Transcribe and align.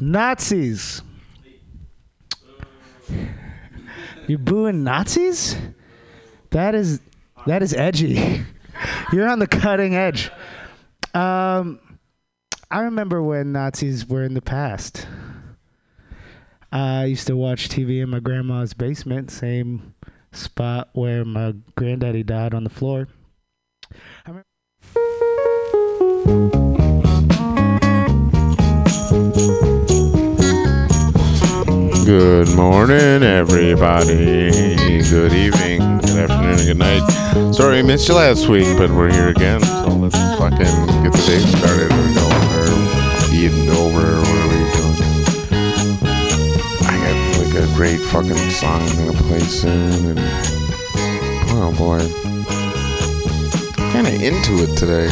Nazis. 0.00 1.02
You 4.26 4.38
booing 4.38 4.84
Nazis? 4.84 5.56
That 6.50 6.74
is 6.74 7.00
that 7.46 7.62
is 7.62 7.72
edgy. 7.74 8.44
You're 9.12 9.28
on 9.28 9.38
the 9.38 9.46
cutting 9.46 9.94
edge. 9.94 10.30
Um, 11.14 11.78
I 12.70 12.80
remember 12.80 13.22
when 13.22 13.52
Nazis 13.52 14.06
were 14.06 14.24
in 14.24 14.34
the 14.34 14.42
past. 14.42 15.06
I 16.72 17.04
used 17.04 17.26
to 17.28 17.36
watch 17.36 17.68
TV 17.68 18.02
in 18.02 18.10
my 18.10 18.20
grandma's 18.20 18.74
basement, 18.74 19.30
same 19.30 19.94
spot 20.32 20.90
where 20.92 21.24
my 21.24 21.54
granddaddy 21.76 22.22
died 22.24 22.52
on 22.52 22.64
the 22.64 22.70
floor. 22.70 23.08
I 24.26 24.42
remember- 29.46 29.75
Good 32.06 32.54
morning, 32.54 33.24
everybody. 33.24 34.50
Good 35.10 35.32
evening, 35.32 35.98
good 35.98 36.30
afternoon, 36.30 36.64
good 36.64 36.78
night. 36.78 37.02
Sorry 37.52 37.80
I 37.80 37.82
missed 37.82 38.06
you 38.06 38.14
last 38.14 38.46
week, 38.46 38.78
but 38.78 38.90
we're 38.90 39.10
here 39.12 39.30
again. 39.30 39.60
So 39.60 39.88
let's 39.88 40.14
fucking 40.38 40.58
get 41.02 41.12
the 41.12 41.24
day 41.26 41.40
started. 41.40 41.90
Or 41.90 42.06
go, 42.14 42.30
or 42.54 42.70
eating 43.34 43.68
over, 43.70 43.98
or 43.98 44.20
whatever 44.20 44.54
you're 44.54 44.70
doing. 44.70 45.02
I 46.86 46.94
got 47.02 47.16
like 47.42 47.54
a 47.56 47.66
great 47.74 47.98
fucking 47.98 48.50
song 48.50 48.88
I'm 48.88 49.06
gonna 49.06 49.22
play 49.22 49.40
soon, 49.40 50.16
and 50.16 50.20
oh 51.50 51.74
boy, 51.76 51.98
kind 53.90 54.06
of 54.06 54.14
into 54.22 54.62
it 54.62 54.76
today. 54.76 55.10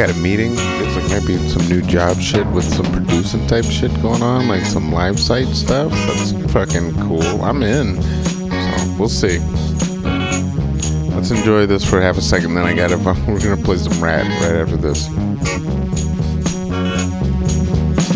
Got 0.00 0.16
a 0.16 0.18
meeting. 0.18 0.54
Looks 0.54 0.96
like 0.96 1.10
maybe 1.10 1.36
some 1.50 1.68
new 1.68 1.82
job 1.82 2.18
shit 2.18 2.46
with 2.46 2.64
some 2.64 2.90
producing 2.90 3.46
type 3.46 3.66
shit 3.66 3.92
going 4.00 4.22
on, 4.22 4.48
like 4.48 4.62
some 4.62 4.90
live 4.90 5.20
site 5.20 5.48
stuff. 5.48 5.92
That's 5.92 6.32
fucking 6.54 6.94
cool. 7.02 7.44
I'm 7.44 7.62
in. 7.62 8.00
So 8.00 8.94
we'll 8.98 9.10
see. 9.10 9.40
Let's 11.14 11.30
enjoy 11.30 11.66
this 11.66 11.84
for 11.84 12.00
half 12.00 12.16
a 12.16 12.22
second. 12.22 12.54
Then 12.54 12.64
I 12.64 12.74
got 12.74 12.88
to. 12.88 12.96
We're 13.28 13.40
gonna 13.40 13.62
play 13.62 13.76
some 13.76 14.02
rat 14.02 14.26
right 14.40 14.62
after 14.62 14.78
this. 14.78 15.06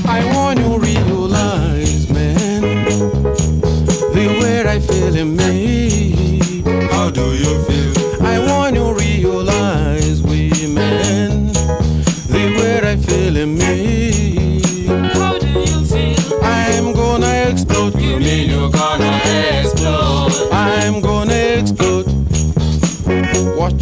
I 0.06 0.24
want 0.34 0.60
you 0.60 0.78
realize, 0.78 2.08
man, 2.08 2.62
the 4.14 4.38
way 4.40 4.66
I 4.66 4.80
feel 4.80 5.14
in 5.14 5.36
me. 5.36 5.83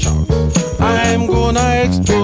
I'm 0.04 1.26
gonna 1.26 1.84
explode. 1.84 2.21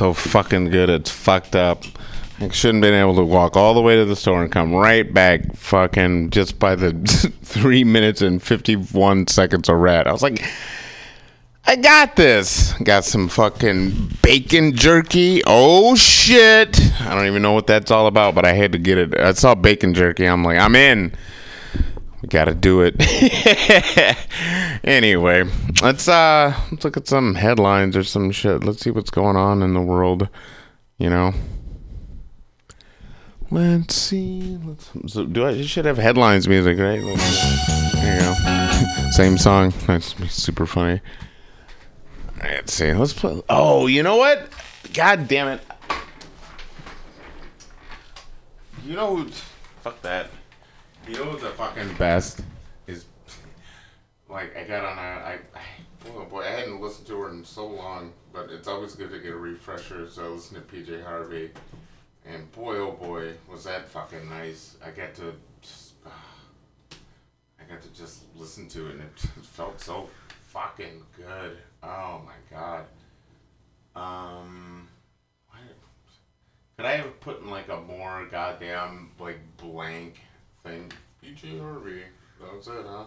So 0.00 0.14
fucking 0.14 0.70
good. 0.70 0.88
It's 0.88 1.10
fucked 1.10 1.54
up. 1.54 1.84
I 2.38 2.48
shouldn't 2.48 2.80
been 2.80 2.94
able 2.94 3.16
to 3.16 3.22
walk 3.22 3.54
all 3.54 3.74
the 3.74 3.82
way 3.82 3.96
to 3.96 4.06
the 4.06 4.16
store 4.16 4.42
and 4.42 4.50
come 4.50 4.72
right 4.72 5.12
back 5.12 5.54
fucking 5.54 6.30
just 6.30 6.58
by 6.58 6.74
the 6.74 6.92
three 7.42 7.84
minutes 7.84 8.22
and 8.22 8.42
51 8.42 9.26
seconds 9.26 9.68
of 9.68 9.76
rat. 9.76 10.06
I 10.06 10.12
was 10.12 10.22
like, 10.22 10.42
I 11.66 11.76
got 11.76 12.16
this. 12.16 12.72
Got 12.82 13.04
some 13.04 13.28
fucking 13.28 14.16
bacon 14.22 14.74
jerky. 14.74 15.42
Oh 15.46 15.94
shit. 15.96 16.80
I 17.02 17.14
don't 17.14 17.26
even 17.26 17.42
know 17.42 17.52
what 17.52 17.66
that's 17.66 17.90
all 17.90 18.06
about, 18.06 18.34
but 18.34 18.46
I 18.46 18.54
had 18.54 18.72
to 18.72 18.78
get 18.78 18.96
it. 18.96 19.20
I 19.20 19.34
saw 19.34 19.54
bacon 19.54 19.92
jerky. 19.92 20.24
I'm 20.24 20.42
like, 20.42 20.58
I'm 20.58 20.76
in. 20.76 21.12
We 22.22 22.28
gotta 22.28 22.54
do 22.54 22.82
it. 22.82 22.96
anyway, 24.84 25.44
let's 25.82 26.06
uh 26.06 26.54
let's 26.70 26.84
look 26.84 26.96
at 26.96 27.08
some 27.08 27.34
headlines 27.34 27.96
or 27.96 28.04
some 28.04 28.30
shit. 28.30 28.62
Let's 28.62 28.80
see 28.80 28.90
what's 28.90 29.10
going 29.10 29.36
on 29.36 29.62
in 29.62 29.72
the 29.72 29.80
world. 29.80 30.28
You 30.98 31.08
know. 31.08 31.32
Let's 33.50 33.96
see. 33.96 34.58
Let's, 34.62 34.90
so 35.06 35.24
do 35.24 35.46
I? 35.46 35.62
Should 35.62 35.86
have 35.86 35.96
headlines 35.96 36.46
music, 36.46 36.78
right? 36.78 37.00
There 37.00 38.14
you 38.14 38.20
go. 38.20 39.10
Same 39.12 39.38
song. 39.38 39.72
That's 39.86 40.14
super 40.32 40.66
funny. 40.66 41.00
Let's 42.42 42.74
see. 42.74 42.92
Let's 42.92 43.12
play. 43.12 43.42
Oh, 43.48 43.86
you 43.86 44.02
know 44.02 44.16
what? 44.16 44.50
God 44.92 45.26
damn 45.26 45.48
it. 45.48 45.62
You 48.84 48.94
know 48.94 49.16
who? 49.16 49.28
Fuck 49.82 50.02
that. 50.02 50.30
You 51.10 51.16
know 51.16 51.34
the 51.34 51.50
fucking 51.50 51.94
best 51.94 52.40
is 52.86 53.04
like 54.28 54.56
I 54.56 54.62
got 54.62 54.84
on 54.84 54.96
a 54.96 55.00
I, 55.00 55.38
I 55.56 55.60
oh 56.14 56.24
boy 56.26 56.42
I 56.42 56.50
hadn't 56.50 56.80
listened 56.80 57.08
to 57.08 57.18
her 57.18 57.30
in 57.30 57.44
so 57.44 57.66
long, 57.66 58.12
but 58.32 58.48
it's 58.48 58.68
always 58.68 58.94
good 58.94 59.10
to 59.10 59.18
get 59.18 59.32
a 59.32 59.36
refresher. 59.36 60.08
So 60.08 60.24
I 60.24 60.28
listen 60.28 60.54
to 60.54 60.60
PJ 60.60 61.04
Harvey, 61.04 61.50
and 62.24 62.50
boy 62.52 62.76
oh 62.76 62.92
boy 62.92 63.32
was 63.50 63.64
that 63.64 63.88
fucking 63.88 64.28
nice. 64.28 64.76
I 64.86 64.90
got 64.90 65.16
to 65.16 65.34
just, 65.60 65.94
I 66.92 67.64
got 67.68 67.82
to 67.82 67.88
just 67.92 68.26
listen 68.36 68.68
to 68.68 68.86
it, 68.86 68.92
and 68.92 69.00
it 69.00 69.18
felt 69.42 69.80
so 69.80 70.08
fucking 70.44 71.02
good. 71.16 71.58
Oh 71.82 72.22
my 72.24 72.56
god. 72.56 72.84
Um, 73.96 74.86
could 76.76 76.86
I 76.86 76.98
have 76.98 77.18
put 77.18 77.42
in 77.42 77.50
like 77.50 77.68
a 77.68 77.80
more 77.80 78.28
goddamn 78.30 79.10
like 79.18 79.40
blank 79.56 80.20
thing? 80.62 80.92
PJ 81.22 81.60
Harvey. 81.60 82.02
That 82.40 82.56
was 82.56 82.68
it, 82.68 82.86
huh? 82.86 83.04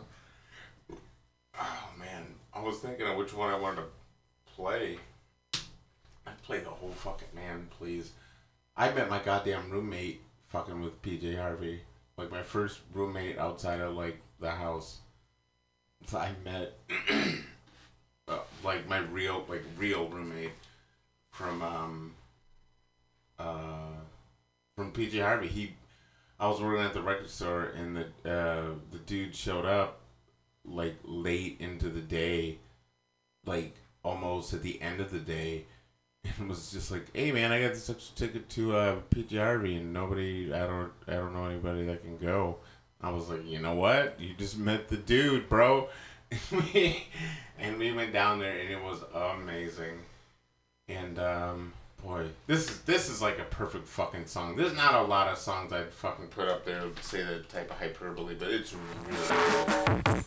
Oh 1.60 1.90
man, 2.00 2.26
I 2.54 2.62
was 2.62 2.80
thinking 2.80 3.08
of 3.08 3.18
which 3.18 3.34
one 3.34 3.54
I 3.54 3.58
wanted 3.58 3.82
to 3.82 3.88
play. 4.56 4.98
I'd 6.26 6.42
play 6.44 6.60
the 6.60 6.70
whole 6.70 6.92
fucking 6.92 7.28
man, 7.36 7.68
please. 7.78 8.12
I 8.76 8.92
met 8.92 9.10
my 9.10 9.20
goddamn 9.20 9.70
roommate 9.70 10.22
fucking 10.48 10.82
with 10.82 11.02
PJ 11.02 11.38
Harvey. 11.38 11.82
Like 12.18 12.32
my 12.32 12.44
first 12.44 12.80
roommate 12.94 13.38
outside 13.38 13.82
of 13.82 13.96
like 13.96 14.20
the 14.40 14.52
house. 14.52 15.00
So 16.08 16.18
I 16.18 16.32
met 16.44 16.78
uh, 18.28 18.40
like 18.64 18.88
my 18.88 19.00
real 19.00 19.46
like 19.48 19.64
real 19.78 20.08
roommate 20.08 20.52
from 21.32 21.62
um 21.62 22.14
uh 23.40 23.94
from 24.76 24.92
PJ 24.92 25.22
Harvey. 25.22 25.48
He 25.48 25.74
I 26.40 26.48
was 26.48 26.62
working 26.62 26.84
at 26.84 26.94
the 26.94 27.02
record 27.02 27.30
store 27.30 27.66
and 27.66 27.96
the 27.96 28.30
uh 28.30 28.76
the 28.92 29.00
dude 29.06 29.36
showed 29.36 29.66
up 29.66 30.02
like 30.66 30.96
late 31.04 31.58
into 31.60 31.90
the 31.90 32.02
day, 32.02 32.60
like 33.46 33.76
almost 34.04 34.54
at 34.54 34.64
the 34.64 34.82
end 34.82 35.00
of 35.00 35.12
the 35.12 35.20
day, 35.20 35.66
and 36.38 36.50
was 36.50 36.72
just 36.72 36.92
like, 36.92 37.16
"Hey 37.16 37.32
man, 37.32 37.52
I 37.52 37.62
got 37.62 37.74
this 37.74 37.90
extra 37.90 38.16
ticket 38.16 38.50
to 38.50 38.76
uh, 38.76 38.96
Harvey, 39.32 39.76
and 39.76 39.94
nobody, 39.94 40.54
I 40.54 40.66
don't, 40.68 40.92
I 41.08 41.14
don't 41.14 41.34
know 41.34 41.46
anybody 41.46 41.86
that 41.86 42.02
can 42.02 42.18
go." 42.18 42.58
I 43.02 43.10
was 43.10 43.30
like, 43.30 43.46
"You 43.46 43.60
know 43.60 43.76
what? 43.76 44.20
You 44.20 44.34
just 44.38 44.58
met 44.58 44.88
the 44.88 44.98
dude, 44.98 45.50
bro." 45.50 45.90
and 47.60 47.78
we 47.78 47.92
went 47.92 48.14
down 48.14 48.40
there, 48.40 48.58
and 48.58 48.70
it 48.70 48.82
was 48.82 49.04
amazing. 49.14 50.00
And 50.88 51.20
um, 51.20 51.74
boy, 52.04 52.26
this 52.48 52.70
is 52.70 52.82
this 52.82 53.10
is 53.10 53.22
like 53.22 53.40
a 53.40 53.46
perfect 53.46 53.88
fucking 53.88 54.26
song. 54.26 54.56
There's 54.56 54.76
not 54.76 54.96
a 54.96 55.04
lot 55.04 55.28
of 55.28 55.38
songs 55.38 55.72
I'd 55.72 55.94
fucking 55.94 56.28
put 56.28 56.50
up 56.50 56.66
there 56.66 56.82
to 56.82 57.04
say 57.04 57.24
that 57.24 57.50
type 57.50 57.72
of 57.72 57.78
hyperbole, 57.78 58.36
but 58.36 58.50
it's 58.50 58.74
really 58.74 60.04
good. 60.04 60.24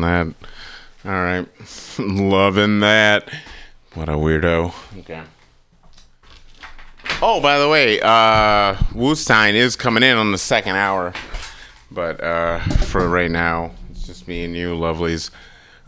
Loving 0.00 0.34
that. 0.34 0.48
All 1.04 1.12
right. 1.12 1.48
Loving 1.98 2.80
that. 2.80 3.28
What 3.94 4.08
a 4.08 4.12
weirdo. 4.12 4.72
Okay. 5.00 5.22
Oh, 7.20 7.40
by 7.40 7.58
the 7.58 7.68
way, 7.68 8.00
uh, 8.00 8.74
Woostein 8.92 9.54
is 9.54 9.74
coming 9.74 10.02
in 10.02 10.16
on 10.16 10.30
the 10.30 10.38
second 10.38 10.76
hour. 10.76 11.12
But 11.90 12.22
uh, 12.22 12.60
for 12.60 13.08
right 13.08 13.30
now, 13.30 13.72
it's 13.90 14.06
just 14.06 14.28
me 14.28 14.44
and 14.44 14.54
you, 14.54 14.76
lovelies. 14.76 15.30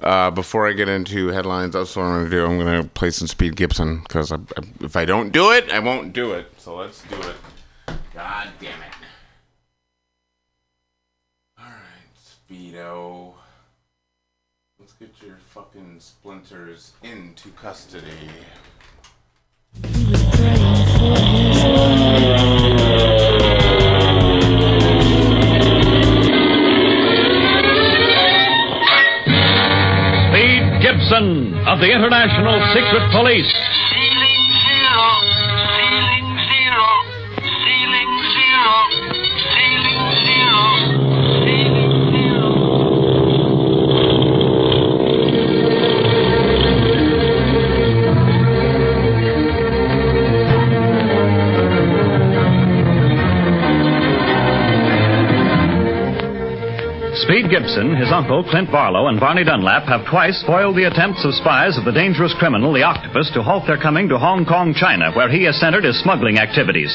Uh, 0.02 0.30
before 0.30 0.66
I 0.66 0.72
get 0.72 0.88
into 0.88 1.28
headlines, 1.28 1.74
that's 1.74 1.94
what 1.94 2.04
I'm 2.04 2.20
going 2.20 2.24
to 2.24 2.30
do. 2.30 2.46
I'm 2.46 2.58
going 2.58 2.82
to 2.82 2.88
play 2.88 3.10
some 3.10 3.28
Speed 3.28 3.54
Gibson 3.54 4.00
because 4.00 4.32
if 4.80 4.96
I 4.96 5.04
don't 5.04 5.30
do 5.30 5.52
it, 5.52 5.70
I 5.70 5.78
won't 5.78 6.14
do 6.14 6.32
it. 6.32 6.50
So 6.56 6.76
let's 6.76 7.02
do 7.02 7.16
it. 7.16 7.36
God 8.14 8.48
damn 8.58 8.80
it. 8.80 8.94
Alright, 11.60 11.84
Speedo. 12.50 13.19
Fucking 15.60 16.00
splinters 16.00 16.92
into 17.02 17.50
custody. 17.50 18.06
Gibson 30.80 31.54
of 31.68 31.78
the 31.80 31.92
International 31.92 32.58
Secret 32.72 33.12
Police. 33.12 33.89
Gibson, 57.50 57.97
his 57.97 58.14
uncle, 58.14 58.47
Clint 58.47 58.71
Barlow, 58.71 59.09
and 59.09 59.19
Barney 59.19 59.42
Dunlap 59.42 59.83
have 59.90 60.07
twice 60.07 60.38
foiled 60.47 60.76
the 60.76 60.87
attempts 60.87 61.25
of 61.26 61.35
spies 61.35 61.76
of 61.76 61.85
the 61.85 61.90
dangerous 61.90 62.33
criminal, 62.38 62.73
the 62.73 62.87
Octopus, 62.87 63.28
to 63.35 63.42
halt 63.42 63.66
their 63.66 63.76
coming 63.76 64.09
to 64.09 64.19
Hong 64.19 64.47
Kong, 64.47 64.73
China, 64.73 65.11
where 65.12 65.28
he 65.28 65.42
has 65.45 65.59
centered 65.59 65.83
his 65.83 66.00
smuggling 66.00 66.38
activities. 66.38 66.95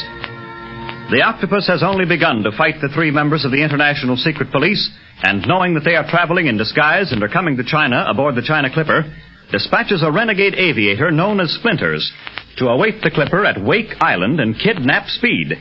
The 1.12 1.22
Octopus 1.28 1.68
has 1.68 1.84
only 1.84 2.06
begun 2.06 2.42
to 2.44 2.56
fight 2.56 2.80
the 2.80 2.88
three 2.88 3.12
members 3.12 3.44
of 3.44 3.52
the 3.52 3.62
International 3.62 4.16
Secret 4.16 4.50
Police, 4.50 4.90
and 5.24 5.46
knowing 5.46 5.74
that 5.76 5.84
they 5.84 6.00
are 6.00 6.10
traveling 6.10 6.48
in 6.48 6.56
disguise 6.56 7.12
and 7.12 7.22
are 7.22 7.28
coming 7.28 7.58
to 7.58 7.68
China 7.68 8.06
aboard 8.08 8.36
the 8.36 8.42
China 8.42 8.72
Clipper, 8.72 9.04
dispatches 9.52 10.04
a 10.04 10.12
renegade 10.12 10.56
aviator 10.56 11.12
known 11.12 11.42
as 11.42 11.52
Splinters 11.52 12.12
to 12.58 12.68
await 12.72 13.04
the 13.04 13.12
Clipper 13.12 13.46
at 13.46 13.62
Wake 13.62 13.92
Island 14.00 14.40
and 14.40 14.56
kidnap 14.56 15.08
Speed. 15.10 15.60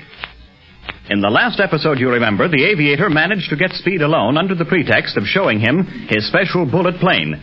In 1.11 1.21
the 1.21 1.29
last 1.29 1.61
episode, 1.61 1.99
you 1.99 2.09
remember, 2.09 2.49
the 2.49 2.65
aviator 2.65 3.11
managed 3.11 3.51
to 3.51 3.57
get 3.57 3.73
Speed 3.73 4.01
alone 4.01 4.39
under 4.39 4.55
the 4.55 4.65
pretext 4.65 5.19
of 5.19 5.27
showing 5.27 5.61
him 5.61 5.85
his 6.09 6.27
special 6.27 6.65
bullet 6.65 6.99
plane. 6.99 7.43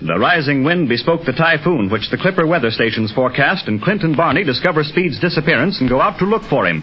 The 0.00 0.18
rising 0.18 0.64
wind 0.64 0.88
bespoke 0.88 1.26
the 1.26 1.36
typhoon 1.36 1.90
which 1.90 2.08
the 2.10 2.16
Clipper 2.16 2.46
weather 2.46 2.70
stations 2.70 3.12
forecast, 3.12 3.68
and 3.68 3.82
Clint 3.82 4.02
and 4.02 4.16
Barney 4.16 4.44
discover 4.44 4.82
Speed's 4.82 5.20
disappearance 5.20 5.78
and 5.78 5.90
go 5.90 6.00
out 6.00 6.18
to 6.20 6.24
look 6.24 6.42
for 6.44 6.66
him. 6.66 6.82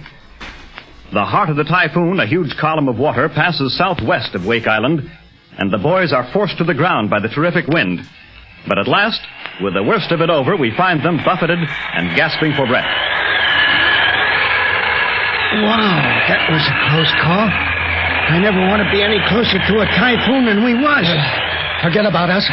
The 1.13 1.25
heart 1.25 1.49
of 1.49 1.55
the 1.55 1.63
typhoon, 1.63 2.19
a 2.19 2.27
huge 2.27 2.55
column 2.61 2.87
of 2.87 2.99
water, 2.99 3.27
passes 3.27 3.75
southwest 3.75 4.35
of 4.35 4.45
Wake 4.45 4.67
Island, 4.67 5.09
and 5.57 5.73
the 5.73 5.79
boys 5.79 6.13
are 6.13 6.31
forced 6.31 6.59
to 6.59 6.63
the 6.63 6.75
ground 6.75 7.09
by 7.09 7.21
the 7.21 7.29
terrific 7.29 7.65
wind. 7.65 8.01
But 8.67 8.77
at 8.77 8.87
last, 8.87 9.21
with 9.63 9.73
the 9.73 9.81
worst 9.81 10.11
of 10.11 10.21
it 10.21 10.29
over, 10.29 10.55
we 10.55 10.77
find 10.77 11.03
them 11.03 11.17
buffeted 11.25 11.57
and 11.57 12.15
gasping 12.15 12.53
for 12.53 12.67
breath. 12.67 13.16
Wow, 15.47 15.95
that 16.27 16.43
was 16.51 16.59
a 16.59 16.75
close 16.91 17.13
call. 17.23 17.47
I 17.47 18.35
never 18.43 18.59
want 18.67 18.83
to 18.83 18.89
be 18.91 18.99
any 18.99 19.23
closer 19.31 19.55
to 19.55 19.73
a 19.79 19.87
typhoon 19.95 20.43
than 20.43 20.59
we 20.59 20.75
was. 20.75 21.07
Uh, 21.07 21.15
forget 21.87 22.03
about 22.03 22.27
us. 22.27 22.43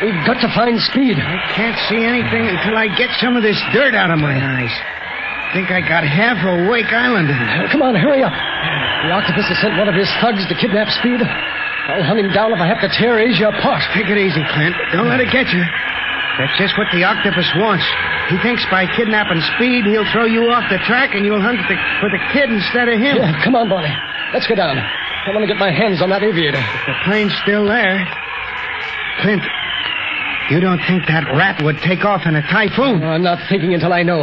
We've 0.00 0.24
got 0.24 0.40
to 0.40 0.48
find 0.56 0.80
speed. 0.88 1.20
I 1.20 1.36
can't 1.52 1.76
see 1.92 2.00
anything 2.00 2.48
until 2.48 2.72
I 2.80 2.88
get 2.96 3.12
some 3.20 3.36
of 3.36 3.44
this 3.44 3.60
dirt 3.76 3.92
out 3.92 4.08
of 4.08 4.16
my 4.16 4.32
eyes. 4.32 4.72
Think 5.52 5.68
I 5.68 5.84
got 5.84 6.08
half 6.08 6.40
of 6.40 6.72
Wake 6.72 6.88
Island 6.88 7.28
in 7.28 7.36
it. 7.36 7.68
Come 7.68 7.84
on, 7.84 7.92
hurry 7.92 8.24
up. 8.24 8.32
The 8.32 9.12
octopus 9.12 9.44
has 9.52 9.60
sent 9.60 9.76
one 9.76 9.88
of 9.88 9.96
his 9.96 10.08
thugs 10.24 10.40
to 10.48 10.54
kidnap 10.56 10.88
Speed. 11.04 11.20
I'll 11.20 12.04
hunt 12.04 12.20
him 12.20 12.32
down 12.32 12.52
if 12.52 12.60
I 12.60 12.68
have 12.68 12.80
to 12.80 12.90
tear 12.96 13.20
Asia 13.20 13.52
apart. 13.52 13.84
Take 13.92 14.08
it 14.08 14.16
easy, 14.16 14.40
Clint. 14.56 14.76
Don't 14.92 15.08
let 15.08 15.20
it 15.20 15.28
get 15.28 15.48
you. 15.52 15.64
That's 16.38 16.54
just 16.54 16.78
what 16.78 16.86
the 16.94 17.02
octopus 17.02 17.50
wants. 17.58 17.82
He 18.30 18.38
thinks 18.46 18.62
by 18.70 18.86
kidnapping 18.94 19.42
Speed, 19.58 19.90
he'll 19.90 20.06
throw 20.14 20.24
you 20.24 20.46
off 20.54 20.70
the 20.70 20.78
track 20.86 21.10
and 21.14 21.26
you'll 21.26 21.42
hunt 21.42 21.58
the, 21.66 21.74
for 21.98 22.08
the 22.08 22.22
kid 22.32 22.46
instead 22.48 22.86
of 22.88 22.94
him. 22.94 23.18
Yeah, 23.18 23.34
come 23.42 23.58
on, 23.58 23.68
Barney. 23.68 23.90
Let's 24.32 24.46
go 24.46 24.54
down. 24.54 24.78
I 24.78 25.34
want 25.34 25.42
to 25.42 25.50
get 25.50 25.58
my 25.58 25.72
hands 25.74 26.00
on 26.00 26.10
that 26.10 26.22
aviator. 26.22 26.62
If 26.62 26.86
The 26.86 26.94
plane's 27.04 27.34
still 27.42 27.66
there. 27.66 28.06
Clint, 29.20 29.42
you 30.50 30.60
don't 30.60 30.80
think 30.86 31.04
that 31.10 31.26
rat 31.34 31.60
would 31.62 31.78
take 31.82 32.04
off 32.04 32.22
in 32.24 32.36
a 32.36 32.42
typhoon? 32.42 33.02
I'm 33.02 33.22
not 33.22 33.42
thinking 33.50 33.74
until 33.74 33.92
I 33.92 34.02
know. 34.02 34.22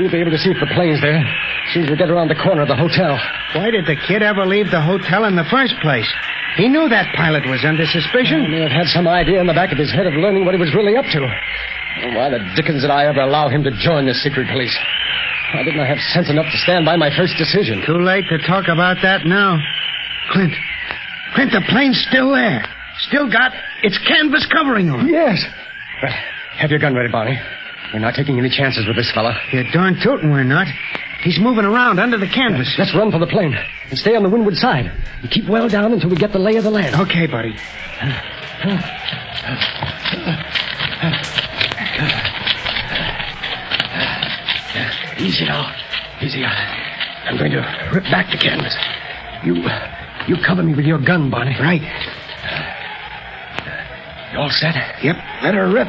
We'll 0.00 0.08
be 0.08 0.24
able 0.24 0.32
to 0.32 0.40
see 0.40 0.48
if 0.48 0.56
the 0.56 0.72
plane's 0.72 0.96
there 1.04 1.20
as 1.20 1.68
soon 1.76 1.84
as 1.84 1.90
we 1.92 1.96
get 2.00 2.08
around 2.08 2.32
the 2.32 2.40
corner 2.40 2.64
of 2.64 2.72
the 2.72 2.76
hotel. 2.76 3.20
Why 3.52 3.68
did 3.68 3.84
the 3.84 4.00
kid 4.08 4.24
ever 4.24 4.48
leave 4.48 4.72
the 4.72 4.80
hotel 4.80 5.28
in 5.28 5.36
the 5.36 5.44
first 5.52 5.76
place? 5.84 6.08
He 6.56 6.72
knew 6.72 6.88
that 6.88 7.12
pilot 7.14 7.44
was 7.44 7.60
under 7.68 7.84
suspicion. 7.84 8.48
He 8.48 8.48
may 8.48 8.64
have 8.64 8.72
had 8.72 8.88
some 8.88 9.06
idea 9.06 9.44
in 9.44 9.46
the 9.46 9.52
back 9.52 9.72
of 9.72 9.78
his 9.78 9.92
head 9.92 10.06
of 10.08 10.14
learning 10.16 10.48
what 10.48 10.56
he 10.56 10.60
was 10.60 10.72
really 10.74 10.96
up 10.96 11.04
to. 11.04 11.20
Why 12.16 12.32
the 12.32 12.40
dickens 12.56 12.80
did 12.80 12.88
I 12.88 13.12
ever 13.12 13.20
allow 13.20 13.52
him 13.52 13.62
to 13.64 13.70
join 13.76 14.06
the 14.08 14.14
secret 14.14 14.48
police? 14.48 14.72
Why 15.52 15.64
didn't 15.68 15.80
I 15.80 15.86
have 15.86 16.00
sense 16.16 16.30
enough 16.30 16.48
to 16.48 16.58
stand 16.64 16.88
by 16.88 16.96
my 16.96 17.12
first 17.14 17.36
decision? 17.36 17.84
Too 17.84 18.00
late 18.00 18.24
to 18.32 18.38
talk 18.48 18.72
about 18.72 19.04
that 19.04 19.26
now. 19.28 19.60
Clint, 20.32 20.54
Clint, 21.34 21.52
the 21.52 21.62
plane's 21.68 22.00
still 22.08 22.32
there. 22.32 22.64
Still 23.12 23.28
got 23.28 23.52
its 23.82 23.98
canvas 24.08 24.46
covering 24.46 24.88
on. 24.88 25.08
Yes. 25.08 25.44
Well, 26.02 26.12
have 26.56 26.70
your 26.70 26.80
gun 26.80 26.94
ready, 26.94 27.12
Barney. 27.12 27.38
We're 27.92 27.98
not 27.98 28.14
taking 28.14 28.38
any 28.38 28.50
chances 28.50 28.86
with 28.86 28.96
this 28.96 29.10
fella. 29.12 29.36
You're 29.52 29.64
darn 29.72 29.98
tootin' 30.00 30.30
we're 30.30 30.44
not. 30.44 30.68
He's 31.22 31.38
moving 31.40 31.64
around 31.64 31.98
under 31.98 32.16
the 32.16 32.28
canvas. 32.28 32.74
Let's 32.78 32.94
run 32.94 33.10
for 33.10 33.18
the 33.18 33.26
plane 33.26 33.54
and 33.90 33.98
stay 33.98 34.14
on 34.14 34.22
the 34.22 34.28
windward 34.28 34.54
side. 34.54 34.86
And 35.22 35.30
keep 35.30 35.48
well 35.48 35.68
down 35.68 35.92
until 35.92 36.08
we 36.08 36.16
get 36.16 36.32
the 36.32 36.38
lay 36.38 36.56
of 36.56 36.64
the 36.64 36.70
land. 36.70 36.94
Okay, 36.94 37.26
buddy. 37.26 37.54
Easy 45.18 45.44
now. 45.44 45.74
Easy. 46.22 46.44
I'm 46.44 47.36
going 47.36 47.50
to 47.50 47.90
rip 47.92 48.04
back 48.04 48.30
the 48.30 48.38
canvas. 48.38 48.74
You, 49.44 49.56
you 50.28 50.42
cover 50.46 50.62
me 50.62 50.74
with 50.74 50.86
your 50.86 50.98
gun, 50.98 51.28
Barney. 51.28 51.56
Right. 51.60 51.82
You 54.32 54.38
all 54.38 54.50
set? 54.50 54.74
Yep. 55.02 55.16
Let 55.42 55.54
her 55.54 55.68
rip. 55.70 55.88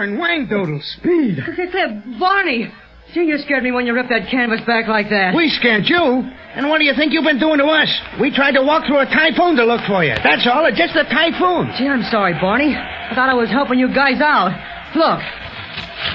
Suffering 0.00 0.18
wang 0.18 0.46
doodle. 0.48 0.80
Speed. 0.96 1.36
Barney! 2.18 2.72
Gee, 3.12 3.24
you 3.24 3.36
scared 3.38 3.62
me 3.64 3.70
when 3.72 3.84
you 3.86 3.92
ripped 3.92 4.08
that 4.08 4.30
canvas 4.30 4.60
back 4.66 4.88
like 4.88 5.10
that. 5.10 5.34
We 5.34 5.50
scared 5.50 5.84
you. 5.84 6.24
And 6.54 6.68
what 6.70 6.78
do 6.78 6.84
you 6.84 6.94
think 6.96 7.12
you've 7.12 7.24
been 7.24 7.38
doing 7.40 7.58
to 7.58 7.64
us? 7.66 7.90
We 8.20 8.30
tried 8.34 8.52
to 8.52 8.62
walk 8.62 8.86
through 8.86 9.00
a 9.00 9.04
typhoon 9.06 9.56
to 9.56 9.64
look 9.64 9.82
for 9.86 10.02
you. 10.04 10.14
That's 10.24 10.46
all. 10.50 10.64
It's 10.66 10.78
just 10.78 10.96
a 10.96 11.04
typhoon. 11.04 11.74
Gee, 11.76 11.86
I'm 11.86 12.02
sorry, 12.10 12.32
Barney. 12.40 12.72
I 12.74 13.12
thought 13.14 13.28
I 13.28 13.34
was 13.34 13.50
helping 13.50 13.78
you 13.78 13.92
guys 13.92 14.20
out. 14.22 14.56
Look, 14.96 15.20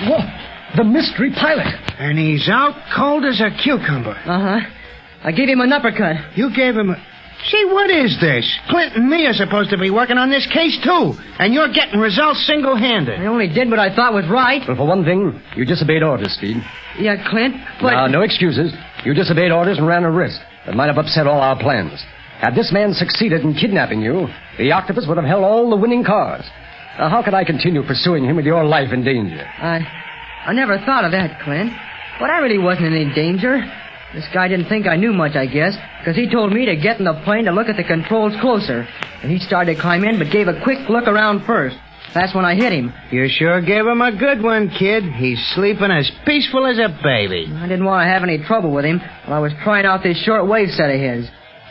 Whoa. 0.09 0.19
The 0.77 0.83
mystery 0.83 1.31
pilot. 1.31 1.67
And 1.99 2.17
he's 2.17 2.49
out 2.49 2.73
cold 2.97 3.23
as 3.23 3.39
a 3.39 3.51
cucumber. 3.63 4.17
uh 4.25 4.59
huh. 4.59 4.69
I 5.23 5.31
gave 5.31 5.47
him 5.47 5.61
an 5.61 5.71
uppercut. 5.71 6.35
You 6.35 6.49
gave 6.55 6.75
him 6.75 6.89
a. 6.89 6.97
See, 7.47 7.65
what 7.65 7.91
is 7.91 8.17
this? 8.19 8.47
Clint 8.69 8.95
and 8.95 9.09
me 9.09 9.27
are 9.27 9.33
supposed 9.33 9.69
to 9.69 9.77
be 9.77 9.91
working 9.91 10.17
on 10.17 10.29
this 10.29 10.47
case, 10.47 10.79
too. 10.83 11.13
And 11.37 11.53
you're 11.53 11.71
getting 11.71 11.99
results 11.99 12.45
single 12.47 12.75
handed. 12.75 13.19
I 13.19 13.25
only 13.27 13.47
did 13.47 13.69
what 13.69 13.77
I 13.79 13.93
thought 13.95 14.13
was 14.13 14.25
right. 14.29 14.61
Well, 14.67 14.77
for 14.77 14.87
one 14.87 15.03
thing, 15.03 15.39
you 15.55 15.65
disobeyed 15.65 16.01
orders, 16.01 16.33
Speed. 16.33 16.57
Yeah, 16.97 17.21
Clint, 17.29 17.55
but. 17.81 17.91
Now, 17.91 18.07
no 18.07 18.21
excuses. 18.21 18.73
You 19.03 19.13
disobeyed 19.13 19.51
orders 19.51 19.77
and 19.77 19.85
ran 19.85 20.03
a 20.03 20.11
risk 20.11 20.39
that 20.65 20.75
might 20.75 20.87
have 20.87 20.97
upset 20.97 21.27
all 21.27 21.39
our 21.39 21.59
plans. 21.59 22.03
Had 22.39 22.55
this 22.55 22.71
man 22.73 22.93
succeeded 22.93 23.41
in 23.41 23.53
kidnapping 23.53 24.01
you, 24.01 24.27
the 24.57 24.71
octopus 24.71 25.05
would 25.07 25.17
have 25.17 25.25
held 25.25 25.43
all 25.43 25.69
the 25.69 25.77
winning 25.77 26.03
cards. 26.03 26.45
Now, 26.97 27.09
how 27.09 27.21
could 27.21 27.33
I 27.33 27.43
continue 27.43 27.83
pursuing 27.83 28.25
him 28.25 28.35
with 28.37 28.45
your 28.45 28.63
life 28.65 28.91
in 28.91 29.03
danger? 29.03 29.45
I. 29.45 29.81
I 30.45 30.53
never 30.53 30.77
thought 30.79 31.05
of 31.05 31.11
that, 31.11 31.41
Clint. 31.43 31.71
But 32.19 32.29
I 32.29 32.37
really 32.39 32.57
wasn't 32.57 32.87
in 32.87 32.93
any 32.93 33.13
danger. 33.13 33.61
This 34.15 34.25
guy 34.33 34.47
didn't 34.47 34.69
think 34.69 34.87
I 34.87 34.95
knew 34.95 35.11
much, 35.11 35.35
I 35.35 35.45
guess, 35.45 35.75
because 35.99 36.15
he 36.15 36.29
told 36.31 36.53
me 36.53 36.65
to 36.67 36.75
get 36.77 36.99
in 36.99 37.05
the 37.05 37.19
plane 37.25 37.45
to 37.45 37.51
look 37.51 37.67
at 37.67 37.75
the 37.75 37.83
controls 37.83 38.33
closer. 38.39 38.87
And 39.21 39.29
he 39.31 39.39
started 39.39 39.75
to 39.75 39.81
climb 39.81 40.03
in, 40.05 40.17
but 40.17 40.31
gave 40.31 40.47
a 40.47 40.61
quick 40.63 40.87
look 40.89 41.07
around 41.07 41.45
first. 41.45 41.75
That's 42.13 42.33
when 42.33 42.45
I 42.45 42.55
hit 42.55 42.71
him. 42.71 42.93
You 43.11 43.27
sure 43.27 43.59
gave 43.61 43.85
him 43.85 43.99
a 44.01 44.15
good 44.15 44.41
one, 44.41 44.69
kid. 44.69 45.03
He's 45.03 45.37
sleeping 45.53 45.91
as 45.91 46.09
peaceful 46.25 46.65
as 46.65 46.77
a 46.79 46.87
baby. 47.03 47.51
I 47.53 47.67
didn't 47.67 47.83
want 47.83 48.07
to 48.07 48.09
have 48.09 48.23
any 48.23 48.37
trouble 48.41 48.71
with 48.71 48.85
him 48.85 49.01
while 49.25 49.35
I 49.37 49.41
was 49.41 49.51
trying 49.65 49.85
out 49.85 50.01
this 50.01 50.17
short 50.23 50.47
wave 50.47 50.69
set 50.69 50.89
of 50.89 50.95
his. 50.99 51.27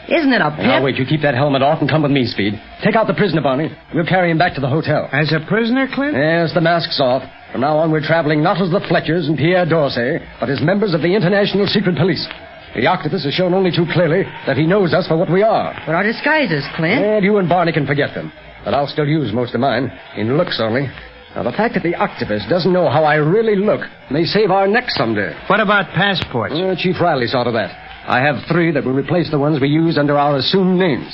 Isn't 0.06 0.32
it 0.34 0.42
a 0.42 0.50
Now, 0.50 0.76
pip? 0.76 0.84
wait, 0.84 0.96
you 0.96 1.06
keep 1.06 1.22
that 1.22 1.32
helmet 1.34 1.62
off 1.62 1.80
and 1.80 1.88
come 1.88 2.02
with 2.02 2.10
me, 2.12 2.26
Speed. 2.26 2.60
Take 2.84 2.94
out 2.94 3.06
the 3.06 3.14
prisoner, 3.14 3.40
Barney. 3.40 3.74
We'll 3.94 4.04
carry 4.04 4.30
him 4.30 4.36
back 4.36 4.52
to 4.56 4.60
the 4.60 4.68
hotel. 4.68 5.08
As 5.10 5.32
a 5.32 5.40
prisoner, 5.48 5.88
Clint? 5.94 6.12
Yes, 6.14 6.52
the 6.52 6.60
mask's 6.60 7.00
off. 7.00 7.22
From 7.54 7.60
now 7.60 7.78
on, 7.78 7.92
we're 7.92 8.02
traveling 8.02 8.42
not 8.42 8.60
as 8.60 8.74
the 8.74 8.82
Fletchers 8.90 9.28
and 9.28 9.38
Pierre 9.38 9.64
Dorsey, 9.64 10.18
but 10.40 10.50
as 10.50 10.58
members 10.60 10.92
of 10.92 11.02
the 11.06 11.14
International 11.14 11.68
Secret 11.70 11.94
Police. 11.94 12.26
The 12.74 12.88
octopus 12.88 13.22
has 13.22 13.32
shown 13.32 13.54
only 13.54 13.70
too 13.70 13.86
clearly 13.94 14.26
that 14.50 14.56
he 14.56 14.66
knows 14.66 14.92
us 14.92 15.06
for 15.06 15.16
what 15.16 15.30
we 15.30 15.44
are. 15.46 15.70
But 15.86 15.94
our 15.94 16.02
disguises, 16.02 16.66
Clint. 16.74 16.98
And 16.98 17.24
you 17.24 17.38
and 17.38 17.48
Barney 17.48 17.70
can 17.70 17.86
forget 17.86 18.12
them. 18.12 18.32
But 18.64 18.74
I'll 18.74 18.88
still 18.90 19.06
use 19.06 19.32
most 19.32 19.54
of 19.54 19.60
mine, 19.60 19.86
in 20.16 20.36
looks 20.36 20.58
only. 20.58 20.90
Now, 21.36 21.44
the 21.44 21.54
fact 21.54 21.74
that 21.74 21.84
the 21.84 21.94
octopus 21.94 22.42
doesn't 22.50 22.72
know 22.72 22.90
how 22.90 23.04
I 23.04 23.22
really 23.22 23.54
look 23.54 23.86
may 24.10 24.24
save 24.24 24.50
our 24.50 24.66
necks 24.66 24.96
someday. 24.96 25.30
What 25.46 25.60
about 25.60 25.94
passports? 25.94 26.58
Uh, 26.58 26.74
Chief 26.76 27.00
Riley 27.00 27.28
saw 27.28 27.44
to 27.44 27.52
that. 27.52 27.70
I 28.10 28.18
have 28.18 28.50
three 28.50 28.72
that 28.72 28.82
will 28.82 28.98
replace 28.98 29.30
the 29.30 29.38
ones 29.38 29.60
we 29.60 29.68
used 29.68 29.96
under 29.96 30.18
our 30.18 30.38
assumed 30.38 30.76
names. 30.76 31.06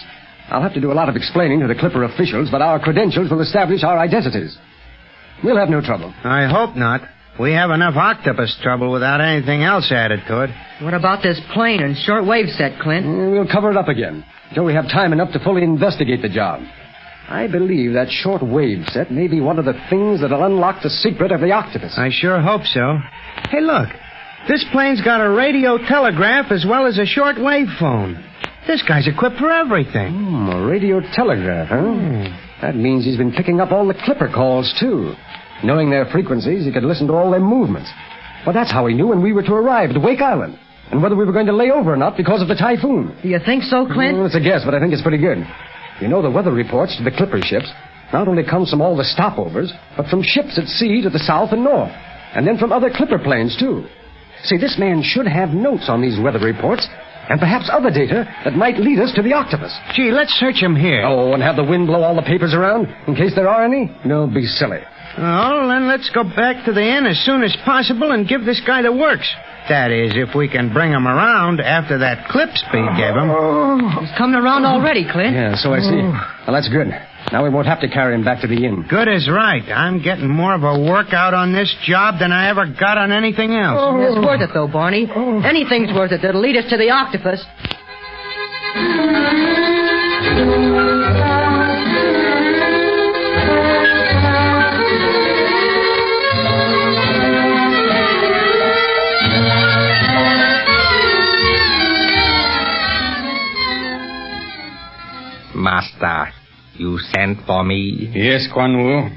I'll 0.49 0.63
have 0.63 0.73
to 0.73 0.81
do 0.81 0.91
a 0.91 0.97
lot 0.97 1.11
of 1.11 1.17
explaining 1.17 1.61
to 1.61 1.67
the 1.67 1.75
Clipper 1.75 2.05
officials, 2.05 2.49
but 2.51 2.63
our 2.63 2.81
credentials 2.81 3.31
will 3.31 3.43
establish 3.43 3.85
our 3.85 3.99
identities. 3.99 4.57
We'll 5.45 5.57
have 5.59 5.69
no 5.71 5.81
trouble. 5.81 6.13
I 6.25 6.47
hope 6.47 6.77
not. 6.77 7.01
We 7.39 7.53
have 7.53 7.71
enough 7.71 7.97
octopus 7.97 8.59
trouble 8.63 8.93
without 8.93 9.21
anything 9.21 9.63
else 9.63 9.91
added 9.91 10.21
to 10.29 10.43
it. 10.45 10.51
What 10.83 10.93
about 10.95 11.23
this 11.23 11.41
plane 11.55 11.81
and 11.83 11.97
shortwave 11.97 12.51
set, 12.57 12.79
Clint? 12.81 13.07
Uh, 13.07 13.31
We'll 13.31 13.49
cover 13.51 13.71
it 13.71 13.77
up 13.77 13.89
again 13.89 14.25
until 14.51 14.65
we 14.65 14.75
have 14.75 14.85
time 14.89 15.13
enough 15.13 15.33
to 15.33 15.39
fully 15.39 15.63
investigate 15.63 16.21
the 16.23 16.29
job. 16.29 16.61
I 17.29 17.47
believe 17.47 17.93
that 17.95 18.09
short 18.11 18.43
wave 18.43 18.85
set 18.89 19.11
may 19.13 19.29
be 19.29 19.41
one 19.41 19.59
of 19.59 19.65
the 19.65 19.81
things 19.89 20.21
that'll 20.21 20.45
unlock 20.45 20.83
the 20.83 20.91
secret 20.91 21.31
of 21.33 21.41
the 21.41 21.53
octopus. 21.53 21.95
I 21.97 22.11
sure 22.11 22.41
hope 22.43 22.65
so. 22.65 22.99
Hey, 23.49 23.61
look. 23.61 23.89
This 24.49 24.65
plane's 24.73 25.01
got 25.01 25.21
a 25.25 25.31
radio 25.31 25.79
telegraph 25.79 26.51
as 26.51 26.67
well 26.69 26.87
as 26.87 26.99
a 26.99 27.05
shortwave 27.07 27.79
phone. 27.79 28.23
This 28.67 28.83
guy's 28.87 29.07
equipped 29.07 29.37
for 29.37 29.51
everything. 29.51 30.13
Hmm, 30.13 30.49
a 30.51 30.67
radio 30.67 31.01
telegraph, 31.15 31.69
huh? 31.69 32.37
That 32.63 32.75
means 32.75 33.05
he's 33.05 33.17
been 33.17 33.33
picking 33.33 33.61
up 33.61 33.71
all 33.71 33.87
the 33.87 33.95
Clipper 34.05 34.29
calls, 34.29 34.75
too. 34.81 35.15
Knowing 35.63 35.91
their 35.91 36.07
frequencies, 36.07 36.65
he 36.65 36.73
could 36.73 36.85
listen 36.85 37.07
to 37.07 37.15
all 37.15 37.31
their 37.31 37.41
movements. 37.41 37.91
Well, 38.47 38.55
that's 38.55 38.73
how 38.73 38.87
he 38.87 38.95
knew 38.95 39.09
when 39.09 39.23
we 39.23 39.33
were 39.33 39.43
to 39.43 39.53
arrive 39.53 39.91
at 39.91 40.03
Wake 40.03 40.21
Island. 40.21 40.59
And 40.91 41.03
whether 41.03 41.15
we 41.15 41.25
were 41.25 41.33
going 41.33 41.47
to 41.47 41.57
lay 41.57 41.71
over 41.71 41.93
or 41.93 41.97
not 41.97 42.17
because 42.17 42.43
of 42.43 42.49
the 42.49 42.55
typhoon. 42.57 43.17
Do 43.23 43.29
you 43.29 43.39
think 43.45 43.63
so, 43.63 43.87
Clint? 43.87 44.17
Well, 44.17 44.27
it's 44.27 44.35
a 44.35 44.41
guess, 44.41 44.63
but 44.65 44.75
I 44.75 44.81
think 44.81 44.93
it's 44.93 45.03
pretty 45.03 45.23
good. 45.23 45.39
You 46.01 46.09
know, 46.09 46.23
the 46.23 46.31
weather 46.31 46.51
reports 46.51 46.97
to 46.97 47.05
the 47.05 47.13
Clipper 47.13 47.41
ships 47.43 47.71
not 48.13 48.27
only 48.27 48.43
comes 48.43 48.71
from 48.71 48.81
all 48.81 48.97
the 48.97 49.07
stopovers, 49.07 49.71
but 49.97 50.07
from 50.09 50.23
ships 50.23 50.59
at 50.59 50.67
sea 50.67 51.03
to 51.03 51.11
the 51.11 51.21
south 51.21 51.53
and 51.53 51.63
north. 51.63 51.93
And 52.35 52.47
then 52.47 52.59
from 52.59 52.73
other 52.73 52.91
Clipper 52.91 53.19
planes, 53.19 53.57
too. 53.57 53.87
See, 54.45 54.57
this 54.57 54.79
man 54.79 55.03
should 55.05 55.29
have 55.29 55.51
notes 55.51 55.87
on 55.89 56.01
these 56.01 56.19
weather 56.19 56.41
reports, 56.41 56.89
and 57.29 57.39
perhaps 57.39 57.71
other 57.71 57.91
data 57.91 58.27
that 58.45 58.55
might 58.55 58.79
lead 58.79 58.99
us 58.99 59.13
to 59.15 59.23
the 59.23 59.35
octopus. 59.35 59.77
Gee, 59.95 60.11
let's 60.11 60.33
search 60.41 60.57
him 60.57 60.75
here. 60.75 61.05
Oh, 61.07 61.35
and 61.35 61.43
have 61.43 61.57
the 61.57 61.65
wind 61.65 61.87
blow 61.87 62.03
all 62.03 62.17
the 62.17 62.23
papers 62.23 62.55
around 62.55 62.89
in 63.07 63.15
case 63.15 63.35
there 63.37 63.49
are 63.49 63.65
any? 63.65 63.95
Don't 64.09 64.35
be 64.35 64.47
silly. 64.47 64.81
Well, 65.21 65.69
then 65.69 65.87
let's 65.87 66.09
go 66.15 66.25
back 66.25 66.65
to 66.65 66.73
the 66.73 66.81
inn 66.81 67.05
as 67.05 67.21
soon 67.25 67.43
as 67.45 67.55
possible 67.65 68.13
and 68.13 68.27
give 68.27 68.45
this 68.45 68.61
guy 68.67 68.81
the 68.81 68.93
works. 68.93 69.29
That 69.69 69.91
is, 69.93 70.17
if 70.17 70.35
we 70.35 70.49
can 70.49 70.73
bring 70.73 70.91
him 70.91 71.07
around 71.07 71.61
after 71.61 71.99
that 71.99 72.29
clip 72.29 72.49
speed 72.57 72.89
gave 72.97 73.13
him. 73.13 73.29
Oh. 73.29 74.01
He's 74.01 74.11
coming 74.17 74.41
around 74.41 74.65
already, 74.65 75.05
Clint. 75.05 75.37
Yeah, 75.37 75.55
so 75.57 75.75
I 75.75 75.81
see. 75.81 76.01
Oh. 76.01 76.17
Well, 76.49 76.57
that's 76.57 76.69
good. 76.73 76.89
Now 77.31 77.45
we 77.45 77.51
won't 77.51 77.67
have 77.67 77.81
to 77.83 77.89
carry 77.89 78.15
him 78.15 78.25
back 78.25 78.41
to 78.41 78.49
the 78.49 78.65
inn. 78.65 78.87
Good 78.89 79.07
is 79.07 79.29
right. 79.29 79.63
I'm 79.69 80.03
getting 80.03 80.27
more 80.27 80.55
of 80.55 80.65
a 80.65 80.81
workout 80.81 81.35
on 81.35 81.53
this 81.53 81.69
job 81.85 82.19
than 82.19 82.33
I 82.33 82.49
ever 82.49 82.65
got 82.67 82.97
on 82.97 83.13
anything 83.13 83.53
else. 83.53 83.79
It's 84.01 84.25
worth 84.25 84.41
it, 84.41 84.51
though, 84.55 84.67
Barney. 84.67 85.07
Oh. 85.15 85.43
Anything's 85.45 85.93
worth 85.93 86.13
it 86.13 86.23
that'll 86.23 86.41
lead 86.41 86.57
us 86.57 86.69
to 86.71 86.79
the 86.79 86.89
octopus. 86.91 87.45
Master, 105.61 106.33
you 106.77 106.99
sent 107.15 107.39
for 107.47 107.63
me 107.65 108.11
Yes, 108.15 108.49
Quan 108.53 108.77
Wu. 108.83 109.09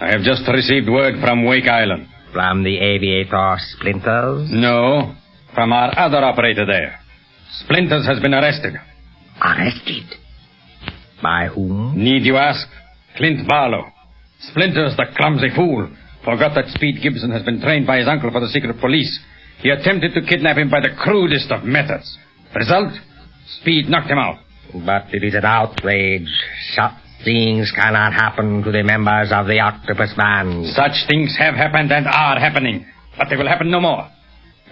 I 0.00 0.08
have 0.10 0.22
just 0.22 0.42
received 0.48 0.88
word 0.88 1.14
from 1.20 1.44
Wake 1.44 1.68
Island. 1.68 2.06
from 2.32 2.62
the 2.62 2.78
aviator 2.78 3.56
Splinters? 3.76 4.48
No, 4.52 5.14
from 5.54 5.72
our 5.72 5.96
other 5.98 6.18
operator 6.24 6.66
there. 6.66 6.98
Splinters 7.64 8.06
has 8.06 8.20
been 8.20 8.34
arrested. 8.34 8.74
Arrested. 9.42 10.04
By 11.22 11.46
whom? 11.46 11.96
Need 11.96 12.22
you 12.24 12.36
ask? 12.36 12.66
Clint 13.16 13.48
Barlow. 13.48 13.86
Splinters, 14.40 14.94
the 14.96 15.06
clumsy 15.16 15.48
fool, 15.56 15.88
forgot 16.24 16.54
that 16.54 16.68
Speed 16.68 17.00
Gibson 17.02 17.30
has 17.32 17.42
been 17.42 17.60
trained 17.60 17.86
by 17.86 17.98
his 17.98 18.06
uncle 18.08 18.30
for 18.30 18.40
the 18.40 18.48
secret 18.48 18.78
police. 18.80 19.18
He 19.60 19.70
attempted 19.70 20.14
to 20.14 20.22
kidnap 20.22 20.58
him 20.58 20.70
by 20.70 20.80
the 20.80 20.94
crudest 20.96 21.50
of 21.50 21.64
methods. 21.64 22.16
Result? 22.54 22.92
Speed 23.60 23.88
knocked 23.88 24.10
him 24.10 24.18
out. 24.18 24.38
But 24.74 25.12
it 25.12 25.24
is 25.24 25.34
an 25.34 25.44
outrage. 25.44 26.28
Such 26.74 26.92
things 27.24 27.72
cannot 27.74 28.12
happen 28.12 28.62
to 28.62 28.70
the 28.70 28.82
members 28.82 29.30
of 29.32 29.46
the 29.46 29.60
octopus 29.60 30.12
band. 30.16 30.66
Such 30.66 31.08
things 31.08 31.36
have 31.38 31.54
happened 31.54 31.90
and 31.90 32.06
are 32.06 32.38
happening, 32.38 32.86
but 33.16 33.28
they 33.28 33.36
will 33.36 33.48
happen 33.48 33.70
no 33.70 33.80
more. 33.80 34.08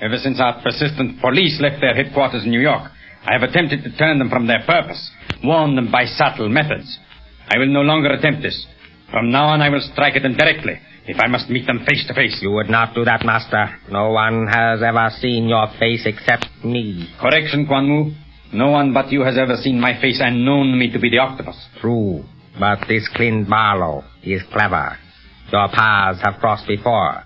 Ever 0.01 0.19
since 0.19 0.39
our 0.41 0.61
persistent 0.63 1.21
police 1.21 1.59
left 1.61 1.81
their 1.81 1.95
headquarters 1.95 2.45
in 2.45 2.51
New 2.51 2.61
York, 2.61 2.91
I 3.25 3.33
have 3.33 3.43
attempted 3.43 3.83
to 3.83 3.97
turn 3.97 4.19
them 4.19 4.31
from 4.31 4.47
their 4.47 4.63
purpose, 4.67 5.11
warn 5.43 5.75
them 5.75 5.91
by 5.91 6.05
subtle 6.05 6.49
methods. 6.49 6.99
I 7.49 7.59
will 7.59 7.73
no 7.73 7.81
longer 7.81 8.13
attempt 8.13 8.43
this. 8.43 8.67
From 9.11 9.31
now 9.31 9.47
on, 9.47 9.63
I 9.63 9.71
will 9.71 9.81
strike 9.81 10.15
at 10.17 10.23
them 10.23 10.37
directly, 10.37 10.79
if 11.07 11.19
I 11.19 11.29
must 11.29 11.49
meet 11.49 11.67
them 11.67 11.85
face 11.87 12.07
to 12.09 12.15
face. 12.15 12.39
You 12.43 12.51
would 12.53 12.69
not 12.69 12.95
do 12.95 13.05
that, 13.05 13.25
Master. 13.25 13.75
No 13.91 14.11
one 14.11 14.47
has 14.49 14.83
ever 14.83 15.11
seen 15.19 15.49
your 15.49 15.67
face 15.79 16.05
except 16.05 16.47
me. 16.65 17.09
Correction, 17.21 17.67
Quan 17.67 17.89
Wu. 17.89 18.13
No 18.53 18.71
one 18.71 18.93
but 18.93 19.11
you 19.11 19.23
has 19.23 19.37
ever 19.39 19.57
seen 19.57 19.81
my 19.81 20.01
face 20.01 20.21
and 20.23 20.45
known 20.45 20.79
me 20.79 20.91
to 20.93 20.99
be 20.99 21.11
the 21.11 21.19
octopus. 21.19 21.57
True. 21.81 22.25
But 22.59 22.81
this 22.89 23.09
Clint 23.15 23.49
Barlow 23.49 24.05
is 24.23 24.43
clever. 24.53 24.97
Your 25.53 25.69
paths 25.69 26.21
have 26.23 26.41
crossed 26.41 26.67
before. 26.67 27.23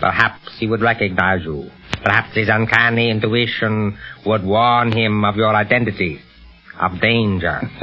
Perhaps 0.00 0.58
he 0.58 0.66
would 0.66 0.80
recognize 0.80 1.42
you. 1.44 1.70
Perhaps 2.04 2.36
his 2.36 2.48
uncanny 2.50 3.10
intuition 3.10 3.98
would 4.26 4.44
warn 4.44 4.92
him 4.92 5.24
of 5.24 5.36
your 5.36 5.54
identity, 5.54 6.20
of 6.80 7.00
danger. 7.00 7.60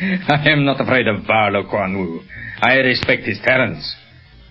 I 0.00 0.48
am 0.50 0.64
not 0.64 0.80
afraid 0.80 1.08
of 1.08 1.26
Barlow, 1.26 1.68
Quan 1.68 1.98
Wu. 1.98 2.20
I 2.60 2.74
respect 2.74 3.22
his 3.22 3.40
talents, 3.44 3.96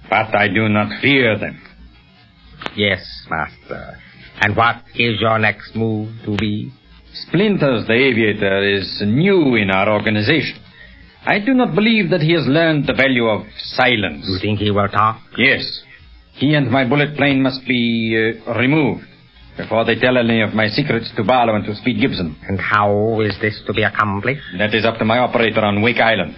but 0.09 0.35
I 0.35 0.47
do 0.49 0.67
not 0.67 1.01
fear 1.01 1.37
them. 1.37 1.61
yes, 2.75 2.99
Master. 3.29 3.97
And 4.39 4.55
what 4.55 4.83
is 4.95 5.19
your 5.19 5.39
next 5.39 5.75
move 5.75 6.13
to 6.25 6.35
be? 6.37 6.71
Splinters, 7.13 7.87
the 7.87 7.93
aviator, 7.93 8.77
is 8.77 9.01
new 9.05 9.55
in 9.55 9.71
our 9.71 9.89
organization. 9.89 10.61
I 11.25 11.39
do 11.39 11.53
not 11.53 11.75
believe 11.75 12.11
that 12.11 12.21
he 12.21 12.33
has 12.33 12.45
learned 12.47 12.85
the 12.87 12.93
value 12.93 13.27
of 13.27 13.45
silence. 13.57 14.25
You 14.29 14.39
think 14.39 14.59
he 14.59 14.71
will 14.71 14.87
talk? 14.87 15.19
Yes. 15.37 15.81
He 16.33 16.53
and 16.53 16.69
my 16.69 16.87
bullet 16.87 17.17
plane 17.17 17.41
must 17.41 17.65
be 17.67 18.15
uh, 18.15 18.53
removed 18.53 19.03
before 19.57 19.83
they 19.85 19.95
tell 19.95 20.17
any 20.17 20.41
of 20.41 20.53
my 20.53 20.67
secrets 20.67 21.11
to 21.17 21.23
Barlow 21.23 21.55
and 21.55 21.65
to 21.65 21.75
Speed 21.75 21.99
Gibson. 21.99 22.37
And 22.47 22.59
how 22.59 23.21
is 23.21 23.35
this 23.41 23.59
to 23.65 23.73
be 23.73 23.81
accomplished? 23.83 24.43
That 24.59 24.75
is 24.75 24.85
up 24.85 24.99
to 24.99 25.05
my 25.05 25.17
operator 25.17 25.61
on 25.61 25.81
Wake 25.81 25.97
Island. 25.99 26.37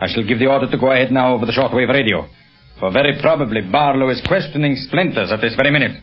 I 0.00 0.06
shall 0.06 0.26
give 0.26 0.38
the 0.38 0.46
order 0.46 0.70
to 0.70 0.78
go 0.78 0.92
ahead 0.92 1.10
now 1.10 1.34
over 1.34 1.46
the 1.46 1.52
shortwave 1.52 1.88
radio. 1.88 2.28
For 2.78 2.92
very 2.92 3.18
probably 3.20 3.62
Barlow 3.62 4.10
is 4.10 4.22
questioning 4.28 4.76
Splinters 4.76 5.32
at 5.32 5.40
this 5.40 5.56
very 5.56 5.72
minute. 5.72 6.00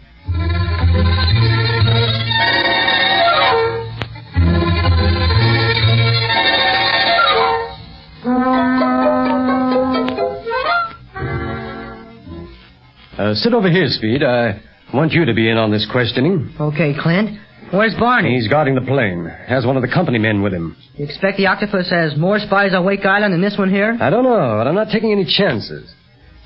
Sit 13.36 13.54
over 13.54 13.70
here, 13.70 13.88
Speed. 13.88 14.24
I 14.24 14.62
want 14.94 15.12
you 15.14 15.26
to 15.26 15.34
be 15.34 15.50
in 15.50 15.58
on 15.58 15.72
this 15.72 15.88
questioning. 15.92 16.54
Okay, 16.60 16.94
Clint. 17.00 17.40
Where's 17.72 17.96
Barney? 17.96 18.36
He's 18.36 18.48
guarding 18.48 18.76
the 18.76 18.82
plane. 18.82 19.26
Has 19.48 19.66
one 19.66 19.76
of 19.76 19.82
the 19.82 19.88
company 19.92 20.20
men 20.20 20.42
with 20.42 20.54
him. 20.54 20.78
You 20.96 21.06
expect 21.06 21.38
the 21.38 21.48
octopus 21.48 21.90
has 21.90 22.16
more 22.18 22.40
spies 22.40 22.74
on 22.74 22.86
Wake 22.86 23.06
Island 23.06 23.34
than 23.34 23.42
this 23.42 23.58
one 23.58 23.70
here? 23.70 23.98
I 24.00 24.10
don't 24.10 24.24
know, 24.24 24.58
but 24.60 24.68
I'm 24.68 24.76
not 24.76 24.90
taking 24.92 25.12
any 25.12 25.26
chances. 25.26 25.92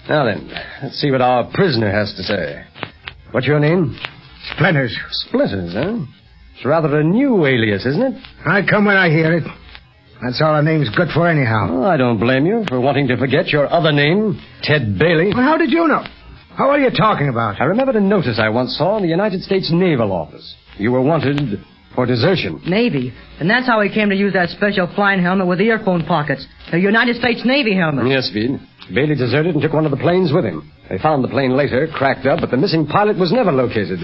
Now 0.08 0.26
then, 0.26 0.50
let's 0.82 1.00
see 1.00 1.12
what 1.12 1.22
our 1.22 1.52
prisoner 1.54 1.92
has 1.92 2.14
to 2.16 2.24
say. 2.24 2.64
What's 3.32 3.46
your 3.46 3.60
name? 3.60 4.00
Splinters. 4.56 4.98
Splinters, 5.28 5.74
huh? 5.74 6.06
It's 6.56 6.66
rather 6.66 7.00
a 7.00 7.04
new 7.04 7.46
alias, 7.46 7.86
isn't 7.86 8.02
it? 8.02 8.24
I 8.48 8.64
come 8.68 8.86
when 8.86 8.98
I 8.98 9.10
hear 9.10 9.38
it. 9.38 9.44
That's 10.24 10.42
all 10.42 10.56
a 10.56 10.64
name's 10.64 10.90
good 10.96 11.10
for 11.14 11.28
anyhow. 11.28 11.70
Well, 11.72 11.86
I 11.86 11.96
don't 11.98 12.20
blame 12.20 12.46
you 12.46 12.66
for 12.68 12.80
wanting 12.82 13.08
to 13.10 13.18
forget 13.18 13.48
your 13.48 13.72
other 13.72 13.92
name, 13.92 14.42
Ted 14.64 14.98
Bailey. 14.98 15.32
Well, 15.34 15.44
how 15.44 15.58
did 15.58 15.72
you 15.72 15.88
know? 15.88 16.04
How 16.60 16.72
are 16.72 16.80
you 16.80 16.90
talking 16.92 17.30
about? 17.30 17.62
I 17.62 17.64
remembered 17.72 17.96
a 17.96 18.02
notice 18.02 18.38
I 18.38 18.50
once 18.50 18.76
saw 18.76 18.98
in 18.98 19.04
the 19.04 19.08
United 19.08 19.44
States 19.44 19.72
Naval 19.72 20.12
Office. 20.12 20.44
You 20.78 20.92
were 20.92 21.00
wanted 21.02 21.40
For 21.96 22.06
desertion. 22.06 22.60
Navy. 22.68 23.14
And 23.40 23.50
that's 23.50 23.66
how 23.66 23.80
he 23.80 23.88
came 23.88 24.10
to 24.10 24.16
use 24.16 24.34
that 24.34 24.50
special 24.50 24.92
flying 24.94 25.24
helmet 25.24 25.48
with 25.48 25.62
earphone 25.62 26.04
pockets. 26.06 26.46
The 26.70 26.78
United 26.78 27.16
States 27.16 27.44
Navy 27.46 27.74
helmet. 27.74 28.08
Yes, 28.12 28.26
Speed. 28.28 28.60
Bailey 28.94 29.16
deserted 29.16 29.56
and 29.56 29.62
took 29.64 29.72
one 29.72 29.86
of 29.86 29.92
the 29.92 30.04
planes 30.04 30.34
with 30.36 30.44
him. 30.44 30.70
They 30.90 30.98
found 30.98 31.24
the 31.24 31.30
plane 31.30 31.56
later, 31.56 31.88
cracked 31.94 32.26
up, 32.26 32.42
but 32.42 32.52
the 32.52 32.58
missing 32.58 32.86
pilot 32.88 33.18
was 33.18 33.32
never 33.32 33.54
located. 33.54 34.00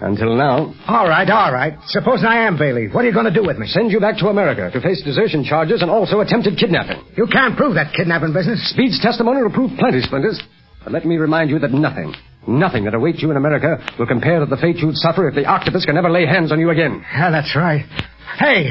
Until 0.00 0.34
now. 0.34 0.72
All 0.88 1.08
right, 1.08 1.28
all 1.28 1.52
right. 1.52 1.74
Suppose 1.88 2.24
I 2.26 2.46
am 2.46 2.56
Bailey. 2.56 2.88
What 2.88 3.04
are 3.04 3.08
you 3.08 3.12
going 3.12 3.28
to 3.28 3.34
do 3.34 3.44
with 3.46 3.58
me? 3.58 3.66
Send 3.66 3.90
you 3.92 4.00
back 4.00 4.16
to 4.24 4.28
America 4.28 4.70
to 4.72 4.80
face 4.80 5.02
desertion 5.04 5.44
charges 5.44 5.82
and 5.82 5.90
also 5.90 6.20
attempted 6.20 6.56
kidnapping. 6.56 7.04
You 7.18 7.26
can't 7.30 7.54
prove 7.54 7.74
that 7.74 7.92
kidnapping 7.92 8.32
business. 8.32 8.64
Speed's 8.70 8.98
testimony 9.02 9.42
will 9.42 9.52
prove 9.52 9.76
plenty, 9.76 10.00
Splinters. 10.00 10.40
But 10.88 10.94
let 10.94 11.04
me 11.04 11.18
remind 11.18 11.50
you 11.50 11.58
that 11.58 11.70
nothing, 11.70 12.14
nothing 12.46 12.84
that 12.84 12.94
awaits 12.94 13.20
you 13.20 13.30
in 13.30 13.36
America 13.36 13.76
will 13.98 14.06
compare 14.06 14.40
to 14.40 14.46
the 14.46 14.56
fate 14.56 14.76
you'd 14.76 14.96
suffer 14.96 15.28
if 15.28 15.34
the 15.34 15.44
octopus 15.44 15.84
can 15.84 15.96
never 15.96 16.08
lay 16.08 16.24
hands 16.24 16.50
on 16.50 16.58
you 16.58 16.70
again. 16.70 17.04
Yeah, 17.12 17.30
that's 17.30 17.54
right. 17.54 17.84
Hey, 18.38 18.70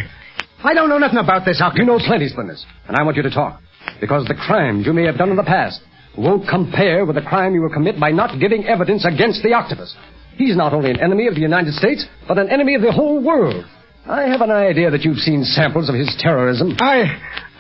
I 0.64 0.74
don't 0.74 0.90
know 0.90 0.98
nothing 0.98 1.20
about 1.20 1.46
this 1.46 1.62
octopus. 1.62 1.80
You 1.80 1.86
know 1.86 2.00
plenty, 2.00 2.28
Splinters, 2.28 2.66
and 2.88 2.98
I 2.98 3.04
want 3.04 3.18
you 3.18 3.22
to 3.22 3.30
talk. 3.30 3.62
Because 4.02 4.26
the 4.26 4.34
crimes 4.34 4.88
you 4.88 4.94
may 4.94 5.06
have 5.06 5.20
done 5.20 5.30
in 5.30 5.36
the 5.36 5.44
past 5.44 5.80
won't 6.18 6.50
compare 6.50 7.06
with 7.06 7.18
the 7.18 7.22
crime 7.22 7.54
you 7.54 7.62
will 7.62 7.70
commit 7.70 8.00
by 8.00 8.10
not 8.10 8.40
giving 8.40 8.66
evidence 8.66 9.06
against 9.06 9.44
the 9.44 9.54
octopus. 9.54 9.96
He's 10.38 10.58
not 10.58 10.74
only 10.74 10.90
an 10.90 11.00
enemy 11.00 11.28
of 11.28 11.36
the 11.36 11.42
United 11.42 11.76
States, 11.76 12.04
but 12.28 12.40
an 12.40 12.50
enemy 12.50 12.74
of 12.74 12.82
the 12.82 12.92
whole 12.92 13.24
world. 13.24 13.64
I 14.08 14.24
have 14.24 14.42
an 14.42 14.50
idea 14.50 14.90
that 14.90 15.04
you've 15.04 15.20
seen 15.20 15.44
samples 15.44 15.88
of 15.88 15.94
his 15.94 16.16
terrorism. 16.18 16.78
I. 16.80 17.04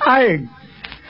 I. 0.01 0.37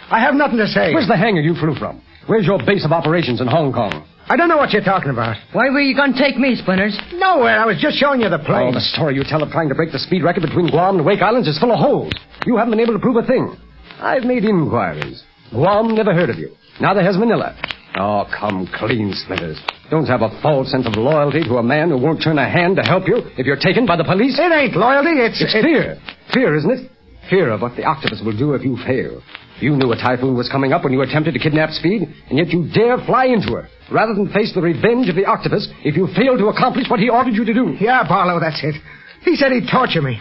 I 0.09 0.19
have 0.19 0.35
nothing 0.35 0.57
to 0.57 0.67
say. 0.67 0.93
Where's 0.93 1.07
the 1.07 1.17
hangar 1.17 1.41
you 1.41 1.55
flew 1.55 1.75
from? 1.75 2.01
Where's 2.27 2.45
your 2.45 2.59
base 2.65 2.85
of 2.85 2.91
operations 2.91 3.41
in 3.41 3.47
Hong 3.47 3.71
Kong? 3.73 4.05
I 4.29 4.35
don't 4.35 4.49
know 4.49 4.57
what 4.57 4.71
you're 4.71 4.83
talking 4.83 5.09
about. 5.09 5.37
Why 5.53 5.69
were 5.69 5.79
you 5.79 5.95
going 5.95 6.11
to 6.13 6.19
take 6.19 6.37
me, 6.37 6.55
Splinters? 6.55 6.99
Nowhere. 7.13 7.59
I 7.59 7.65
was 7.65 7.79
just 7.79 7.95
showing 7.97 8.19
you 8.19 8.27
the 8.29 8.39
plane. 8.39 8.67
Oh, 8.67 8.71
plane. 8.71 8.73
the 8.73 8.81
story 8.81 9.15
you 9.15 9.23
tell 9.23 9.41
of 9.41 9.49
trying 9.51 9.69
to 9.69 9.75
break 9.75 9.91
the 9.93 9.99
speed 9.99 10.23
record 10.23 10.41
between 10.43 10.67
Guam 10.67 10.97
and 10.97 11.05
Wake 11.05 11.21
Islands 11.21 11.47
is 11.47 11.57
full 11.59 11.71
of 11.71 11.79
holes. 11.79 12.11
You 12.45 12.57
haven't 12.57 12.71
been 12.71 12.81
able 12.81 12.93
to 12.93 12.99
prove 12.99 13.15
a 13.15 13.25
thing. 13.25 13.55
I've 13.99 14.23
made 14.23 14.43
inquiries. 14.43 15.23
Guam 15.51 15.95
never 15.95 16.13
heard 16.13 16.29
of 16.29 16.37
you. 16.37 16.51
Neither 16.81 17.01
has 17.01 17.15
Manila. 17.17 17.55
Oh, 17.97 18.25
come 18.37 18.67
clean, 18.75 19.13
Splinters. 19.15 19.57
Don't 19.89 20.05
have 20.05 20.21
a 20.21 20.29
false 20.41 20.69
sense 20.71 20.85
of 20.85 20.97
loyalty 20.97 21.43
to 21.43 21.55
a 21.57 21.63
man 21.63 21.89
who 21.89 21.97
won't 21.97 22.21
turn 22.21 22.37
a 22.37 22.47
hand 22.49 22.75
to 22.75 22.83
help 22.83 23.07
you 23.07 23.23
if 23.37 23.45
you're 23.45 23.55
taken 23.55 23.85
by 23.85 23.95
the 23.95 24.03
police. 24.03 24.37
It 24.37 24.51
ain't 24.51 24.75
loyalty. 24.75 25.11
It's, 25.23 25.41
It's 25.41 25.55
it- 25.55 25.63
fear. 25.63 25.97
Fear, 26.33 26.55
isn't 26.57 26.71
it? 26.71 26.91
Fear 27.29 27.51
of 27.51 27.61
what 27.61 27.75
the 27.77 27.85
octopus 27.85 28.21
will 28.23 28.37
do 28.37 28.53
if 28.53 28.63
you 28.63 28.77
fail. 28.85 29.23
You 29.59 29.75
knew 29.75 29.91
a 29.91 29.97
typhoon 29.97 30.37
was 30.37 30.49
coming 30.49 30.71
up 30.71 30.83
when 30.83 30.93
you 30.93 31.01
attempted 31.01 31.33
to 31.33 31.39
kidnap 31.39 31.71
Speed, 31.71 32.03
and 32.29 32.37
yet 32.37 32.49
you 32.49 32.69
dare 32.73 32.97
fly 33.05 33.25
into 33.25 33.53
her, 33.53 33.67
rather 33.91 34.13
than 34.13 34.31
face 34.31 34.53
the 34.53 34.61
revenge 34.61 35.09
of 35.09 35.15
the 35.15 35.25
octopus 35.25 35.67
if 35.83 35.97
you 35.97 36.07
fail 36.15 36.37
to 36.37 36.47
accomplish 36.47 36.89
what 36.89 36.99
he 36.99 37.09
ordered 37.09 37.33
you 37.33 37.45
to 37.45 37.53
do. 37.53 37.75
Yeah, 37.79 38.07
Barlow, 38.07 38.39
that's 38.39 38.61
it. 38.63 38.75
He 39.23 39.35
said 39.35 39.51
he'd 39.51 39.69
torture 39.71 40.01
me. 40.01 40.19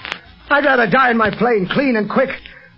I'd 0.49 0.64
rather 0.64 0.88
die 0.88 1.11
in 1.11 1.16
my 1.16 1.31
plane 1.31 1.68
clean 1.70 1.96
and 1.96 2.09
quick 2.09 2.31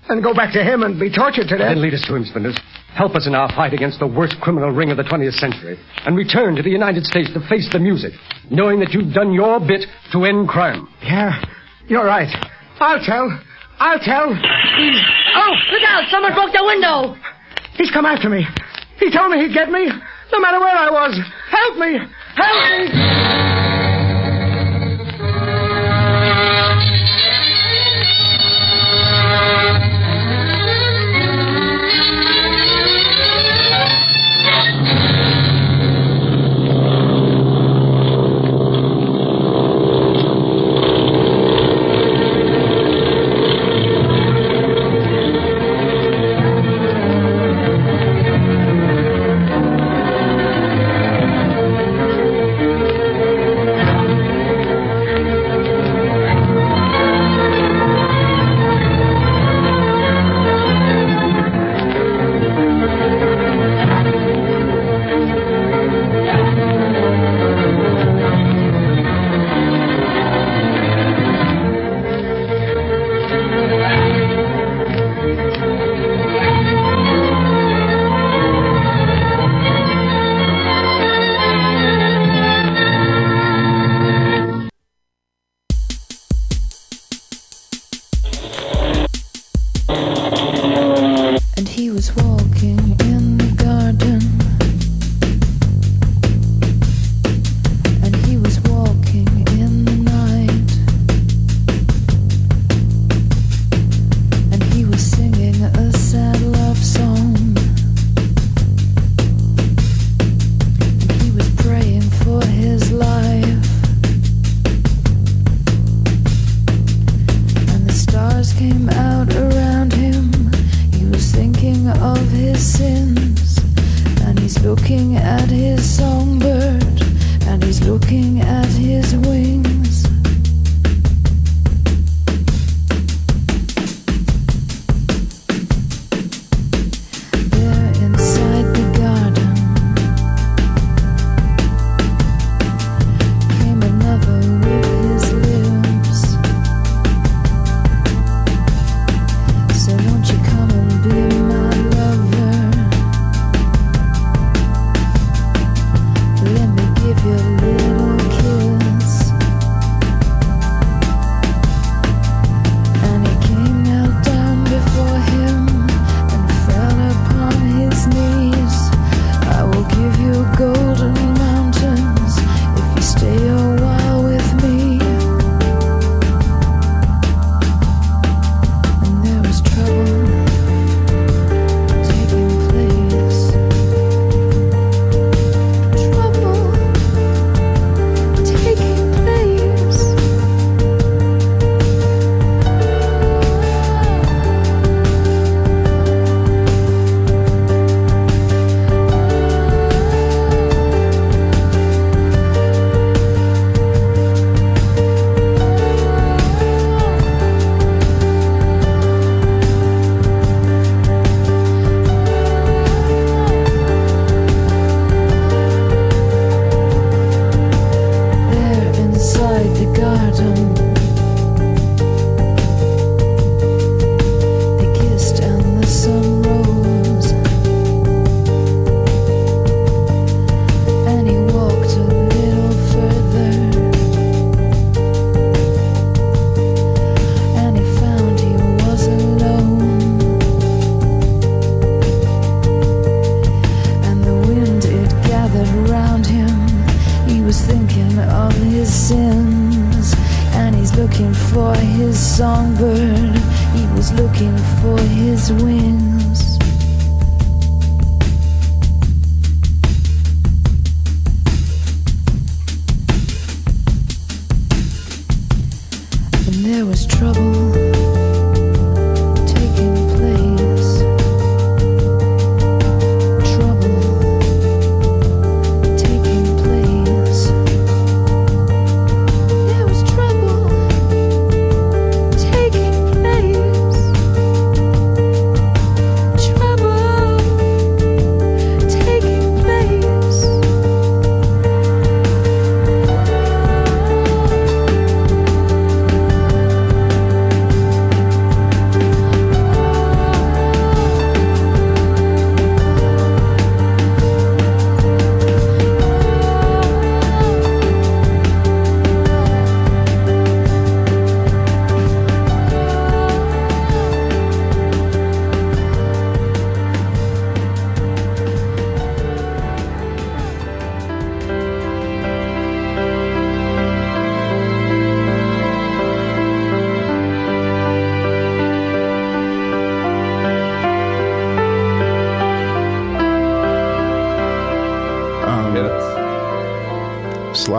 than 0.08 0.22
go 0.22 0.34
back 0.34 0.52
to 0.54 0.64
him 0.64 0.82
and 0.82 0.98
be 0.98 1.14
tortured 1.14 1.46
to 1.48 1.58
death. 1.58 1.68
Then 1.68 1.82
lead 1.82 1.94
us 1.94 2.04
to 2.08 2.16
him, 2.16 2.24
Splinters. 2.24 2.58
Help 2.96 3.14
us 3.14 3.26
in 3.26 3.34
our 3.34 3.48
fight 3.54 3.74
against 3.74 4.00
the 4.00 4.06
worst 4.06 4.34
criminal 4.40 4.70
ring 4.70 4.90
of 4.90 4.96
the 4.96 5.04
20th 5.04 5.34
century, 5.38 5.78
and 6.06 6.16
return 6.16 6.56
to 6.56 6.62
the 6.62 6.70
United 6.70 7.04
States 7.04 7.30
to 7.34 7.40
face 7.48 7.68
the 7.70 7.78
music, 7.78 8.12
knowing 8.50 8.80
that 8.80 8.90
you've 8.92 9.14
done 9.14 9.32
your 9.32 9.60
bit 9.60 9.84
to 10.10 10.24
end 10.24 10.48
crime. 10.48 10.88
Yeah, 11.02 11.40
you're 11.86 12.04
right. 12.04 12.28
I'll 12.80 13.04
tell. 13.04 13.28
I'll 13.78 14.00
tell. 14.00 14.34
He's, 14.34 14.98
Oh, 15.34 15.54
look 15.72 15.82
out! 15.82 16.04
Someone 16.10 16.34
broke 16.34 16.52
the 16.52 16.64
window! 16.64 17.16
he's 17.76 17.90
come 17.90 18.06
after 18.06 18.28
me. 18.28 18.46
He 18.98 19.10
told 19.10 19.30
me 19.30 19.38
he'd 19.38 19.54
get 19.54 19.70
me, 19.70 19.86
no 20.32 20.40
matter 20.40 20.58
where 20.60 20.76
I 20.76 20.90
was. 20.90 21.18
Help 21.50 21.78
me! 21.78 21.98
Help 22.36 22.70
me! 29.82 29.87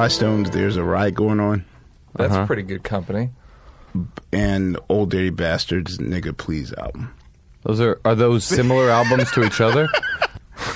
Stones, 0.08 0.50
there's 0.52 0.78
a 0.78 0.84
riot 0.84 1.16
going 1.16 1.40
on. 1.40 1.66
That's 2.16 2.34
Uh-huh. 2.34 2.46
pretty 2.48 2.64
good 2.64 2.84
company. 2.84 3.30
And 4.32 4.78
Old 4.90 5.12
Dirty 5.12 5.30
Bastards, 5.32 5.98
Nigga 5.98 6.36
Please 6.38 6.74
album. 6.74 7.14
Those 7.64 7.82
are 7.82 8.00
are 8.06 8.16
those 8.16 8.44
similar 8.46 8.90
albums 8.92 9.32
to 9.32 9.44
each 9.44 9.60
other? 9.62 9.88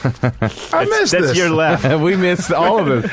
I 0.04 0.86
missed 0.86 1.12
that's 1.12 1.28
this. 1.28 1.38
Your 1.38 1.50
left. 1.50 1.86
we 2.02 2.16
missed 2.16 2.52
all 2.52 2.80
of 2.80 3.06
it. 3.06 3.12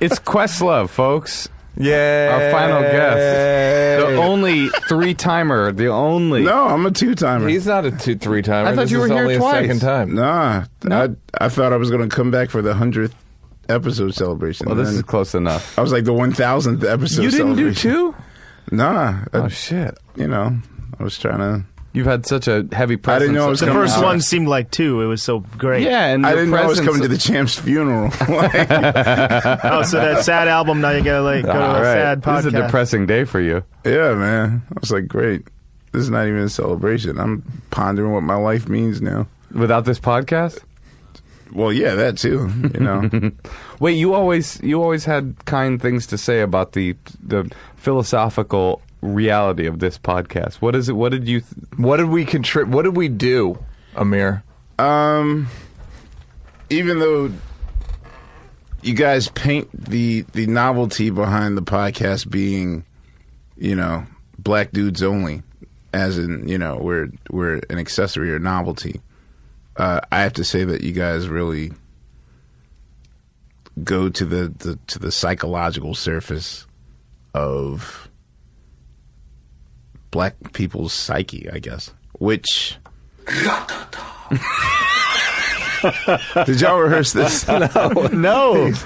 It's 0.00 0.18
Questlove, 0.18 0.88
folks. 0.90 1.48
Yeah. 1.76 2.30
Our 2.32 2.50
final 2.52 2.80
guest. 2.82 4.06
The 4.10 4.16
only 4.16 4.68
three 4.88 5.14
timer. 5.14 5.72
The 5.72 5.88
only. 5.88 6.44
No, 6.44 6.66
I'm 6.68 6.86
a 6.86 6.90
two 6.90 7.14
timer. 7.14 7.48
He's 7.48 7.66
not 7.66 7.84
a 7.84 7.90
two 7.90 8.16
three 8.16 8.42
timer. 8.42 8.68
I 8.70 8.74
thought 8.74 8.82
This 8.82 8.90
you 8.92 8.98
were 9.00 9.06
is 9.06 9.12
here 9.12 9.22
only 9.22 9.36
twice. 9.36 9.56
A 9.56 9.60
second 9.62 9.80
time. 9.80 10.14
Nah, 10.14 10.64
I, 10.90 11.08
I 11.38 11.48
thought 11.48 11.72
I 11.72 11.76
was 11.76 11.90
going 11.90 12.08
to 12.08 12.14
come 12.14 12.30
back 12.30 12.48
for 12.50 12.62
the 12.62 12.72
100th 12.74 13.12
episode 13.68 14.14
celebration. 14.14 14.66
Well, 14.66 14.76
this 14.76 14.88
is 14.90 15.02
close 15.02 15.34
enough. 15.34 15.78
I 15.78 15.82
was 15.82 15.92
like 15.92 16.04
the 16.04 16.12
1000th 16.12 16.84
episode 16.90 17.22
You 17.22 17.30
didn't 17.30 17.56
do 17.56 17.72
celebration. 17.74 17.90
two? 18.70 18.74
Nah. 18.76 19.24
Oh 19.32 19.48
shit! 19.48 19.96
You 20.16 20.26
know, 20.28 20.56
I 20.98 21.02
was 21.02 21.18
trying 21.18 21.38
to. 21.38 21.64
You've 21.92 22.06
had 22.06 22.26
such 22.26 22.46
a 22.46 22.66
heavy 22.72 22.94
I 22.94 22.96
presence. 22.98 23.20
didn't 23.22 23.34
know 23.36 23.46
it 23.46 23.50
was 23.50 23.60
The 23.60 23.66
coming 23.68 23.82
first 23.84 23.96
out. 23.96 24.04
one 24.04 24.20
seemed 24.20 24.48
like 24.48 24.70
two. 24.70 25.00
It 25.00 25.06
was 25.06 25.22
so 25.22 25.40
great. 25.56 25.82
Yeah, 25.84 26.06
and 26.08 26.26
I 26.26 26.30
your 26.30 26.40
didn't 26.40 26.50
know 26.50 26.56
I 26.58 26.66
was 26.66 26.78
presence- 26.78 26.86
coming 26.96 27.02
to 27.02 27.08
the 27.08 27.16
champ's 27.18 27.58
funeral. 27.58 28.10
Like, 28.28 28.54
oh, 29.64 29.82
so 29.82 29.98
that 30.00 30.22
sad 30.24 30.48
album. 30.48 30.80
Now 30.82 30.90
you 30.90 31.02
gotta 31.02 31.22
like 31.22 31.44
go 31.46 31.52
to 31.54 31.58
All 31.58 31.76
a 31.76 31.80
right. 31.80 31.92
sad 31.94 32.22
podcast. 32.22 32.36
This 32.36 32.46
is 32.46 32.54
a 32.54 32.62
depressing 32.62 33.06
day 33.06 33.24
for 33.24 33.40
you. 33.40 33.62
yeah, 33.84 34.14
man. 34.14 34.62
I 34.76 34.80
was 34.80 34.90
like, 34.92 35.06
great. 35.08 35.46
This 35.92 36.02
is 36.02 36.10
not 36.10 36.26
even 36.26 36.40
a 36.40 36.48
celebration. 36.50 37.18
I'm 37.18 37.42
pondering 37.70 38.12
what 38.12 38.22
my 38.22 38.34
life 38.36 38.68
means 38.68 39.00
now. 39.00 39.26
Without 39.54 39.86
this 39.86 39.98
podcast? 39.98 40.58
Well, 41.52 41.72
yeah, 41.72 41.94
that 41.94 42.18
too. 42.18 42.50
You 42.74 42.80
know. 42.80 43.30
Wait, 43.80 43.92
you 43.92 44.14
always 44.14 44.60
you 44.62 44.82
always 44.82 45.04
had 45.04 45.36
kind 45.44 45.80
things 45.80 46.06
to 46.08 46.18
say 46.18 46.40
about 46.40 46.72
the 46.72 46.96
the 47.22 47.50
philosophical 47.76 48.82
reality 49.00 49.66
of 49.66 49.78
this 49.78 49.98
podcast. 49.98 50.56
What 50.56 50.74
is 50.74 50.88
it? 50.88 50.94
What 50.94 51.12
did 51.12 51.28
you? 51.28 51.40
Th- 51.40 51.52
What 51.76 51.98
did 51.98 52.08
we 52.08 52.24
contribute? 52.24 52.74
What 52.74 52.82
did 52.82 52.96
we 52.96 53.08
do, 53.08 53.58
Amir? 53.94 54.42
Um, 54.78 55.48
even 56.70 56.98
though 56.98 57.32
you 58.82 58.94
guys 58.94 59.28
paint 59.28 59.68
the 59.72 60.22
the 60.32 60.46
novelty 60.46 61.10
behind 61.10 61.56
the 61.56 61.62
podcast 61.62 62.30
being, 62.30 62.84
you 63.56 63.74
know, 63.74 64.06
black 64.38 64.72
dudes 64.72 65.02
only, 65.02 65.42
as 65.92 66.18
in 66.18 66.48
you 66.48 66.58
know 66.58 66.76
we're 66.80 67.08
we're 67.30 67.60
an 67.70 67.78
accessory 67.78 68.32
or 68.32 68.38
novelty. 68.38 69.00
Uh, 69.76 70.00
I 70.10 70.22
have 70.22 70.32
to 70.34 70.44
say 70.44 70.64
that 70.64 70.82
you 70.82 70.92
guys 70.92 71.28
really 71.28 71.72
go 73.84 74.08
to 74.08 74.24
the, 74.24 74.48
the 74.56 74.78
to 74.86 74.98
the 74.98 75.12
psychological 75.12 75.94
surface 75.94 76.66
of 77.34 78.08
black 80.10 80.52
people's 80.52 80.92
psyche, 80.92 81.48
I 81.50 81.58
guess, 81.58 81.92
which. 82.18 82.78
Did 86.46 86.60
y'all 86.60 86.78
rehearse 86.80 87.12
this? 87.12 87.46
no, 87.48 88.08
no. 88.12 88.72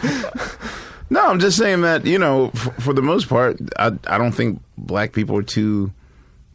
No, 1.13 1.27
I'm 1.27 1.41
just 1.41 1.59
saying 1.59 1.81
that 1.81 2.07
you 2.07 2.21
know, 2.21 2.51
for, 2.51 2.71
for 2.81 2.93
the 2.93 3.03
most 3.03 3.29
part, 3.29 3.59
I 3.77 3.91
I 4.07 4.17
don't 4.17 4.31
think 4.31 4.63
black 4.79 5.13
people 5.13 5.37
are 5.37 5.43
too 5.43 5.93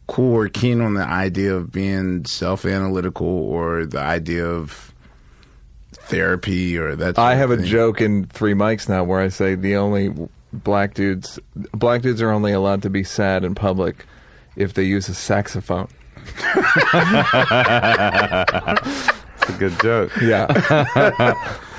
cool 0.06 0.34
or 0.34 0.48
keen 0.48 0.80
on 0.80 0.94
the 0.94 1.04
idea 1.06 1.54
of 1.54 1.72
being 1.72 2.24
self-analytical 2.24 3.26
or 3.26 3.86
the 3.86 4.00
idea 4.00 4.44
of 4.46 4.92
therapy 5.92 6.78
or 6.78 6.94
that. 6.96 7.18
I 7.18 7.34
have 7.34 7.50
of 7.50 7.60
a 7.60 7.62
joke 7.64 8.00
in 8.00 8.26
three 8.26 8.54
mics 8.54 8.88
now 8.88 9.02
where 9.04 9.20
I 9.20 9.28
say 9.28 9.54
the 9.56 9.76
only 9.76 10.14
black 10.52 10.94
dudes, 10.94 11.38
black 11.72 12.02
dudes 12.02 12.22
are 12.22 12.30
only 12.30 12.52
allowed 12.52 12.82
to 12.82 12.90
be 12.90 13.02
sad 13.04 13.44
in 13.44 13.54
public 13.54 14.06
if 14.54 14.74
they 14.74 14.84
use 14.84 15.08
a 15.08 15.14
saxophone. 15.14 15.88
It's 19.38 19.50
a 19.50 19.58
good 19.58 19.80
joke. 19.80 20.12
Yeah. 20.22 20.46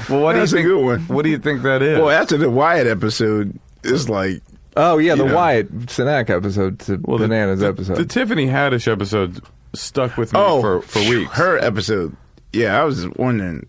well, 0.09 0.21
what 0.21 0.33
That's 0.33 0.51
do 0.51 0.57
you 0.57 0.63
think? 0.63 0.67
good 0.67 0.85
one. 0.85 0.99
What 1.07 1.23
do 1.23 1.29
you 1.29 1.37
think 1.39 1.63
that 1.63 1.81
is? 1.81 1.97
Well, 1.97 2.09
after 2.09 2.37
the 2.37 2.49
Wyatt 2.49 2.87
episode, 2.87 3.57
it's 3.83 4.07
like 4.09 4.41
Oh 4.77 4.97
yeah, 4.99 5.15
the 5.15 5.23
You 5.23 5.29
know. 5.29 5.35
Wyatt 5.35 5.71
Cenac 5.87 6.29
episode 6.29 6.79
to 6.81 6.97
Bananas 6.97 7.63
episode. 7.63 7.97
the 7.97 8.05
Tiffany 8.05 8.45
Haddish 8.47 8.89
episode 8.91 9.41
stuck 9.73 10.17
with 10.17 10.33
me 10.33 10.39
oh 10.39 10.61
for 10.61 10.81
for 10.81 10.99
weeks. 10.99 11.31
Her 11.33 11.57
episode, 11.57 12.15
yeah, 12.53 12.79
I 12.79 12.83
was 12.83 13.03
just 13.03 13.17
wondering. 13.17 13.65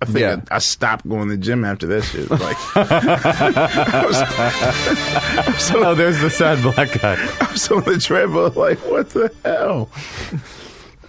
I 0.00 0.04
think 0.04 0.18
Yeah. 0.18 0.40
I, 0.50 0.56
I 0.56 0.58
stopped 0.58 1.08
going 1.08 1.28
to 1.30 1.36
the 1.36 1.42
gym 1.42 1.64
after 1.64 1.86
that 1.86 2.02
shit. 2.04 2.28
Like, 2.30 2.56
I 2.76 4.04
was, 4.06 4.16
I 5.72 5.74
oh, 5.74 5.94
there's 5.94 6.20
the 6.20 6.28
sad 6.28 6.62
black 6.62 7.00
guy. 7.00 7.14
I 7.40 7.52
was 7.52 7.70
on 7.70 7.82
the 7.84 7.98
treadmill, 7.98 8.50
like, 8.54 8.78
what 8.80 9.08
the 9.10 9.32
hell? 9.42 9.88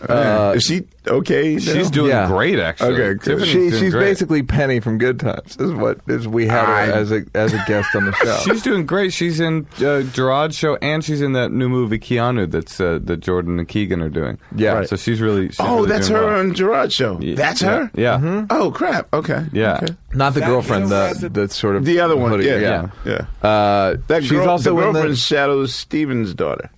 Man, 0.07 0.55
is 0.57 0.63
she 0.63 0.83
okay? 1.07 1.53
now? 1.55 1.59
She's 1.59 1.89
doing 1.89 2.09
Yeah. 2.11 2.27
great, 2.27 2.59
actually. 2.59 2.93
Okay, 2.93 3.13
good. 3.13 3.21
Tiffany's 3.23 3.47
she, 3.47 3.53
doing 3.69 3.71
she's 3.71 3.93
great. 3.93 4.03
basically 4.05 4.43
Penny 4.43 4.79
from 4.79 4.97
Good 4.97 5.19
Times. 5.19 5.57
Is 5.57 5.71
what 5.73 5.99
is 6.07 6.27
we 6.27 6.45
had 6.47 6.65
her 6.65 6.73
I- 6.73 6.87
as 6.87 7.11
a 7.11 7.23
as 7.33 7.53
a 7.53 7.63
guest 7.67 7.95
on 7.95 8.05
the 8.05 8.11
show. 8.23 8.37
She's 8.43 8.61
doing 8.61 8.85
great. 8.85 9.13
She's 9.13 9.39
in 9.39 9.65
uh, 9.83 10.01
Gerard's 10.03 10.55
show, 10.55 10.75
and 10.81 11.03
she's 11.03 11.21
in 11.21 11.33
that 11.33 11.51
new 11.51 11.69
movie 11.69 11.99
Keanu 11.99 12.49
that's 12.49 12.79
uh, 12.79 12.99
that 13.03 13.17
Jordan 13.21 13.59
and 13.59 13.67
Keegan 13.67 14.01
are 14.01 14.09
doing. 14.09 14.37
Yeah. 14.55 14.73
Right. 14.73 14.89
So 14.89 14.95
she's 14.95 15.19
really. 15.21 15.47
She's 15.49 15.59
Oh, 15.59 15.77
really 15.77 15.87
that's 15.89 16.07
doing 16.09 16.21
her 16.21 16.27
well. 16.27 16.39
on 16.39 16.53
Gerard's 16.53 16.93
show. 16.93 17.19
Yeah. 17.19 17.35
That's 17.35 17.61
Yeah. 17.61 17.69
her. 17.77 17.91
Yeah. 17.95 18.45
Oh 18.49 18.71
crap. 18.71 19.11
Okay. 19.13 19.45
Yeah. 19.51 19.79
Okay. 19.83 19.95
Not 20.13 20.33
the 20.33 20.39
That- 20.41 20.45
girlfriend, 20.47 20.83
you 20.85 20.89
the 20.89 21.29
the 21.31 21.49
sort 21.49 21.75
of 21.75 21.85
The 21.85 21.99
other 21.99 22.15
one. 22.15 22.31
hoodie- 22.31 22.45
Yeah. 22.45 22.87
Yeah. 23.05 23.25
Uh, 23.41 23.95
That 24.07 24.23
she's 24.23 24.31
girl, 24.31 24.49
also 24.49 24.71
the 24.75 24.77
in 24.77 24.83
girlfriend 24.93 25.09
the. 25.09 25.13
Shadoe 25.17 25.67
Stevens' 25.67 26.33
daughter. 26.33 26.69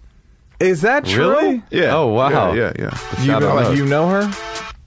Is 0.60 0.82
that 0.82 1.06
true? 1.06 1.30
Really? 1.30 1.64
Yeah. 1.72 1.96
Oh 1.96 2.08
wow. 2.08 2.54
Yeah. 2.54 2.74
Yeah. 2.78 2.98
yeah. 3.18 3.22
You 3.24 3.40
know, 3.40 3.58
out. 3.60 3.76
you 3.78 3.86
know 3.86 4.08
her? 4.10 4.32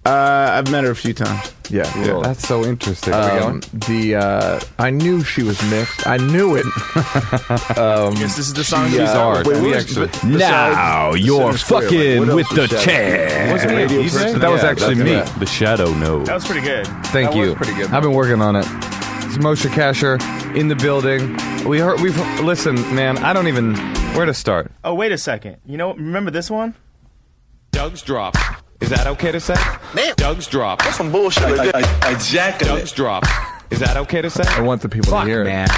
Uh, 0.05 0.51
I've 0.59 0.69
met 0.71 0.83
her 0.85 0.91
a 0.91 0.97
few 0.97 1.15
times. 1.15 1.53
Yeah. 1.71 1.91
Yeah. 2.05 2.21
That's 2.25 2.47
so 2.47 2.65
interesting. 2.65 3.15
Um, 3.15 3.63
the 3.73 4.17
uh, 4.17 4.61
I 4.79 4.91
knew 4.91 5.23
she 5.23 5.43
was 5.45 5.63
mixed. 5.71 6.07
I 6.07 6.17
knew 6.17 6.57
it. 6.57 6.67
um, 7.79 8.15
Yes, 8.17 8.37
this 8.37 8.49
is 8.49 8.53
the 8.55 8.65
song. 8.65 8.89
She's 8.91 8.99
you- 8.99 9.05
ours. 9.05 9.47
Wait, 9.47 9.63
we 9.63 9.75
actually. 9.75 10.07
but- 10.09 10.21
besides 10.23 10.43
Center 11.23 11.59
Square, 11.59 11.89
like, 11.91 12.19
what 12.19 12.29
else 12.29 12.51
was 12.59 12.71
Shadoe? 12.83 13.53
Wasn't 13.53 13.73
Radio 13.73 14.01
it? 14.01 14.13
person? 14.13 14.41
That 14.41 14.51
was 14.51 14.63
Yeah, 14.63 14.69
actually 14.71 14.95
that's 14.97 15.29
me. 15.29 15.33
it. 15.37 15.39
The 15.41 15.47
shadow 15.47 15.95
knows. 15.95 16.27
That 16.27 16.35
was 16.35 16.45
pretty 16.47 16.61
good. 16.67 16.87
Thank 17.07 17.31
That 17.31 17.37
you. 17.37 17.43
was 17.51 17.55
pretty 17.55 17.75
good. 17.75 17.91
I've 17.93 18.03
been 18.03 18.13
working 18.15 18.43
on 18.43 18.57
it. 18.57 18.67
It's 19.35 19.43
Moshe 19.43 19.67
Kasher 19.71 20.21
in 20.55 20.69
the 20.69 20.77
building. 20.77 21.39
We 21.67 21.79
heard. 21.79 22.03
We've 22.03 22.15
listen, 22.43 22.75
man. 22.95 23.17
I 23.17 23.33
don't 23.33 23.49
even 23.49 23.75
where 24.15 24.27
to 24.27 24.35
start. 24.35 24.71
Oh, 24.85 24.93
wait 24.93 25.11
a 25.11 25.17
second. 25.17 25.57
You 25.65 25.79
know, 25.79 25.95
remember 25.95 26.31
this 26.31 26.51
one? 26.51 26.75
Doug's 27.71 28.03
drop. 28.03 28.37
Is 28.83 28.91
that 28.91 29.07
okay 29.07 29.33
to 29.33 29.41
say? 29.41 29.55
Man, 29.95 30.13
Doug's 30.19 30.47
drop. 30.47 30.83
That's 30.83 30.99
some 30.99 31.11
bullshit. 31.11 31.45
I, 31.45 31.69
I, 31.69 31.99
I 32.11 32.19
jack 32.19 32.59
Doug's 32.59 32.93
drop. 32.93 33.25
Is 33.71 33.79
that 33.79 33.97
okay 33.97 34.21
to 34.21 34.29
say? 34.29 34.45
I 34.49 34.61
want 34.61 34.83
the 34.83 34.91
people 34.91 35.11
Fuck, 35.11 35.25
to 35.25 35.31
hear 35.31 35.45
man. 35.45 35.71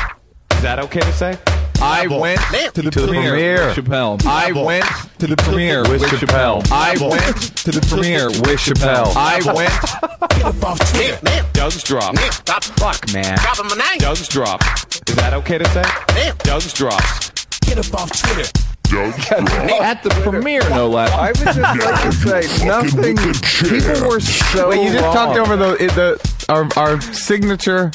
Is 0.51 0.63
that 0.63 0.81
okay 0.81 0.99
to 1.03 1.13
say? 1.13 1.39
I 1.81 2.07
went 2.07 2.41
to 2.75 2.83
the 2.83 2.91
premiere 2.91 3.35
with 3.35 3.77
Chappelle. 3.77 4.25
I 4.27 4.53
went 4.53 4.85
to 5.19 5.27
the 5.27 5.37
premiere 5.37 5.83
with 5.83 6.03
Chappelle. 6.03 6.67
I 6.71 6.97
went 7.01 7.57
to 7.59 7.71
the 7.71 7.81
premiere 7.89 8.29
with 8.29 8.61
Chappelle. 8.61 9.15
I 9.17 9.41
went. 9.53 10.31
Get 10.31 10.45
up 10.45 10.65
off 10.65 10.79
Twitter. 10.93 11.47
Doug's 11.53 11.83
drop. 11.83 12.17
Fuck, 12.19 13.13
man. 13.13 13.39
Doug's 13.99 14.29
drop. 14.29 14.63
Is 15.07 15.17
that 15.17 15.33
okay 15.35 15.59
to 15.59 15.69
say? 15.71 16.33
Doug's 16.39 16.73
drop. 16.73 17.03
Get 17.63 17.79
up 17.79 17.95
off 18.01 18.11
Twitter. 18.21 18.51
At 18.95 20.03
the 20.03 20.11
premiere, 20.23 20.69
no 20.71 20.89
less. 20.89 21.11
I 21.11 21.29
would 21.29 21.37
just 21.37 21.59
like 21.59 22.03
to 22.03 22.13
say 22.13 22.67
nothing. 22.67 23.17
People 23.17 24.09
were 24.09 24.21
so. 24.21 24.69
Wait, 24.69 24.85
you 24.85 24.93
just 24.93 25.05
wrong. 25.05 25.15
talked 25.15 25.39
over 25.39 25.57
the 25.57 25.77
the 25.95 26.45
our 26.49 26.69
our 26.77 27.01
signature. 27.01 27.91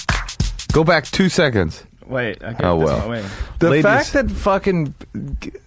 Go 0.73 0.83
back 0.83 1.05
two 1.05 1.29
seconds. 1.29 1.85
Wait. 2.09 2.43
Okay, 2.43 2.63
Oh, 2.63 2.75
well. 2.75 3.23
The 3.59 3.69
Ladies- 3.69 3.83
fact 3.85 4.13
that 4.13 4.31
fucking 4.31 4.93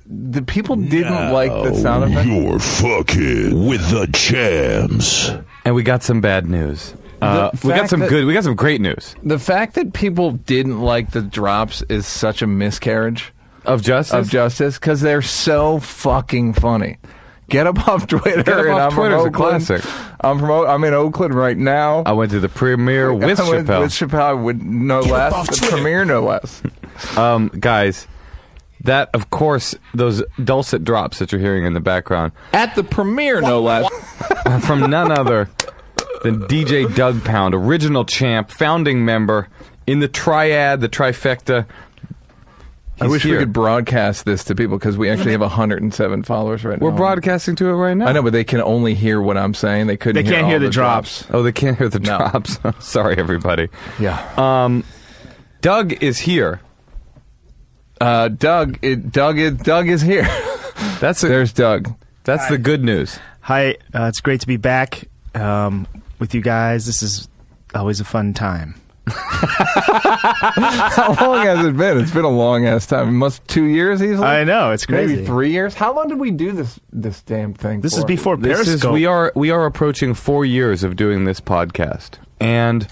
the 0.07 0.43
people 0.43 0.77
didn't 0.77 1.33
like 1.33 1.51
the 1.53 1.73
sound 1.75 2.05
effect. 2.13 2.29
You're 2.29 2.59
fucking 2.59 3.67
with 3.67 3.89
the 3.91 4.09
champs. 4.13 5.31
And 5.65 5.75
we 5.75 5.83
got 5.85 6.03
some 6.03 6.21
bad 6.21 6.47
news. 6.49 6.95
Uh, 7.23 7.51
we 7.63 7.71
got 7.73 7.89
some 7.89 8.01
that- 8.01 8.09
good. 8.11 8.25
We 8.25 8.35
got 8.35 8.43
some 8.43 8.57
great 8.57 8.81
news 8.81 9.15
The 9.23 9.39
fact 9.39 9.75
that 9.77 9.93
people 9.93 10.33
didn't 10.33 10.81
like 10.81 11.13
the 11.13 11.23
drops 11.23 11.83
is 11.89 12.05
such 12.05 12.43
a 12.43 12.49
miscarriage 12.49 13.33
of 13.65 13.81
justice. 13.81 14.13
of 14.15 14.29
justice 14.29 14.75
because 14.77 15.01
they're 15.03 15.23
so 15.23 15.79
fucking 15.79 16.55
funny. 16.55 16.97
Get 17.53 17.67
up 17.67 17.87
off 17.89 18.07
Twitter. 18.07 18.43
Get 18.43 18.49
Up 18.59 18.61
and 18.65 18.71
Off 18.71 18.81
I'm 18.81 18.91
from 18.91 18.99
Twitter's 19.11 19.25
a 19.25 19.29
Oakland. 19.29 19.67
classic. 19.67 20.17
I'm 20.21 20.39
from. 20.39 20.51
O- 20.51 20.67
I'm 20.67 20.83
in 20.85 20.95
Oakland 20.95 21.35
right 21.35 21.57
now. 21.57 22.03
I 22.05 22.13
went 22.13 22.31
to 22.33 22.41
the 22.41 22.49
premiere 22.49 23.13
with 23.15 23.39
I 23.39 23.49
went 23.49 23.69
Chappelle. 23.69 23.81
With 23.83 23.91
Chappelle, 23.93 24.43
with 24.45 24.63
no 24.63 25.01
less. 25.01 25.61
The 25.61 25.67
premiere, 25.69 26.05
no 26.05 26.23
less. 26.25 26.63
Um, 27.17 27.49
guys, 27.49 28.07
that 28.83 29.11
of 29.15 29.31
course 29.31 29.75
those 29.95 30.23
dulcet 30.45 30.85
drops 30.85 31.19
that 31.21 31.33
you're 31.33 31.41
hearing 31.41 31.65
in 31.65 31.73
the 31.73 31.81
background 31.81 32.33
At 32.53 32.75
the 32.75 32.85
premiere, 32.85 33.41
no 33.41 33.61
less. 33.63 33.91
are 34.47 34.61
from 34.61 34.91
none 34.91 35.11
other 35.11 35.49
than 36.23 36.43
DJ 36.43 36.87
Douggpound, 36.87 37.55
original 37.55 38.05
champ, 38.05 38.51
founding 38.51 39.05
member 39.05 39.49
in 39.87 39.99
the 40.01 40.07
triad, 40.09 40.81
the 40.81 40.89
trifecta. 40.89 41.67
I 43.05 43.09
wish 43.09 43.23
here. 43.23 43.33
we 43.35 43.39
could 43.39 43.53
broadcast 43.53 44.25
this 44.25 44.45
to 44.45 44.55
people 44.55 44.79
because 44.79 44.97
we 44.97 45.11
actually 45.11 45.33
have 45.33 45.41
107 45.41 46.23
followers 46.23 46.65
right 46.65 46.81
now. 46.81 46.85
We're 46.87 46.93
broadcasting 46.97 47.57
to 47.57 47.69
it 47.69 47.73
right 47.73 47.95
now. 47.97 48.07
I 48.07 48.13
know, 48.13 48.23
but 48.23 48.33
they 48.33 48.45
can 48.45 48.61
only 48.61 48.95
hear 48.95 49.21
what 49.21 49.37
I'm 49.37 49.55
saying. 49.55 49.87
They 49.87 49.97
couldn't. 49.97 50.25
They 50.25 50.31
can't 50.31 50.45
all 50.45 50.51
hear 50.51 50.59
the 50.59 50.71
drops. 50.71 51.25
Oh, 51.31 51.43
they 51.43 51.53
can't 51.53 51.77
hear 51.79 51.89
the 51.89 51.99
No. 52.01 52.17
drops. 52.19 52.59
Sorry, 52.87 53.17
everybody. 53.19 53.69
Yeah. 54.01 54.21
Um, 54.37 54.85
Doug 55.61 56.03
is 56.03 56.19
here. 56.19 56.61
Uh, 58.01 58.29
Doug. 58.29 58.79
It, 58.83 59.13
Doug. 59.13 59.39
Is, 59.39 59.55
Doug 59.59 59.89
is 59.89 60.03
here. 60.03 60.25
That's 61.01 61.23
a, 61.23 61.29
There's 61.29 61.53
Doug. 61.53 61.95
that's 62.25 62.49
the 62.49 62.59
good 62.59 62.83
news. 62.83 63.19
Hi. 63.41 63.77
Uh, 63.95 64.05
it's 64.05 64.21
great 64.21 64.41
to 64.41 64.47
be 64.47 64.57
back 64.57 65.09
um, 65.35 65.87
with 66.19 66.35
you 66.35 66.41
guys. 66.41 66.87
This 66.87 67.03
is 67.03 67.29
always 67.75 68.01
a 68.01 68.05
fun 68.05 68.35
time. 68.35 68.75
How 69.07 70.93
long 71.21 71.45
has 71.45 71.67
it 71.67 71.77
been? 71.77 71.99
It's 71.99 72.13
been 72.13 72.25
a 72.25 72.31
long 72.31 72.67
ass 72.67 72.87
time. 72.87 73.09
It 73.09 73.13
must 73.13 73.47
two 73.49 73.65
years 73.65 74.03
easily. 74.03 74.27
I 74.27 74.45
know 74.45 74.71
it's 74.71 74.87
crazy. 74.87 75.17
Maybe 75.17 75.27
three 75.27 75.51
years. 75.51 75.75
How 75.75 75.95
long 75.95 76.09
did 76.09 76.21
we 76.21 76.31
do 76.31 76.53
this 76.53 76.79
this 76.93 77.23
damn 77.23 77.55
thing? 77.55 77.81
This 77.81 77.95
for? 77.95 78.01
is 78.01 78.05
before 78.05 78.37
This 78.37 78.69
is 78.69 78.87
we 78.87 79.07
are 79.07 79.33
we 79.35 79.51
are 79.51 79.67
approaching 79.67 80.15
four 80.15 80.45
years 80.45 80.85
of 80.85 80.97
doing 80.97 81.25
this 81.25 81.41
podcast, 81.41 82.19
and 82.41 82.87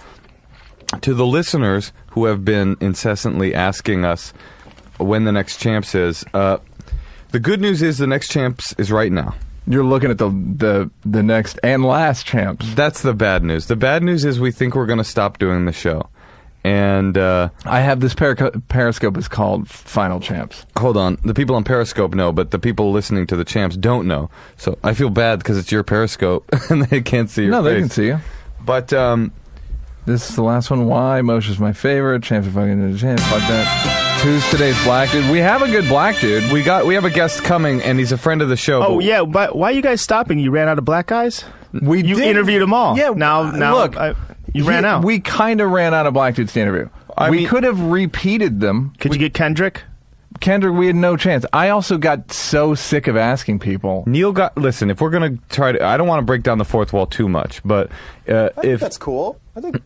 to 1.02 1.14
the 1.14 1.26
listeners 1.26 1.92
who 2.10 2.24
have 2.24 2.44
been 2.44 2.76
incessantly 2.80 3.54
asking 3.54 4.04
us 4.04 4.32
when 4.98 5.24
the 5.24 5.32
next 5.32 5.58
champs 5.58 5.94
is, 5.94 6.24
uh, 6.34 6.58
the 7.30 7.38
good 7.38 7.60
news 7.60 7.82
is 7.82 7.98
the 7.98 8.06
next 8.06 8.30
champs 8.30 8.74
is 8.76 8.90
right 8.90 9.12
now. 9.12 9.34
You're 9.70 9.84
looking 9.84 10.10
at 10.10 10.18
the 10.18 10.28
the 10.28 10.90
the 11.04 11.22
next 11.22 11.58
and 11.62 11.84
last 11.84 12.26
champs. 12.26 12.74
That's 12.74 13.02
the 13.02 13.14
bad 13.14 13.44
news. 13.44 13.66
The 13.66 13.76
bad 13.76 14.02
news 14.02 14.24
is 14.24 14.40
we 14.40 14.50
think 14.50 14.74
we're 14.74 14.86
going 14.86 14.98
to 14.98 15.04
stop 15.04 15.38
doing 15.38 15.64
the 15.64 15.72
show, 15.72 16.08
and 16.64 17.16
uh, 17.16 17.50
I 17.64 17.80
have 17.80 18.00
this 18.00 18.12
perico- 18.12 18.50
Periscope 18.68 19.16
is 19.16 19.28
called 19.28 19.68
Final 19.68 20.18
Champs. 20.18 20.66
hold 20.76 20.96
on, 20.96 21.18
the 21.24 21.34
people 21.34 21.54
on 21.54 21.62
Periscope 21.64 22.14
know, 22.14 22.32
but 22.32 22.50
the 22.50 22.58
people 22.58 22.90
listening 22.90 23.26
to 23.28 23.36
the 23.36 23.44
champs 23.44 23.76
don't 23.76 24.08
know. 24.08 24.28
So 24.56 24.76
I 24.82 24.92
feel 24.92 25.08
bad 25.10 25.38
because 25.38 25.56
it's 25.56 25.70
your 25.70 25.84
Periscope 25.84 26.48
and 26.70 26.82
they 26.86 27.00
can't 27.00 27.30
see 27.30 27.42
your 27.44 27.52
no, 27.52 27.62
face. 27.62 27.72
they 27.72 27.80
can 27.80 27.90
see 27.90 28.06
you. 28.06 28.18
But 28.64 28.92
um, 28.92 29.30
This 30.04 30.28
is 30.30 30.34
the 30.36 30.42
last 30.42 30.68
one. 30.70 30.86
Why? 30.86 31.20
Moshe's 31.22 31.60
my 31.60 31.72
favorite. 31.72 32.22
champ 32.24 32.44
Champs 32.44 32.48
are 32.48 32.60
fucking 32.60 32.96
champs. 32.98 33.22
Fuck 33.28 33.40
that. 33.48 34.09
Who's 34.22 34.48
today's 34.50 34.80
black 34.84 35.10
dude? 35.10 35.30
We 35.30 35.38
have 35.38 35.62
a 35.62 35.66
good 35.66 35.86
black 35.88 36.20
dude. 36.20 36.52
we 36.52 36.62
got 36.62 36.84
we 36.84 36.92
have 36.94 37.06
a 37.06 37.10
guest 37.10 37.42
coming, 37.42 37.80
and 37.80 37.98
he's 37.98 38.12
a 38.12 38.18
friend 38.18 38.42
of 38.42 38.50
the 38.50 38.56
show. 38.56 38.82
Oh 38.84 38.96
but- 38.96 39.04
yeah, 39.04 39.24
but 39.24 39.56
why 39.56 39.70
are 39.70 39.72
you 39.72 39.80
guys 39.80 40.02
stopping? 40.02 40.38
You 40.38 40.50
ran 40.50 40.68
out 40.68 40.78
of 40.78 40.84
black 40.84 41.06
guys. 41.06 41.42
We 41.72 42.04
You 42.04 42.16
did- 42.16 42.24
interviewed 42.28 42.60
them 42.60 42.74
all. 42.74 42.98
Yeah. 42.98 43.10
Now, 43.16 43.50
now, 43.50 43.76
look, 43.76 43.96
I, 43.96 44.14
you 44.52 44.64
ran 44.64 44.82
he- 44.84 44.88
out. 44.88 45.04
We 45.04 45.20
kind 45.20 45.62
of 45.62 45.70
ran 45.70 45.94
out 45.94 46.06
of 46.06 46.12
black 46.12 46.34
dudes 46.34 46.52
to 46.52 46.60
interview. 46.60 46.90
I 47.16 47.30
we 47.30 47.38
mean- 47.38 47.48
could 47.48 47.64
have 47.64 47.80
repeated 47.80 48.60
them. 48.60 48.92
Could 48.98 49.14
you 49.14 49.18
get 49.18 49.32
Kendrick? 49.32 49.84
Kendrick, 50.40 50.74
we 50.74 50.86
had 50.86 50.96
no 50.96 51.16
chance. 51.16 51.46
I 51.54 51.70
also 51.70 51.96
got 51.96 52.30
so 52.30 52.74
sick 52.74 53.06
of 53.08 53.16
asking 53.16 53.58
people. 53.60 54.04
Neal 54.06 54.32
got 54.32 54.56
listen. 54.58 54.90
If 54.90 55.00
we're 55.00 55.10
gonna 55.10 55.38
try 55.48 55.72
to, 55.72 55.82
I 55.82 55.96
don't 55.96 56.06
want 56.06 56.20
to 56.20 56.24
break 56.26 56.42
down 56.42 56.58
the 56.58 56.64
fourth 56.66 56.92
wall 56.92 57.06
too 57.06 57.28
much, 57.28 57.62
but 57.64 57.90
uh, 58.28 58.50
if 58.62 58.80
That's 58.80 58.98
cool. 58.98 59.40
I 59.56 59.60
think 59.60 59.82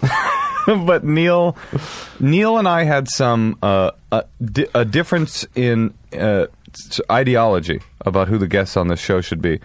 but 0.66 1.04
Neal, 1.04 1.56
Neal 2.20 2.58
and 2.58 2.68
I 2.68 2.84
had 2.84 3.08
some 3.08 3.58
uh, 3.62 3.92
a, 4.10 4.24
di- 4.44 4.66
a 4.74 4.84
difference 4.84 5.46
in 5.54 5.94
uh, 6.18 6.46
ideology 7.10 7.80
about 8.02 8.28
who 8.28 8.38
the 8.38 8.48
guests 8.48 8.76
on 8.76 8.88
this 8.88 9.00
show 9.00 9.20
should 9.20 9.42
be. 9.42 9.60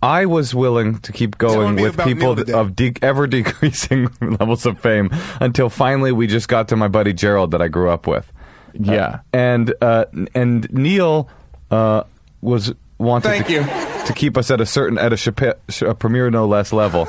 I 0.00 0.26
was 0.26 0.54
willing 0.54 0.98
to 1.00 1.12
keep 1.12 1.38
going 1.38 1.74
me 1.74 1.82
with 1.82 1.98
people 1.98 2.36
Neal 2.36 2.56
of 2.56 2.76
de- 2.76 2.94
ever 3.02 3.26
decreasing 3.26 4.08
levels 4.20 4.64
of 4.64 4.78
fame 4.80 5.10
until 5.40 5.68
finally 5.68 6.12
we 6.12 6.26
just 6.28 6.48
got 6.48 6.68
to 6.68 6.76
my 6.76 6.86
buddy 6.88 7.12
Gerald 7.12 7.50
that 7.50 7.60
I 7.60 7.68
grew 7.68 7.90
up 7.90 8.06
with. 8.06 8.30
Yeah. 8.74 9.20
and 9.32 9.74
uh, 9.80 10.04
and 10.34 10.70
Neal 10.72 11.28
uh, 11.70 12.04
was 12.40 12.72
wanted 12.98 13.28
Thank 13.28 13.46
to, 13.46 13.52
you. 13.54 13.64
to 14.06 14.12
keep 14.14 14.36
us 14.36 14.50
at 14.52 14.60
a 14.60 14.66
certain 14.66 14.98
at 14.98 15.12
a, 15.12 15.16
Chappelle, 15.16 15.54
a 15.88 15.94
premiere 15.94 16.30
no 16.30 16.46
less 16.46 16.72
level, 16.72 17.08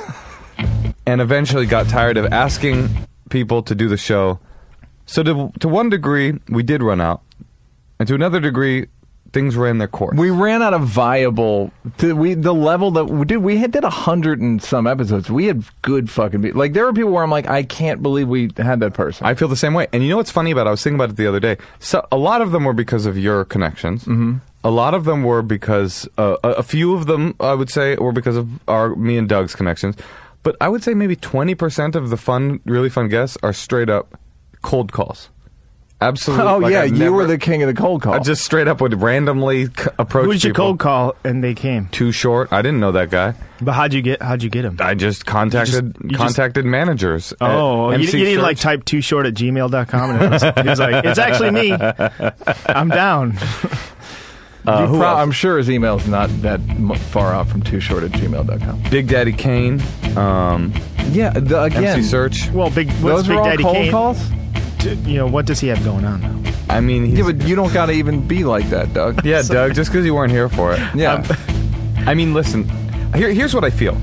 and 1.09 1.21
eventually 1.21 1.65
got 1.65 1.89
tired 1.89 2.17
of 2.17 2.31
asking 2.31 2.87
people 3.29 3.63
to 3.63 3.73
do 3.73 3.87
the 3.87 3.97
show. 3.97 4.39
So 5.07 5.23
to 5.23 5.51
to 5.59 5.67
one 5.67 5.89
degree, 5.89 6.39
we 6.49 6.61
did 6.61 6.83
run 6.83 7.01
out, 7.01 7.21
and 7.97 8.07
to 8.07 8.13
another 8.13 8.39
degree, 8.39 8.87
things 9.33 9.55
ran 9.55 9.79
their 9.79 9.87
course. 9.87 10.15
We 10.15 10.29
ran 10.29 10.61
out 10.61 10.75
of 10.75 10.83
viable. 10.83 11.71
To, 11.97 12.15
we 12.15 12.35
the 12.35 12.53
level 12.53 12.91
that 12.91 13.05
we 13.05 13.25
did. 13.25 13.37
We 13.37 13.57
had 13.57 13.71
did 13.71 13.83
a 13.83 13.89
hundred 13.89 14.39
and 14.39 14.61
some 14.61 14.85
episodes. 14.85 15.31
We 15.31 15.47
had 15.47 15.63
good 15.81 16.11
fucking. 16.11 16.41
Be- 16.41 16.51
like 16.51 16.73
there 16.73 16.85
were 16.85 16.93
people 16.93 17.09
where 17.09 17.23
I'm 17.23 17.31
like, 17.31 17.47
I 17.47 17.63
can't 17.63 18.03
believe 18.03 18.27
we 18.27 18.51
had 18.57 18.79
that 18.81 18.93
person. 18.93 19.25
I 19.25 19.33
feel 19.33 19.47
the 19.47 19.55
same 19.55 19.73
way. 19.73 19.87
And 19.91 20.03
you 20.03 20.09
know 20.09 20.17
what's 20.17 20.31
funny 20.31 20.51
about 20.51 20.67
it? 20.67 20.69
I 20.69 20.71
was 20.71 20.83
thinking 20.83 20.99
about 20.99 21.09
it 21.09 21.15
the 21.15 21.25
other 21.25 21.39
day. 21.39 21.57
So 21.79 22.07
a 22.11 22.17
lot 22.17 22.41
of 22.41 22.51
them 22.51 22.65
were 22.65 22.73
because 22.73 23.07
of 23.07 23.17
your 23.17 23.45
connections. 23.45 24.03
Mm-hmm. 24.03 24.37
A 24.63 24.69
lot 24.69 24.93
of 24.93 25.05
them 25.05 25.23
were 25.23 25.41
because 25.41 26.07
uh, 26.19 26.35
a, 26.43 26.49
a 26.49 26.63
few 26.63 26.93
of 26.93 27.07
them, 27.07 27.33
I 27.39 27.55
would 27.55 27.71
say, 27.71 27.95
were 27.95 28.11
because 28.11 28.35
of 28.35 28.47
our 28.69 28.95
me 28.95 29.17
and 29.17 29.27
Doug's 29.27 29.55
connections. 29.55 29.95
But 30.43 30.55
I 30.61 30.69
would 30.69 30.83
say 30.83 30.93
maybe 30.93 31.15
twenty 31.15 31.55
percent 31.55 31.95
of 31.95 32.09
the 32.09 32.17
fun, 32.17 32.59
really 32.65 32.89
fun 32.89 33.07
guests 33.09 33.37
are 33.43 33.53
straight 33.53 33.89
up 33.89 34.17
cold 34.61 34.91
calls. 34.91 35.29
Absolutely. 36.01 36.45
oh 36.47 36.57
Like, 36.59 36.71
yeah, 36.71 36.81
I 36.81 36.83
you 36.85 36.95
never- 36.95 37.11
were 37.11 37.27
the 37.27 37.37
king 37.37 37.61
of 37.61 37.67
the 37.67 37.73
cold 37.73 38.01
call. 38.01 38.13
I 38.13 38.19
just 38.19 38.45
straight 38.45 38.69
up 38.69 38.79
would 38.79 39.01
randomly 39.01 39.65
c- 39.65 39.71
approach. 39.97 40.25
Who 40.27 40.31
did 40.31 40.43
you 40.45 40.49
people. 40.51 40.65
cold 40.67 40.79
call 40.79 41.15
and 41.25 41.43
they 41.43 41.53
came? 41.53 41.87
Too 41.89 42.13
short. 42.13 42.53
I 42.53 42.61
didn't 42.61 42.79
know 42.79 42.93
that 42.93 43.09
guy. 43.09 43.33
But 43.59 43.73
how'd 43.73 43.91
you 43.93 44.01
get? 44.01 44.21
How'd 44.21 44.41
you 44.41 44.49
get 44.49 44.63
him? 44.63 44.77
I 44.79 44.93
just 44.95 45.25
contacted 45.25 45.97
you 46.01 46.09
just- 46.11 46.17
contacted 46.21 46.63
managers. 46.63 47.33
Oh, 47.41 47.91
you, 47.91 47.97
you 48.05 48.11
didn't 48.11 48.41
like 48.43 48.57
type 48.59 48.85
too 48.85 49.01
short 49.01 49.25
at 49.25 49.33
gmail.com 49.33 50.09
and 50.11 50.23
it 50.23 50.29
was, 50.31 50.43
was 50.65 50.79
like, 50.79 51.03
it's 51.03 51.19
actually 51.19 51.51
me. 51.51 51.73
I'm 52.67 52.87
down. 52.87 53.37
Uh, 54.67 54.87
pro- 54.87 55.01
I'm 55.01 55.31
sure 55.31 55.57
his 55.57 55.69
email's 55.69 56.07
not 56.07 56.29
that 56.41 56.59
m- 56.59 56.93
far 56.95 57.33
off 57.33 57.49
from 57.49 57.61
too 57.63 57.79
short 57.79 58.03
at 58.03 58.11
gmail.com. 58.11 58.83
Big 58.91 59.07
Daddy 59.07 59.31
Kane. 59.33 59.81
Um, 60.17 60.73
Yeah, 61.11 61.31
the, 61.31 61.63
again, 61.63 61.83
MC 61.99 62.01
Serch. 62.15 62.51
Well, 62.51 62.69
big 62.69 62.87
what's 63.01 63.01
those 63.01 63.27
Big 63.27 63.37
are 63.37 63.39
all 63.39 63.45
Daddy 63.45 63.63
cold 63.63 63.75
Kane? 63.75 63.91
calls. 63.91 64.29
to- 64.79 64.95
you 64.95 65.15
know, 65.17 65.27
what 65.27 65.45
does 65.45 65.59
he 65.59 65.67
have 65.67 65.83
going 65.83 66.05
on 66.05 66.21
now? 66.21 66.51
I 66.69 66.81
mean, 66.81 67.05
he's, 67.05 67.17
Yeah, 67.19 67.25
but 67.31 67.41
you 67.47 67.55
don't 67.55 67.73
got 67.73 67.87
to 67.87 67.93
even 67.93 68.27
be 68.27 68.43
like 68.43 68.69
that, 68.69 68.93
Doug. 68.93 69.25
Yeah, 69.25 69.41
Doug, 69.41 69.73
just 69.73 69.91
because 69.91 70.05
you 70.05 70.13
weren't 70.13 70.31
here 70.31 70.49
for 70.49 70.73
it. 70.73 70.79
Yeah. 70.93 71.23
I 72.05 72.13
mean, 72.13 72.33
listen, 72.33 72.67
here, 73.15 73.31
here's 73.33 73.53
what 73.55 73.63
I 73.63 73.69
feel. 73.71 73.97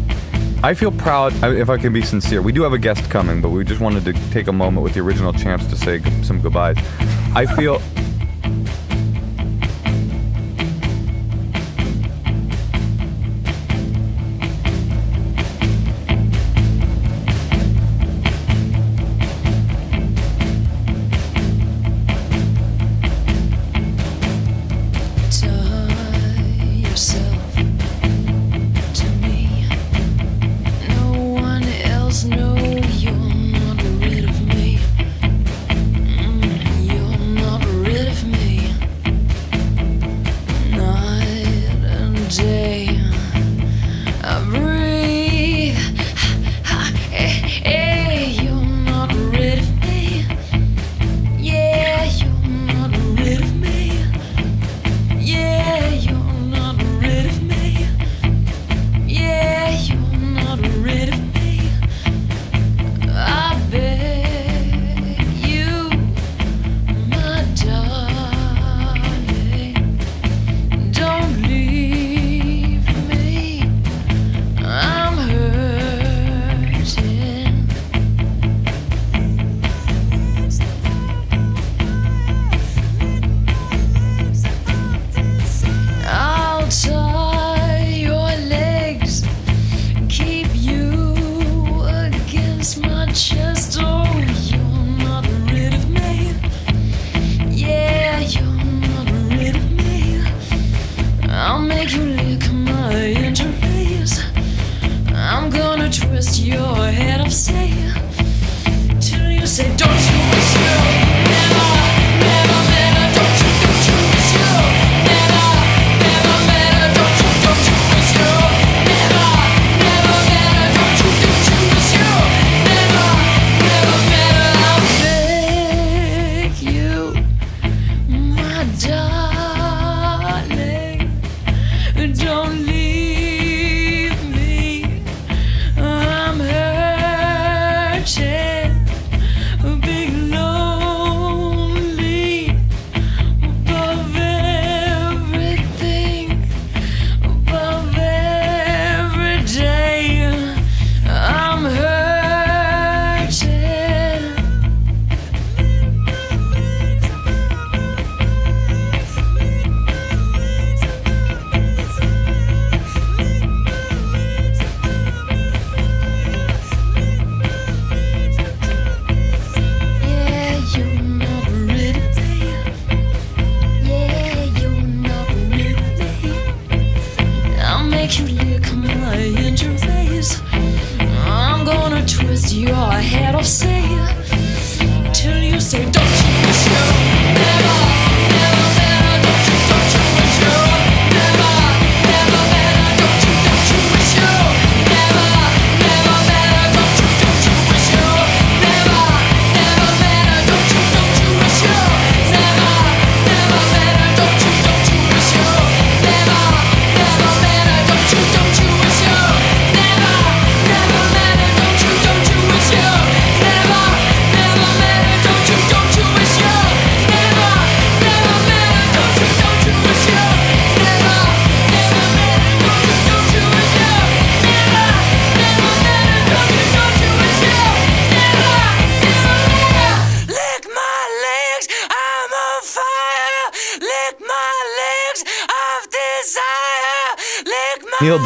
I 0.65 0.75
feel 0.75 0.91
proud, 0.91 1.33
I- 1.45 1.55
if 1.55 1.71
I 1.71 1.77
can 1.77 1.93
be 1.93 2.03
sincere. 2.03 2.43
We 2.43 2.51
do 2.51 2.63
have 2.63 2.73
a 2.73 2.79
guest 2.79 3.09
coming, 3.09 3.41
but 3.41 3.51
we 3.51 3.63
just 3.65 3.81
wanted 3.81 4.05
to 4.07 4.13
take 4.33 4.49
a 4.49 4.53
moment 4.53 4.83
with 4.83 4.95
the 4.95 5.01
original 5.01 5.33
champs 5.33 5.67
to 5.67 5.77
say 5.77 5.99
g- 6.01 6.23
some 6.25 6.41
goodbyes. 6.41 6.77
I 7.37 7.47
feel. 7.47 7.81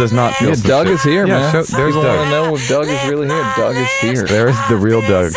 Does 0.01 0.13
not 0.13 0.35
feel 0.35 0.49
Yeah, 0.49 0.55
some 0.57 0.69
Doug 0.69 0.87
shit. 0.87 0.95
is 0.95 1.03
here, 1.05 1.27
yeah, 1.27 1.39
man. 1.39 1.53
Show, 1.53 1.63
there's 1.63 1.95
People 1.95 2.03
want 2.09 2.25
to 2.25 2.31
know 2.31 2.55
if 2.57 2.69
Doug 2.69 2.87
is 2.89 3.09
really 3.09 3.29
here. 3.29 3.53
Doug 3.57 3.77
is 3.77 3.91
here. 4.01 4.25
There's 4.27 4.57
the 4.69 4.77
real 4.77 5.01
Doug. 5.03 5.33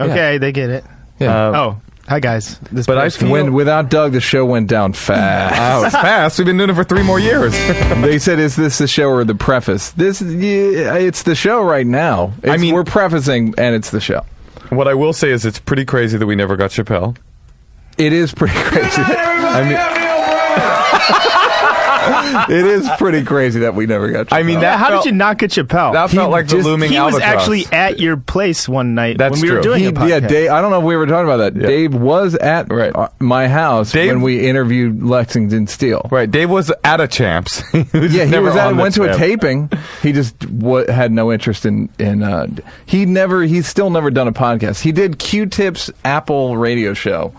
Okay, 0.00 0.38
they 0.38 0.52
get 0.52 0.68
it. 0.70 0.84
Yeah. 1.18 1.28
Uh, 1.48 1.50
uh, 1.52 1.56
oh, 1.58 1.80
hi 2.08 2.18
guys. 2.20 2.58
This 2.72 2.86
But 2.86 2.98
I 2.98 3.08
feel- 3.10 3.30
when 3.30 3.52
without 3.52 3.88
Doug, 3.88 4.12
the 4.12 4.20
show 4.20 4.44
went 4.44 4.66
down 4.68 4.92
fast. 4.92 5.54
Oh, 5.82 5.84
it's 5.86 5.94
fast. 5.94 6.38
We've 6.38 6.46
been 6.46 6.56
doing 6.56 6.70
it 6.70 6.74
for 6.74 6.82
three 6.84 7.02
more 7.04 7.20
years. 7.20 7.52
they 8.02 8.18
said, 8.18 8.38
"Is 8.40 8.56
this 8.56 8.78
the 8.78 8.88
show 8.88 9.08
or 9.10 9.24
the 9.24 9.34
preface?" 9.36 9.90
This, 9.92 10.20
yeah, 10.20 10.94
it's 10.96 11.22
the 11.22 11.34
show 11.36 11.62
right 11.62 11.86
now. 11.86 12.32
I 12.44 12.56
mean, 12.56 12.74
we're 12.74 12.84
prefacing, 12.84 13.54
and 13.56 13.74
it's 13.76 13.90
the 13.90 14.00
show. 14.00 14.24
What 14.70 14.88
I 14.88 14.94
will 14.94 15.12
say 15.12 15.30
is, 15.30 15.44
it's 15.46 15.58
pretty 15.60 15.84
crazy 15.84 16.18
that 16.18 16.26
we 16.26 16.34
never 16.34 16.56
got 16.56 16.70
Chappelle. 16.70 17.16
It 17.98 18.12
is 18.12 18.32
pretty 18.34 18.54
crazy. 18.56 19.02
I 19.02 19.62
mean, 19.68 19.78
it 22.50 22.66
is 22.66 22.88
pretty 22.98 23.24
crazy 23.24 23.60
that 23.60 23.74
we 23.74 23.86
never 23.86 24.10
got. 24.10 24.32
I 24.32 24.42
mean, 24.42 24.60
that 24.60 24.78
how 24.78 24.88
felt- 24.88 25.04
did 25.04 25.10
you 25.12 25.16
not 25.16 25.38
get 25.38 25.50
Chappelle? 25.50 25.92
that 25.92 26.10
He 26.10 26.16
felt 26.16 26.30
like 26.30 26.46
the 26.48 26.56
just- 26.56 26.66
looming 26.66 26.90
He 26.90 26.98
was 27.00 27.14
albatross. 27.14 27.40
actually 27.40 27.66
at 27.72 28.00
your 28.00 28.16
place 28.16 28.68
one 28.68 28.94
night 28.94 29.18
That's 29.18 29.32
when 29.32 29.42
we 29.42 29.50
were 29.54 29.60
doing 29.60 29.80
He- 29.80 29.86
a 29.86 29.92
podcast. 29.92 30.08
yeah, 30.08 30.20
Dave. 30.20 30.50
I 30.50 30.60
don't 30.60 30.70
know 30.70 30.78
if 30.78 30.84
we 30.84 30.96
were 30.96 31.06
talking 31.06 31.24
about 31.32 31.38
that. 31.54 31.58
Dave 31.58 31.94
was 31.94 32.34
at 32.34 32.70
uh, 32.70 33.08
my 33.18 33.48
house 33.48 33.92
Dave- 33.92 34.10
when 34.12 34.22
we 34.22 34.46
interviewed 34.48 35.02
Lexington 35.02 35.66
Steele. 35.66 36.06
Right, 36.10 36.30
Dave 36.30 36.50
was 36.50 36.72
at 36.84 37.00
a 37.00 37.08
champs. 37.08 37.62
He 37.72 37.78
was 37.98 38.14
yeah, 38.14 38.24
he 38.24 38.30
never 38.30 38.46
was 38.46 38.56
at, 38.56 38.66
on 38.68 38.76
the 38.76 38.82
went 38.82 38.94
to 38.96 39.04
a 39.04 39.16
taping. 39.16 39.70
He 40.02 40.12
just 40.12 40.38
w- 40.38 40.86
had 40.90 41.12
no 41.12 41.32
interest 41.32 41.64
in 41.66 41.88
in. 41.98 42.22
Uh, 42.22 42.46
he 42.86 43.06
never. 43.06 43.42
He's 43.42 43.66
still 43.66 43.90
never 43.90 44.10
done 44.10 44.28
a 44.28 44.32
podcast. 44.32 44.80
He 44.82 44.92
did 44.92 45.18
Q-Tip's 45.18 45.90
Apple 46.04 46.56
radio 46.56 46.94
show 46.94 47.32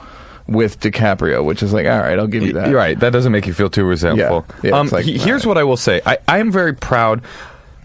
with 0.47 0.79
DiCaprio, 0.79 1.43
which 1.43 1.63
is 1.63 1.71
like, 1.73 1.85
all 1.85 1.99
right, 1.99 2.17
I'll 2.19 2.27
give 2.27 2.43
you 2.43 2.53
that. 2.53 2.67
You're 2.69 2.77
right. 2.77 2.99
That 2.99 3.11
doesn't 3.13 3.31
make 3.31 3.47
you 3.47 3.53
feel 3.53 3.69
too 3.69 3.85
resentful. 3.85 4.45
Yeah, 4.63 4.69
yeah, 4.71 4.77
um, 4.79 4.87
like, 4.89 5.05
he- 5.05 5.17
here's 5.17 5.45
what 5.45 5.57
I 5.57 5.63
will 5.63 5.77
say. 5.77 6.01
I, 6.05 6.17
I 6.27 6.39
am 6.39 6.51
very 6.51 6.73
proud. 6.73 7.21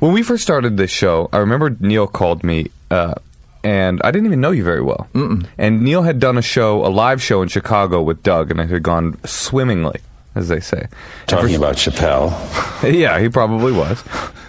When 0.00 0.12
we 0.12 0.22
first 0.22 0.42
started 0.42 0.76
this 0.76 0.90
show, 0.90 1.28
I 1.32 1.38
remember 1.38 1.70
Neal 1.80 2.06
called 2.06 2.44
me, 2.44 2.70
uh, 2.90 3.14
and 3.64 4.00
I 4.04 4.10
didn't 4.12 4.26
even 4.26 4.40
know 4.40 4.52
you 4.52 4.62
very 4.64 4.82
well. 4.82 5.08
Mm-mm. 5.14 5.46
And 5.58 5.82
Neal 5.82 6.02
had 6.02 6.20
done 6.20 6.38
a 6.38 6.42
show, 6.42 6.84
a 6.84 6.88
live 6.88 7.20
show 7.22 7.42
in 7.42 7.48
Chicago 7.48 8.02
with 8.02 8.22
Doug, 8.22 8.50
and 8.50 8.60
it 8.60 8.70
had 8.70 8.82
gone 8.82 9.18
swimmingly, 9.24 10.00
as 10.38 10.48
they 10.48 10.60
say. 10.60 10.86
Talking 11.26 11.54
about 11.56 11.74
Chappelle. 11.76 12.30
yeah, 12.98 13.18
he 13.18 13.28
probably 13.28 13.72
was. 13.72 14.02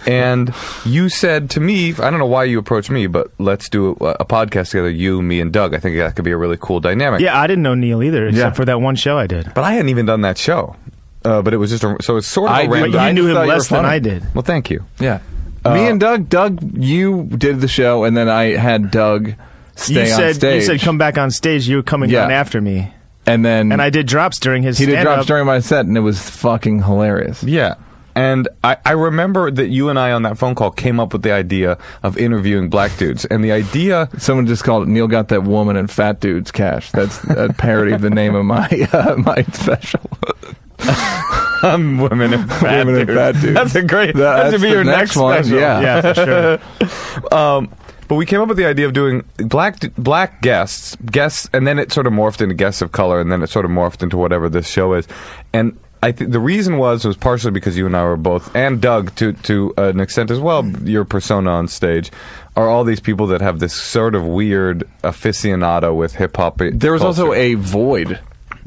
And 0.06 0.54
you 0.86 1.08
said 1.10 1.50
to 1.50 1.60
me, 1.60 1.90
I 1.90 2.08
don't 2.10 2.18
know 2.18 2.24
why 2.26 2.44
you 2.44 2.58
approached 2.58 2.88
me, 2.90 3.06
but 3.06 3.30
let's 3.38 3.68
do 3.68 3.96
a, 4.00 4.16
a 4.20 4.24
podcast 4.24 4.70
together, 4.70 4.88
you, 4.90 5.20
me, 5.20 5.40
and 5.40 5.52
Doug. 5.52 5.74
I 5.74 5.78
think 5.78 5.96
that 5.98 6.16
could 6.16 6.24
be 6.24 6.30
a 6.30 6.36
really 6.38 6.56
cool 6.58 6.80
dynamic. 6.80 7.20
Yeah, 7.20 7.38
I 7.38 7.46
didn't 7.46 7.62
know 7.62 7.74
Neal 7.74 8.02
either, 8.02 8.26
except 8.28 8.38
Yeah. 8.38 8.50
for 8.52 8.64
that 8.64 8.80
one 8.80 8.96
show 8.96 9.18
I 9.18 9.26
did. 9.26 9.52
But 9.54 9.64
I 9.64 9.72
hadn't 9.72 9.90
even 9.90 10.06
done 10.06 10.22
that 10.22 10.38
show. 10.38 10.74
Uh, 11.22 11.42
but 11.42 11.52
it 11.52 11.58
was 11.58 11.68
just 11.70 11.84
a, 11.84 11.96
so 12.00 12.16
it's 12.16 12.26
sort 12.26 12.50
of 12.50 12.56
I 12.56 12.62
a 12.62 12.68
random. 12.70 12.92
But 12.92 13.06
you 13.08 13.12
knew 13.12 13.26
him 13.28 13.34
thought 13.34 13.42
you 13.42 13.48
were 13.48 13.54
less 13.54 13.68
than. 13.68 13.84
I 13.84 13.98
did. 13.98 14.34
Well, 14.34 14.42
thank 14.42 14.70
you. 14.70 14.84
Yeah. 14.98 15.20
Uh, 15.66 15.74
Me 15.74 15.86
and 15.86 16.00
Doug. 16.00 16.30
Doug, 16.30 16.60
you 16.82 17.24
did 17.24 17.60
the 17.60 17.68
show, 17.68 18.04
and 18.04 18.16
then 18.16 18.30
I 18.30 18.56
had 18.56 18.90
Doug 18.90 19.34
stay 19.76 20.06
you 20.06 20.12
on 20.12 20.18
said 20.18 20.34
stage. 20.36 20.62
you 20.62 20.66
said 20.66 20.80
come 20.80 20.96
back 20.96 21.18
on 21.18 21.30
stage. 21.30 21.68
You 21.68 21.76
were 21.76 21.82
coming 21.82 22.08
Yeah. 22.08 22.24
on 22.24 22.30
after 22.30 22.58
me, 22.62 22.90
and 23.26 23.44
then 23.44 23.72
and 23.72 23.80
I 23.82 23.90
did 23.90 24.06
drops 24.06 24.38
during 24.38 24.62
his. 24.62 24.78
he 24.78 24.86
did 24.86 24.92
stand-up. 24.92 25.14
drops 25.16 25.26
during 25.26 25.46
my 25.46 25.60
set, 25.60 25.86
and 25.86 25.96
it 25.96 26.00
was 26.00 26.20
fucking 26.28 26.82
hilarious. 26.82 27.42
Yeah. 27.42 27.74
And 28.16 28.48
I, 28.64 28.76
I 28.84 28.92
remember 28.92 29.52
that 29.52 29.68
you 29.68 29.88
and 29.88 29.96
I 29.98 30.10
on 30.10 30.22
that 30.24 30.36
phone 30.36 30.56
call 30.56 30.72
came 30.72 30.98
up 30.98 31.12
with 31.12 31.22
the 31.22 31.30
idea 31.30 31.78
of 32.02 32.18
interviewing 32.18 32.68
black 32.68 32.96
dudes. 32.98 33.24
And 33.24 33.42
the 33.44 33.52
idea. 33.52 34.08
Someone 34.18 34.48
just 34.48 34.64
called 34.64 34.82
it 34.82 34.90
Neal 34.90 35.06
got 35.06 35.28
that 35.28 35.44
woman 35.44 35.76
and 35.76 35.88
fat 35.88 36.18
dude's 36.20 36.50
cash. 36.50 36.90
That's 36.90 37.22
a 37.30 37.54
parody 37.56 37.92
of 37.92 38.00
the 38.00 38.10
name 38.10 38.34
of 38.34 38.44
my 38.44 38.66
uh, 38.92 39.14
my 39.16 39.42
special. 39.52 40.00
Um, 41.62 41.98
women 41.98 42.32
and 42.32 42.50
fat 42.50 42.86
Women 42.86 43.02
and 43.02 43.10
fat 43.10 43.32
dudes. 43.32 43.52
That's 43.54 43.74
a 43.74 43.82
great. 43.82 44.14
That- 44.16 44.20
That, 44.36 44.44
should 44.44 44.52
that's 44.52 44.62
be 44.62 44.70
your 44.70 44.82
next 44.82 44.98
next, 45.14 45.16
one, 45.16 45.44
special. 45.44 45.58
yeah. 45.60 45.80
Yeah, 45.82 46.58
for 46.80 46.90
sure. 47.30 47.32
um, 47.38 47.74
but 48.10 48.16
we 48.16 48.26
came 48.26 48.40
up 48.40 48.48
with 48.48 48.56
the 48.56 48.66
idea 48.66 48.86
of 48.86 48.92
doing 48.92 49.22
black 49.36 49.78
black 49.94 50.42
guests, 50.42 50.96
guests, 50.96 51.48
and 51.52 51.64
then 51.64 51.78
it 51.78 51.92
sort 51.92 52.08
of 52.08 52.12
morphed 52.12 52.40
into 52.40 52.56
guests 52.56 52.82
of 52.82 52.90
color, 52.90 53.20
and 53.20 53.30
then 53.30 53.40
it 53.40 53.50
sort 53.50 53.64
of 53.64 53.70
morphed 53.70 54.02
into 54.02 54.16
whatever 54.16 54.48
this 54.48 54.68
show 54.68 54.94
is. 54.94 55.06
And 55.52 55.78
I 56.02 56.10
think 56.10 56.32
the 56.32 56.40
reason 56.40 56.76
was 56.76 57.04
was 57.04 57.16
partially 57.16 57.52
because 57.52 57.78
you 57.78 57.86
and 57.86 57.96
I 57.96 58.02
were 58.02 58.16
both, 58.16 58.52
and 58.56 58.80
Doug 58.80 59.14
to 59.14 59.32
to 59.32 59.72
an 59.76 60.00
extent 60.00 60.32
as 60.32 60.40
well. 60.40 60.64
Mm. 60.64 60.88
Your 60.88 61.04
persona 61.04 61.52
on 61.52 61.68
stage 61.68 62.10
are 62.56 62.68
all 62.68 62.82
these 62.82 62.98
people 62.98 63.28
that 63.28 63.42
have 63.42 63.60
this 63.60 63.74
sort 63.74 64.16
of 64.16 64.26
weird 64.26 64.88
aficionado 65.04 65.96
with 65.96 66.16
hip 66.16 66.36
hop. 66.36 66.58
There 66.58 66.92
was 66.92 67.02
also 67.02 67.32
a 67.32 67.54
void. 67.54 68.18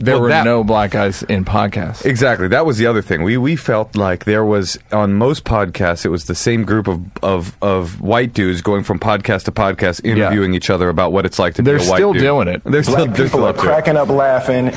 There 0.03 0.15
Well, 0.15 0.21
were 0.23 0.29
that- 0.29 0.43
no 0.45 0.63
black 0.63 0.91
guys 0.91 1.23
in 1.23 1.45
podcasts. 1.45 2.05
Exactly. 2.05 2.47
That 2.49 2.65
was 2.65 2.77
the 2.77 2.85
other 2.87 3.01
thing. 3.01 3.23
We 3.23 3.37
we 3.37 3.55
felt 3.55 3.95
like 3.95 4.25
there 4.25 4.43
was 4.43 4.77
on 4.91 5.13
most 5.13 5.43
podcasts 5.45 6.05
it 6.05 6.09
was 6.09 6.25
the 6.25 6.35
same 6.35 6.63
group 6.65 6.87
of 6.87 6.99
of, 7.21 7.57
of 7.61 8.01
white 8.01 8.33
dudes 8.33 8.61
going 8.61 8.83
from 8.83 8.99
podcast 8.99 9.43
to 9.45 9.51
podcast 9.51 10.03
interviewing 10.03 10.53
each 10.53 10.69
other 10.69 10.89
about 10.89 11.11
what 11.13 11.25
it's 11.25 11.39
like 11.39 11.53
to 11.55 11.61
They're 11.61 11.77
be 11.79 11.85
a 11.85 11.89
white 11.89 11.97
still 11.97 12.13
doing 12.13 12.47
it. 12.47 12.61
They're 12.65 12.83
still, 12.83 12.95
Black 13.05 13.15
they're 13.15 13.25
people 13.25 13.39
still 13.39 13.45
are 13.45 13.49
up 13.49 13.55
to 13.57 13.61
it. 13.61 13.65
cracking 13.65 13.97
up 13.97 14.09
laughing. 14.09 14.73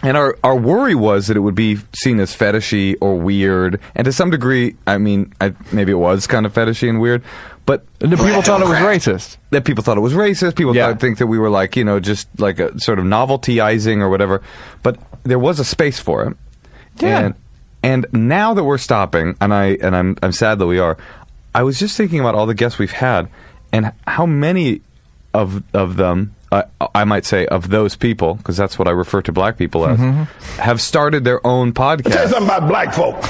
And 0.00 0.16
our, 0.16 0.38
our 0.44 0.54
worry 0.54 0.94
was 0.94 1.26
that 1.26 1.36
it 1.36 1.40
would 1.40 1.56
be 1.56 1.78
seen 1.92 2.20
as 2.20 2.30
fetishy 2.34 2.94
or 3.00 3.16
weird. 3.16 3.80
And 3.96 4.04
to 4.04 4.12
some 4.12 4.30
degree, 4.30 4.76
I 4.86 4.96
mean, 4.96 5.32
I, 5.40 5.54
maybe 5.72 5.90
it 5.90 5.96
was 5.96 6.28
kind 6.28 6.46
of 6.46 6.54
fetishy 6.54 6.88
and 6.88 7.00
weird. 7.00 7.24
But 7.68 7.84
And 8.00 8.10
the 8.10 8.16
people 8.16 8.40
thought 8.40 8.62
it 8.62 8.66
was 8.66 8.78
racist. 8.78 9.36
that 9.50 9.66
people 9.66 9.84
thought 9.84 9.98
it 9.98 10.00
was 10.00 10.14
racist. 10.14 10.56
People 10.56 10.74
Yeah. 10.74 10.88
thought, 10.88 11.00
think 11.00 11.18
that 11.18 11.26
we 11.26 11.38
were 11.38 11.50
like, 11.50 11.76
you 11.76 11.84
know, 11.84 12.00
just 12.00 12.26
like 12.38 12.58
a 12.58 12.78
sort 12.80 12.98
of 12.98 13.04
noveltyizing 13.04 14.00
or 14.00 14.08
whatever. 14.08 14.40
But 14.82 14.96
there 15.24 15.38
was 15.38 15.60
a 15.60 15.64
space 15.66 16.00
for 16.00 16.24
it. 16.24 16.36
Yeah. 16.98 17.18
And, 17.18 17.34
and 17.82 18.06
now 18.12 18.54
that 18.54 18.64
we're 18.64 18.78
stopping, 18.78 19.36
and 19.42 19.52
I 19.52 19.76
and 19.82 19.94
I'm 19.94 20.16
I'm 20.22 20.32
sad 20.32 20.58
that 20.60 20.66
we 20.66 20.78
are. 20.78 20.96
I 21.54 21.62
was 21.62 21.78
just 21.78 21.94
thinking 21.94 22.20
about 22.20 22.34
all 22.34 22.46
the 22.46 22.54
guests 22.54 22.78
we've 22.78 22.90
had, 22.90 23.28
and 23.70 23.92
how 24.06 24.24
many 24.24 24.80
of 25.34 25.62
of 25.74 25.96
them. 25.96 26.34
Uh, 26.50 26.62
I 26.94 27.04
might 27.04 27.26
say 27.26 27.44
of 27.46 27.68
those 27.68 27.94
people, 27.94 28.34
because 28.36 28.56
that's 28.56 28.78
what 28.78 28.88
I 28.88 28.92
refer 28.92 29.20
to 29.22 29.32
black 29.32 29.58
people 29.58 29.86
as, 29.86 29.98
have 30.58 30.80
started 30.80 31.22
their 31.24 31.46
own 31.46 31.72
podcast 31.74 32.12
Tell 32.14 32.28
something 32.28 32.44
about 32.48 32.68
black 32.68 32.94
folk. 32.94 33.22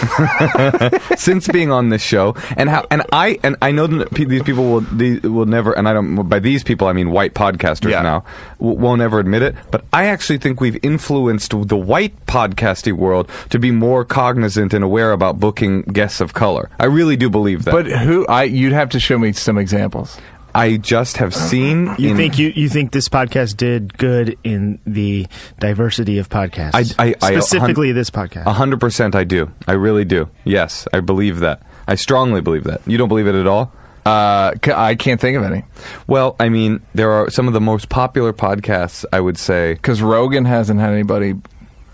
since 1.18 1.48
being 1.48 1.70
on 1.70 1.88
this 1.88 2.02
show, 2.02 2.36
and 2.56 2.68
how 2.68 2.86
and 2.90 3.02
I 3.12 3.38
and 3.42 3.56
I 3.60 3.72
know 3.72 3.86
that 3.88 4.10
these 4.10 4.42
people 4.44 4.64
will 4.70 4.80
these 4.82 5.20
will 5.22 5.46
never, 5.46 5.72
and 5.72 5.88
I 5.88 5.92
don't 5.94 6.28
by 6.28 6.38
these 6.38 6.62
people 6.62 6.86
I 6.86 6.92
mean 6.92 7.10
white 7.10 7.34
podcasters 7.34 7.90
Yeah. 7.90 8.02
now 8.02 8.24
w- 8.60 8.78
won't 8.78 9.02
ever 9.02 9.18
admit 9.18 9.42
it, 9.42 9.54
but 9.70 9.84
I 9.92 10.06
actually 10.06 10.38
think 10.38 10.60
we've 10.60 10.78
influenced 10.84 11.50
the 11.68 11.76
white 11.76 12.14
podcasting 12.26 12.94
world 12.94 13.28
to 13.50 13.58
be 13.58 13.70
more 13.70 14.04
cognizant 14.04 14.72
and 14.72 14.84
aware 14.84 15.12
about 15.12 15.40
booking 15.40 15.82
guests 15.82 16.20
of 16.20 16.34
color. 16.34 16.70
I 16.78 16.86
really 16.86 17.16
do 17.16 17.28
believe 17.30 17.64
that. 17.64 17.72
But 17.72 17.86
who? 17.86 18.26
I 18.28 18.44
you'd 18.44 18.72
have 18.72 18.90
to 18.90 19.00
show 19.00 19.18
me 19.18 19.32
some 19.32 19.58
examples. 19.58 20.18
I 20.58 20.76
just 20.76 21.16
have 21.18 21.34
seen. 21.34 21.94
You 21.98 22.10
in- 22.10 22.16
think 22.16 22.38
you, 22.38 22.48
you 22.54 22.68
think 22.68 22.92
this 22.92 23.08
podcast 23.08 23.56
did 23.56 23.96
good 23.96 24.36
in 24.44 24.78
the 24.86 25.26
diversity 25.58 26.18
of 26.18 26.28
podcasts? 26.28 26.94
I, 26.98 27.08
I, 27.08 27.14
I 27.22 27.30
specifically 27.32 27.88
hun- 27.88 27.96
this 27.96 28.10
podcast. 28.10 28.46
A 28.46 28.52
hundred 28.52 28.80
percent, 28.80 29.14
I 29.14 29.24
do. 29.24 29.50
I 29.66 29.72
really 29.72 30.04
do. 30.04 30.28
Yes, 30.44 30.86
I 30.92 31.00
believe 31.00 31.40
that. 31.40 31.62
I 31.86 31.94
strongly 31.94 32.40
believe 32.40 32.64
that. 32.64 32.80
You 32.86 32.98
don't 32.98 33.08
believe 33.08 33.26
it 33.26 33.34
at 33.34 33.46
all? 33.46 33.72
Uh, 34.06 34.52
c- 34.64 34.72
I 34.72 34.94
can't 34.94 35.20
think 35.20 35.36
of 35.36 35.42
any 35.42 35.64
Well, 36.06 36.34
I 36.40 36.48
mean, 36.48 36.80
there 36.94 37.10
are 37.12 37.28
some 37.30 37.46
of 37.46 37.52
the 37.52 37.60
most 37.60 37.88
popular 37.90 38.32
podcasts. 38.32 39.04
I 39.12 39.20
would 39.20 39.36
say. 39.38 39.74
because 39.74 40.00
Rogan 40.00 40.44
hasn't 40.46 40.80
had 40.80 40.92
anybody 40.92 41.34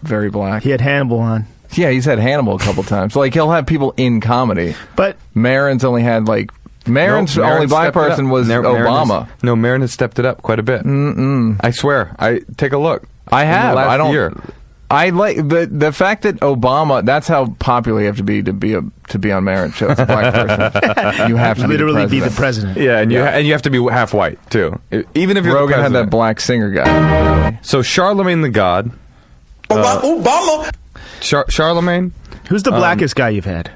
very 0.02 0.30
black. 0.30 0.62
he 0.62 0.70
had 0.70 0.80
Hannibal 0.80 1.18
on, 1.18 1.46
Yeah, 1.72 1.90
he's 1.90 2.04
had 2.04 2.18
Hannibal 2.20 2.54
a 2.56 2.58
couple 2.60 2.82
times. 2.84 3.16
Like 3.16 3.34
he'll 3.34 3.50
have 3.50 3.66
people 3.66 3.94
in 3.96 4.20
comedy. 4.20 4.74
but 4.96 5.16
Marin's 5.34 5.84
only 5.84 6.02
had 6.02 6.28
like 6.28 6.50
Marin's 6.86 7.36
No, 7.36 7.44
only 7.44 7.66
black 7.66 7.84
stepped 7.92 7.96
it 7.96 8.00
up. 8.00 8.08
person 8.10 8.30
was 8.30 8.48
Mar- 8.48 8.62
Marin 8.62 8.86
Obama. 8.86 9.26
has- 9.26 9.42
no, 9.42 9.56
Marin 9.56 9.80
has 9.80 9.92
stepped 9.92 10.18
it 10.18 10.26
up 10.26 10.42
quite 10.42 10.58
a 10.58 10.62
bit. 10.62 10.82
Mm-mm. 10.84 11.56
I 11.60 11.70
swear. 11.70 12.14
I 12.18 12.40
take 12.56 12.72
a 12.72 12.78
look. 12.78 13.04
I 13.32 13.42
In 13.44 13.48
the 13.50 13.56
have. 13.56 13.74
last 13.76 13.88
I 13.88 13.96
don't. 13.96 14.12
year. 14.12 14.32
I 14.90 15.08
like 15.10 15.36
the 15.36 15.66
the 15.70 15.92
fact 15.92 16.22
that 16.22 16.36
Obama. 16.40 17.04
That's 17.04 17.26
how 17.26 17.46
popular 17.58 18.00
you 18.02 18.06
have 18.06 18.18
to 18.18 18.22
be 18.22 18.42
to 18.42 18.52
be 18.52 18.74
a 18.74 18.82
to 19.08 19.18
be 19.18 19.32
on 19.32 19.42
Marin's 19.44 19.74
show. 19.74 19.88
As 19.88 19.98
a 19.98 20.04
black 20.06 20.32
person, 20.34 21.28
you 21.30 21.36
have 21.36 21.56
to 21.58 21.66
Literally 21.66 22.04
be 22.04 22.10
be 22.10 22.20
the 22.20 22.28
the 22.28 22.36
president. 22.36 22.74
president. 22.74 22.78
Yeah, 22.78 23.00
and 23.00 23.10
you 23.10 23.18
and 23.22 23.46
you 23.46 23.52
have 23.52 23.62
to 23.62 23.70
be 23.70 23.82
half 23.90 24.12
white 24.12 24.38
too. 24.50 24.78
Even 25.14 25.36
if 25.38 25.44
you're 25.46 25.54
Rogan 25.54 25.78
the 25.78 25.82
had 25.84 25.92
that 25.94 26.10
black 26.10 26.38
singer 26.38 26.70
guy. 26.70 27.58
So 27.62 27.80
Charlamagne 27.80 28.42
the 28.42 28.50
God. 28.50 28.90
uh, 29.70 30.00
Obama. 30.02 30.70
Char- 31.20 31.46
Charlamagne. 31.46 32.12
Who's 32.48 32.62
the 32.62 32.72
Um, 32.72 32.78
blackest 32.78 33.16
guy 33.16 33.30
you've 33.30 33.46
had? 33.46 33.70